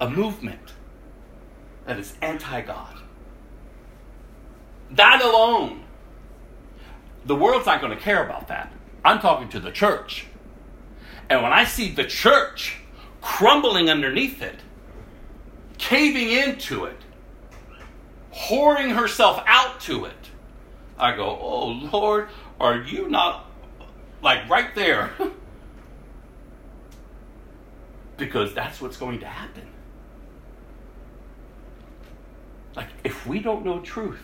A 0.00 0.08
movement 0.08 0.72
that 1.86 1.98
is 1.98 2.14
anti 2.22 2.62
God. 2.62 2.99
That 4.92 5.22
alone, 5.22 5.84
the 7.24 7.36
world's 7.36 7.66
not 7.66 7.80
going 7.80 7.96
to 7.96 8.02
care 8.02 8.24
about 8.24 8.48
that. 8.48 8.72
I'm 9.04 9.20
talking 9.20 9.48
to 9.50 9.60
the 9.60 9.70
church. 9.70 10.26
And 11.28 11.42
when 11.42 11.52
I 11.52 11.64
see 11.64 11.90
the 11.90 12.04
church 12.04 12.78
crumbling 13.20 13.88
underneath 13.88 14.42
it, 14.42 14.56
caving 15.78 16.30
into 16.30 16.84
it, 16.86 16.98
whoring 18.32 18.94
herself 18.94 19.42
out 19.46 19.80
to 19.82 20.04
it, 20.06 20.30
I 20.98 21.14
go, 21.14 21.38
Oh 21.40 21.68
Lord, 21.92 22.28
are 22.60 22.78
you 22.78 23.08
not 23.08 23.46
like 24.22 24.48
right 24.48 24.74
there? 24.74 25.10
because 28.20 28.54
that's 28.54 28.80
what's 28.80 28.96
going 28.96 29.20
to 29.20 29.26
happen. 29.26 29.66
Like, 32.76 32.88
if 33.02 33.26
we 33.26 33.40
don't 33.40 33.64
know 33.64 33.80
truth, 33.80 34.22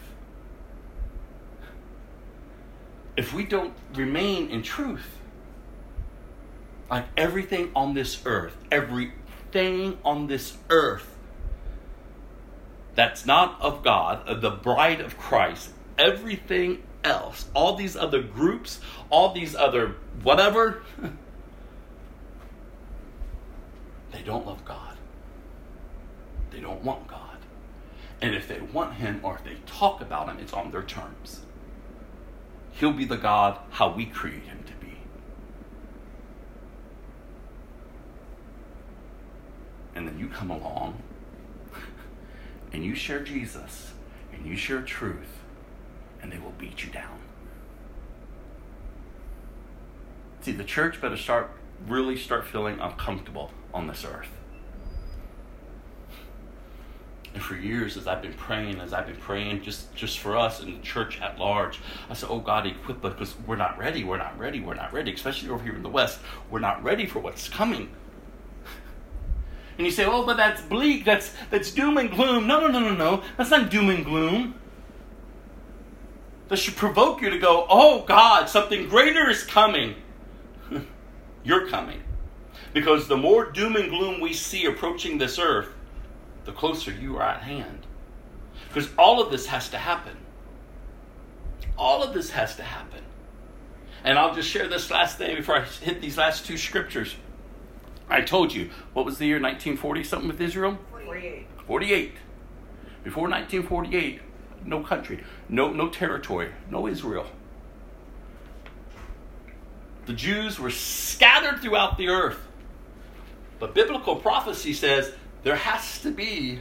if 3.17 3.33
we 3.33 3.45
don't 3.45 3.73
remain 3.95 4.51
in 4.51 4.63
truth, 4.63 5.19
like 6.91 7.07
everything 7.17 7.71
on 7.75 7.95
this 7.95 8.21
earth, 8.25 8.57
everything 8.71 9.99
on 10.05 10.27
this 10.27 10.57
earth 10.71 11.17
that's 12.95 13.27
not 13.27 13.61
of 13.61 13.83
God, 13.83 14.41
the 14.41 14.51
bride 14.51 15.01
of 15.01 15.19
Christ, 15.19 15.71
everything 15.99 16.83
else, 17.05 17.47
all 17.55 17.77
these 17.77 17.97
other 17.97 18.23
groups, 18.23 18.81
all 19.11 19.33
these 19.33 19.55
other 19.55 19.97
whatever, 20.23 20.83
they 24.13 24.23
don't 24.23 24.47
love 24.47 24.65
God. 24.65 24.97
They 26.51 26.61
don't 26.61 26.83
want 26.83 27.07
God. 27.07 27.39
And 28.23 28.35
if 28.35 28.49
they 28.49 28.61
want 28.61 28.95
Him 28.95 29.21
or 29.23 29.37
if 29.37 29.45
they 29.45 29.57
talk 29.67 30.01
about 30.01 30.29
Him, 30.29 30.39
it's 30.41 30.55
on 30.55 30.71
their 30.71 30.83
terms. 30.83 31.46
He'll 32.77 32.93
be 32.93 33.07
the 33.07 33.17
God 33.17 33.59
how 33.71 33.91
we 33.93 34.05
create 34.05 34.43
Him 34.43 34.63
to 34.67 34.73
be. 34.75 34.99
And 39.95 40.07
then 40.07 40.19
you 40.19 40.29
come 40.29 40.51
along 40.51 41.03
and 42.73 42.85
you 42.85 42.95
share 42.95 43.25
Jesus 43.25 43.93
and 44.33 44.47
you 44.47 44.57
share 44.57 44.83
truth, 44.83 45.39
and 46.21 46.31
they 46.31 46.39
will 46.39 46.53
beat 46.59 46.85
you 46.85 46.91
down. 46.91 47.19
See, 50.43 50.53
the 50.53 50.65
church 50.65 51.01
better 51.01 51.17
start 51.17 51.51
really 51.87 52.17
start 52.17 52.45
feeling 52.45 52.79
uncomfortable 52.79 53.51
on 53.73 53.87
this 53.87 54.05
earth. 54.05 54.36
And 57.37 57.45
for 57.45 57.55
years, 57.55 57.99
as 57.99 58.07
I've 58.07 58.23
been 58.23 58.33
praying, 58.33 58.81
as 58.81 58.95
I've 58.95 59.07
been 59.07 59.17
praying 59.17 59.61
just, 59.63 59.95
just 59.95 60.21
for 60.21 60.39
us 60.39 60.63
and 60.63 60.79
the 60.79 60.83
church 60.83 61.21
at 61.21 61.39
large, 61.39 61.81
I 62.09 62.15
said, 62.15 62.31
Oh 62.31 62.39
God, 62.39 62.67
equip 62.67 63.05
us 63.05 63.13
because 63.13 63.35
we're 63.47 63.57
not 63.57 63.77
ready, 63.77 64.05
we're 64.05 64.17
not 64.17 64.39
ready, 64.39 64.61
we're 64.61 64.73
not 64.73 64.91
ready, 64.91 65.13
especially 65.13 65.51
over 65.51 65.63
here 65.63 65.75
in 65.75 65.83
the 65.83 65.91
West. 65.91 66.19
We're 66.51 66.61
not 66.61 66.83
ready 66.83 67.05
for 67.05 67.19
what's 67.19 67.51
coming. 67.51 67.91
And 69.77 69.87
you 69.87 69.91
say, 69.91 70.07
Oh, 70.07 70.25
but 70.25 70.39
that's 70.39 70.63
bleak, 70.63 71.05
that's, 71.05 71.35
that's 71.51 71.71
doom 71.73 71.99
and 71.99 72.11
gloom. 72.11 72.47
No, 72.47 72.59
no, 72.59 72.69
no, 72.69 72.81
no, 72.81 72.95
no. 72.95 73.23
That's 73.37 73.51
not 73.51 73.71
doom 73.71 73.91
and 73.91 74.03
gloom. 74.03 74.55
That 76.49 76.57
should 76.57 76.77
provoke 76.77 77.21
you 77.21 77.29
to 77.29 77.39
go, 77.39 77.67
Oh 77.69 78.03
God, 78.07 78.49
something 78.49 78.89
greater 78.89 79.29
is 79.29 79.43
coming. 79.43 79.97
You're 81.45 81.69
coming. 81.69 82.03
Because 82.73 83.09
the 83.09 83.17
more 83.19 83.51
doom 83.51 83.77
and 83.77 83.91
gloom 83.91 84.23
we 84.23 84.33
see 84.33 84.65
approaching 84.65 85.19
this 85.19 85.39
earth, 85.39 85.69
the 86.47 86.53
closer 86.53 86.93
you 86.93 87.17
are 87.17 87.23
at 87.23 87.43
hand. 87.43 87.81
Because 88.69 88.89
all 88.97 89.21
of 89.21 89.31
this 89.31 89.47
has 89.47 89.69
to 89.71 89.79
happen. 89.79 90.17
All 91.77 92.03
of 92.03 92.15
this 92.15 92.31
has 92.31 92.57
to 92.57 92.63
happen. 92.63 93.03
And 94.05 94.19
I'll 94.19 94.35
just 94.35 94.49
share 94.49 94.69
this 94.69 94.91
last 94.91 95.19
thing 95.19 95.37
before 95.37 95.59
I 95.59 95.65
hit 95.65 96.01
these 96.01 96.17
last 96.17 96.47
two 96.47 96.57
scriptures. 96.57 97.17
I 98.09 98.23
told 98.23 98.55
you, 98.55 98.71
what 98.93 99.05
was 99.05 99.19
the 99.19 99.27
year 99.27 99.41
1940 99.41 100.05
something 100.05 100.29
with 100.29 100.41
Israel? 100.41 100.79
48. 100.93 101.47
48. 101.67 102.13
Before 103.03 103.29
1948, 103.29 104.21
no 104.65 104.83
country, 104.83 105.25
no, 105.49 105.73
no 105.73 105.89
territory, 105.89 106.51
no 106.71 106.87
Israel. 106.87 107.27
The 110.07 110.13
Jews 110.13 110.59
were 110.61 110.71
scattered 110.71 111.61
throughout 111.61 111.99
the 111.99 112.09
earth. 112.09 112.39
But 113.59 113.75
biblical 113.75 114.17
prophecy 114.17 114.73
says 114.73 115.13
there 115.47 115.55
has 115.55 116.01
to 116.01 116.11
be 116.11 116.59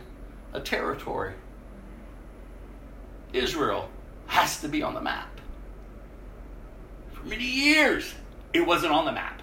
a 0.54 0.60
territory. 0.60 1.34
Israel 3.34 3.90
has 4.28 4.62
to 4.62 4.68
be 4.68 4.84
on 4.84 4.94
the 4.94 5.02
map. 5.02 5.42
For 7.14 7.26
many 7.26 7.46
years, 7.46 8.14
it 8.54 8.60
wasn't 8.60 8.94
on 8.94 9.06
the 9.06 9.12
map. 9.12 9.42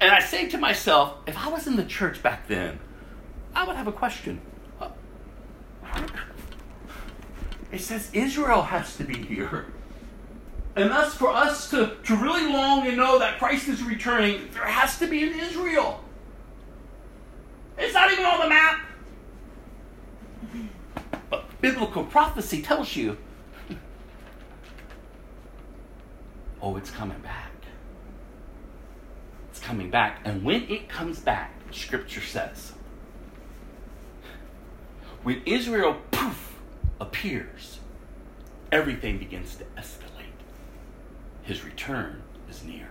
And 0.00 0.12
I 0.12 0.20
say 0.20 0.48
to 0.50 0.58
myself, 0.58 1.16
if 1.26 1.36
I 1.36 1.48
was 1.48 1.66
in 1.66 1.74
the 1.74 1.84
church 1.84 2.22
back 2.22 2.46
then, 2.46 2.78
I 3.52 3.66
would 3.66 3.74
have 3.74 3.88
a 3.88 3.92
question. 3.92 4.40
It 7.72 7.80
says 7.80 8.08
Israel 8.12 8.62
has 8.62 8.96
to 8.98 9.02
be 9.02 9.16
here. 9.24 9.66
And 10.76 10.88
thus, 10.88 11.16
for 11.16 11.32
us 11.32 11.68
to, 11.70 11.96
to 12.04 12.14
really 12.14 12.46
long 12.46 12.86
and 12.86 12.96
know 12.96 13.18
that 13.18 13.40
Christ 13.40 13.66
is 13.66 13.82
returning, 13.82 14.50
there 14.52 14.66
has 14.66 15.00
to 15.00 15.08
be 15.08 15.24
an 15.24 15.36
Israel. 15.36 16.04
It's 17.78 17.94
not 17.94 18.10
even 18.12 18.24
on 18.24 18.40
the 18.40 18.48
map. 18.48 18.80
But 21.30 21.60
biblical 21.60 22.04
prophecy 22.04 22.62
tells 22.62 22.96
you 22.96 23.16
oh, 26.60 26.76
it's 26.76 26.90
coming 26.90 27.18
back. 27.20 27.52
It's 29.50 29.60
coming 29.60 29.90
back. 29.90 30.20
And 30.24 30.42
when 30.42 30.62
it 30.70 30.88
comes 30.88 31.20
back, 31.20 31.54
Scripture 31.70 32.20
says, 32.20 32.72
when 35.22 35.42
Israel, 35.46 35.96
poof, 36.10 36.56
appears, 37.00 37.80
everything 38.72 39.18
begins 39.18 39.56
to 39.56 39.64
escalate. 39.76 40.24
His 41.42 41.64
return 41.64 42.22
is 42.48 42.64
near. 42.64 42.88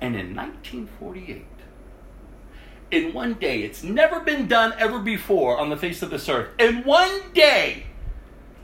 And 0.00 0.14
in 0.14 0.34
1948, 0.34 1.46
in 2.90 3.12
one 3.12 3.34
day, 3.34 3.62
it's 3.62 3.82
never 3.82 4.20
been 4.20 4.48
done 4.48 4.74
ever 4.78 4.98
before 4.98 5.58
on 5.58 5.70
the 5.70 5.76
face 5.76 6.02
of 6.02 6.10
this 6.10 6.28
earth. 6.28 6.48
In 6.58 6.84
one 6.84 7.32
day, 7.34 7.84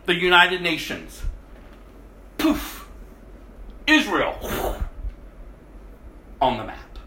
the 0.06 0.14
United 0.14 0.62
Nations, 0.62 1.22
poof, 2.38 2.88
Israel, 3.86 4.38
on 6.40 6.58
the 6.58 6.64
map. 6.64 6.98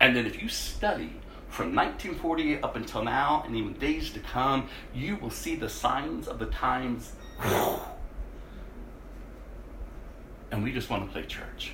And 0.00 0.14
then 0.14 0.26
if 0.26 0.42
you 0.42 0.48
study 0.48 1.14
from 1.48 1.74
1948 1.74 2.62
up 2.62 2.76
until 2.76 3.02
now, 3.02 3.42
and 3.46 3.56
even 3.56 3.72
days 3.74 4.10
to 4.12 4.20
come, 4.20 4.68
you 4.94 5.16
will 5.16 5.30
see 5.30 5.56
the 5.56 5.70
signs 5.70 6.28
of 6.28 6.38
the 6.38 6.46
times. 6.46 7.12
And 10.50 10.62
we 10.62 10.72
just 10.72 10.90
want 10.90 11.06
to 11.06 11.12
play 11.12 11.24
church. 11.24 11.72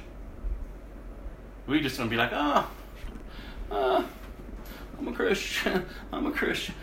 We 1.67 1.81
just 1.81 1.99
want 1.99 2.11
to 2.11 2.15
be 2.15 2.19
like, 2.19 2.31
oh, 2.33 2.69
uh, 3.73 4.05
I'm 4.99 5.09
a 5.09 5.13
Christian. 5.13 5.87
I'm 6.13 6.27
a 6.27 6.33
Christian. 6.33 6.75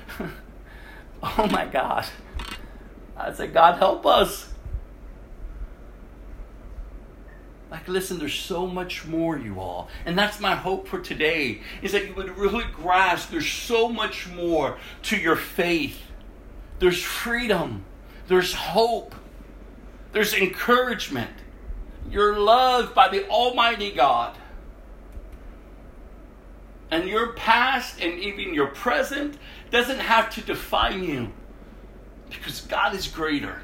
oh 1.23 1.47
my 1.51 1.65
God. 1.65 2.05
I 3.15 3.33
said, 3.33 3.53
God 3.53 3.77
help 3.77 4.05
us. 4.05 4.49
Like, 7.69 7.87
listen, 7.87 8.17
there's 8.17 8.33
so 8.33 8.65
much 8.65 9.05
more, 9.05 9.37
you 9.37 9.59
all. 9.59 9.89
And 10.05 10.17
that's 10.17 10.39
my 10.39 10.55
hope 10.55 10.87
for 10.87 10.99
today, 10.99 11.61
is 11.81 11.91
that 11.91 12.07
you 12.07 12.13
would 12.15 12.35
really 12.37 12.65
grasp 12.73 13.29
there's 13.29 13.47
so 13.47 13.89
much 13.89 14.27
more 14.27 14.77
to 15.03 15.17
your 15.17 15.35
faith. 15.35 16.01
There's 16.79 17.01
freedom, 17.01 17.85
there's 18.27 18.53
hope, 18.53 19.13
there's 20.13 20.33
encouragement. 20.33 21.31
You're 22.09 22.39
loved 22.39 22.95
by 22.95 23.09
the 23.09 23.27
Almighty 23.27 23.91
God. 23.91 24.35
And 26.91 27.07
your 27.07 27.33
past 27.33 28.01
and 28.01 28.19
even 28.19 28.53
your 28.53 28.67
present 28.67 29.37
doesn't 29.69 29.99
have 29.99 30.29
to 30.31 30.41
define 30.41 31.03
you 31.03 31.31
because 32.29 32.61
God 32.61 32.95
is 32.95 33.07
greater 33.07 33.61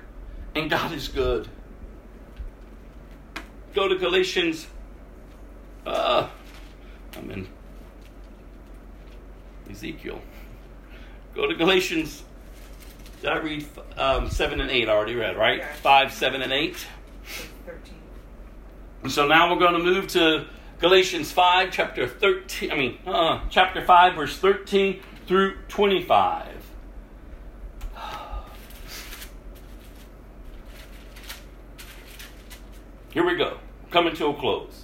and 0.53 0.69
God 0.69 0.91
is 0.91 1.07
good. 1.07 1.47
Go 3.73 3.87
to 3.87 3.95
Galatians. 3.95 4.67
Uh, 5.85 6.29
I'm 7.17 7.31
in 7.31 7.47
Ezekiel. 9.69 10.21
Go 11.35 11.47
to 11.47 11.55
Galatians. 11.55 12.23
Did 13.21 13.29
I 13.29 13.37
read 13.37 13.67
um, 13.97 14.29
7 14.29 14.61
and 14.61 14.69
8? 14.69 14.87
I 14.87 14.91
already 14.91 15.15
read, 15.15 15.35
right? 15.37 15.59
Yeah. 15.59 15.73
5, 15.73 16.13
7, 16.13 16.41
and 16.41 16.53
8. 16.53 16.87
13. 17.65 19.09
So 19.09 19.27
now 19.27 19.51
we're 19.51 19.59
going 19.59 19.73
to 19.73 19.83
move 19.83 20.07
to 20.09 20.47
Galatians 20.79 21.31
5, 21.31 21.71
chapter 21.71 22.05
13, 22.07 22.71
I 22.71 22.75
mean, 22.75 22.97
uh, 23.07 23.39
chapter 23.49 23.83
5, 23.83 24.15
verse 24.15 24.37
13 24.37 25.01
through 25.25 25.55
25. 25.69 26.47
Here 33.11 33.25
we 33.25 33.35
go. 33.35 33.59
coming 33.89 34.13
to 34.15 34.27
a 34.27 34.33
close. 34.33 34.83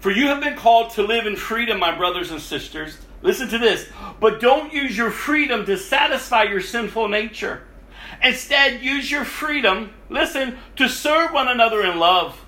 For 0.00 0.10
you 0.10 0.28
have 0.28 0.42
been 0.42 0.56
called 0.56 0.92
to 0.92 1.02
live 1.02 1.26
in 1.26 1.36
freedom, 1.36 1.78
my 1.78 1.94
brothers 1.94 2.30
and 2.30 2.40
sisters. 2.40 2.96
Listen 3.20 3.48
to 3.48 3.58
this. 3.58 3.88
But 4.20 4.40
don't 4.40 4.72
use 4.72 4.96
your 4.96 5.10
freedom 5.10 5.66
to 5.66 5.76
satisfy 5.76 6.44
your 6.44 6.62
sinful 6.62 7.08
nature. 7.08 7.64
Instead, 8.22 8.82
use 8.82 9.10
your 9.10 9.24
freedom, 9.24 9.92
listen, 10.08 10.56
to 10.76 10.88
serve 10.88 11.32
one 11.32 11.48
another 11.48 11.82
in 11.82 11.98
love. 11.98 12.45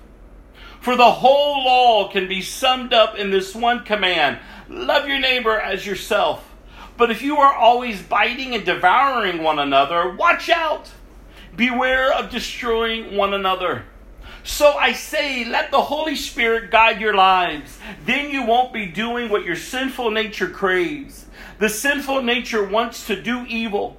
For 0.89 0.95
the 0.95 1.11
whole 1.11 1.65
law 1.65 2.07
can 2.07 2.27
be 2.27 2.41
summed 2.41 2.93
up 2.93 3.15
in 3.15 3.29
this 3.29 3.53
one 3.53 3.83
command 3.83 4.39
love 4.67 5.07
your 5.07 5.19
neighbor 5.19 5.55
as 5.55 5.85
yourself. 5.85 6.51
But 6.97 7.11
if 7.11 7.21
you 7.21 7.37
are 7.37 7.53
always 7.53 8.01
biting 8.01 8.55
and 8.55 8.65
devouring 8.65 9.43
one 9.43 9.59
another, 9.59 10.15
watch 10.15 10.49
out. 10.49 10.89
Beware 11.55 12.11
of 12.11 12.31
destroying 12.31 13.15
one 13.15 13.35
another. 13.35 13.85
So 14.41 14.71
I 14.71 14.93
say, 14.93 15.45
let 15.45 15.69
the 15.69 15.79
Holy 15.79 16.15
Spirit 16.15 16.71
guide 16.71 16.99
your 16.99 17.13
lives. 17.13 17.77
Then 18.07 18.31
you 18.31 18.43
won't 18.43 18.73
be 18.73 18.87
doing 18.87 19.29
what 19.29 19.45
your 19.45 19.55
sinful 19.55 20.09
nature 20.09 20.49
craves. 20.49 21.27
The 21.59 21.69
sinful 21.69 22.23
nature 22.23 22.67
wants 22.67 23.05
to 23.05 23.21
do 23.21 23.45
evil, 23.45 23.95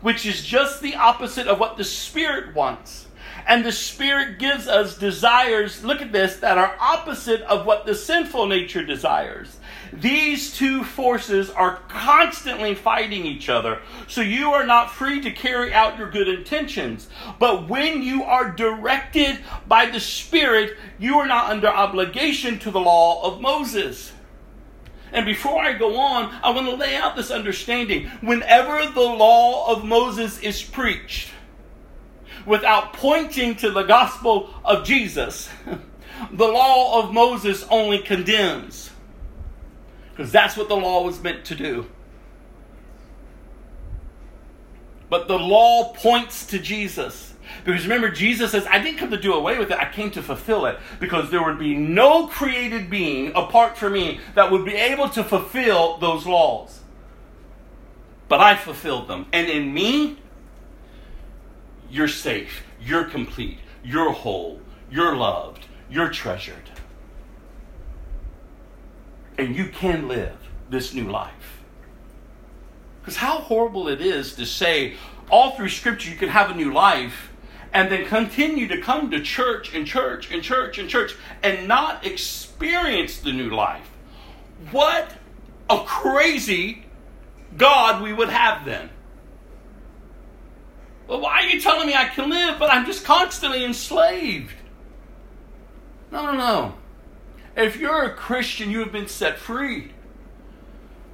which 0.00 0.26
is 0.26 0.44
just 0.44 0.82
the 0.82 0.96
opposite 0.96 1.46
of 1.46 1.60
what 1.60 1.76
the 1.76 1.84
Spirit 1.84 2.56
wants. 2.56 3.03
And 3.46 3.64
the 3.64 3.72
Spirit 3.72 4.38
gives 4.38 4.66
us 4.66 4.96
desires, 4.96 5.84
look 5.84 6.00
at 6.00 6.12
this, 6.12 6.36
that 6.36 6.56
are 6.56 6.76
opposite 6.80 7.42
of 7.42 7.66
what 7.66 7.84
the 7.84 7.94
sinful 7.94 8.46
nature 8.46 8.84
desires. 8.84 9.58
These 9.92 10.56
two 10.56 10.82
forces 10.82 11.50
are 11.50 11.78
constantly 11.88 12.74
fighting 12.74 13.26
each 13.26 13.48
other. 13.48 13.80
So 14.08 14.22
you 14.22 14.52
are 14.52 14.66
not 14.66 14.90
free 14.90 15.20
to 15.20 15.30
carry 15.30 15.72
out 15.72 15.98
your 15.98 16.10
good 16.10 16.26
intentions. 16.26 17.08
But 17.38 17.68
when 17.68 18.02
you 18.02 18.24
are 18.24 18.50
directed 18.50 19.38
by 19.68 19.86
the 19.86 20.00
Spirit, 20.00 20.76
you 20.98 21.18
are 21.18 21.26
not 21.26 21.50
under 21.50 21.68
obligation 21.68 22.58
to 22.60 22.70
the 22.70 22.80
law 22.80 23.22
of 23.22 23.40
Moses. 23.40 24.12
And 25.12 25.24
before 25.24 25.62
I 25.62 25.74
go 25.74 25.96
on, 25.96 26.34
I 26.42 26.50
want 26.50 26.66
to 26.66 26.74
lay 26.74 26.96
out 26.96 27.14
this 27.14 27.30
understanding. 27.30 28.08
Whenever 28.20 28.90
the 28.90 29.00
law 29.00 29.72
of 29.72 29.84
Moses 29.84 30.40
is 30.40 30.60
preached, 30.60 31.28
without 32.46 32.92
pointing 32.92 33.56
to 33.56 33.70
the 33.70 33.82
gospel 33.82 34.50
of 34.64 34.84
Jesus, 34.84 35.48
the 36.32 36.46
law 36.46 37.02
of 37.02 37.12
Moses 37.12 37.64
only 37.70 37.98
condemns. 37.98 38.90
Because 40.10 40.30
that's 40.30 40.56
what 40.56 40.68
the 40.68 40.76
law 40.76 41.04
was 41.04 41.20
meant 41.20 41.44
to 41.46 41.54
do. 41.54 41.86
But 45.10 45.28
the 45.28 45.38
law 45.38 45.92
points 45.92 46.46
to 46.46 46.58
Jesus. 46.58 47.34
Because 47.64 47.82
remember, 47.82 48.10
Jesus 48.10 48.52
says, 48.52 48.66
I 48.70 48.78
didn't 48.78 48.98
come 48.98 49.10
to 49.10 49.20
do 49.20 49.32
away 49.32 49.58
with 49.58 49.70
it, 49.70 49.78
I 49.78 49.90
came 49.90 50.10
to 50.12 50.22
fulfill 50.22 50.66
it. 50.66 50.78
Because 51.00 51.30
there 51.30 51.42
would 51.42 51.58
be 51.58 51.74
no 51.74 52.26
created 52.26 52.90
being 52.90 53.32
apart 53.34 53.76
from 53.76 53.92
me 53.94 54.20
that 54.34 54.50
would 54.50 54.64
be 54.64 54.74
able 54.74 55.08
to 55.10 55.24
fulfill 55.24 55.98
those 55.98 56.26
laws. 56.26 56.80
But 58.28 58.40
I 58.40 58.56
fulfilled 58.56 59.08
them. 59.08 59.26
And 59.32 59.48
in 59.48 59.72
me, 59.74 60.18
you're 61.90 62.08
safe, 62.08 62.64
you're 62.80 63.04
complete, 63.04 63.58
you're 63.84 64.12
whole, 64.12 64.60
you're 64.90 65.16
loved, 65.16 65.66
you're 65.90 66.10
treasured. 66.10 66.70
And 69.38 69.56
you 69.56 69.68
can 69.68 70.08
live 70.08 70.36
this 70.70 70.94
new 70.94 71.10
life. 71.10 71.62
Because 73.00 73.16
how 73.16 73.38
horrible 73.38 73.88
it 73.88 74.00
is 74.00 74.34
to 74.36 74.46
say, 74.46 74.94
all 75.30 75.52
through 75.52 75.68
Scripture, 75.68 76.10
you 76.10 76.16
can 76.16 76.28
have 76.28 76.50
a 76.50 76.54
new 76.54 76.72
life 76.72 77.30
and 77.72 77.90
then 77.90 78.06
continue 78.06 78.68
to 78.68 78.80
come 78.80 79.10
to 79.10 79.20
church 79.20 79.74
and 79.74 79.86
church 79.86 80.30
and 80.30 80.42
church 80.42 80.78
and 80.78 80.88
church 80.88 81.16
and 81.42 81.66
not 81.66 82.06
experience 82.06 83.18
the 83.18 83.32
new 83.32 83.50
life. 83.50 83.90
What 84.70 85.12
a 85.68 85.80
crazy 85.84 86.86
God 87.56 88.02
we 88.02 88.12
would 88.12 88.28
have 88.28 88.64
then. 88.64 88.90
Well, 91.06 91.20
why 91.20 91.42
are 91.42 91.46
you 91.46 91.60
telling 91.60 91.86
me 91.86 91.94
I 91.94 92.06
can 92.06 92.30
live, 92.30 92.58
but 92.58 92.72
I'm 92.72 92.86
just 92.86 93.04
constantly 93.04 93.64
enslaved? 93.64 94.54
No, 96.10 96.24
no, 96.26 96.32
no. 96.32 96.74
If 97.56 97.76
you're 97.76 98.04
a 98.04 98.14
Christian, 98.14 98.70
you 98.70 98.80
have 98.80 98.92
been 98.92 99.08
set 99.08 99.38
free. 99.38 99.92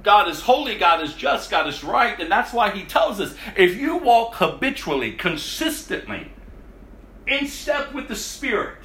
God 0.03 0.27
is 0.27 0.41
holy, 0.41 0.77
God 0.77 1.01
is 1.03 1.13
just, 1.13 1.51
God 1.51 1.67
is 1.67 1.83
right, 1.83 2.19
and 2.19 2.31
that's 2.31 2.53
why 2.53 2.71
He 2.71 2.83
tells 2.83 3.19
us 3.19 3.35
if 3.55 3.77
you 3.77 3.97
walk 3.97 4.35
habitually, 4.35 5.11
consistently, 5.13 6.31
in 7.27 7.47
step 7.47 7.93
with 7.93 8.07
the 8.07 8.15
Spirit. 8.15 8.77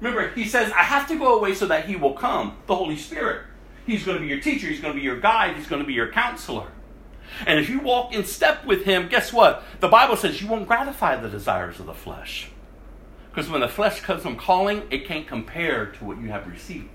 Remember, 0.00 0.28
He 0.34 0.44
says, 0.44 0.70
I 0.72 0.82
have 0.82 1.08
to 1.08 1.18
go 1.18 1.38
away 1.38 1.54
so 1.54 1.66
that 1.66 1.86
He 1.86 1.96
will 1.96 2.12
come, 2.12 2.58
the 2.66 2.76
Holy 2.76 2.96
Spirit. 2.96 3.42
He's 3.86 4.04
going 4.04 4.18
to 4.18 4.22
be 4.22 4.28
your 4.28 4.40
teacher, 4.40 4.66
He's 4.66 4.80
going 4.80 4.92
to 4.92 4.98
be 4.98 5.04
your 5.04 5.18
guide, 5.18 5.56
He's 5.56 5.66
going 5.66 5.80
to 5.80 5.86
be 5.86 5.94
your 5.94 6.12
counselor. 6.12 6.70
And 7.46 7.58
if 7.58 7.68
you 7.68 7.80
walk 7.80 8.12
in 8.12 8.24
step 8.24 8.64
with 8.64 8.84
Him, 8.84 9.08
guess 9.08 9.32
what? 9.32 9.62
The 9.80 9.88
Bible 9.88 10.16
says 10.16 10.40
you 10.40 10.48
won't 10.48 10.66
gratify 10.66 11.16
the 11.16 11.28
desires 11.28 11.80
of 11.80 11.86
the 11.86 11.94
flesh. 11.94 12.50
Because 13.30 13.50
when 13.50 13.60
the 13.60 13.68
flesh 13.68 14.00
comes 14.00 14.22
from 14.22 14.36
calling, 14.36 14.82
it 14.90 15.06
can't 15.06 15.26
compare 15.26 15.86
to 15.86 16.04
what 16.04 16.18
you 16.18 16.28
have 16.28 16.46
received. 16.46 16.88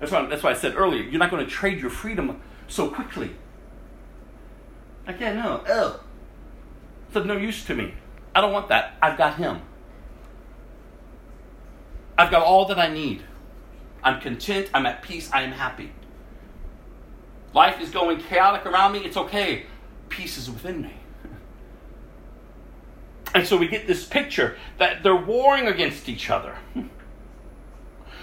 That's 0.00 0.10
why, 0.10 0.26
that's 0.26 0.42
why 0.42 0.50
I 0.50 0.54
said 0.54 0.74
earlier, 0.74 1.02
you're 1.02 1.18
not 1.18 1.30
going 1.30 1.44
to 1.44 1.50
trade 1.50 1.80
your 1.80 1.90
freedom 1.90 2.40
so 2.66 2.88
quickly. 2.88 3.30
I 5.06 5.12
can't 5.12 5.36
know. 5.36 5.62
Oh. 5.68 6.00
It's 7.06 7.16
of 7.16 7.26
no 7.26 7.36
use 7.36 7.64
to 7.66 7.74
me. 7.74 7.94
I 8.34 8.40
don't 8.40 8.52
want 8.52 8.68
that. 8.68 8.96
I've 9.02 9.18
got 9.18 9.36
Him. 9.36 9.60
I've 12.16 12.30
got 12.30 12.42
all 12.42 12.66
that 12.66 12.78
I 12.78 12.88
need. 12.88 13.22
I'm 14.02 14.20
content. 14.20 14.70
I'm 14.72 14.86
at 14.86 15.02
peace. 15.02 15.30
I 15.32 15.42
am 15.42 15.52
happy. 15.52 15.92
Life 17.52 17.80
is 17.80 17.90
going 17.90 18.20
chaotic 18.20 18.66
around 18.66 18.92
me. 18.92 19.00
It's 19.00 19.16
okay. 19.16 19.66
Peace 20.08 20.38
is 20.38 20.50
within 20.50 20.82
me. 20.82 20.94
And 23.34 23.46
so 23.46 23.56
we 23.56 23.68
get 23.68 23.86
this 23.86 24.04
picture 24.04 24.56
that 24.78 25.02
they're 25.02 25.14
warring 25.14 25.68
against 25.68 26.08
each 26.08 26.30
other. 26.30 26.56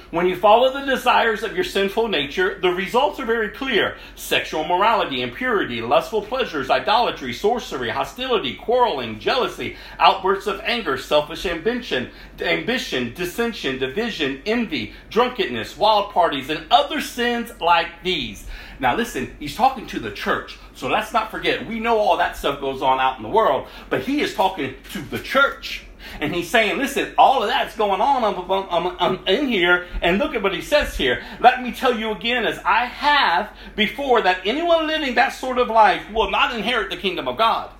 When 0.09 0.25
you 0.25 0.37
follow 0.37 0.71
the 0.71 0.85
desires 0.85 1.43
of 1.43 1.53
your 1.53 1.65
sinful 1.65 2.07
nature, 2.07 2.59
the 2.61 2.69
results 2.69 3.19
are 3.19 3.25
very 3.25 3.49
clear 3.49 3.97
sexual 4.15 4.63
morality, 4.63 5.21
impurity, 5.21 5.81
lustful 5.81 6.21
pleasures, 6.21 6.69
idolatry, 6.69 7.33
sorcery, 7.33 7.89
hostility, 7.89 8.55
quarreling, 8.55 9.19
jealousy, 9.19 9.75
outbursts 9.99 10.47
of 10.47 10.61
anger, 10.61 10.97
selfish 10.97 11.45
ambition, 11.45 12.09
ambition, 12.39 13.13
dissension, 13.15 13.79
division, 13.79 14.41
envy, 14.45 14.93
drunkenness, 15.09 15.75
wild 15.75 16.13
parties, 16.13 16.49
and 16.49 16.65
other 16.71 17.01
sins 17.01 17.51
like 17.59 18.01
these. 18.01 18.47
Now, 18.79 18.95
listen, 18.95 19.35
he's 19.39 19.55
talking 19.55 19.87
to 19.87 19.99
the 19.99 20.11
church. 20.11 20.57
So 20.75 20.87
let's 20.87 21.13
not 21.13 21.31
forget, 21.31 21.67
we 21.67 21.79
know 21.79 21.97
all 21.97 22.17
that 22.17 22.37
stuff 22.37 22.59
goes 22.59 22.81
on 22.81 22.99
out 22.99 23.17
in 23.17 23.23
the 23.23 23.29
world, 23.29 23.67
but 23.89 24.01
he 24.01 24.21
is 24.21 24.35
talking 24.35 24.75
to 24.93 25.01
the 25.01 25.19
church. 25.19 25.83
And 26.21 26.33
he's 26.33 26.49
saying, 26.49 26.77
listen, 26.77 27.13
all 27.17 27.43
of 27.43 27.49
that's 27.49 27.75
going 27.75 28.01
on 28.01 28.23
um, 28.23 28.49
um, 28.49 28.97
um, 28.99 29.27
in 29.27 29.47
here. 29.47 29.87
And 30.01 30.17
look 30.19 30.35
at 30.35 30.43
what 30.43 30.53
he 30.53 30.61
says 30.61 30.95
here. 30.95 31.23
Let 31.39 31.61
me 31.61 31.71
tell 31.71 31.97
you 31.97 32.11
again, 32.11 32.45
as 32.45 32.59
I 32.59 32.85
have 32.85 33.51
before, 33.75 34.21
that 34.21 34.41
anyone 34.45 34.87
living 34.87 35.15
that 35.15 35.29
sort 35.29 35.57
of 35.57 35.67
life 35.67 36.09
will 36.11 36.31
not 36.31 36.55
inherit 36.55 36.89
the 36.89 36.97
kingdom 36.97 37.27
of 37.27 37.37
God. 37.37 37.71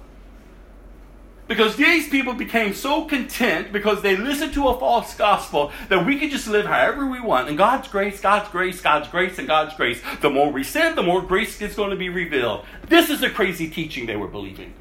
Because 1.47 1.77
these 1.77 2.09
people 2.09 2.33
became 2.33 2.73
so 2.73 3.05
content 3.05 3.71
because 3.71 4.01
they 4.01 4.17
listened 4.17 4.53
to 4.53 4.67
a 4.67 4.77
false 4.77 5.15
gospel 5.15 5.71
that 5.87 6.05
we 6.05 6.19
could 6.19 6.29
just 6.29 6.47
live 6.47 6.65
however 6.65 7.07
we 7.07 7.21
want. 7.21 7.47
And 7.47 7.57
God's 7.57 7.87
grace, 7.87 8.19
God's 8.19 8.49
grace, 8.49 8.81
God's 8.81 9.07
grace, 9.07 9.39
and 9.39 9.47
God's 9.47 9.73
grace. 9.75 10.01
The 10.21 10.29
more 10.29 10.51
we 10.51 10.63
sin, 10.63 10.95
the 10.95 11.03
more 11.03 11.21
grace 11.21 11.61
is 11.61 11.75
going 11.75 11.91
to 11.91 11.95
be 11.95 12.09
revealed. 12.09 12.65
This 12.87 13.09
is 13.09 13.21
the 13.21 13.29
crazy 13.29 13.69
teaching 13.69 14.07
they 14.07 14.17
were 14.17 14.27
believing. 14.27 14.73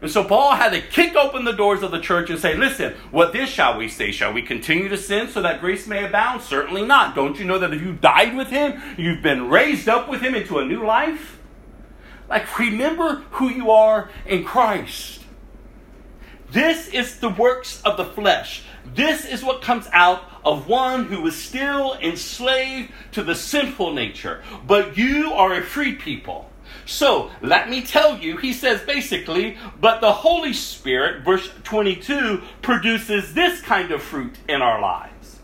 And 0.00 0.10
so 0.10 0.22
Paul 0.22 0.54
had 0.54 0.72
to 0.72 0.80
kick 0.80 1.16
open 1.16 1.44
the 1.44 1.52
doors 1.52 1.82
of 1.82 1.90
the 1.90 2.00
church 2.00 2.30
and 2.30 2.38
say, 2.38 2.54
listen, 2.54 2.94
what 3.10 3.32
this 3.32 3.50
shall 3.50 3.78
we 3.78 3.88
say? 3.88 4.12
Shall 4.12 4.32
we 4.32 4.42
continue 4.42 4.88
to 4.88 4.96
sin 4.96 5.28
so 5.28 5.42
that 5.42 5.60
grace 5.60 5.88
may 5.88 6.04
abound? 6.04 6.42
Certainly 6.42 6.84
not. 6.84 7.16
Don't 7.16 7.38
you 7.38 7.44
know 7.44 7.58
that 7.58 7.72
if 7.72 7.82
you 7.82 7.94
died 7.94 8.36
with 8.36 8.48
him, 8.48 8.80
you've 8.96 9.22
been 9.22 9.48
raised 9.48 9.88
up 9.88 10.08
with 10.08 10.20
him 10.20 10.36
into 10.36 10.58
a 10.58 10.64
new 10.64 10.86
life? 10.86 11.37
Like, 12.28 12.58
remember 12.58 13.22
who 13.32 13.48
you 13.48 13.70
are 13.70 14.10
in 14.26 14.44
Christ. 14.44 15.22
This 16.50 16.88
is 16.88 17.18
the 17.20 17.28
works 17.28 17.82
of 17.82 17.96
the 17.96 18.04
flesh. 18.04 18.62
This 18.94 19.24
is 19.24 19.44
what 19.44 19.62
comes 19.62 19.86
out 19.92 20.22
of 20.44 20.66
one 20.66 21.04
who 21.04 21.26
is 21.26 21.36
still 21.36 21.94
enslaved 22.00 22.90
to 23.12 23.22
the 23.22 23.34
sinful 23.34 23.92
nature. 23.92 24.42
But 24.66 24.96
you 24.96 25.32
are 25.32 25.54
a 25.54 25.62
free 25.62 25.94
people. 25.94 26.50
So 26.86 27.30
let 27.42 27.68
me 27.68 27.82
tell 27.82 28.18
you, 28.18 28.38
he 28.38 28.52
says 28.54 28.80
basically, 28.80 29.58
but 29.78 30.00
the 30.00 30.12
Holy 30.12 30.54
Spirit, 30.54 31.22
verse 31.22 31.50
22, 31.64 32.42
produces 32.62 33.34
this 33.34 33.60
kind 33.60 33.90
of 33.90 34.02
fruit 34.02 34.36
in 34.48 34.62
our 34.62 34.80
lives 34.80 35.38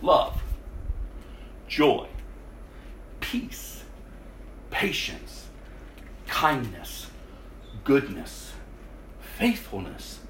love, 0.00 0.42
joy, 1.68 2.08
peace, 3.20 3.82
patience, 4.70 5.27
kindness, 6.28 7.08
goodness, 7.82 8.52
faithfulness, 9.20 10.20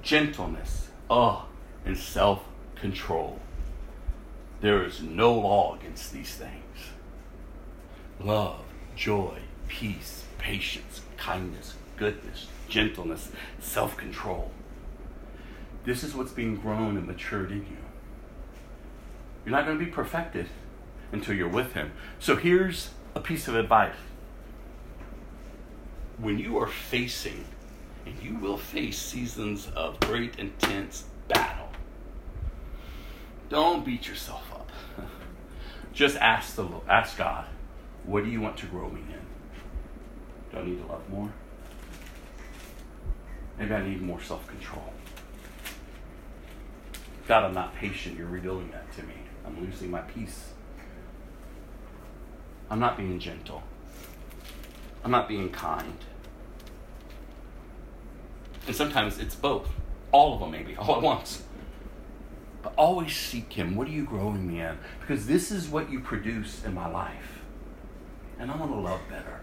gentleness, 0.00 0.88
oh, 1.10 1.46
and 1.84 1.98
self 1.98 2.44
control. 2.76 3.38
There 4.60 4.84
is 4.84 5.02
no 5.02 5.34
law 5.34 5.74
against 5.74 6.12
these 6.12 6.34
things 6.34 6.62
love, 8.20 8.60
joy, 8.94 9.38
peace, 9.68 10.24
patience, 10.38 11.00
kindness, 11.16 11.74
goodness, 11.96 12.46
gentleness, 12.68 13.30
self 13.60 13.96
control. 13.96 14.52
This 15.84 16.04
is 16.04 16.14
what's 16.14 16.32
being 16.32 16.56
grown 16.56 16.96
and 16.96 17.06
matured 17.06 17.50
in 17.50 17.58
you. 17.58 17.82
You're 19.44 19.52
not 19.52 19.66
going 19.66 19.78
to 19.78 19.84
be 19.84 19.90
perfected 19.90 20.46
until 21.10 21.34
you're 21.34 21.48
with 21.48 21.72
Him. 21.72 21.92
So 22.20 22.36
here's 22.36 22.90
a 23.16 23.20
piece 23.20 23.48
of 23.48 23.56
advice. 23.56 23.96
When 26.18 26.38
you 26.38 26.58
are 26.58 26.68
facing, 26.68 27.44
and 28.06 28.20
you 28.22 28.36
will 28.36 28.56
face 28.56 28.98
seasons 28.98 29.68
of 29.74 29.98
great, 30.00 30.38
intense 30.38 31.04
battle, 31.28 31.68
don't 33.48 33.84
beat 33.84 34.08
yourself 34.08 34.44
up. 34.52 34.70
Just 35.92 36.16
ask 36.16 36.56
the 36.56 36.68
ask 36.88 37.16
God, 37.18 37.46
what 38.04 38.24
do 38.24 38.30
you 38.30 38.40
want 38.40 38.56
to 38.58 38.66
grow 38.66 38.88
me 38.88 39.00
in? 39.00 39.20
Do 40.50 40.58
I 40.58 40.64
need 40.64 40.80
to 40.80 40.86
love 40.86 41.08
more? 41.08 41.32
Maybe 43.58 43.74
I 43.74 43.86
need 43.86 44.02
more 44.02 44.20
self 44.20 44.46
control. 44.46 44.92
God, 47.28 47.44
I'm 47.44 47.54
not 47.54 47.74
patient. 47.76 48.18
You're 48.18 48.26
revealing 48.26 48.70
that 48.72 48.90
to 48.96 49.02
me. 49.04 49.14
I'm 49.46 49.60
losing 49.60 49.90
my 49.90 50.00
peace. 50.00 50.50
I'm 52.70 52.80
not 52.80 52.96
being 52.96 53.18
gentle. 53.18 53.62
I'm 55.04 55.10
not 55.10 55.28
being 55.28 55.50
kind. 55.50 55.98
And 58.66 58.76
sometimes 58.76 59.18
it's 59.18 59.34
both. 59.34 59.68
All 60.12 60.34
of 60.34 60.40
them, 60.40 60.50
maybe, 60.50 60.76
all 60.78 60.96
at 60.96 61.02
once. 61.02 61.42
But 62.62 62.74
always 62.76 63.14
seek 63.14 63.52
Him. 63.52 63.74
What 63.74 63.88
are 63.88 63.92
you 63.92 64.04
growing 64.04 64.46
me 64.46 64.60
in? 64.60 64.78
Because 65.00 65.26
this 65.26 65.50
is 65.50 65.68
what 65.68 65.90
you 65.90 66.00
produce 66.00 66.64
in 66.64 66.74
my 66.74 66.86
life. 66.86 67.42
And 68.38 68.50
I 68.50 68.56
want 68.56 68.72
to 68.72 68.78
love 68.78 69.00
better. 69.08 69.40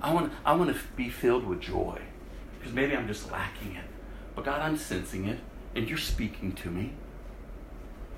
I 0.00 0.12
want, 0.12 0.32
I 0.44 0.54
want 0.54 0.74
to 0.74 0.82
be 0.96 1.08
filled 1.08 1.46
with 1.46 1.60
joy. 1.60 2.00
Because 2.58 2.74
maybe 2.74 2.94
I'm 2.94 3.06
just 3.06 3.30
lacking 3.30 3.76
it. 3.76 3.84
But 4.34 4.44
God, 4.44 4.60
I'm 4.60 4.76
sensing 4.76 5.26
it. 5.26 5.38
And 5.74 5.88
you're 5.88 5.98
speaking 5.98 6.52
to 6.52 6.70
me. 6.70 6.92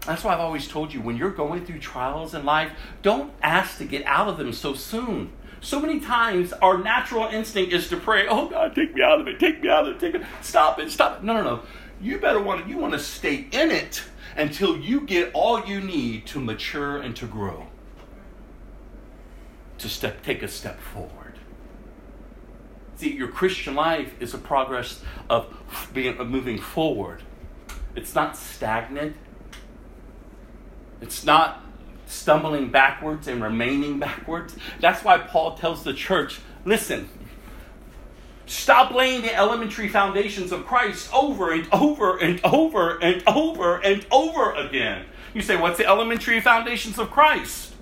That's 0.07 0.23
why 0.23 0.35
I've 0.35 0.41
always 0.41 0.69
told 0.69 0.93
you 0.93 1.01
when 1.01 1.17
you're 1.17 1.31
going 1.31 1.65
through 1.65 1.79
trials 1.79 2.35
in 2.35 2.45
life, 2.45 2.73
don't 3.03 3.33
ask 3.43 3.79
to 3.79 3.85
get 3.85 4.05
out 4.05 4.29
of 4.29 4.37
them 4.37 4.53
so 4.53 4.75
soon. 4.75 5.33
So 5.65 5.81
many 5.81 5.99
times 5.99 6.53
our 6.53 6.77
natural 6.77 7.27
instinct 7.29 7.73
is 7.73 7.89
to 7.89 7.97
pray, 7.97 8.27
"Oh 8.29 8.49
God, 8.49 8.75
take 8.75 8.95
me 8.95 9.03
out 9.03 9.19
of 9.19 9.27
it, 9.27 9.41
take 9.41 9.63
me 9.63 9.71
out 9.71 9.89
of 9.89 9.97
it, 9.97 9.99
take 9.99 10.15
it, 10.15 10.23
stop 10.43 10.79
it, 10.79 10.91
stop 10.91 11.17
it." 11.19 11.25
No, 11.25 11.33
no, 11.33 11.43
no. 11.43 11.61
You 12.03 12.19
better 12.19 12.39
want 12.39 12.65
to, 12.65 12.71
you 12.71 12.77
want 12.77 12.93
to 12.93 12.99
stay 12.99 13.47
in 13.51 13.71
it 13.71 14.05
until 14.37 14.77
you 14.77 15.01
get 15.01 15.31
all 15.33 15.65
you 15.65 15.81
need 15.81 16.27
to 16.27 16.39
mature 16.39 16.99
and 16.99 17.17
to 17.17 17.27
grow. 17.27 17.69
To 19.79 19.89
step 19.89 20.23
take 20.23 20.43
a 20.43 20.49
step 20.49 20.79
forward. 20.79 21.39
See, 22.97 23.15
your 23.15 23.29
Christian 23.29 23.75
life 23.75 24.13
is 24.21 24.35
a 24.35 24.39
progress 24.39 25.03
of 25.31 25.47
being 25.95 26.19
of 26.19 26.29
moving 26.29 26.59
forward. 26.59 27.23
It's 27.97 28.15
not 28.15 28.37
stagnant. 28.37 29.17
It's 31.01 31.25
not 31.25 31.64
stumbling 32.07 32.71
backwards 32.71 33.29
and 33.29 33.43
remaining 33.43 33.99
backwards. 33.99 34.57
That's 34.81 35.05
why 35.05 35.19
Paul 35.19 35.57
tells 35.57 35.85
the 35.85 35.95
church 35.95 36.41
listen, 36.65 37.09
stop 38.47 38.93
laying 38.93 39.23
the 39.23 39.35
elementary 39.35 39.89
foundations 39.89 40.53
of 40.53 40.67
Christ 40.67 41.13
over 41.13 41.53
and 41.53 41.69
over 41.73 42.17
and 42.17 42.41
over 42.45 42.99
and 43.03 43.23
over 43.27 43.79
and 43.79 44.07
over 44.11 44.53
again. 44.53 45.07
You 45.35 45.43
say, 45.43 45.57
what's 45.57 45.79
the 45.79 45.87
elementary 45.87 46.41
foundations 46.41 46.99
of 46.99 47.11
Christ? 47.11 47.73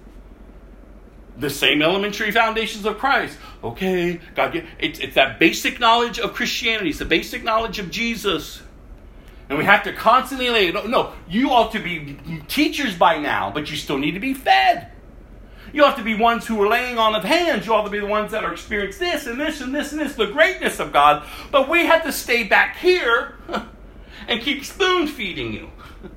The 1.36 1.50
same 1.50 1.82
elementary 1.82 2.30
foundations 2.30 2.84
of 2.86 2.98
Christ. 2.98 3.38
Okay, 3.62 4.20
God, 4.34 4.64
it's, 4.78 4.98
it's 4.98 5.14
that 5.14 5.38
basic 5.38 5.80
knowledge 5.80 6.18
of 6.18 6.34
Christianity, 6.34 6.90
it's 6.90 6.98
the 6.98 7.04
basic 7.04 7.42
knowledge 7.44 7.78
of 7.78 7.90
Jesus. 7.90 8.61
And 9.52 9.58
we 9.58 9.66
have 9.66 9.82
to 9.82 9.92
constantly 9.92 10.48
lay, 10.48 10.72
no, 10.72 10.86
no, 10.86 11.12
you 11.28 11.50
ought 11.50 11.72
to 11.72 11.78
be 11.78 12.16
teachers 12.48 12.96
by 12.96 13.18
now, 13.18 13.50
but 13.50 13.70
you 13.70 13.76
still 13.76 13.98
need 13.98 14.12
to 14.12 14.18
be 14.18 14.32
fed. 14.32 14.90
You 15.74 15.84
have 15.84 15.96
to 15.96 16.02
be 16.02 16.14
ones 16.14 16.46
who 16.46 16.58
are 16.62 16.68
laying 16.68 16.96
on 16.96 17.14
of 17.14 17.22
hands. 17.22 17.66
You 17.66 17.74
ought 17.74 17.84
to 17.84 17.90
be 17.90 17.98
the 17.98 18.06
ones 18.06 18.32
that 18.32 18.44
are 18.44 18.52
experiencing 18.54 19.08
this 19.08 19.26
and 19.26 19.38
this 19.38 19.60
and 19.60 19.74
this 19.74 19.92
and 19.92 20.00
this, 20.00 20.14
the 20.14 20.28
greatness 20.28 20.80
of 20.80 20.90
God. 20.90 21.28
But 21.50 21.68
we 21.68 21.84
have 21.84 22.02
to 22.04 22.12
stay 22.12 22.44
back 22.44 22.78
here 22.78 23.36
and 24.26 24.40
keep 24.40 24.64
spoon 24.64 25.06
feeding 25.06 25.52
you. 25.52 25.70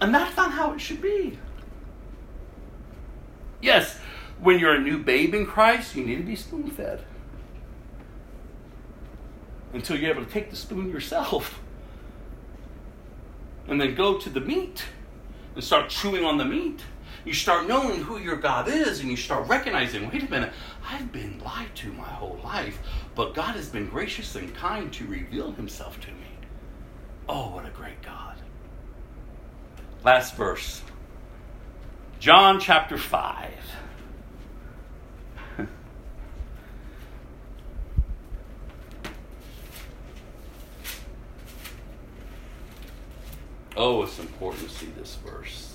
And 0.00 0.14
that's 0.14 0.36
not 0.36 0.52
how 0.52 0.74
it 0.74 0.80
should 0.80 1.02
be. 1.02 1.38
Yes, 3.60 3.98
when 4.38 4.60
you're 4.60 4.74
a 4.74 4.80
new 4.80 4.98
babe 4.98 5.34
in 5.34 5.44
Christ, 5.44 5.96
you 5.96 6.04
need 6.04 6.16
to 6.16 6.22
be 6.22 6.36
spoon 6.36 6.70
fed 6.70 7.04
until 9.74 9.98
you're 9.98 10.10
able 10.10 10.24
to 10.24 10.30
take 10.30 10.50
the 10.50 10.56
spoon 10.56 10.90
yourself 10.90 11.60
and 13.68 13.80
then 13.80 13.94
go 13.94 14.18
to 14.18 14.30
the 14.30 14.40
meat 14.40 14.84
and 15.54 15.62
start 15.62 15.90
chewing 15.90 16.24
on 16.24 16.38
the 16.38 16.44
meat. 16.44 16.80
You 17.24 17.32
start 17.32 17.66
knowing 17.66 18.02
who 18.02 18.18
your 18.18 18.36
God 18.36 18.68
is 18.68 19.00
and 19.00 19.10
you 19.10 19.16
start 19.16 19.48
recognizing 19.48 20.10
wait 20.10 20.22
a 20.22 20.30
minute, 20.30 20.52
I've 20.86 21.10
been 21.10 21.40
lied 21.40 21.74
to 21.76 21.92
my 21.92 22.08
whole 22.08 22.38
life, 22.44 22.78
but 23.14 23.34
God 23.34 23.56
has 23.56 23.68
been 23.68 23.88
gracious 23.88 24.34
and 24.36 24.54
kind 24.54 24.92
to 24.92 25.06
reveal 25.06 25.52
himself 25.52 25.98
to 26.00 26.08
me. 26.08 26.26
Oh, 27.28 27.50
what 27.54 27.66
a 27.66 27.70
great 27.70 28.02
God. 28.02 28.36
Last 30.04 30.36
verse 30.36 30.82
John 32.20 32.60
chapter 32.60 32.96
5. 32.96 33.52
Oh, 43.76 44.02
it's 44.02 44.18
important 44.20 44.68
to 44.68 44.74
see 44.74 44.86
this 44.96 45.16
verse. 45.26 45.74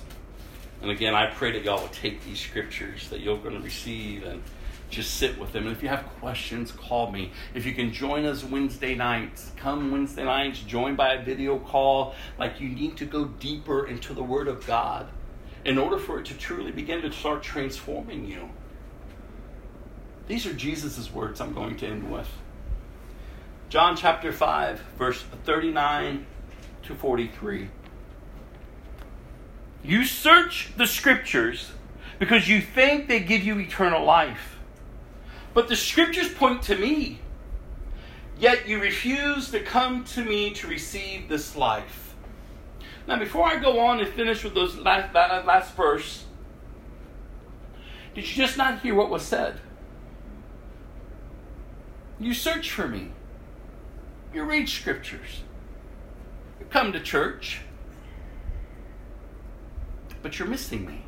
And 0.80 0.90
again, 0.90 1.14
I 1.14 1.26
pray 1.26 1.52
that 1.52 1.64
y'all 1.64 1.82
will 1.82 1.88
take 1.88 2.24
these 2.24 2.40
scriptures 2.40 3.08
that 3.10 3.20
you're 3.20 3.36
going 3.36 3.54
to 3.54 3.60
receive 3.60 4.24
and 4.24 4.42
just 4.88 5.16
sit 5.16 5.38
with 5.38 5.52
them. 5.52 5.66
And 5.66 5.76
if 5.76 5.82
you 5.82 5.88
have 5.90 6.06
questions, 6.18 6.72
call 6.72 7.10
me. 7.10 7.30
If 7.54 7.66
you 7.66 7.74
can 7.74 7.92
join 7.92 8.24
us 8.24 8.42
Wednesday 8.42 8.94
nights, 8.94 9.52
come 9.56 9.92
Wednesday 9.92 10.24
nights, 10.24 10.60
join 10.60 10.96
by 10.96 11.14
a 11.14 11.22
video 11.22 11.58
call. 11.58 12.14
Like 12.38 12.58
you 12.58 12.70
need 12.70 12.96
to 12.96 13.04
go 13.04 13.26
deeper 13.26 13.86
into 13.86 14.14
the 14.14 14.22
Word 14.22 14.48
of 14.48 14.66
God 14.66 15.08
in 15.66 15.76
order 15.76 15.98
for 15.98 16.18
it 16.18 16.26
to 16.26 16.34
truly 16.34 16.72
begin 16.72 17.02
to 17.02 17.12
start 17.12 17.42
transforming 17.42 18.24
you. 18.24 18.48
These 20.26 20.46
are 20.46 20.54
Jesus' 20.54 21.12
words 21.12 21.40
I'm 21.40 21.52
going 21.52 21.76
to 21.78 21.86
end 21.86 22.10
with. 22.10 22.28
John 23.68 23.94
chapter 23.94 24.32
5, 24.32 24.80
verse 24.96 25.22
39 25.44 26.24
to 26.84 26.94
43. 26.94 27.68
You 29.82 30.04
search 30.04 30.72
the 30.76 30.86
scriptures 30.86 31.72
because 32.18 32.48
you 32.48 32.60
think 32.60 33.08
they 33.08 33.20
give 33.20 33.42
you 33.42 33.58
eternal 33.58 34.04
life. 34.04 34.58
But 35.54 35.68
the 35.68 35.76
scriptures 35.76 36.28
point 36.28 36.62
to 36.64 36.76
me. 36.76 37.20
Yet 38.38 38.68
you 38.68 38.80
refuse 38.80 39.50
to 39.50 39.60
come 39.60 40.04
to 40.04 40.24
me 40.24 40.50
to 40.54 40.66
receive 40.66 41.28
this 41.28 41.56
life. 41.56 42.14
Now, 43.06 43.18
before 43.18 43.46
I 43.46 43.56
go 43.56 43.80
on 43.80 44.00
and 44.00 44.08
finish 44.08 44.44
with 44.44 44.54
those 44.54 44.76
last, 44.76 45.12
that 45.12 45.46
last 45.46 45.74
verse, 45.74 46.24
did 48.14 48.28
you 48.28 48.34
just 48.34 48.56
not 48.56 48.80
hear 48.80 48.94
what 48.94 49.10
was 49.10 49.22
said? 49.22 49.60
You 52.18 52.34
search 52.34 52.70
for 52.70 52.86
me. 52.86 53.12
You 54.32 54.44
read 54.44 54.68
scriptures. 54.68 55.42
You 56.60 56.66
come 56.66 56.92
to 56.92 57.00
church 57.00 57.60
but 60.22 60.38
you're 60.38 60.48
missing 60.48 60.86
me. 60.86 61.04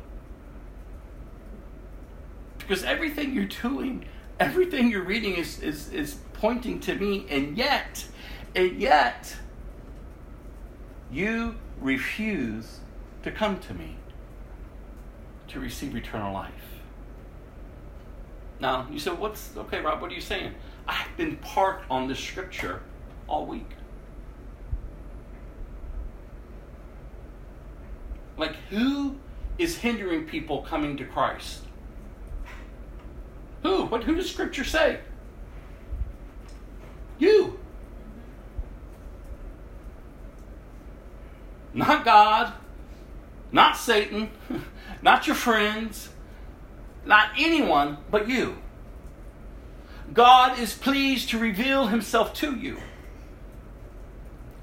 Because 2.57 2.83
everything 2.83 3.33
you're 3.33 3.45
doing, 3.45 4.05
everything 4.39 4.89
you're 4.89 5.03
reading 5.03 5.35
is, 5.35 5.61
is, 5.61 5.91
is 5.91 6.17
pointing 6.33 6.79
to 6.81 6.95
me, 6.95 7.25
and 7.29 7.57
yet, 7.57 8.05
and 8.55 8.79
yet, 8.79 9.35
you 11.11 11.55
refuse 11.79 12.79
to 13.23 13.31
come 13.31 13.59
to 13.59 13.73
me 13.73 13.97
to 15.49 15.59
receive 15.59 15.95
eternal 15.95 16.33
life. 16.33 16.51
Now, 18.59 18.87
you 18.89 18.99
said, 18.99 19.19
what's, 19.19 19.51
okay, 19.57 19.81
Rob, 19.81 20.01
what 20.01 20.11
are 20.11 20.15
you 20.15 20.21
saying? 20.21 20.53
I've 20.87 21.15
been 21.17 21.35
parked 21.37 21.89
on 21.91 22.07
this 22.07 22.19
scripture 22.19 22.81
all 23.27 23.45
week. 23.45 23.69
Like, 28.37 28.55
who 28.69 29.17
is 29.57 29.77
hindering 29.77 30.25
people 30.25 30.61
coming 30.63 30.97
to 30.97 31.05
Christ? 31.05 31.61
Who? 33.63 33.85
What? 33.85 34.03
Who 34.03 34.15
does 34.15 34.29
Scripture 34.29 34.63
say? 34.63 34.99
You. 37.17 37.59
Not 41.73 42.05
God, 42.05 42.53
not 43.51 43.77
Satan, 43.77 44.29
not 45.01 45.25
your 45.25 45.35
friends, 45.35 46.09
not 47.05 47.29
anyone 47.37 47.97
but 48.11 48.27
you. 48.27 48.57
God 50.13 50.59
is 50.59 50.73
pleased 50.73 51.29
to 51.29 51.39
reveal 51.39 51.87
himself 51.87 52.33
to 52.35 52.55
you. 52.55 52.77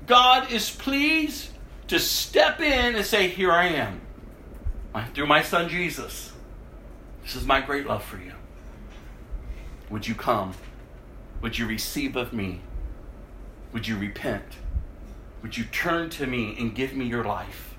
God 0.06 0.52
is 0.52 0.70
pleased 0.70 1.50
to 1.90 1.98
step 1.98 2.60
in 2.60 2.94
and 2.94 3.04
say, 3.04 3.26
Here 3.26 3.50
I 3.50 3.66
am, 3.66 4.00
through 5.12 5.26
my 5.26 5.42
son 5.42 5.68
Jesus. 5.68 6.32
This 7.24 7.34
is 7.34 7.44
my 7.44 7.60
great 7.60 7.84
love 7.84 8.04
for 8.04 8.16
you. 8.16 8.32
Would 9.90 10.06
you 10.06 10.14
come? 10.14 10.54
Would 11.42 11.58
you 11.58 11.66
receive 11.66 12.14
of 12.14 12.32
me? 12.32 12.60
Would 13.72 13.88
you 13.88 13.98
repent? 13.98 14.44
Would 15.42 15.58
you 15.58 15.64
turn 15.64 16.10
to 16.10 16.28
me 16.28 16.56
and 16.60 16.76
give 16.76 16.94
me 16.94 17.06
your 17.06 17.24
life? 17.24 17.76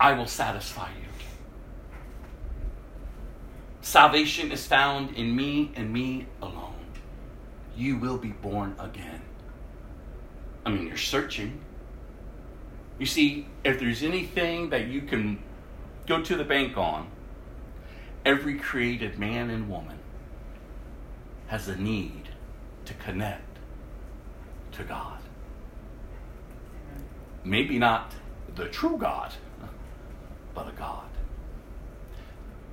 I 0.00 0.14
will 0.14 0.26
satisfy 0.26 0.88
you. 0.88 1.08
Salvation 3.82 4.50
is 4.50 4.66
found 4.66 5.14
in 5.14 5.36
me 5.36 5.72
and 5.74 5.92
me 5.92 6.26
alone. 6.40 6.86
You 7.76 7.98
will 7.98 8.16
be 8.16 8.30
born 8.30 8.76
again. 8.78 9.20
I 10.64 10.70
mean, 10.70 10.86
you're 10.86 10.96
searching. 10.96 11.60
You 13.00 13.06
see, 13.06 13.46
if 13.64 13.80
there's 13.80 14.02
anything 14.02 14.68
that 14.70 14.88
you 14.88 15.00
can 15.00 15.42
go 16.06 16.22
to 16.22 16.36
the 16.36 16.44
bank 16.44 16.76
on, 16.76 17.08
every 18.26 18.58
created 18.58 19.18
man 19.18 19.48
and 19.48 19.70
woman 19.70 19.98
has 21.46 21.66
a 21.66 21.76
need 21.76 22.28
to 22.84 22.92
connect 22.92 23.56
to 24.72 24.84
God. 24.84 25.18
Maybe 27.42 27.78
not 27.78 28.12
the 28.54 28.68
true 28.68 28.98
God, 28.98 29.32
but 30.54 30.68
a 30.68 30.72
God. 30.72 31.08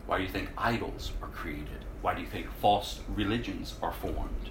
Why 0.07 0.17
do 0.17 0.23
you 0.23 0.29
think 0.29 0.49
idols 0.57 1.13
are 1.21 1.29
created? 1.29 1.85
Why 2.01 2.13
do 2.13 2.19
you 2.19 2.27
think 2.27 2.51
false 2.59 2.99
religions 3.07 3.75
are 3.81 3.93
formed? 3.93 4.49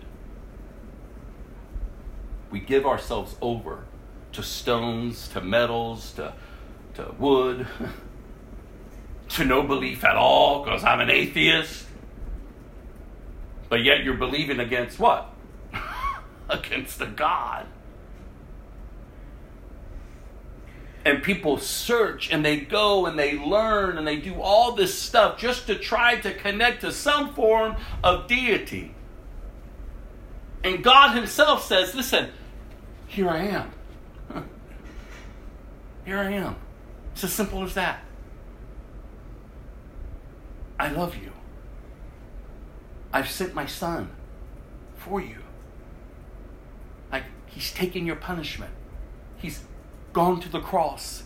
We 2.51 2.61
give 2.61 2.86
ourselves 2.86 3.36
over 3.43 3.85
to 4.37 4.43
stones, 4.43 5.29
to 5.29 5.41
metals, 5.41 6.13
to, 6.13 6.33
to 6.95 7.15
wood, 7.19 7.67
to 9.31 9.45
no 9.45 9.63
belief 9.63 10.05
at 10.05 10.17
all 10.17 10.63
because 10.63 10.85
I'm 10.85 11.01
an 11.01 11.11
atheist. 11.11 11.87
But 13.69 13.83
yet 13.83 14.05
you're 14.05 14.15
believing 14.15 14.61
against 14.61 14.99
what? 14.99 15.33
against 16.51 17.01
a 17.01 17.07
God. 17.07 17.67
And 21.05 21.23
people 21.23 21.59
search 21.59 22.31
and 22.31 22.45
they 22.45 22.61
go 22.61 23.07
and 23.07 23.19
they 23.19 23.39
learn 23.39 23.97
and 23.97 24.07
they 24.07 24.17
do 24.17 24.41
all 24.41 24.73
this 24.73 24.97
stuff 24.99 25.39
just 25.39 25.67
to 25.69 25.77
try 25.77 26.17
to 26.17 26.35
connect 26.35 26.83
to 26.83 26.93
some 26.93 27.33
form 27.33 27.77
of 28.05 28.27
deity. 28.27 28.95
And 30.63 30.83
God 30.85 31.15
Himself 31.15 31.65
says, 31.65 31.95
Listen, 31.95 32.31
here 33.07 33.31
I 33.31 33.39
am. 33.47 33.71
Here 36.07 36.19
I 36.19 36.31
am. 36.31 36.55
It's 37.12 37.24
as 37.24 37.33
simple 37.33 37.65
as 37.65 37.74
that. 37.74 38.01
I 40.78 40.89
love 40.89 41.16
you. 41.16 41.33
I've 43.12 43.28
sent 43.28 43.55
my 43.55 43.66
son 43.66 44.11
for 44.97 45.20
you. 45.20 45.39
Like, 47.11 47.24
he's 47.47 47.73
taken 47.73 48.07
your 48.07 48.16
punishment. 48.16 48.73
He's 49.37 49.65
gone 50.12 50.39
to 50.41 50.49
the 50.49 50.61
cross. 50.61 51.24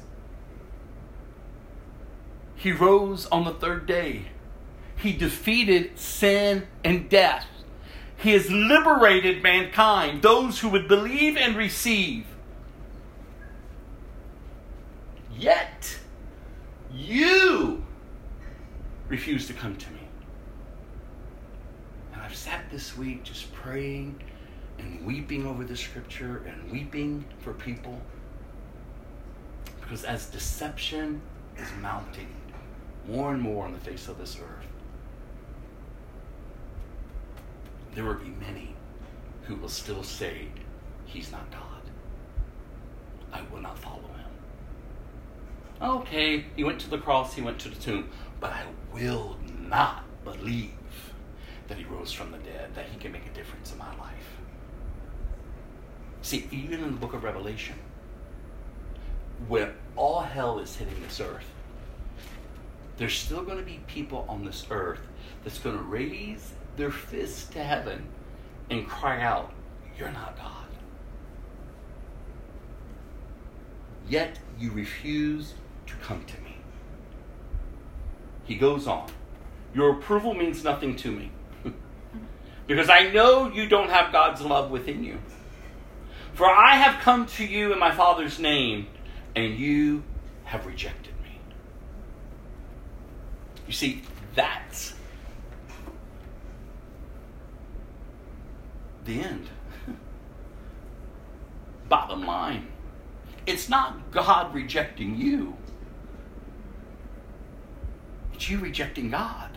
He 2.54 2.72
rose 2.72 3.26
on 3.26 3.44
the 3.44 3.52
third 3.52 3.86
day. 3.86 4.26
He 4.96 5.12
defeated 5.12 5.98
sin 5.98 6.66
and 6.82 7.10
death. 7.10 7.46
He 8.16 8.32
has 8.32 8.50
liberated 8.50 9.42
mankind, 9.42 10.22
those 10.22 10.60
who 10.60 10.70
would 10.70 10.88
believe 10.88 11.36
and 11.36 11.54
receive. 11.54 12.26
Yet, 15.40 15.98
you 16.92 17.82
refuse 19.08 19.46
to 19.46 19.54
come 19.54 19.74
to 19.74 19.90
me. 19.90 20.00
And 22.12 22.20
I've 22.20 22.34
sat 22.34 22.70
this 22.70 22.94
week 22.94 23.24
just 23.24 23.50
praying 23.54 24.22
and 24.78 25.02
weeping 25.06 25.46
over 25.46 25.64
the 25.64 25.76
scripture 25.76 26.42
and 26.46 26.70
weeping 26.70 27.24
for 27.38 27.54
people. 27.54 27.98
Because 29.80 30.04
as 30.04 30.26
deception 30.26 31.22
is 31.56 31.68
mounting 31.80 32.28
more 33.08 33.32
and 33.32 33.40
more 33.40 33.64
on 33.64 33.72
the 33.72 33.80
face 33.80 34.08
of 34.08 34.18
this 34.18 34.36
earth, 34.36 34.66
there 37.94 38.04
will 38.04 38.14
be 38.14 38.34
many 38.38 38.74
who 39.44 39.56
will 39.56 39.70
still 39.70 40.02
say, 40.02 40.48
He's 41.06 41.32
not 41.32 41.50
God. 41.50 41.60
I 43.32 43.40
will 43.50 43.62
not 43.62 43.78
follow 43.78 43.96
him. 43.96 44.19
Okay, 45.82 46.44
he 46.56 46.64
went 46.64 46.78
to 46.80 46.90
the 46.90 46.98
cross, 46.98 47.34
he 47.34 47.40
went 47.40 47.58
to 47.60 47.70
the 47.70 47.76
tomb, 47.76 48.10
but 48.38 48.52
I 48.52 48.64
will 48.92 49.38
not 49.58 50.04
believe 50.24 50.72
that 51.68 51.78
he 51.78 51.84
rose 51.84 52.12
from 52.12 52.32
the 52.32 52.38
dead, 52.38 52.74
that 52.74 52.86
he 52.86 52.98
can 52.98 53.12
make 53.12 53.24
a 53.24 53.30
difference 53.30 53.72
in 53.72 53.78
my 53.78 53.96
life. 53.96 54.36
See, 56.20 56.46
even 56.50 56.84
in 56.84 56.92
the 56.92 56.98
book 56.98 57.14
of 57.14 57.24
Revelation, 57.24 57.76
where 59.48 59.74
all 59.96 60.20
hell 60.20 60.58
is 60.58 60.76
hitting 60.76 61.00
this 61.02 61.18
earth, 61.18 61.46
there's 62.98 63.14
still 63.14 63.42
going 63.42 63.56
to 63.56 63.64
be 63.64 63.80
people 63.86 64.26
on 64.28 64.44
this 64.44 64.66
earth 64.70 65.00
that's 65.42 65.58
going 65.58 65.78
to 65.78 65.82
raise 65.82 66.52
their 66.76 66.90
fists 66.90 67.46
to 67.50 67.62
heaven 67.62 68.06
and 68.68 68.86
cry 68.86 69.22
out, 69.22 69.52
You're 69.98 70.12
not 70.12 70.36
God. 70.36 70.66
Yet 74.06 74.38
you 74.58 74.72
refuse 74.72 75.54
to 75.90 75.96
come 76.04 76.24
to 76.24 76.40
me. 76.42 76.56
He 78.44 78.56
goes 78.56 78.86
on, 78.86 79.10
Your 79.74 79.92
approval 79.92 80.34
means 80.34 80.64
nothing 80.64 80.96
to 80.96 81.10
me 81.10 81.30
because 82.66 82.90
I 82.90 83.10
know 83.10 83.50
you 83.50 83.68
don't 83.68 83.90
have 83.90 84.12
God's 84.12 84.40
love 84.40 84.70
within 84.70 85.04
you. 85.04 85.18
For 86.34 86.46
I 86.46 86.76
have 86.76 87.00
come 87.02 87.26
to 87.26 87.44
you 87.44 87.72
in 87.72 87.78
my 87.78 87.92
Father's 87.92 88.38
name, 88.38 88.86
and 89.36 89.58
you 89.58 90.02
have 90.44 90.66
rejected 90.66 91.12
me. 91.22 91.38
You 93.66 93.72
see, 93.72 94.02
that's 94.34 94.94
the 99.04 99.20
end. 99.20 99.48
Bottom 101.88 102.24
line, 102.24 102.68
it's 103.46 103.68
not 103.68 104.10
God 104.10 104.54
rejecting 104.54 105.16
you, 105.16 105.56
it's 108.40 108.48
you 108.48 108.56
rejecting 108.56 109.10
God. 109.10 109.50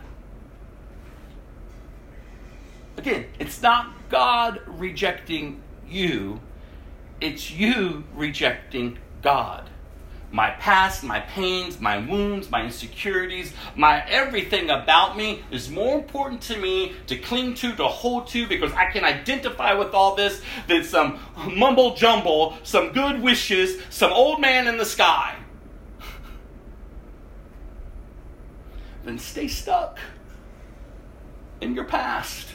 Again, 2.98 3.28
it's 3.40 3.62
not 3.62 3.94
God 4.10 4.60
rejecting 4.68 5.62
you, 5.88 6.42
it's 7.22 7.50
you 7.50 8.04
rejecting 8.14 9.00
God. 9.22 9.70
My 10.32 10.50
past, 10.50 11.02
my 11.02 11.22
pains, 11.22 11.80
my 11.80 11.98
wounds, 11.98 12.52
my 12.52 12.66
insecurities, 12.66 13.54
my 13.74 14.06
everything 14.10 14.70
about 14.70 15.16
me 15.16 15.44
is 15.50 15.70
more 15.70 15.98
important 15.98 16.42
to 16.42 16.58
me 16.58 16.92
to 17.08 17.18
cling 17.18 17.54
to, 17.56 17.74
to 17.78 17.88
hold 17.88 18.28
to, 18.30 18.46
because 18.48 18.74
I 18.74 18.92
can 18.92 19.06
identify 19.06 19.76
with 19.76 19.94
all 19.94 20.16
this 20.16 20.42
than 20.68 20.84
some 20.84 21.20
mumble 21.56 21.96
jumble, 21.96 22.58
some 22.64 22.92
good 22.92 23.22
wishes, 23.22 23.82
some 23.90 24.12
old 24.12 24.42
man 24.42 24.68
in 24.68 24.76
the 24.76 24.86
sky. 24.86 25.38
Then 29.04 29.20
stay 29.20 29.48
stuck 29.48 30.00
in 31.62 31.76
your 31.76 31.86
past 31.86 32.48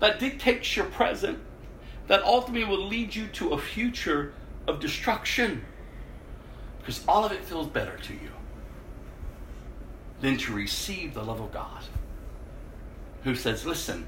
that 0.00 0.18
dictates 0.18 0.76
your 0.76 0.86
present, 0.86 1.38
that 2.08 2.22
ultimately 2.22 2.64
will 2.68 2.86
lead 2.86 3.14
you 3.14 3.26
to 3.28 3.54
a 3.54 3.58
future 3.58 4.34
of 4.66 4.80
destruction. 4.80 5.64
Because 6.78 7.02
all 7.08 7.24
of 7.24 7.32
it 7.32 7.42
feels 7.42 7.68
better 7.68 7.96
to 7.96 8.12
you 8.12 8.30
than 10.20 10.36
to 10.38 10.52
receive 10.52 11.14
the 11.14 11.22
love 11.22 11.40
of 11.40 11.52
God, 11.52 11.84
who 13.22 13.34
says, 13.34 13.64
Listen, 13.64 14.06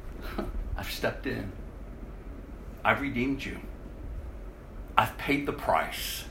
I've 0.76 0.90
stepped 0.90 1.26
in, 1.26 1.50
I've 2.84 3.00
redeemed 3.00 3.44
you, 3.44 3.58
I've 4.98 5.16
paid 5.16 5.46
the 5.46 5.52
price. 5.52 6.24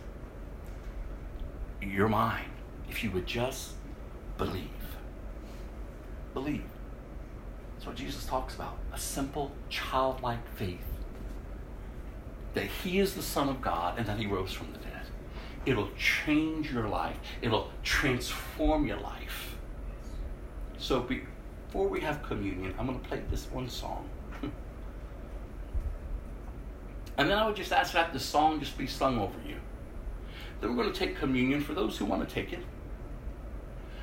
You're 1.82 2.10
mine 2.10 2.50
if 2.90 3.04
you 3.04 3.12
would 3.12 3.28
just 3.28 3.75
believe. 4.38 4.70
Believe. 6.34 6.64
That's 7.76 7.88
what 7.88 7.96
Jesus 7.96 8.26
talks 8.26 8.56
about 8.56 8.78
a 8.94 8.98
simple, 8.98 9.52
childlike 9.70 10.48
faith. 10.56 10.80
that 12.54 12.66
He 12.66 13.00
is 13.00 13.16
the 13.16 13.22
Son 13.22 13.50
of 13.50 13.62
God 13.62 13.98
and 13.98 14.08
that 14.08 14.18
He 14.18 14.26
rose 14.26 14.54
from 14.54 14.72
the 14.72 14.80
dead. 14.80 15.04
It'll 15.66 15.90
change 15.98 16.72
your 16.72 16.88
life, 16.88 17.18
it'll 17.42 17.70
transform 17.84 18.88
your 18.88 19.00
life. 19.00 19.56
So 20.78 21.02
before 21.02 21.88
we 21.88 22.02
have 22.02 22.22
communion, 22.24 22.74
I'm 22.78 22.86
going 22.86 23.00
to 23.00 23.08
play 23.08 23.22
this 23.30 23.48
one 23.52 23.70
song. 23.70 24.08
and 27.18 27.30
then 27.30 27.38
I 27.38 27.46
would 27.46 27.56
just 27.56 27.72
ask 27.72 27.94
that 27.94 28.14
the 28.14 28.20
song 28.20 28.60
just 28.60 28.78
be 28.78 28.88
sung 28.88 29.20
over 29.20 29.38
you. 29.48 29.56
Then 30.62 30.76
we're 30.76 30.84
going 30.84 30.94
to 30.94 31.00
take 31.00 31.18
communion 31.18 31.62
for 31.62 31.74
those 31.74 31.98
who 31.98 32.06
want 32.06 32.28
to 32.28 32.34
take 32.34 32.54
it. 32.54 32.64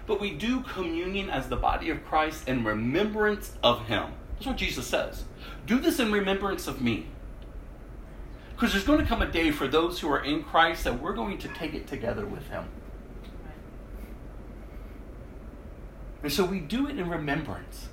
But 0.06 0.20
we 0.20 0.32
do 0.32 0.60
communion 0.60 1.30
as 1.30 1.48
the 1.48 1.56
body 1.56 1.90
of 1.90 2.04
Christ 2.04 2.48
in 2.48 2.64
remembrance 2.64 3.52
of 3.62 3.86
Him. 3.86 4.12
That's 4.34 4.46
what 4.46 4.56
Jesus 4.56 4.86
says. 4.86 5.24
Do 5.66 5.78
this 5.78 6.00
in 6.00 6.10
remembrance 6.10 6.66
of 6.66 6.80
me. 6.80 7.06
Because 8.54 8.72
there's 8.72 8.84
going 8.84 9.00
to 9.00 9.06
come 9.06 9.22
a 9.22 9.30
day 9.30 9.50
for 9.50 9.68
those 9.68 10.00
who 10.00 10.10
are 10.10 10.22
in 10.22 10.42
Christ 10.42 10.84
that 10.84 11.00
we're 11.00 11.14
going 11.14 11.38
to 11.38 11.48
take 11.48 11.74
it 11.74 11.86
together 11.86 12.26
with 12.26 12.46
Him. 12.48 12.64
And 16.22 16.32
so 16.32 16.44
we 16.44 16.60
do 16.60 16.88
it 16.88 16.98
in 16.98 17.08
remembrance. 17.08 17.88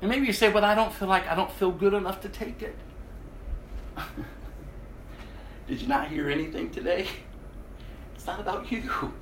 And 0.00 0.10
maybe 0.10 0.26
you 0.26 0.32
say, 0.32 0.50
but 0.50 0.64
I 0.64 0.74
don't 0.74 0.92
feel 0.92 1.08
like 1.08 1.26
I 1.28 1.34
don't 1.34 1.52
feel 1.52 1.70
good 1.70 1.94
enough 1.94 2.20
to 2.22 2.28
take 2.28 2.60
it. 2.60 2.76
Did 5.68 5.80
you 5.80 5.88
not 5.88 6.08
hear 6.08 6.28
anything 6.28 6.70
today? 6.70 7.06
It's 8.14 8.26
not 8.26 8.40
about 8.40 8.70
you. 8.70 9.12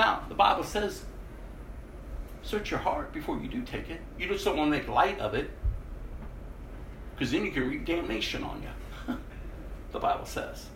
Now, 0.00 0.24
the 0.30 0.34
Bible 0.34 0.64
says, 0.64 1.04
search 2.40 2.70
your 2.70 2.80
heart 2.80 3.12
before 3.12 3.38
you 3.38 3.48
do 3.48 3.60
take 3.60 3.90
it. 3.90 4.00
You 4.18 4.28
just 4.28 4.46
don't 4.46 4.56
want 4.56 4.72
to 4.72 4.78
make 4.78 4.88
light 4.88 5.18
of 5.18 5.34
it, 5.34 5.50
because 7.12 7.30
then 7.30 7.44
you 7.44 7.50
can 7.50 7.68
reap 7.68 7.84
damnation 7.84 8.42
on 8.42 8.62
you. 8.62 9.14
the 9.92 9.98
Bible 9.98 10.24
says. 10.24 10.68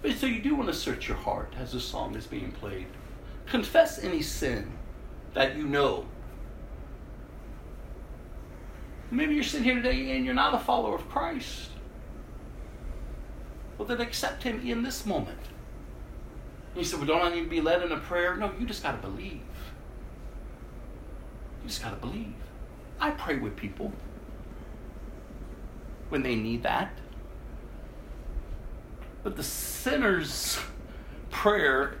But 0.00 0.12
so 0.12 0.24
you 0.24 0.40
do 0.40 0.54
want 0.54 0.70
to 0.70 0.74
search 0.74 1.06
your 1.06 1.18
heart 1.18 1.52
as 1.58 1.72
the 1.72 1.80
song 1.80 2.14
is 2.14 2.26
being 2.26 2.50
played. 2.50 2.86
Confess 3.44 4.02
any 4.02 4.22
sin 4.22 4.72
that 5.34 5.54
you 5.54 5.66
know. 5.66 6.06
Maybe 9.10 9.34
you're 9.34 9.44
sitting 9.44 9.64
here 9.64 9.74
today 9.74 10.16
and 10.16 10.24
you're 10.24 10.32
not 10.32 10.54
a 10.54 10.58
follower 10.60 10.94
of 10.94 11.06
Christ. 11.10 11.68
Well, 13.76 13.86
then 13.86 14.00
accept 14.00 14.44
Him 14.44 14.66
in 14.66 14.82
this 14.82 15.04
moment. 15.04 15.50
And 16.76 16.84
you 16.84 16.90
said, 16.90 16.98
Well, 16.98 17.08
don't 17.08 17.32
I 17.32 17.34
need 17.34 17.44
to 17.44 17.48
be 17.48 17.62
led 17.62 17.80
in 17.80 17.90
a 17.90 17.96
prayer? 17.96 18.36
No, 18.36 18.52
you 18.60 18.66
just 18.66 18.82
got 18.82 19.00
to 19.00 19.08
believe. 19.08 19.40
You 21.62 21.68
just 21.68 21.82
got 21.82 21.88
to 21.88 21.96
believe. 21.96 22.34
I 23.00 23.12
pray 23.12 23.38
with 23.38 23.56
people 23.56 23.94
when 26.10 26.22
they 26.22 26.34
need 26.34 26.64
that. 26.64 26.92
But 29.22 29.36
the 29.36 29.42
sinner's 29.42 30.58
prayer 31.30 31.96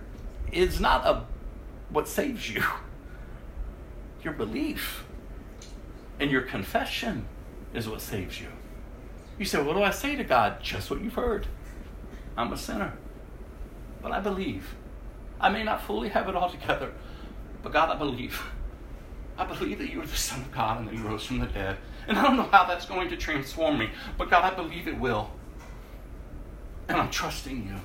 is 0.52 0.78
not 0.78 1.06
a, 1.06 1.24
what 1.88 2.06
saves 2.06 2.50
you. 2.50 2.62
Your 4.22 4.34
belief 4.34 5.06
and 6.20 6.30
your 6.30 6.42
confession 6.42 7.24
is 7.72 7.88
what 7.88 8.02
saves 8.02 8.42
you. 8.42 8.48
You 9.38 9.46
say, 9.46 9.62
What 9.62 9.74
do 9.74 9.82
I 9.82 9.90
say 9.90 10.16
to 10.16 10.24
God? 10.24 10.62
Just 10.62 10.90
what 10.90 11.00
you've 11.00 11.14
heard. 11.14 11.46
I'm 12.36 12.52
a 12.52 12.58
sinner. 12.58 12.98
But 14.06 14.12
I 14.12 14.20
believe. 14.20 14.72
I 15.40 15.48
may 15.48 15.64
not 15.64 15.82
fully 15.82 16.10
have 16.10 16.28
it 16.28 16.36
all 16.36 16.48
together, 16.48 16.92
but 17.64 17.72
God, 17.72 17.90
I 17.90 17.98
believe. 17.98 18.40
I 19.36 19.44
believe 19.44 19.80
that 19.80 19.90
you 19.90 20.00
are 20.00 20.06
the 20.06 20.14
Son 20.14 20.42
of 20.42 20.52
God 20.52 20.78
and 20.78 20.86
that 20.86 20.94
you 20.94 21.02
rose 21.02 21.26
from 21.26 21.40
the 21.40 21.46
dead. 21.46 21.76
And 22.06 22.16
I 22.16 22.22
don't 22.22 22.36
know 22.36 22.44
how 22.44 22.66
that's 22.66 22.86
going 22.86 23.08
to 23.08 23.16
transform 23.16 23.78
me, 23.78 23.90
but 24.16 24.30
God, 24.30 24.44
I 24.44 24.54
believe 24.54 24.86
it 24.86 24.96
will. 24.96 25.32
And 26.86 26.98
I'm 26.98 27.10
trusting 27.10 27.66
you. 27.66 27.80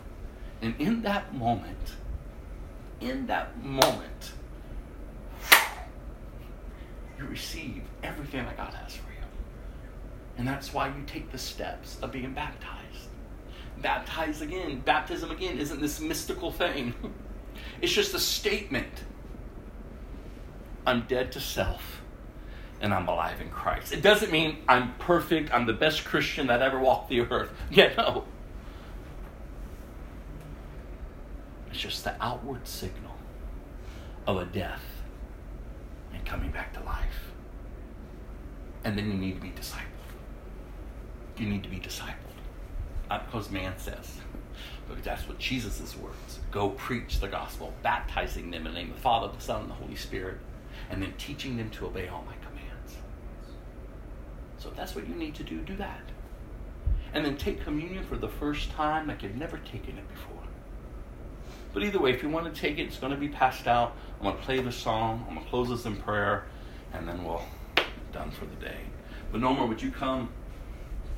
And 0.61 0.79
in 0.79 1.01
that 1.01 1.33
moment, 1.33 1.95
in 2.99 3.25
that 3.25 3.59
moment, 3.63 4.33
you 7.17 7.25
receive 7.25 7.81
everything 8.03 8.45
that 8.45 8.57
God 8.57 8.75
has 8.75 8.93
for 8.93 9.09
you. 9.09 9.25
And 10.37 10.47
that's 10.47 10.71
why 10.71 10.89
you 10.89 11.03
take 11.07 11.31
the 11.31 11.39
steps 11.39 11.97
of 12.03 12.11
being 12.11 12.31
baptized. 12.35 12.80
Baptized 13.81 14.41
again, 14.41 14.81
baptism 14.81 15.31
again 15.31 15.57
isn't 15.57 15.81
this 15.81 15.99
mystical 15.99 16.51
thing. 16.51 16.93
It's 17.81 17.91
just 17.91 18.13
a 18.13 18.19
statement. 18.19 19.03
I'm 20.85 21.01
dead 21.07 21.31
to 21.33 21.39
self 21.39 22.01
and 22.79 22.93
I'm 22.93 23.07
alive 23.07 23.39
in 23.41 23.49
Christ. 23.49 23.93
It 23.93 24.01
doesn't 24.01 24.31
mean 24.31 24.57
I'm 24.67 24.93
perfect, 24.95 25.53
I'm 25.53 25.65
the 25.65 25.73
best 25.73 26.03
Christian 26.05 26.47
that 26.47 26.61
ever 26.61 26.79
walked 26.79 27.09
the 27.09 27.21
earth. 27.21 27.51
Yeah, 27.71 27.93
no. 27.97 28.25
It's 31.69 31.79
just 31.79 32.03
the 32.03 32.15
outward 32.21 32.67
signal 32.67 33.15
of 34.27 34.37
a 34.37 34.45
death 34.45 34.83
and 36.13 36.25
coming 36.25 36.51
back 36.51 36.73
to 36.73 36.83
life. 36.83 37.31
And 38.83 38.97
then 38.97 39.11
you 39.11 39.17
need 39.17 39.35
to 39.35 39.41
be 39.41 39.49
discipled. 39.51 39.85
You 41.37 41.47
need 41.47 41.63
to 41.63 41.69
be 41.69 41.79
discipled. 41.79 42.30
Because 43.19 43.49
man 43.49 43.73
says, 43.77 44.17
but 44.87 45.03
that's 45.03 45.27
what 45.27 45.39
Jesus' 45.39 45.95
words. 45.97 46.39
Go 46.51 46.69
preach 46.69 47.19
the 47.19 47.27
gospel, 47.27 47.73
baptizing 47.81 48.51
them 48.51 48.67
in 48.67 48.73
the 48.73 48.79
name 48.79 48.89
of 48.89 48.95
the 48.95 49.01
Father, 49.01 49.31
the 49.33 49.41
Son, 49.41 49.61
and 49.61 49.69
the 49.69 49.75
Holy 49.75 49.95
Spirit, 49.95 50.37
and 50.89 51.01
then 51.01 51.13
teaching 51.17 51.57
them 51.57 51.69
to 51.71 51.87
obey 51.87 52.07
all 52.07 52.23
my 52.25 52.35
commands. 52.45 52.97
So 54.57 54.69
if 54.69 54.75
that's 54.75 54.95
what 54.95 55.07
you 55.07 55.15
need 55.15 55.35
to 55.35 55.43
do, 55.43 55.59
do 55.61 55.75
that. 55.77 56.01
And 57.13 57.25
then 57.25 57.37
take 57.37 57.63
communion 57.63 58.03
for 58.05 58.17
the 58.17 58.27
first 58.27 58.71
time 58.71 59.07
like 59.07 59.23
you've 59.23 59.35
never 59.35 59.57
taken 59.57 59.97
it 59.97 60.07
before. 60.09 60.43
But 61.73 61.83
either 61.83 61.99
way, 61.99 62.11
if 62.11 62.21
you 62.21 62.29
want 62.29 62.53
to 62.53 62.61
take 62.61 62.77
it, 62.77 62.83
it's 62.83 62.97
going 62.97 63.13
to 63.13 63.17
be 63.17 63.29
passed 63.29 63.67
out. 63.67 63.95
I'm 64.19 64.25
going 64.25 64.37
to 64.37 64.43
play 64.43 64.59
the 64.59 64.71
song. 64.71 65.25
I'm 65.27 65.35
going 65.35 65.45
to 65.45 65.49
close 65.49 65.69
this 65.69 65.85
in 65.85 65.95
prayer, 65.95 66.45
and 66.93 67.07
then 67.07 67.23
we'll 67.23 67.43
done 68.11 68.31
for 68.31 68.45
the 68.45 68.55
day. 68.55 68.77
But 69.31 69.41
Norma, 69.41 69.65
would 69.65 69.81
you 69.81 69.91
come 69.91 70.29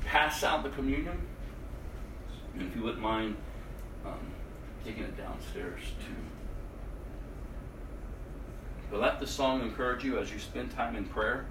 pass 0.04 0.44
out 0.44 0.62
the 0.62 0.70
communion? 0.70 1.18
And 2.54 2.62
if 2.62 2.76
you 2.76 2.82
wouldn't 2.82 3.02
mind 3.02 3.36
um, 4.06 4.18
taking 4.84 5.02
it 5.02 5.16
downstairs 5.16 5.80
too. 6.00 6.14
But 8.90 9.00
let 9.00 9.20
the 9.20 9.26
song 9.26 9.62
encourage 9.62 10.04
you 10.04 10.18
as 10.18 10.32
you 10.32 10.38
spend 10.38 10.70
time 10.70 10.94
in 10.94 11.04
prayer. 11.04 11.46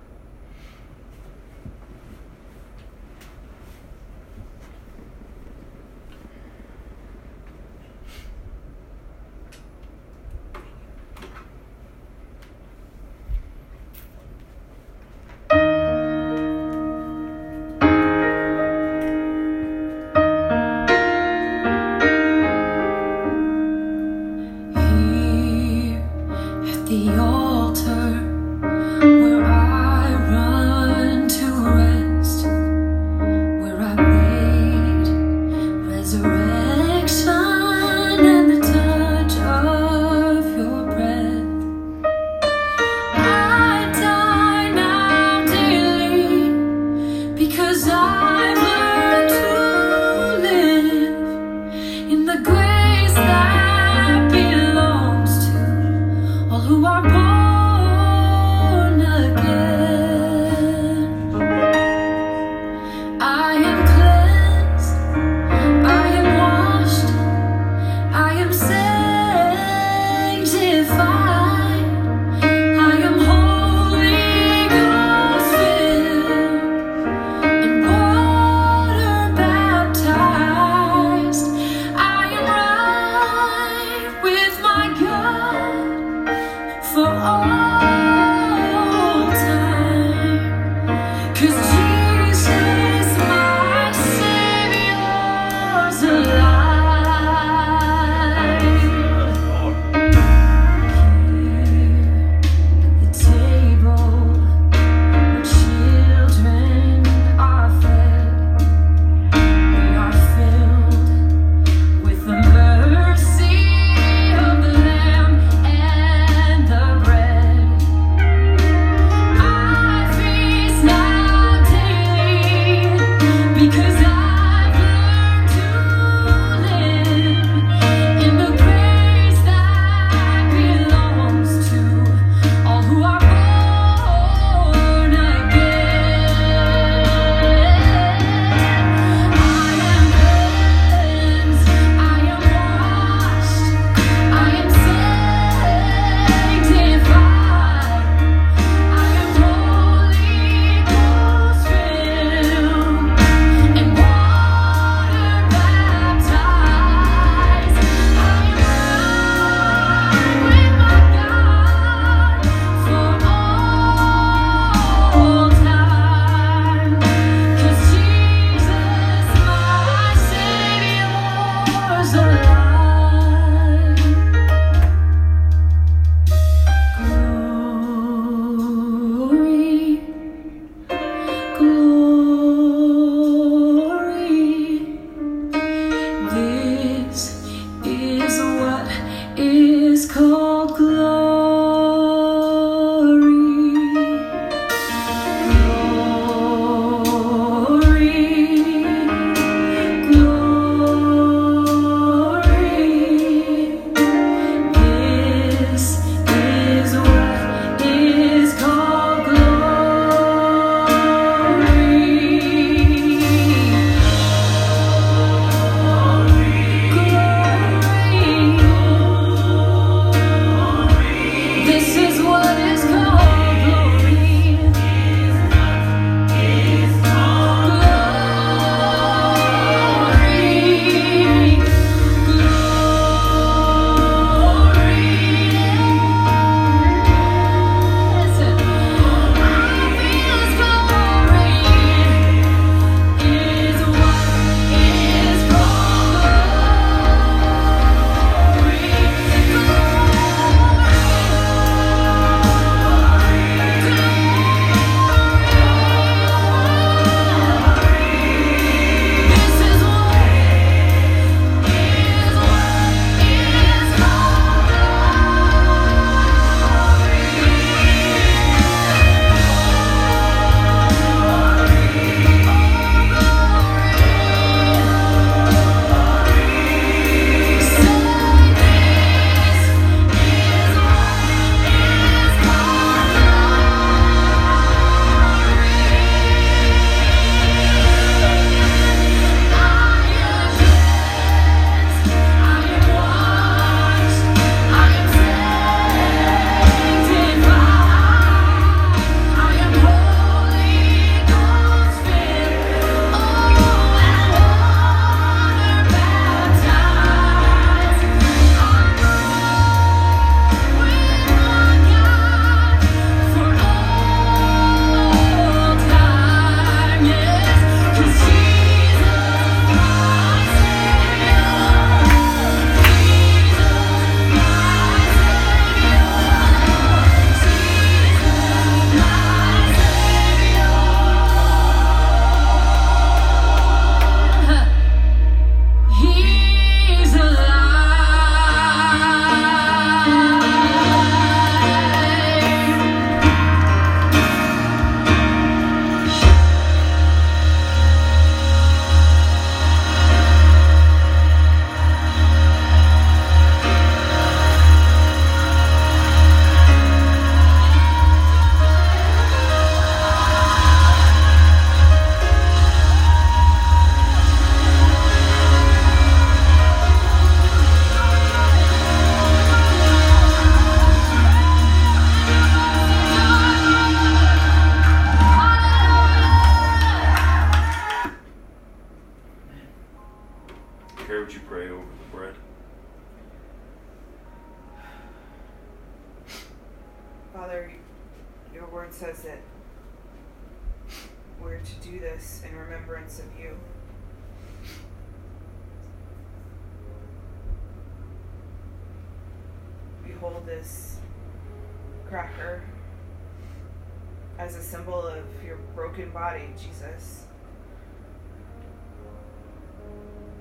Jesus. 406.63 407.25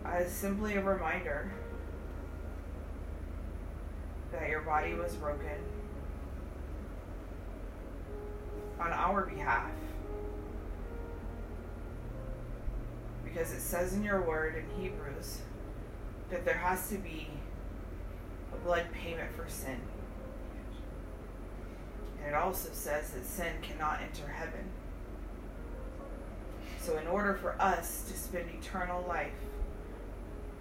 As 0.04 0.30
simply 0.30 0.74
a 0.74 0.82
reminder 0.82 1.50
that 4.32 4.48
your 4.48 4.60
body 4.60 4.94
was 4.94 5.14
broken 5.14 5.58
on 8.80 8.90
our 8.92 9.26
behalf. 9.26 9.70
Because 13.24 13.52
it 13.52 13.60
says 13.60 13.94
in 13.94 14.02
your 14.02 14.22
word 14.22 14.56
in 14.56 14.82
Hebrews 14.82 15.38
that 16.30 16.44
there 16.44 16.54
has 16.58 16.88
to 16.88 16.96
be 16.96 17.28
a 18.52 18.56
blood 18.64 18.86
payment 18.92 19.30
for 19.34 19.48
sin. 19.48 19.80
And 22.18 22.34
it 22.34 22.34
also 22.34 22.70
says 22.72 23.10
that 23.10 23.24
sin 23.24 23.54
cannot 23.62 24.00
enter 24.02 24.28
heaven. 24.28 24.64
So, 26.82 26.98
in 26.98 27.06
order 27.06 27.34
for 27.34 27.54
us 27.62 28.02
to 28.08 28.18
spend 28.18 28.50
eternal 28.50 29.04
life, 29.06 29.32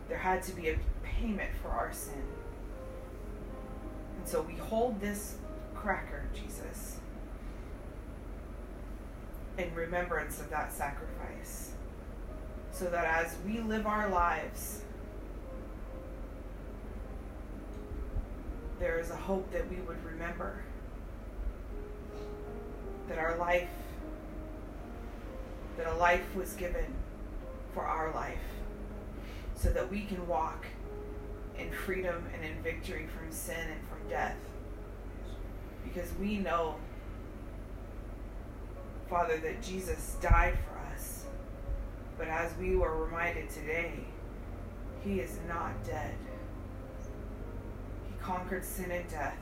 there 0.07 0.19
had 0.19 0.43
to 0.43 0.51
be 0.51 0.69
a 0.69 0.77
payment 1.03 1.49
for 1.61 1.69
our 1.69 1.91
sin. 1.91 2.23
And 4.17 4.27
so 4.27 4.41
we 4.43 4.53
hold 4.53 5.01
this 5.01 5.37
cracker, 5.73 6.25
Jesus, 6.33 6.97
in 9.57 9.73
remembrance 9.73 10.39
of 10.39 10.49
that 10.51 10.71
sacrifice. 10.71 11.71
So 12.71 12.85
that 12.85 13.05
as 13.05 13.35
we 13.45 13.61
live 13.61 13.87
our 13.87 14.09
lives, 14.09 14.81
there 18.79 18.99
is 18.99 19.09
a 19.09 19.15
hope 19.15 19.51
that 19.51 19.67
we 19.69 19.77
would 19.77 20.03
remember 20.05 20.61
that 23.07 23.17
our 23.17 23.37
life, 23.37 23.69
that 25.81 25.93
a 25.93 25.97
life 25.97 26.35
was 26.35 26.53
given 26.53 26.85
for 27.73 27.81
our 27.81 28.13
life, 28.13 28.37
so 29.55 29.69
that 29.71 29.89
we 29.89 30.01
can 30.01 30.27
walk 30.27 30.65
in 31.57 31.71
freedom 31.71 32.23
and 32.35 32.45
in 32.45 32.61
victory 32.61 33.07
from 33.17 33.31
sin 33.31 33.55
and 33.57 33.87
from 33.87 34.07
death. 34.09 34.35
Because 35.83 36.11
we 36.19 36.37
know, 36.37 36.75
Father, 39.09 39.37
that 39.37 39.63
Jesus 39.63 40.17
died 40.21 40.57
for 40.67 40.93
us. 40.93 41.25
But 42.17 42.27
as 42.27 42.55
we 42.57 42.75
were 42.75 43.03
reminded 43.05 43.49
today, 43.49 43.93
he 45.03 45.19
is 45.19 45.39
not 45.47 45.83
dead. 45.83 46.13
He 48.07 48.23
conquered 48.23 48.63
sin 48.63 48.91
and 48.91 49.09
death. 49.09 49.37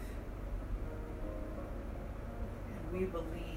And 2.92 3.00
we 3.00 3.06
believe 3.08 3.49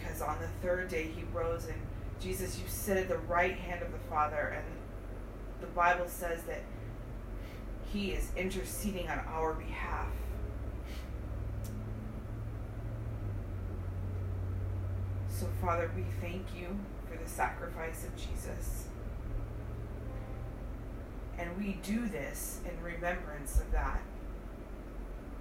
because 0.00 0.22
on 0.22 0.38
the 0.40 0.48
third 0.66 0.88
day 0.88 1.04
he 1.14 1.22
rose 1.32 1.66
and 1.66 1.80
Jesus, 2.20 2.58
you 2.58 2.64
sit 2.68 2.98
at 2.98 3.08
the 3.08 3.18
right 3.18 3.56
hand 3.56 3.82
of 3.82 3.92
the 3.92 3.98
Father, 4.10 4.54
and 4.54 4.64
the 5.60 5.66
Bible 5.68 6.06
says 6.06 6.42
that 6.42 6.60
he 7.90 8.10
is 8.10 8.28
interceding 8.36 9.08
on 9.08 9.20
our 9.20 9.54
behalf. 9.54 10.08
So, 15.30 15.46
Father, 15.62 15.90
we 15.96 16.04
thank 16.20 16.44
you 16.54 16.78
for 17.10 17.16
the 17.16 17.28
sacrifice 17.28 18.04
of 18.04 18.14
Jesus. 18.16 18.84
And 21.38 21.56
we 21.56 21.78
do 21.82 22.06
this 22.06 22.60
in 22.66 22.84
remembrance 22.84 23.58
of 23.58 23.72
that. 23.72 24.02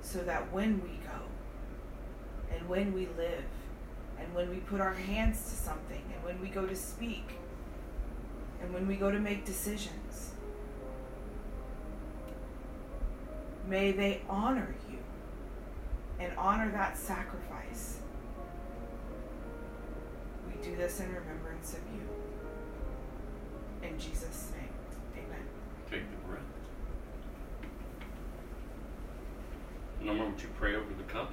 So 0.02 0.20
that 0.20 0.54
when 0.54 0.82
we 0.82 0.92
go, 1.06 2.56
and 2.56 2.70
when 2.70 2.94
we 2.94 3.10
live, 3.18 3.44
and 4.20 4.34
when 4.34 4.50
we 4.50 4.58
put 4.58 4.82
our 4.82 4.94
hands 4.94 5.42
to 5.50 5.56
something, 5.56 6.02
and 6.14 6.24
when 6.24 6.40
we 6.42 6.48
go 6.48 6.66
to 6.66 6.76
speak, 6.76 7.26
and 8.62 8.74
when 8.74 8.88
we 8.88 8.96
go 8.96 9.10
to 9.10 9.20
make 9.20 9.46
decisions, 9.46 10.32
may 13.68 13.92
they 13.92 14.22
honor 14.30 14.76
you 14.90 14.98
and 16.20 16.34
honor 16.38 16.70
that 16.72 16.98
sacrifice. 16.98 18.00
We 20.48 20.62
do 20.62 20.76
this 20.76 21.00
in 21.00 21.08
remembrance 21.14 21.74
of 21.74 21.80
you. 21.94 22.02
In 23.88 23.98
Jesus' 23.98 24.52
name, 24.56 24.70
amen. 25.16 25.46
Take 25.90 26.04
the 26.12 26.18
bread. 26.28 26.44
Norma, 30.02 30.26
would 30.30 30.42
you 30.42 30.50
pray 30.58 30.76
over 30.76 30.94
the 30.98 31.04
cup? 31.04 31.32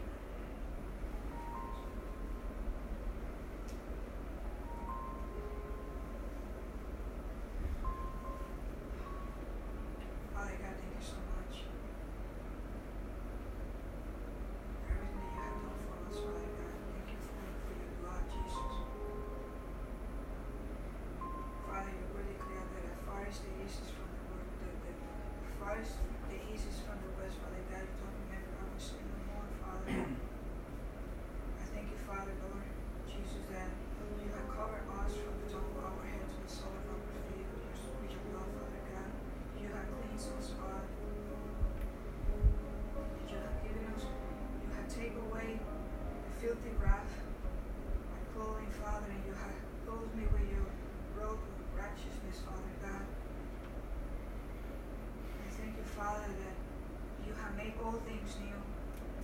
All 57.86 57.92
things 58.02 58.34
new. 58.42 58.58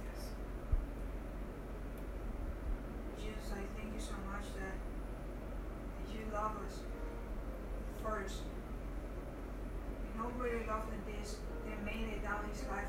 Yes. 0.06 0.22
Jesus, 3.18 3.50
I 3.50 3.66
thank 3.74 3.90
you 3.90 3.98
so 3.98 4.14
much 4.30 4.46
that, 4.54 4.78
you 6.14 6.22
love 6.30 6.52
us 6.62 6.78
first. 8.04 8.46
No 10.16 10.28
greater 10.38 10.62
love 10.68 10.84
than 10.92 11.02
this, 11.10 11.38
that 11.66 11.84
made 11.84 12.06
it 12.06 12.22
down 12.22 12.44
his 12.52 12.62
life 12.68 12.86